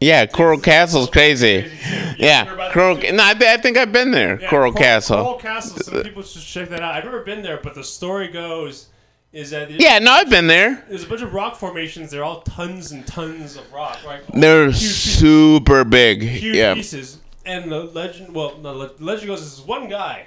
Yeah, 0.00 0.24
Coral 0.26 0.58
Castle's 0.58 1.10
crazy. 1.10 1.70
Yeah, 2.16 2.70
Coral. 2.72 2.96
No, 2.96 3.22
I, 3.22 3.34
I 3.38 3.56
think 3.58 3.76
I've 3.76 3.92
been 3.92 4.10
there. 4.10 4.40
Yeah, 4.40 4.48
Coral 4.48 4.72
Cor- 4.72 4.80
Castle. 4.80 5.22
Coral 5.22 5.38
Castle. 5.38 5.78
Some 5.78 6.02
people 6.02 6.22
should 6.22 6.42
check 6.42 6.68
that 6.70 6.80
out. 6.80 6.94
I've 6.94 7.04
never 7.04 7.20
been 7.22 7.42
there, 7.42 7.58
but 7.62 7.74
the 7.74 7.84
story 7.84 8.28
goes 8.28 8.88
is 9.32 9.50
that 9.50 9.70
Yeah, 9.70 9.98
no, 9.98 10.12
I've 10.12 10.30
been 10.30 10.46
there. 10.46 10.84
There's 10.88 11.04
a 11.04 11.06
bunch 11.06 11.22
of 11.22 11.32
rock 11.34 11.56
formations. 11.56 12.10
They're 12.10 12.24
all 12.24 12.40
tons 12.42 12.92
and 12.92 13.06
tons 13.06 13.56
of 13.56 13.72
rock, 13.72 13.98
right? 14.04 14.22
They're 14.34 14.72
super 14.72 15.84
big. 15.84 16.22
huge 16.22 16.56
Yeah. 16.56 16.74
pieces. 16.74 17.18
And 17.46 17.70
the 17.70 17.84
legend, 17.84 18.34
well, 18.34 18.56
the 18.56 18.72
legend 18.72 19.28
goes, 19.28 19.40
this 19.40 19.58
is 19.58 19.60
one 19.60 19.88
guy, 19.88 20.26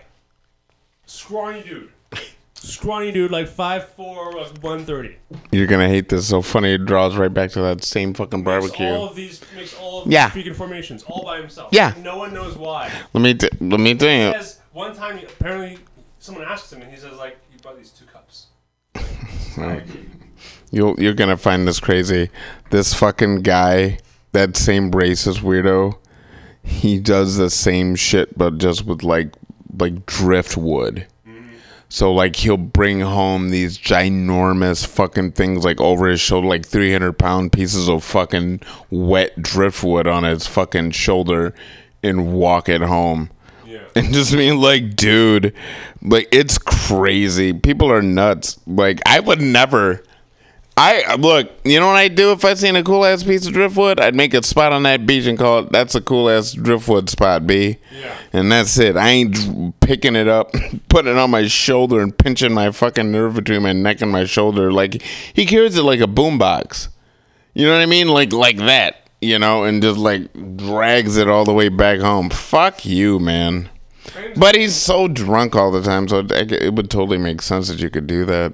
scrawny 1.06 1.62
dude, 1.64 1.90
scrawny 2.64 3.12
dude, 3.12 3.32
like 3.32 3.48
5'4", 3.48 4.34
like 4.34 4.64
130. 4.64 5.16
You're 5.52 5.68
gonna 5.68 5.88
hate 5.90 6.10
this. 6.10 6.28
So 6.28 6.42
funny. 6.42 6.74
It 6.74 6.86
draws 6.86 7.16
right 7.16 7.34
back 7.34 7.52
to 7.52 7.62
that 7.62 7.84
same 7.84 8.14
fucking 8.14 8.40
Makes 8.40 8.46
barbecue. 8.46 8.88
all 8.88 9.10
of 9.10 9.16
these, 9.16 9.42
makes 9.56 9.76
all 9.80 10.04
of 10.04 10.12
Yeah. 10.12 10.30
these 10.30 10.44
freaking 10.46 10.56
formations 10.56 11.04
all 11.04 11.24
by 11.24 11.40
himself. 11.40 11.70
Yeah. 11.72 11.94
No 12.02 12.18
one 12.18 12.34
knows 12.34 12.56
why. 12.58 12.92
Let 13.14 13.22
me 13.22 13.34
t- 13.34 13.50
let 13.62 13.80
me 13.80 13.94
tell 13.96 14.10
He 14.10 14.22
you. 14.26 14.32
says 14.34 14.60
one 14.72 14.96
time, 14.96 15.18
he- 15.18 15.26
apparently, 15.26 15.78
someone 16.20 16.46
asks 16.46 16.72
him, 16.72 16.82
and 16.82 16.92
he 16.92 16.98
says 16.98 17.14
like, 17.18 17.38
he 17.52 17.58
brought 17.62 17.78
these 17.78 17.92
two 17.92 18.06
cups. 18.06 18.48
Right. 19.58 19.84
You'll 20.72 21.00
you're 21.00 21.14
gonna 21.14 21.38
find 21.38 21.68
this 21.68 21.80
crazy. 21.80 22.30
This 22.72 22.94
fucking 22.96 23.42
guy, 23.44 24.00
that 24.32 24.58
same 24.58 24.90
racist 24.90 25.42
weirdo, 25.42 25.98
he 26.64 26.98
does 27.00 27.38
the 27.38 27.52
same 27.52 27.96
shit, 27.96 28.36
but 28.36 28.58
just 28.58 28.86
with 28.86 29.04
like 29.04 29.34
like 29.78 30.06
driftwood. 30.08 31.06
So 31.94 32.12
like 32.12 32.38
he'll 32.38 32.58
bring 32.58 33.02
home 33.02 33.50
these 33.52 33.78
ginormous 33.78 34.84
fucking 34.84 35.34
things 35.34 35.64
like 35.64 35.80
over 35.80 36.08
his 36.08 36.20
shoulder, 36.20 36.48
like 36.48 36.66
three 36.66 36.92
hundred 36.92 37.20
pound 37.20 37.52
pieces 37.52 37.88
of 37.88 38.04
fucking 38.04 38.62
wet 38.90 39.40
driftwood 39.40 40.08
on 40.08 40.24
his 40.24 40.48
fucking 40.48 40.90
shoulder, 40.90 41.54
and 42.02 42.34
walk 42.34 42.68
it 42.68 42.82
home. 42.82 43.30
Yeah. 43.64 43.82
And 43.96 44.08
just 44.12 44.32
being 44.32 44.58
like, 44.58 44.96
dude, 44.96 45.54
like 46.02 46.28
it's 46.32 46.58
crazy. 46.58 47.54
People 47.54 47.92
are 47.92 48.02
nuts. 48.02 48.60
Like 48.66 49.00
I 49.06 49.20
would 49.20 49.40
never. 49.40 50.04
I 50.76 51.16
look. 51.16 51.52
You 51.64 51.80
know 51.80 51.88
what 51.88 51.98
I'd 51.98 52.16
do 52.16 52.32
if 52.32 52.44
I 52.44 52.56
seen 52.56 52.76
a 52.76 52.84
cool 52.84 53.06
ass 53.06 53.24
piece 53.24 53.46
of 53.46 53.54
driftwood? 53.54 54.00
I'd 54.00 54.16
make 54.16 54.34
a 54.34 54.42
spot 54.42 54.74
on 54.74 54.84
that 54.84 55.06
beach 55.06 55.28
and 55.28 55.38
call 55.38 55.60
it. 55.60 55.72
That's 55.72 55.94
a 55.94 56.02
cool 56.02 56.30
ass 56.30 56.54
driftwood 56.54 57.10
spot, 57.10 57.46
B. 57.46 57.78
Yeah. 57.96 58.18
And 58.34 58.52
that's 58.52 58.78
it. 58.80 58.98
I 58.98 59.10
ain't 59.10 59.80
picking 59.82 60.16
it 60.16 60.28
up, 60.28 60.52
putting 60.90 61.12
it 61.12 61.18
on 61.18 61.30
my 61.30 61.48
shoulder, 61.48 62.02
and 62.02 62.18
pinching 62.18 62.54
my 62.54 62.72
fucking 62.72 63.12
nerve 63.12 63.36
between 63.36 63.62
my 63.62 63.74
neck 63.74 64.02
and 64.02 64.12
my 64.12 64.26
shoulder. 64.26 64.72
Like 64.72 65.04
he 65.34 65.46
carries 65.46 65.78
it 65.78 65.84
like 65.84 66.00
a 66.00 66.08
boombox. 66.08 66.88
You 67.54 67.68
know 67.68 67.74
what 67.74 67.82
I 67.82 67.86
mean? 67.86 68.08
Like 68.08 68.34
like 68.34 68.58
that. 68.58 69.10
You 69.22 69.40
know, 69.40 69.64
and 69.64 69.82
just 69.82 70.00
like 70.00 70.34
drags 70.58 71.18
it 71.18 71.30
all 71.30 71.46
the 71.46 71.54
way 71.54 71.70
back 71.70 72.00
home. 72.00 72.30
Fuck 72.30 72.84
you, 72.84 73.20
man. 73.20 73.70
But 74.36 74.56
he's 74.56 74.76
so 74.76 75.08
drunk 75.08 75.56
all 75.56 75.72
the 75.72 75.82
time, 75.82 76.08
so 76.08 76.20
it, 76.20 76.52
it 76.52 76.74
would 76.74 76.90
totally 76.90 77.18
make 77.18 77.42
sense 77.42 77.70
that 77.70 77.80
you 77.80 77.90
could 77.90 78.08
do 78.08 78.26
that. 78.26 78.54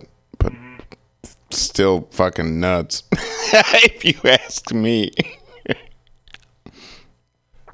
Still 1.52 2.08
fucking 2.12 2.60
nuts, 2.60 3.04
if 3.12 4.06
you 4.06 4.20
ask 4.30 4.72
me. 4.72 5.12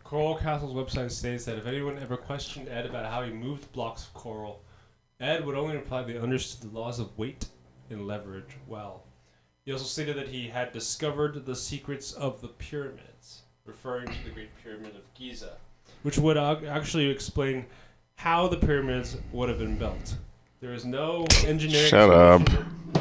Coral 0.04 0.36
Castle's 0.36 0.74
website 0.74 1.12
states 1.12 1.44
that 1.46 1.58
if 1.58 1.66
anyone 1.66 2.00
ever 2.00 2.16
questioned 2.16 2.70
Ed 2.70 2.86
about 2.86 3.12
how 3.12 3.24
he 3.24 3.32
moved 3.32 3.72
blocks 3.74 4.06
of 4.06 4.14
coral, 4.14 4.64
Ed 5.20 5.46
would 5.46 5.56
only 5.56 5.76
reply 5.76 6.04
that 6.04 6.12
he 6.12 6.18
understood 6.18 6.72
the 6.72 6.80
laws 6.80 7.00
of 7.00 7.18
weight 7.18 7.48
and 7.90 8.08
leverage 8.08 8.58
well. 8.68 9.04
He 9.66 9.72
also 9.72 9.86
stated 9.86 10.16
that 10.18 10.30
he 10.30 10.48
had 10.48 10.72
discovered 10.72 11.46
the 11.46 11.56
secrets 11.56 12.14
of 12.14 12.40
the 12.40 12.48
pyramids, 12.48 13.42
referring 13.66 14.08
to 14.08 14.24
the 14.24 14.30
Great 14.30 14.52
Pyramid 14.64 14.96
of 14.96 15.14
Giza, 15.16 15.58
which 16.04 16.18
would 16.18 16.38
uh, 16.38 16.60
actually 16.68 17.10
explain 17.10 17.66
how 18.16 18.48
the 18.48 18.58
pyramids 18.58 19.18
would 19.32 19.50
have 19.50 19.60
been 19.60 19.78
built. 19.78 20.16
There 20.66 20.74
is 20.74 20.84
no 20.84 21.28
engineering. 21.46 21.90
Shut 21.90 22.10
up. 22.10 22.42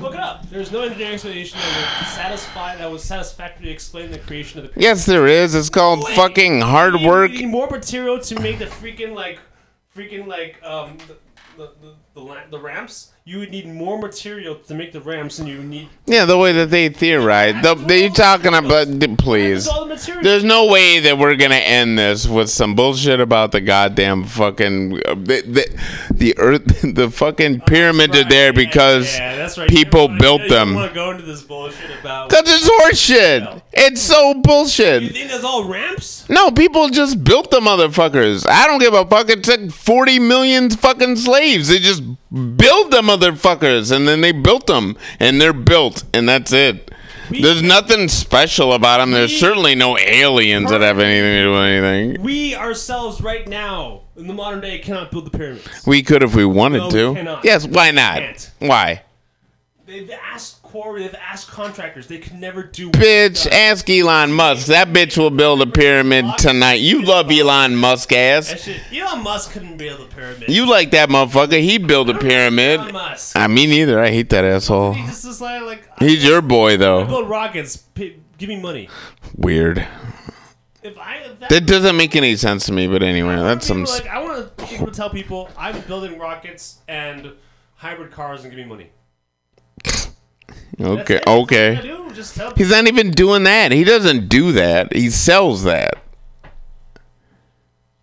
Look 0.02 0.12
it 0.12 0.20
up. 0.20 0.50
There's 0.50 0.70
no 0.70 0.82
engineering 0.82 1.14
explanation 1.14 1.58
that 1.58 1.98
would 1.98 2.08
satisfy 2.10 2.76
that 2.76 2.90
would 2.90 3.00
satisfactorily 3.00 3.72
explain 3.72 4.10
the 4.10 4.18
creation 4.18 4.62
of 4.62 4.74
the 4.74 4.78
Yes, 4.78 5.06
there 5.06 5.26
is. 5.26 5.54
It's 5.54 5.70
called 5.70 6.06
fucking 6.10 6.60
hard 6.60 7.00
you 7.00 7.08
work. 7.08 7.30
need 7.30 7.46
more 7.46 7.66
material 7.70 8.20
to 8.20 8.38
make 8.38 8.58
the 8.58 8.66
freaking 8.66 9.14
like, 9.14 9.38
freaking 9.96 10.26
like 10.26 10.62
um 10.62 10.98
the 11.08 11.16
the 11.56 11.72
the, 11.80 12.20
the, 12.20 12.40
the 12.50 12.60
ramps. 12.60 13.13
You 13.26 13.38
would 13.38 13.50
need 13.50 13.66
more 13.66 13.98
material 13.98 14.56
to 14.56 14.74
make 14.74 14.92
the 14.92 15.00
ramps, 15.00 15.38
than 15.38 15.46
you 15.46 15.62
need 15.62 15.88
Yeah, 16.04 16.26
the 16.26 16.36
way 16.36 16.52
that 16.52 16.68
they 16.68 16.90
theorize. 16.90 17.54
The, 17.62 17.74
they 17.74 18.02
you 18.02 18.10
talking 18.10 18.52
about, 18.52 18.86
please. 19.16 19.64
the. 19.64 20.20
There's 20.22 20.44
no 20.44 20.66
way 20.66 21.00
that 21.00 21.16
we're 21.16 21.36
gonna 21.36 21.54
end 21.54 21.98
this 21.98 22.28
with 22.28 22.50
some 22.50 22.74
bullshit 22.74 23.20
about 23.20 23.52
the 23.52 23.62
goddamn 23.62 24.24
fucking 24.24 25.00
uh, 25.06 25.14
the 25.14 25.40
the, 25.40 25.80
the 26.12 26.34
earth, 26.36 26.82
the 26.94 27.08
fucking 27.10 27.60
pyramids 27.62 28.14
are 28.14 28.28
there 28.28 28.52
because 28.52 29.16
yeah, 29.16 29.36
that's 29.36 29.56
right. 29.56 29.70
people 29.70 30.08
built 30.08 30.42
I 30.42 30.48
them. 30.48 30.74
want 30.74 30.90
to 30.90 30.94
go 30.94 31.10
into 31.12 31.22
this 31.22 31.40
bullshit 31.40 31.98
about. 32.00 32.28
Cause 32.28 32.42
it's 32.44 32.68
horseshit. 32.68 33.62
It's 33.72 34.02
so 34.02 34.34
bullshit. 34.34 35.02
You 35.02 35.08
think 35.08 35.30
that's 35.30 35.44
all 35.44 35.66
ramps? 35.66 36.28
No, 36.28 36.50
people 36.50 36.90
just 36.90 37.24
built 37.24 37.50
the 37.50 37.60
motherfuckers. 37.60 38.46
I 38.48 38.66
don't 38.66 38.78
give 38.80 38.94
a 38.94 39.06
fuck. 39.06 39.30
It 39.30 39.42
took 39.42 39.70
40 39.70 40.18
million 40.20 40.70
fucking 40.70 41.16
slaves. 41.16 41.68
They 41.68 41.78
just 41.78 42.02
built 42.30 42.90
the 42.90 43.02
motherfuckers 43.18 43.94
and 43.94 44.06
then 44.08 44.20
they 44.20 44.32
built 44.32 44.66
them 44.66 44.96
and 45.20 45.40
they're 45.40 45.52
built 45.52 46.04
and 46.12 46.28
that's 46.28 46.52
it. 46.52 46.90
There's 47.30 47.62
nothing 47.62 48.08
special 48.08 48.74
about 48.74 48.98
them. 48.98 49.10
There's 49.10 49.34
certainly 49.34 49.74
no 49.74 49.98
aliens 49.98 50.70
that 50.70 50.82
have 50.82 50.98
anything 50.98 51.22
to 51.32 51.42
do 51.44 51.52
with 51.52 51.62
anything. 51.62 52.22
We 52.22 52.54
ourselves, 52.54 53.22
right 53.22 53.48
now, 53.48 54.02
in 54.16 54.26
the 54.26 54.34
modern 54.34 54.60
day, 54.60 54.78
cannot 54.78 55.10
build 55.10 55.24
the 55.26 55.36
pyramids. 55.36 55.86
We 55.86 56.02
could 56.02 56.22
if 56.22 56.34
we 56.34 56.44
wanted 56.44 56.78
No, 56.78 56.84
we 56.86 56.92
to. 56.92 57.14
cannot. 57.14 57.44
Yes, 57.44 57.66
why 57.66 57.90
not? 57.92 58.18
Can't. 58.18 58.50
Why? 58.58 59.02
They've 59.86 60.10
asked 60.10 60.62
quarry, 60.74 61.02
they've 61.02 61.14
asked 61.14 61.48
contractors. 61.48 62.08
They 62.08 62.18
can 62.18 62.40
never 62.40 62.64
do. 62.64 62.90
Bitch, 62.90 63.46
ask 63.46 63.88
Elon 63.88 64.32
Musk. 64.32 64.66
That 64.66 64.88
bitch 64.88 65.16
will 65.16 65.30
build 65.30 65.62
a 65.62 65.66
pyramid 65.66 66.26
tonight. 66.36 66.80
You 66.80 67.02
love 67.02 67.30
Elon 67.30 67.76
Musk 67.76 68.12
ass. 68.12 68.60
shit. 68.60 68.80
Elon 68.92 69.22
Musk 69.22 69.52
couldn't 69.52 69.76
build 69.76 70.00
a 70.00 70.06
pyramid. 70.06 70.48
You 70.48 70.68
like 70.68 70.90
that 70.90 71.08
motherfucker. 71.10 71.60
He'd 71.60 71.86
build 71.86 72.10
a 72.10 72.18
pyramid. 72.18 72.80
Elon 72.80 72.92
Musk. 72.92 73.36
I 73.36 73.46
mean, 73.46 73.70
neither. 73.70 74.00
I 74.00 74.10
hate 74.10 74.30
that 74.30 74.44
asshole. 74.44 74.94
He 74.94 75.06
just 75.06 75.40
like, 75.40 75.62
like 75.62 75.98
He's 76.00 76.24
your 76.24 76.42
boy, 76.42 76.72
I 76.72 76.76
though. 76.76 77.04
build 77.04 77.28
rockets. 77.28 77.76
Pay, 77.76 78.16
give 78.36 78.48
me 78.48 78.60
money. 78.60 78.88
Weird. 79.36 79.86
If 80.82 80.98
I 80.98 81.28
that, 81.38 81.50
That 81.50 81.66
doesn't 81.66 81.96
make 81.96 82.16
any 82.16 82.34
sense 82.34 82.66
to 82.66 82.72
me, 82.72 82.88
but 82.88 83.00
anyway, 83.04 83.36
that's 83.36 83.64
some. 83.64 83.84
like 83.84 84.08
I 84.08 84.20
want 84.22 84.58
to 84.58 84.90
tell 84.90 85.08
people 85.08 85.50
I'm 85.56 85.80
building 85.82 86.18
rockets 86.18 86.78
and 86.88 87.30
hybrid 87.76 88.10
cars 88.10 88.42
and 88.42 88.50
give 88.52 88.58
me 88.58 88.66
money. 88.66 88.90
Okay, 90.80 90.94
That's 90.96 91.10
it. 91.10 91.14
That's 91.14 91.26
all 91.26 91.42
okay. 91.42 91.76
I 91.76 91.80
do. 91.82 92.12
Just 92.14 92.36
tell 92.36 92.52
He's 92.56 92.70
not 92.70 92.86
even 92.86 93.10
doing 93.10 93.42
that. 93.44 93.72
He 93.72 93.84
doesn't 93.84 94.28
do 94.28 94.52
that. 94.52 94.94
He 94.94 95.10
sells 95.10 95.64
that. 95.64 95.94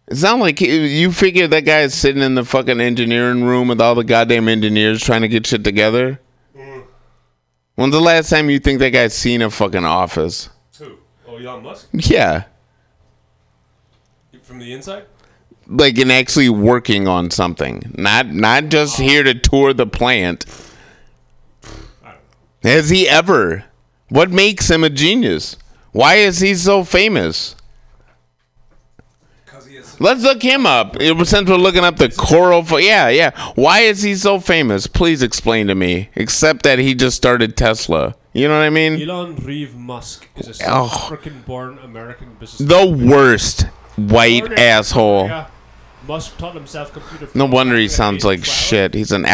It's 0.08 0.22
not 0.24 0.40
like 0.40 0.60
he- 0.60 1.00
you 1.00 1.12
figure 1.14 1.48
that 1.48 1.62
guy 1.62 1.82
is 1.82 1.94
sitting 1.94 2.22
in 2.22 2.36
the 2.36 2.44
fucking 2.44 2.82
engineering 2.82 3.44
room 3.46 3.70
with 3.70 3.80
all 3.80 3.96
the 3.96 4.04
goddamn 4.04 4.50
engineers 4.50 5.02
trying 5.02 5.22
to 5.22 5.30
get 5.30 5.48
shit 5.48 5.64
together. 5.64 6.20
Mm. 6.58 6.84
When's 7.76 7.94
the 7.94 8.02
last 8.02 8.30
time 8.30 8.50
you 8.50 8.60
think 8.60 8.80
that 8.80 8.90
guy's 8.90 9.14
seen 9.14 9.42
a 9.42 9.50
fucking 9.50 9.86
office? 9.86 10.50
Who? 10.80 10.98
Oh, 11.26 11.38
Elon 11.38 11.64
Musk 11.64 11.88
Yeah, 11.94 12.44
from 14.42 14.60
the 14.60 14.74
inside. 14.74 15.06
like 15.68 15.98
and 15.98 16.12
actually 16.12 16.50
working 16.50 17.08
on 17.08 17.32
something, 17.32 17.94
not 17.98 18.28
not 18.28 18.66
just 18.66 19.00
oh. 19.00 19.04
here 19.04 19.24
to 19.24 19.34
tour 19.34 19.72
the 19.74 19.88
plant. 19.88 20.44
Has 22.64 22.90
he 22.90 23.08
ever? 23.08 23.66
What 24.10 24.30
makes 24.32 24.70
him 24.70 24.84
a 24.84 24.90
genius? 24.90 25.56
Why 25.92 26.16
is 26.16 26.40
he 26.40 26.54
so 26.56 26.84
famous? 26.84 27.56
Let's 30.00 30.24
look 30.24 30.42
him 30.42 30.66
up. 30.66 31.00
Since 31.00 31.48
we're 31.48 31.58
looking 31.58 31.84
up 31.84 31.98
the 31.98 32.10
coral, 32.10 32.64
fo- 32.64 32.78
yeah, 32.78 33.10
yeah. 33.10 33.32
Why 33.54 33.82
is 33.82 34.02
he 34.02 34.16
so 34.16 34.40
famous? 34.40 34.88
Please 34.88 35.22
explain 35.22 35.68
to 35.68 35.76
me. 35.76 36.10
Except 36.16 36.64
that 36.64 36.80
he 36.80 36.96
just 36.96 37.16
started 37.18 37.56
Tesla. 37.56 38.16
You 38.34 38.48
know 38.48 38.58
what 38.58 38.64
I 38.66 38.72
mean? 38.72 39.00
Elon 39.02 39.36
Reeve 39.36 39.76
Musk 39.76 40.28
is 40.38 40.60
a 40.60 40.64
Oh. 40.68 40.86
African-born 41.06 41.78
American 41.84 42.36
businessman. 42.40 42.68
The 43.00 43.06
worst 43.08 43.64
white 43.96 44.46
Born 44.48 44.58
asshole. 44.60 45.30
Musk 46.12 46.38
taught 46.38 46.56
himself 46.56 46.92
computer. 46.92 47.30
No 47.36 47.46
wonder 47.46 47.78
he 47.78 47.88
sounds 47.88 48.26
like 48.26 48.44
12. 48.44 48.58
shit. 48.58 48.94
He's 48.94 49.14
an 49.14 49.24
He 49.24 49.30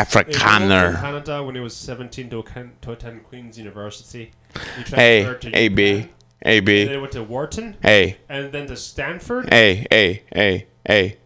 moved. 0.86 1.00
Canada 1.02 1.44
when 1.44 1.56
he 1.56 1.62
was 1.62 1.76
17 1.76 2.30
to, 2.30 2.40
attend- 2.42 2.80
to 2.84 2.92
attend 2.92 3.24
Queen's 3.24 3.58
University. 3.58 4.32
He 4.54 4.96
Hey, 4.96 5.36
AB, 5.54 6.08
AB. 6.44 6.86
Then 6.86 7.02
went 7.02 7.14
to 7.14 7.24
Wharton. 7.24 7.78
Hey. 7.82 8.18
And 8.30 8.52
then 8.52 8.68
to 8.68 8.76
Stanford. 8.76 9.52
Hey, 9.52 9.88
hey, 9.90 10.22
hey, 10.32 10.68
hey. 10.86 11.18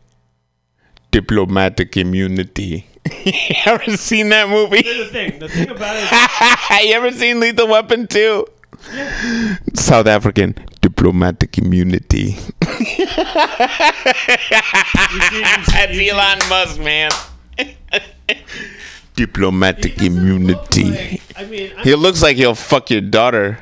Diplomatic 1.11 1.97
immunity. 1.97 2.87
you 3.25 3.33
ever 3.65 3.97
seen 3.97 4.29
that 4.29 4.47
movie? 4.47 4.83
The 4.83 5.09
thing. 5.11 5.37
The 5.39 5.49
thing 5.49 5.69
about 5.69 5.97
it 5.97 6.03
is, 6.03 6.69
you 6.87 6.93
ever 6.93 7.11
seen 7.11 7.41
Lethal 7.41 7.67
Weapon 7.67 8.07
2? 8.07 8.47
South 9.75 10.07
African 10.07 10.55
diplomatic 10.81 11.57
immunity. 11.57 12.37
That's 15.67 15.97
Elon 15.97 16.39
Musk, 16.49 16.79
man. 16.79 17.11
diplomatic 19.15 20.01
immunity. 20.01 21.21
I 21.37 21.45
mean, 21.45 21.71
he 21.83 21.95
looks 21.95 22.21
like 22.21 22.37
he'll 22.37 22.55
fuck 22.55 22.89
your 22.89 23.01
daughter. 23.01 23.59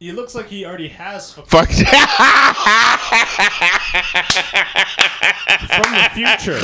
He 0.00 0.10
looks 0.12 0.34
like 0.34 0.48
he 0.48 0.64
already 0.64 0.88
has 0.88 1.30
fucking- 1.34 1.50
Fuck. 1.50 1.68
from 5.68 5.92
the 5.92 6.08
future. 6.14 6.56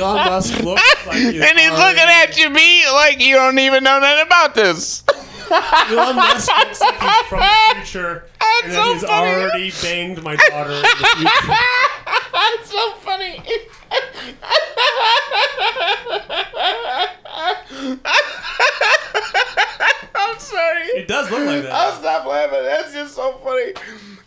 Elon 0.00 0.16
Musk 0.16 0.58
looks 0.60 1.06
like 1.06 1.16
he's 1.18 1.42
and 1.42 1.58
he's 1.58 1.70
looking 1.72 2.08
at 2.08 2.38
you, 2.38 2.48
me, 2.48 2.86
like 2.90 3.20
you 3.20 3.34
don't 3.34 3.58
even 3.58 3.84
know 3.84 3.98
nothing 3.98 4.26
about 4.26 4.54
this. 4.54 5.04
Elon 5.50 6.16
Musk 6.16 6.50
looks 6.56 6.80
like 6.80 6.98
he's 7.00 7.26
from 7.28 7.40
the 7.40 7.74
future, 7.74 8.24
and 8.64 8.72
so 8.72 8.92
he's 8.94 9.02
funny. 9.04 9.34
already 9.34 9.70
banged 9.82 10.22
my 10.22 10.36
daughter 10.36 10.70
in 10.72 10.80
the 10.82 11.06
future. 11.16 11.54
That's 12.36 12.70
so 12.70 12.92
funny. 12.96 13.40
I'm 20.14 20.38
sorry. 20.38 20.82
It 20.96 21.08
does 21.08 21.30
look 21.30 21.46
like 21.46 21.62
that. 21.62 21.72
I'll 21.72 21.92
stop 21.92 22.26
laughing. 22.26 22.62
That's 22.64 22.92
just 22.92 23.14
so 23.14 23.32
funny. 23.44 23.72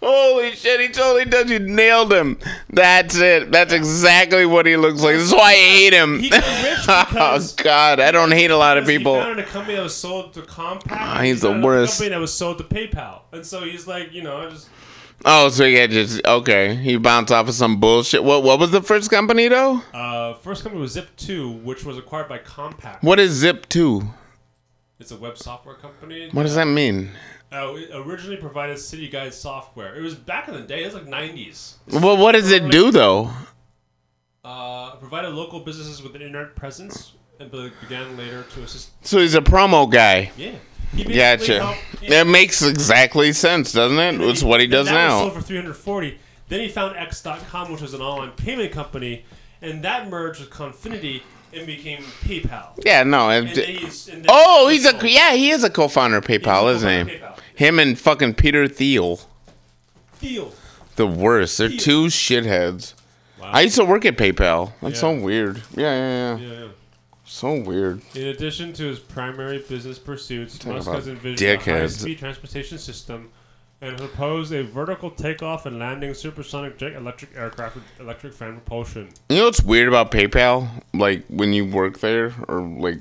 Holy 0.01 0.51
shit, 0.53 0.79
he 0.79 0.87
totally 0.87 1.25
does. 1.25 1.49
You 1.51 1.59
nailed 1.59 2.13
him. 2.13 2.37
That's 2.69 3.15
it. 3.17 3.51
That's 3.51 3.73
exactly 3.73 4.45
what 4.45 4.65
he 4.65 4.77
looks 4.77 5.01
like. 5.01 5.15
This 5.15 5.25
is 5.27 5.33
why 5.33 5.51
I 5.51 5.55
hate 5.55 5.93
him. 5.93 6.19
He 6.19 6.29
got 6.29 6.43
rich 6.63 6.85
oh, 6.87 7.53
God. 7.57 7.99
I 7.99 8.11
don't 8.11 8.31
hate 8.31 8.49
a 8.51 8.57
lot 8.57 8.77
of 8.77 8.87
He 8.87 8.97
people. 8.97 9.19
founded 9.19 9.45
a 9.45 9.49
company 9.49 9.75
that 9.75 9.83
was 9.83 9.95
sold 9.95 10.33
to 10.35 10.39
and 10.41 10.47
ah, 10.89 11.19
he 11.21 11.27
he's 11.29 11.41
the 11.41 11.47
founded 11.49 11.63
a 11.63 11.67
worst. 11.67 11.93
Company 11.97 12.09
that 12.15 12.21
was 12.21 12.33
sold 12.33 12.57
to 12.59 12.63
PayPal, 12.63 13.21
and 13.33 13.45
so 13.45 13.61
he's 13.63 13.87
like, 13.87 14.13
you 14.13 14.23
know, 14.23 14.37
I 14.37 14.49
just 14.49 14.69
Oh, 15.25 15.49
so 15.49 15.65
yeah, 15.65 15.87
just 15.87 16.25
okay. 16.25 16.75
He 16.75 16.95
bounced 16.97 17.31
off 17.31 17.47
of 17.49 17.53
some 17.53 17.79
bullshit. 17.79 18.23
What 18.23 18.43
what 18.43 18.59
was 18.59 18.71
the 18.71 18.81
first 18.81 19.09
company 19.09 19.47
though? 19.47 19.81
uh, 19.93 20.33
first 20.35 20.63
company 20.63 20.81
was 20.81 20.95
Zip2, 20.95 21.63
which 21.63 21.83
was 21.83 21.97
acquired 21.97 22.29
by 22.29 22.39
Compaq. 22.39 23.03
What 23.03 23.19
is 23.19 23.31
Zip 23.31 23.67
Two? 23.69 24.03
It's 24.99 25.11
a 25.11 25.17
web 25.17 25.37
software 25.37 25.75
company. 25.75 26.29
What 26.31 26.43
does 26.43 26.55
that 26.55 26.65
mean? 26.65 27.11
Uh, 27.51 27.73
it 27.75 27.89
originally 27.93 28.37
provided 28.37 28.77
city 28.77 29.07
guide 29.09 29.33
software. 29.33 29.95
It 29.95 30.01
was 30.01 30.13
back 30.15 30.47
in 30.47 30.53
the 30.53 30.61
day. 30.61 30.83
It 30.83 30.93
was 30.93 30.95
like 30.95 31.05
'90s. 31.05 31.75
Well, 31.91 32.15
what 32.17 32.33
does 32.33 32.51
it 32.51 32.69
do 32.69 32.91
though? 32.91 33.31
Uh, 34.43 34.95
provided 34.95 35.29
local 35.29 35.59
businesses 35.59 36.01
with 36.01 36.15
an 36.15 36.21
internet 36.21 36.55
presence, 36.55 37.13
and 37.39 37.51
began 37.51 38.15
later 38.17 38.45
to 38.53 38.63
assist. 38.63 38.91
So 39.05 39.19
he's 39.19 39.35
a 39.35 39.41
promo 39.41 39.89
guy. 39.89 40.31
Yeah. 40.37 40.55
Gotcha. 40.95 41.75
That 42.07 42.27
makes 42.27 42.61
exactly 42.61 43.33
sense, 43.33 43.71
doesn't 43.73 43.99
it? 43.99 44.21
It's 44.29 44.43
what 44.43 44.59
he 44.61 44.67
does 44.67 44.87
that 44.87 44.93
now. 44.93 45.19
sold 45.21 45.33
for 45.33 45.41
340. 45.41 46.17
Then 46.47 46.59
he 46.61 46.67
found 46.67 46.97
X.com, 46.97 47.71
which 47.71 47.81
was 47.81 47.93
an 47.93 48.01
online 48.01 48.31
payment 48.31 48.71
company, 48.71 49.23
and 49.61 49.83
that 49.83 50.09
merged 50.09 50.39
with 50.39 50.49
Confinity 50.49 51.21
and 51.53 51.65
became 51.67 52.01
PayPal. 52.21 52.69
Yeah, 52.83 53.03
no. 53.03 53.29
And 53.29 53.49
then 53.49 53.65
he's- 53.75 54.07
and 54.07 54.25
oh, 54.29 54.67
he's 54.69 54.85
a 54.85 54.93
yeah, 55.07 55.33
he 55.33 55.51
is 55.51 55.63
a 55.63 55.69
co-founder 55.69 56.17
of 56.17 56.25
PayPal, 56.25 56.73
isn't 56.75 57.07
he? 57.07 57.15
PayPal. 57.17 57.37
Him 57.55 57.77
and 57.79 57.99
fucking 57.99 58.35
Peter 58.35 58.67
Thiel, 58.67 59.19
Thiel. 60.13 60.53
the 60.95 61.05
worst. 61.07 61.57
They're 61.57 61.69
two 61.69 62.05
shitheads. 62.05 62.93
I 63.41 63.61
used 63.61 63.75
to 63.77 63.85
work 63.85 64.05
at 64.05 64.17
PayPal. 64.17 64.73
That's 64.81 64.99
so 64.99 65.11
weird. 65.19 65.61
Yeah, 65.75 65.93
yeah, 65.93 66.37
yeah. 66.37 66.37
Yeah, 66.37 66.53
yeah. 66.61 66.67
So 67.29 67.53
weird. 67.61 68.01
In 68.15 68.29
addition 68.29 68.73
to 68.73 68.85
his 68.85 68.97
primary 68.97 69.59
business 69.59 69.99
pursuits, 69.99 70.57
Talk 70.57 70.73
Musk 70.73 70.89
has 70.89 71.07
envisioned 71.07 71.61
a 71.61 71.63
high-speed 71.63 72.17
transportation 72.17 72.79
system 72.79 73.29
and 73.81 73.95
proposed 73.97 74.51
a 74.51 74.63
vertical 74.63 75.11
takeoff 75.11 75.67
and 75.67 75.77
landing 75.77 76.15
supersonic 76.15 76.79
jet 76.79 76.93
electric 76.93 77.37
aircraft 77.37 77.75
with 77.75 77.83
electric 77.99 78.33
fan 78.33 78.53
propulsion. 78.53 79.09
You 79.29 79.37
know 79.37 79.45
what's 79.45 79.61
weird 79.61 79.87
about 79.87 80.09
PayPal? 80.09 80.67
Like 80.91 81.23
when 81.27 81.53
you 81.53 81.65
work 81.65 81.99
there 81.99 82.33
or 82.47 82.61
like 82.61 82.97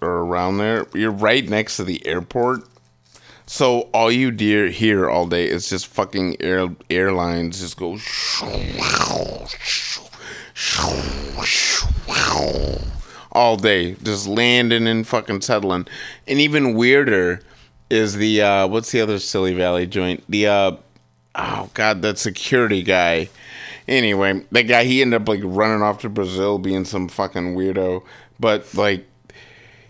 or 0.00 0.22
around 0.22 0.56
there, 0.56 0.86
you're 0.94 1.10
right 1.10 1.46
next 1.46 1.76
to 1.76 1.84
the 1.84 2.04
airport. 2.06 2.62
So 3.44 3.82
all 3.92 4.10
you 4.10 4.30
dear 4.30 4.68
hear 4.70 5.10
all 5.10 5.26
day 5.26 5.46
is 5.46 5.68
just 5.68 5.88
fucking 5.88 6.40
air 6.40 6.68
airlines 6.88 7.60
just 7.60 7.76
go 7.76 7.98
all 13.32 13.56
day, 13.56 13.94
just 14.02 14.26
landing 14.26 14.86
and 14.86 15.06
fucking 15.06 15.40
settling. 15.42 15.86
And 16.26 16.40
even 16.40 16.74
weirder 16.74 17.40
is 17.90 18.16
the 18.16 18.42
uh 18.42 18.66
what's 18.66 18.92
the 18.92 19.00
other 19.00 19.18
silly 19.18 19.54
valley 19.54 19.86
joint? 19.86 20.24
The 20.28 20.46
uh 20.46 20.76
oh 21.34 21.70
god, 21.74 22.02
that 22.02 22.18
security 22.18 22.82
guy. 22.82 23.28
Anyway, 23.86 24.44
that 24.52 24.64
guy 24.64 24.84
he 24.84 25.00
ended 25.02 25.22
up 25.22 25.28
like 25.28 25.40
running 25.42 25.82
off 25.82 26.00
to 26.00 26.08
Brazil 26.08 26.58
being 26.58 26.84
some 26.84 27.08
fucking 27.08 27.54
weirdo. 27.54 28.02
But 28.38 28.74
like 28.74 29.06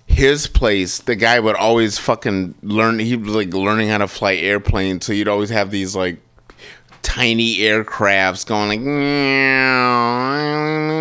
his 0.06 0.46
place, 0.46 0.98
the 1.00 1.16
guy 1.16 1.38
would 1.38 1.56
always 1.56 1.98
fucking 1.98 2.54
learn 2.62 2.98
he 2.98 3.16
was 3.16 3.34
like 3.34 3.52
learning 3.52 3.88
how 3.88 3.98
to 3.98 4.08
fly 4.08 4.34
airplanes, 4.34 5.06
so 5.06 5.12
you'd 5.12 5.28
always 5.28 5.50
have 5.50 5.70
these 5.70 5.94
like 5.94 6.18
tiny 7.02 7.58
aircrafts 7.58 8.46
going 8.46 8.68
like 8.68 8.80
meow, 8.80 10.38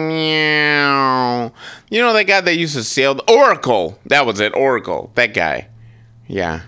meow. 0.10 1.52
You 1.90 2.02
know 2.02 2.14
that 2.14 2.24
guy 2.24 2.41
that 2.41 2.57
used 2.57 2.76
to 2.76 2.84
sail 2.84 3.15
the 3.15 3.32
Oracle. 3.32 3.99
That 4.06 4.26
was 4.26 4.40
it, 4.40 4.53
Oracle. 4.56 5.11
That 5.15 5.34
guy. 5.34 5.68
Yeah. 6.28 6.61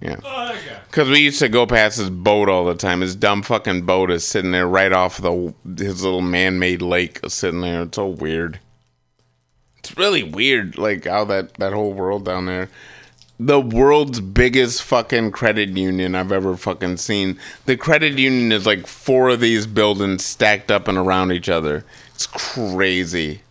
Yeah. 0.00 0.20
Oh, 0.22 0.56
because 0.90 1.08
we 1.08 1.20
used 1.20 1.38
to 1.38 1.48
go 1.48 1.66
past 1.66 1.98
his 1.98 2.10
boat 2.10 2.48
all 2.48 2.64
the 2.64 2.74
time. 2.74 3.00
His 3.00 3.16
dumb 3.16 3.42
fucking 3.42 3.82
boat 3.82 4.10
is 4.10 4.26
sitting 4.26 4.50
there 4.50 4.68
right 4.68 4.92
off 4.92 5.16
the 5.16 5.54
his 5.76 6.04
little 6.04 6.20
man-made 6.20 6.82
lake, 6.82 7.20
sitting 7.28 7.62
there. 7.62 7.82
It's 7.82 7.96
so 7.96 8.08
weird. 8.08 8.60
It's 9.78 9.96
really 9.96 10.22
weird, 10.22 10.76
like 10.78 11.06
how 11.06 11.24
that 11.26 11.54
that 11.54 11.72
whole 11.72 11.92
world 11.92 12.24
down 12.24 12.46
there. 12.46 12.68
The 13.38 13.60
world's 13.60 14.20
biggest 14.20 14.82
fucking 14.84 15.32
credit 15.32 15.70
union 15.70 16.14
I've 16.14 16.30
ever 16.30 16.56
fucking 16.56 16.98
seen. 16.98 17.38
The 17.66 17.76
credit 17.76 18.16
union 18.16 18.52
is 18.52 18.64
like 18.64 18.86
four 18.86 19.30
of 19.30 19.40
these 19.40 19.66
buildings 19.66 20.24
stacked 20.24 20.70
up 20.70 20.86
and 20.86 20.96
around 20.96 21.32
each 21.32 21.48
other. 21.48 21.84
It's 22.14 22.26
crazy. 22.26 23.42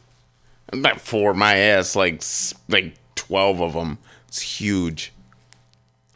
Not 0.71 1.01
four, 1.01 1.33
my 1.33 1.55
ass, 1.55 1.95
like 1.95 2.23
like 2.69 2.95
twelve 3.15 3.61
of 3.61 3.73
them. 3.73 3.97
It's 4.29 4.41
huge. 4.41 5.11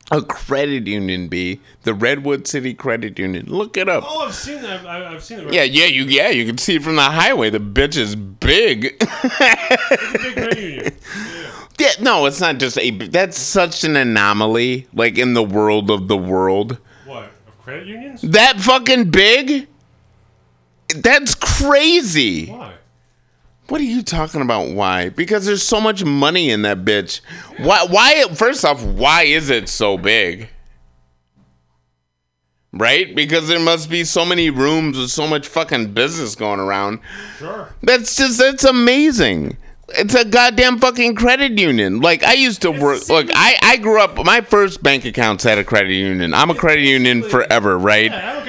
A 0.09 0.21
credit 0.21 0.87
union, 0.87 1.27
B, 1.27 1.59
the 1.83 1.93
Redwood 1.93 2.47
City 2.47 2.73
Credit 2.73 3.19
Union. 3.19 3.45
Look 3.47 3.75
it 3.75 3.89
up. 3.89 4.05
Oh, 4.07 4.25
I've 4.25 4.33
seen 4.33 4.61
that. 4.61 4.85
I've, 4.85 5.15
I've 5.15 5.23
seen 5.23 5.39
it. 5.41 5.53
Yeah, 5.53 5.63
yeah, 5.63 5.85
you 5.85 6.05
yeah, 6.05 6.29
you 6.29 6.45
can 6.45 6.57
see 6.57 6.75
it 6.75 6.83
from 6.83 6.95
the 6.95 7.01
highway. 7.01 7.49
The 7.49 7.59
bitch 7.59 7.97
is 7.97 8.15
big. 8.15 8.83
Big 8.99 10.33
credit 10.33 10.57
union. 10.57 10.93
yeah, 10.95 11.51
no, 11.99 12.25
it's 12.25 12.41
not 12.41 12.57
just 12.57 12.77
a. 12.77 12.91
That's 12.91 13.37
such 13.37 13.83
an 13.83 13.95
anomaly, 13.95 14.87
like 14.93 15.17
in 15.17 15.33
the 15.33 15.43
world 15.43 15.89
of 15.91 16.07
the 16.07 16.17
world. 16.17 16.77
What? 17.05 17.25
Of 17.47 17.59
credit 17.63 17.87
unions? 17.87 18.21
That 18.21 18.59
fucking 18.59 19.11
big. 19.11 19.67
That's 20.95 21.35
crazy. 21.35 22.47
Why? 22.47 22.73
What 23.67 23.81
are 23.81 23.85
you 23.85 24.01
talking 24.01 24.41
about? 24.41 24.69
Why? 24.69 25.09
Because 25.09 25.45
there's 25.45 25.63
so 25.63 25.81
much 25.81 26.03
money 26.03 26.49
in 26.49 26.61
that 26.61 26.85
bitch. 26.85 27.19
Why? 27.57 27.85
Why? 27.85 28.23
First 28.33 28.63
off, 28.63 28.81
why 28.83 29.23
is 29.23 29.49
it 29.49 29.67
so 29.67 29.97
big? 29.97 30.49
Right? 32.71 33.13
Because 33.15 33.47
there 33.47 33.59
must 33.59 33.89
be 33.89 34.03
so 34.03 34.25
many 34.25 34.49
rooms 34.49 34.97
with 34.97 35.09
so 35.09 35.27
much 35.27 35.47
fucking 35.47 35.93
business 35.93 36.35
going 36.35 36.59
around. 36.59 36.99
Sure. 37.37 37.73
That's 37.81 38.15
just 38.15 38.39
that's 38.39 38.63
amazing. 38.63 39.57
It's 39.89 40.13
a 40.15 40.25
goddamn 40.25 40.79
fucking 40.79 41.15
credit 41.15 41.57
union. 41.57 42.01
Like 42.01 42.23
I 42.23 42.33
used 42.33 42.61
to 42.63 42.71
work. 42.71 43.07
Look, 43.07 43.29
I 43.33 43.57
I 43.61 43.77
grew 43.77 44.01
up. 44.01 44.17
My 44.17 44.41
first 44.41 44.83
bank 44.83 45.05
accounts 45.05 45.43
had 45.45 45.57
a 45.57 45.63
credit 45.63 45.93
union. 45.93 46.33
I'm 46.33 46.49
a 46.49 46.55
credit 46.55 46.83
union 46.83 47.23
forever, 47.23 47.77
right? 47.77 48.11
I 48.11 48.43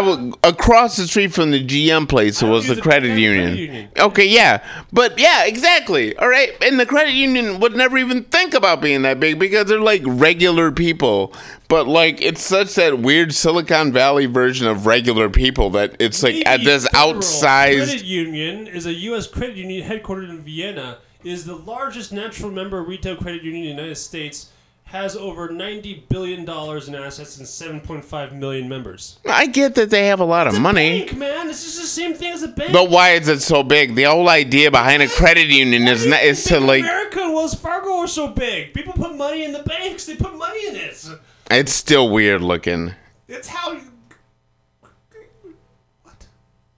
was 0.00 0.34
across 0.42 0.96
the 0.96 1.06
street 1.06 1.32
from 1.32 1.50
the 1.50 1.64
GM 1.64 2.08
place. 2.08 2.42
It 2.42 2.48
was 2.48 2.66
the 2.66 2.80
credit 2.80 3.18
union. 3.18 3.88
Okay, 3.98 4.26
yeah, 4.26 4.64
but 4.92 5.18
yeah, 5.18 5.44
exactly. 5.44 6.16
All 6.16 6.28
right, 6.28 6.52
and 6.62 6.78
the 6.78 6.86
credit 6.86 7.14
union 7.14 7.60
would 7.60 7.74
never 7.74 7.98
even 7.98 8.24
think 8.24 8.54
about 8.54 8.80
being 8.80 9.02
that 9.02 9.20
big 9.20 9.38
because 9.38 9.66
they're 9.66 9.80
like 9.80 10.02
regular 10.04 10.70
people. 10.70 11.32
But 11.68 11.88
like, 11.88 12.22
it's 12.22 12.42
such 12.42 12.74
that 12.76 13.00
weird 13.00 13.34
Silicon 13.34 13.92
Valley 13.92 14.26
version 14.26 14.66
of 14.66 14.86
regular 14.86 15.28
people 15.28 15.70
that 15.70 15.96
it's 15.98 16.22
like 16.22 16.46
at 16.46 16.62
this 16.62 16.86
Federal 16.88 17.14
outsized. 17.14 17.86
Credit 17.86 18.04
Union 18.04 18.66
is 18.66 18.86
a 18.86 18.94
U.S. 18.94 19.26
credit 19.26 19.56
union 19.56 19.88
headquartered 19.88 20.30
in 20.30 20.42
Vienna. 20.42 20.98
Is 21.24 21.44
the 21.44 21.56
largest 21.56 22.12
natural 22.12 22.52
member 22.52 22.80
retail 22.84 23.16
credit 23.16 23.42
union 23.42 23.64
in 23.64 23.76
the 23.76 23.82
United 23.82 23.96
States. 23.96 24.50
Has 24.90 25.16
over 25.16 25.48
ninety 25.50 26.06
billion 26.08 26.44
dollars 26.44 26.86
in 26.86 26.94
assets 26.94 27.38
and 27.38 27.46
seven 27.46 27.80
point 27.80 28.04
five 28.04 28.32
million 28.32 28.68
members. 28.68 29.18
I 29.28 29.46
get 29.46 29.74
that 29.74 29.90
they 29.90 30.06
have 30.06 30.20
a 30.20 30.24
lot 30.24 30.46
of 30.46 30.60
money. 30.60 31.04
Bank, 31.04 31.18
man, 31.18 31.48
it's 31.48 31.64
just 31.64 31.80
the 31.80 31.86
same 31.88 32.14
thing 32.14 32.32
as 32.32 32.44
a 32.44 32.48
bank. 32.48 32.72
But 32.72 32.88
why 32.88 33.10
is 33.10 33.26
it 33.26 33.42
so 33.42 33.64
big? 33.64 33.96
The 33.96 34.04
whole 34.04 34.28
idea 34.28 34.70
behind 34.70 35.02
a 35.02 35.08
credit 35.08 35.48
union 35.48 35.88
is 35.88 36.06
not, 36.06 36.22
is 36.22 36.44
to 36.44 36.60
like 36.60 36.84
America 36.84 37.20
and 37.20 37.34
Wells 37.34 37.54
Fargo 37.54 37.98
are 37.98 38.06
so 38.06 38.28
big. 38.28 38.74
People 38.74 38.92
put 38.92 39.16
money 39.16 39.44
in 39.44 39.50
the 39.52 39.64
banks. 39.64 40.06
They 40.06 40.14
put 40.14 40.36
money 40.36 40.68
in 40.68 40.76
it. 40.76 41.04
it's 41.50 41.72
still 41.72 42.08
weird 42.08 42.42
looking. 42.42 42.94
It's 43.26 43.48
how. 43.48 43.80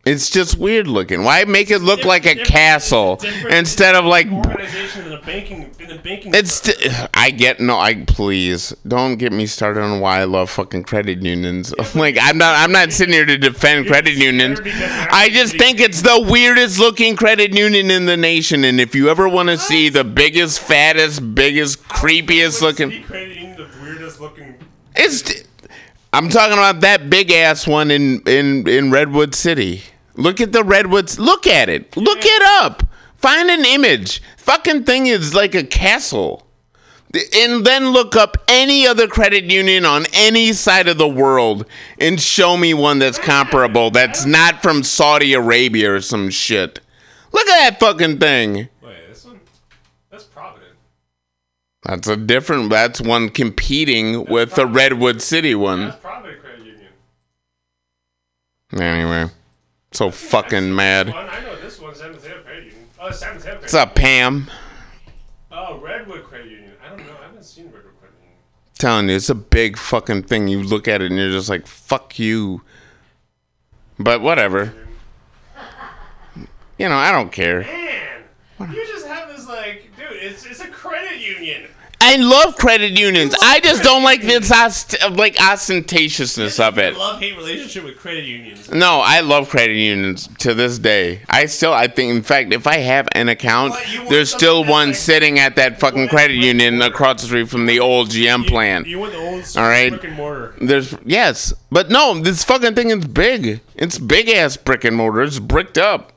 It's 0.08 0.30
just 0.30 0.56
weird 0.56 0.86
looking. 0.86 1.22
Why 1.22 1.44
make 1.44 1.70
it 1.70 1.80
look 1.80 2.06
like 2.06 2.24
a 2.24 2.34
castle 2.34 3.20
instead 3.50 3.94
of 3.94 4.06
like 4.06 4.26
organization 4.26 5.04
in 5.04 5.10
the 5.10 5.18
banking 5.18 5.70
in 5.78 5.88
the 5.88 5.98
banking. 5.98 6.34
it's 6.34 6.66
I 7.12 7.30
get 7.30 7.60
no 7.60 7.78
I 7.78 8.04
please 8.06 8.74
don't 8.86 9.16
get 9.16 9.32
me 9.34 9.44
started 9.44 9.82
on 9.82 10.00
why 10.00 10.20
I 10.20 10.24
love 10.24 10.48
fucking 10.48 10.84
credit 10.84 11.20
unions. 11.22 11.74
like 11.94 12.16
I'm 12.18 12.38
not 12.38 12.56
I'm 12.56 12.72
not 12.72 12.90
sitting 12.90 13.12
here 13.12 13.26
to 13.26 13.36
defend 13.36 13.86
credit 13.86 14.14
unions. 14.14 14.60
I 14.64 15.28
just 15.30 15.58
think 15.58 15.78
it's 15.78 16.00
the 16.00 16.26
weirdest 16.26 16.78
looking 16.78 17.14
credit 17.14 17.52
union 17.52 17.90
in 17.90 18.06
the 18.06 18.16
nation 18.16 18.64
and 18.64 18.80
if 18.80 18.94
you 18.94 19.10
ever 19.10 19.28
want 19.28 19.50
to 19.50 19.58
see 19.58 19.90
the 19.90 20.04
biggest 20.04 20.60
fattest 20.60 21.34
biggest 21.34 21.82
creepiest 21.84 22.62
looking 22.62 23.02
credit 23.02 23.36
union, 23.36 23.56
the 23.58 23.68
weirdest 23.82 24.20
looking. 24.20 24.54
It's. 24.96 25.44
I'm 26.10 26.30
talking 26.30 26.56
about 26.56 26.80
that 26.80 27.10
big 27.10 27.30
ass 27.30 27.66
one 27.66 27.90
in 27.90 28.22
in 28.26 28.66
in 28.66 28.90
Redwood 28.90 29.34
City. 29.34 29.82
Look 30.18 30.40
at 30.40 30.52
the 30.52 30.64
redwoods. 30.64 31.18
Look 31.18 31.46
at 31.46 31.68
it. 31.68 31.96
Look 31.96 32.18
it 32.22 32.42
up. 32.42 32.82
Find 33.14 33.48
an 33.50 33.64
image. 33.64 34.20
Fucking 34.36 34.84
thing 34.84 35.06
is 35.06 35.34
like 35.34 35.54
a 35.54 35.62
castle. 35.64 36.44
And 37.34 37.64
then 37.64 37.90
look 37.90 38.16
up 38.16 38.36
any 38.48 38.86
other 38.86 39.06
credit 39.06 39.44
union 39.44 39.86
on 39.86 40.04
any 40.12 40.52
side 40.52 40.88
of 40.88 40.98
the 40.98 41.08
world 41.08 41.64
and 41.98 42.20
show 42.20 42.56
me 42.56 42.74
one 42.74 42.98
that's 42.98 43.18
comparable. 43.18 43.90
That's 43.90 44.26
not 44.26 44.60
from 44.60 44.82
Saudi 44.82 45.32
Arabia 45.32 45.94
or 45.94 46.00
some 46.00 46.28
shit. 46.30 46.80
Look 47.32 47.48
at 47.48 47.70
that 47.70 47.80
fucking 47.80 48.18
thing. 48.18 48.68
Wait, 48.82 49.08
this 49.08 49.24
one. 49.24 49.40
That's 50.10 50.24
Provident. 50.24 50.74
That's 51.84 52.08
a 52.08 52.16
different. 52.16 52.70
That's 52.70 53.00
one 53.00 53.30
competing 53.30 54.24
with 54.26 54.56
the 54.56 54.66
Redwood 54.66 55.22
City 55.22 55.54
one. 55.54 55.86
That's 55.86 55.96
Provident 55.96 56.40
Credit 56.42 56.66
Union. 56.66 56.92
Anyway, 58.74 59.30
so 59.92 60.10
fucking 60.10 60.74
mad. 60.74 61.08
One, 61.08 61.28
I 61.28 61.40
know 61.40 61.56
this 61.56 61.80
one's 61.80 61.98
San 61.98 62.12
Mateo 62.12 62.42
Credit 62.42 62.64
Union. 62.64 62.88
Oh, 63.00 63.10
San 63.10 63.36
Mateo 63.36 63.54
What's 63.60 63.74
up, 63.74 63.94
Pam? 63.94 64.50
Oh, 65.50 65.78
Redwood 65.78 66.24
Credit 66.24 66.50
Union. 66.50 66.72
I 66.84 66.88
don't 66.90 66.98
know. 66.98 67.14
I 67.20 67.26
haven't 67.26 67.44
seen 67.44 67.66
Redwood 67.66 67.98
Credit 68.00 68.16
Union. 68.20 68.38
Telling 68.78 69.08
you, 69.08 69.16
it's 69.16 69.30
a 69.30 69.34
big 69.34 69.78
fucking 69.78 70.24
thing. 70.24 70.48
You 70.48 70.62
look 70.62 70.88
at 70.88 71.00
it 71.00 71.10
and 71.10 71.18
you're 71.18 71.30
just 71.30 71.48
like, 71.48 71.66
fuck 71.66 72.18
you. 72.18 72.62
But 73.98 74.20
whatever. 74.20 74.72
You 76.78 76.88
know, 76.88 76.96
I 76.96 77.10
don't 77.10 77.32
care. 77.32 77.62
Man, 77.62 78.72
you 78.72 78.86
just 78.86 79.06
have 79.06 79.28
this 79.28 79.48
like, 79.48 79.90
dude. 79.96 80.06
It's 80.12 80.46
it's 80.46 80.60
a 80.60 80.68
credit 80.68 81.18
union. 81.18 81.68
I 82.00 82.16
love 82.16 82.56
credit 82.56 82.98
unions. 82.98 83.34
I 83.42 83.60
just 83.60 83.82
don't 83.82 84.02
like 84.02 84.22
this 84.22 84.50
ost- 84.52 84.96
like 85.10 85.34
ostentatiousness 85.36 86.60
of 86.60 86.78
it. 86.78 86.96
Love 86.96 87.20
hate 87.20 87.36
relationship 87.36 87.84
with 87.84 87.98
credit 87.98 88.24
unions. 88.24 88.70
No, 88.70 89.00
I 89.04 89.20
love 89.20 89.48
credit 89.48 89.74
unions 89.76 90.28
to 90.38 90.54
this 90.54 90.78
day. 90.78 91.22
I 91.28 91.46
still, 91.46 91.72
I 91.72 91.88
think, 91.88 92.14
in 92.14 92.22
fact, 92.22 92.52
if 92.52 92.66
I 92.66 92.76
have 92.78 93.08
an 93.12 93.28
account, 93.28 93.74
there's 94.08 94.30
still 94.32 94.64
one 94.64 94.94
sitting 94.94 95.38
at 95.38 95.56
that 95.56 95.80
fucking 95.80 96.08
credit 96.08 96.34
union 96.36 96.80
across 96.82 97.20
the 97.22 97.26
street 97.26 97.48
from 97.48 97.66
the 97.66 97.80
old 97.80 98.10
GM 98.10 98.46
plant. 98.46 98.86
You 98.86 99.00
want 99.00 99.12
the 99.12 99.18
old 99.18 99.44
All 99.56 99.68
right. 99.68 99.90
brick 99.90 100.04
and 100.04 100.14
mortar. 100.14 100.54
There's 100.60 100.94
yes, 101.04 101.52
but 101.70 101.90
no, 101.90 102.18
this 102.20 102.44
fucking 102.44 102.74
thing 102.74 102.90
is 102.90 103.04
big. 103.06 103.60
It's 103.74 103.98
big 103.98 104.28
ass 104.28 104.56
brick 104.56 104.84
and 104.84 104.96
mortar. 104.96 105.22
It's 105.22 105.38
bricked 105.38 105.78
up. 105.78 106.12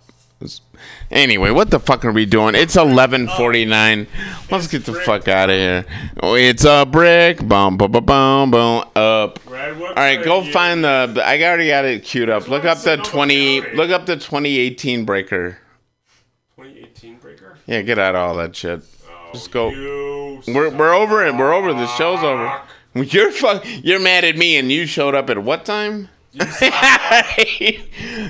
Anyway, 1.10 1.52
what 1.52 1.72
the 1.72 1.80
fuck 1.80 2.06
are 2.06 2.12
we 2.12 2.26
doing? 2.26 2.56
It's 2.56 2.76
eleven 2.76 3.28
forty 3.28 3.66
nine. 3.66 4.08
Let's 4.50 4.68
get 4.68 4.86
the 4.86 4.94
fuck 4.94 5.28
out 5.28 5.50
of 5.50 5.56
here. 5.56 5.86
Oh, 6.22 6.36
it's 6.36 6.64
a 6.64 6.86
brick. 6.86 7.40
Boom, 7.40 7.78
boom, 7.78 7.92
boom, 7.92 8.06
boom, 8.06 8.52
boom. 8.52 8.84
Up. 8.96 9.40
All 9.48 9.94
right, 9.96 10.24
go 10.24 10.44
find 10.44 10.84
the. 10.84 11.22
I 11.26 11.42
already 11.44 11.68
got 11.68 11.86
it 11.86 12.04
queued 12.04 12.30
up. 12.30 12.48
Look 12.48 12.64
up 12.64 12.80
the 12.80 12.98
twenty. 12.98 13.62
Look 13.76 13.92
up 13.92 14.06
the 14.06 14.18
twenty 14.18 14.58
eighteen 14.58 15.06
breaker. 15.06 15.58
2018 16.56 17.18
breaker. 17.18 17.58
Yeah, 17.66 17.82
get 17.82 17.98
out 17.98 18.16
of 18.16 18.22
all 18.22 18.36
that 18.36 18.56
shit. 18.56 18.82
Just 19.34 19.52
go. 19.52 19.70
We're, 20.48 20.70
we're 20.70 20.94
over 20.94 21.26
it. 21.26 21.36
We're 21.36 21.54
over. 21.54 21.74
The 21.74 21.88
show's 21.88 22.24
over. 22.24 22.62
You're 22.94 23.32
fuck. 23.32 23.66
You're 23.66 24.00
mad 24.00 24.24
at 24.24 24.38
me, 24.38 24.58
and 24.58 24.72
you 24.72 24.86
showed 24.86 25.16
up 25.16 25.30
at 25.30 25.40
what 25.44 25.66
time? 25.66 26.10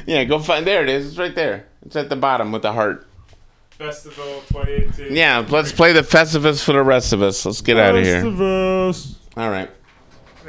yeah, 0.03 0.23
go 0.23 0.39
find. 0.39 0.65
There 0.65 0.83
it 0.83 0.89
is. 0.89 1.09
It's 1.09 1.17
right 1.17 1.33
there. 1.33 1.65
It's 1.85 1.95
at 1.95 2.09
the 2.09 2.15
bottom 2.15 2.51
with 2.51 2.61
the 2.61 2.73
heart. 2.73 3.07
Festival 3.71 4.43
2018. 4.49 5.15
Yeah, 5.15 5.45
let's 5.49 5.71
play 5.71 5.91
the 5.91 6.01
Festivus 6.01 6.63
for 6.63 6.73
the 6.73 6.83
rest 6.83 7.13
of 7.13 7.21
us. 7.21 7.45
Let's 7.45 7.61
get 7.61 7.77
out 7.77 7.95
of 7.95 8.03
here. 8.03 8.23
Festivus. 8.23 9.15
All 9.37 9.49
right. 9.49 9.69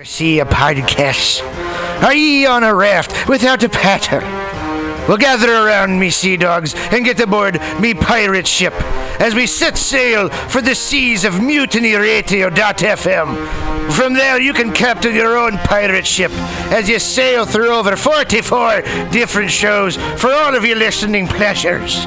See 0.05 0.41
a 0.41 0.45
podcast. 0.45 1.43
Are 2.03 2.15
ye 2.15 2.45
on 2.47 2.65
a 2.65 2.75
raft 2.75 3.29
without 3.29 3.63
a 3.63 3.69
paddle? 3.69 4.52
Well, 5.09 5.17
gather 5.17 5.53
around 5.53 5.99
me, 5.99 6.11
sea 6.11 6.37
dogs, 6.37 6.75
and 6.75 7.05
get 7.05 7.21
aboard 7.21 7.61
me 7.81 7.93
pirate 7.93 8.47
ship 8.47 8.73
as 9.21 9.35
we 9.35 9.47
set 9.47 9.77
sail 9.77 10.29
for 10.29 10.63
the 10.63 10.75
seas 10.75 11.25
of 11.25 11.35
mutinyradio.fm. 11.35 13.93
From 13.93 14.15
there, 14.15 14.41
you 14.41 14.53
can 14.53 14.73
captain 14.73 15.15
your 15.15 15.37
own 15.37 15.59
pirate 15.59 16.07
ship 16.07 16.31
as 16.73 16.89
you 16.89 16.99
sail 16.99 17.45
through 17.45 17.75
over 17.75 17.97
44 17.97 18.83
different 19.11 19.51
shows 19.51 19.97
for 20.21 20.33
all 20.33 20.55
of 20.55 20.65
your 20.65 20.77
listening 20.77 21.27
pleasures. 21.27 22.07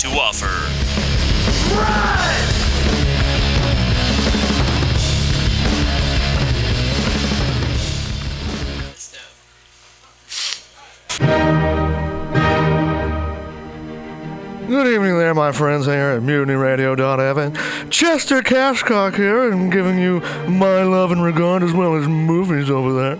to 0.01 0.07
offer. 0.07 0.47
Good 14.67 14.87
evening 14.87 15.19
there, 15.19 15.35
my 15.35 15.51
friends 15.51 15.85
here 15.85 15.93
at 15.93 16.23
MutinyRadio.fm. 16.23 17.91
Chester 17.91 18.41
Cashcock 18.41 19.15
here, 19.15 19.51
and 19.51 19.71
giving 19.71 19.99
you 19.99 20.21
my 20.47 20.81
love 20.81 21.11
and 21.11 21.21
regard 21.21 21.61
as 21.61 21.73
well 21.73 21.95
as 21.95 22.07
movies 22.07 22.71
over 22.71 22.93
there. 22.93 23.19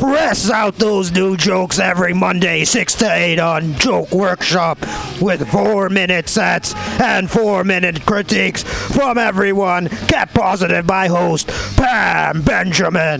Press 0.00 0.48
out 0.48 0.76
those 0.76 1.10
new 1.10 1.36
jokes 1.36 1.80
every 1.80 2.14
Monday, 2.14 2.64
6 2.64 2.94
to 2.96 3.12
8 3.12 3.40
on 3.40 3.74
Joke 3.74 4.12
Workshop 4.12 4.78
with 5.20 5.48
4 5.50 5.88
minute 5.90 6.28
sets 6.28 6.72
and 7.00 7.28
4 7.28 7.64
minute 7.64 8.06
critiques 8.06 8.62
from 8.62 9.18
everyone. 9.18 9.88
Get 10.06 10.32
positive 10.32 10.86
by 10.86 11.08
host 11.08 11.48
Pam 11.76 12.42
Benjamin. 12.42 13.16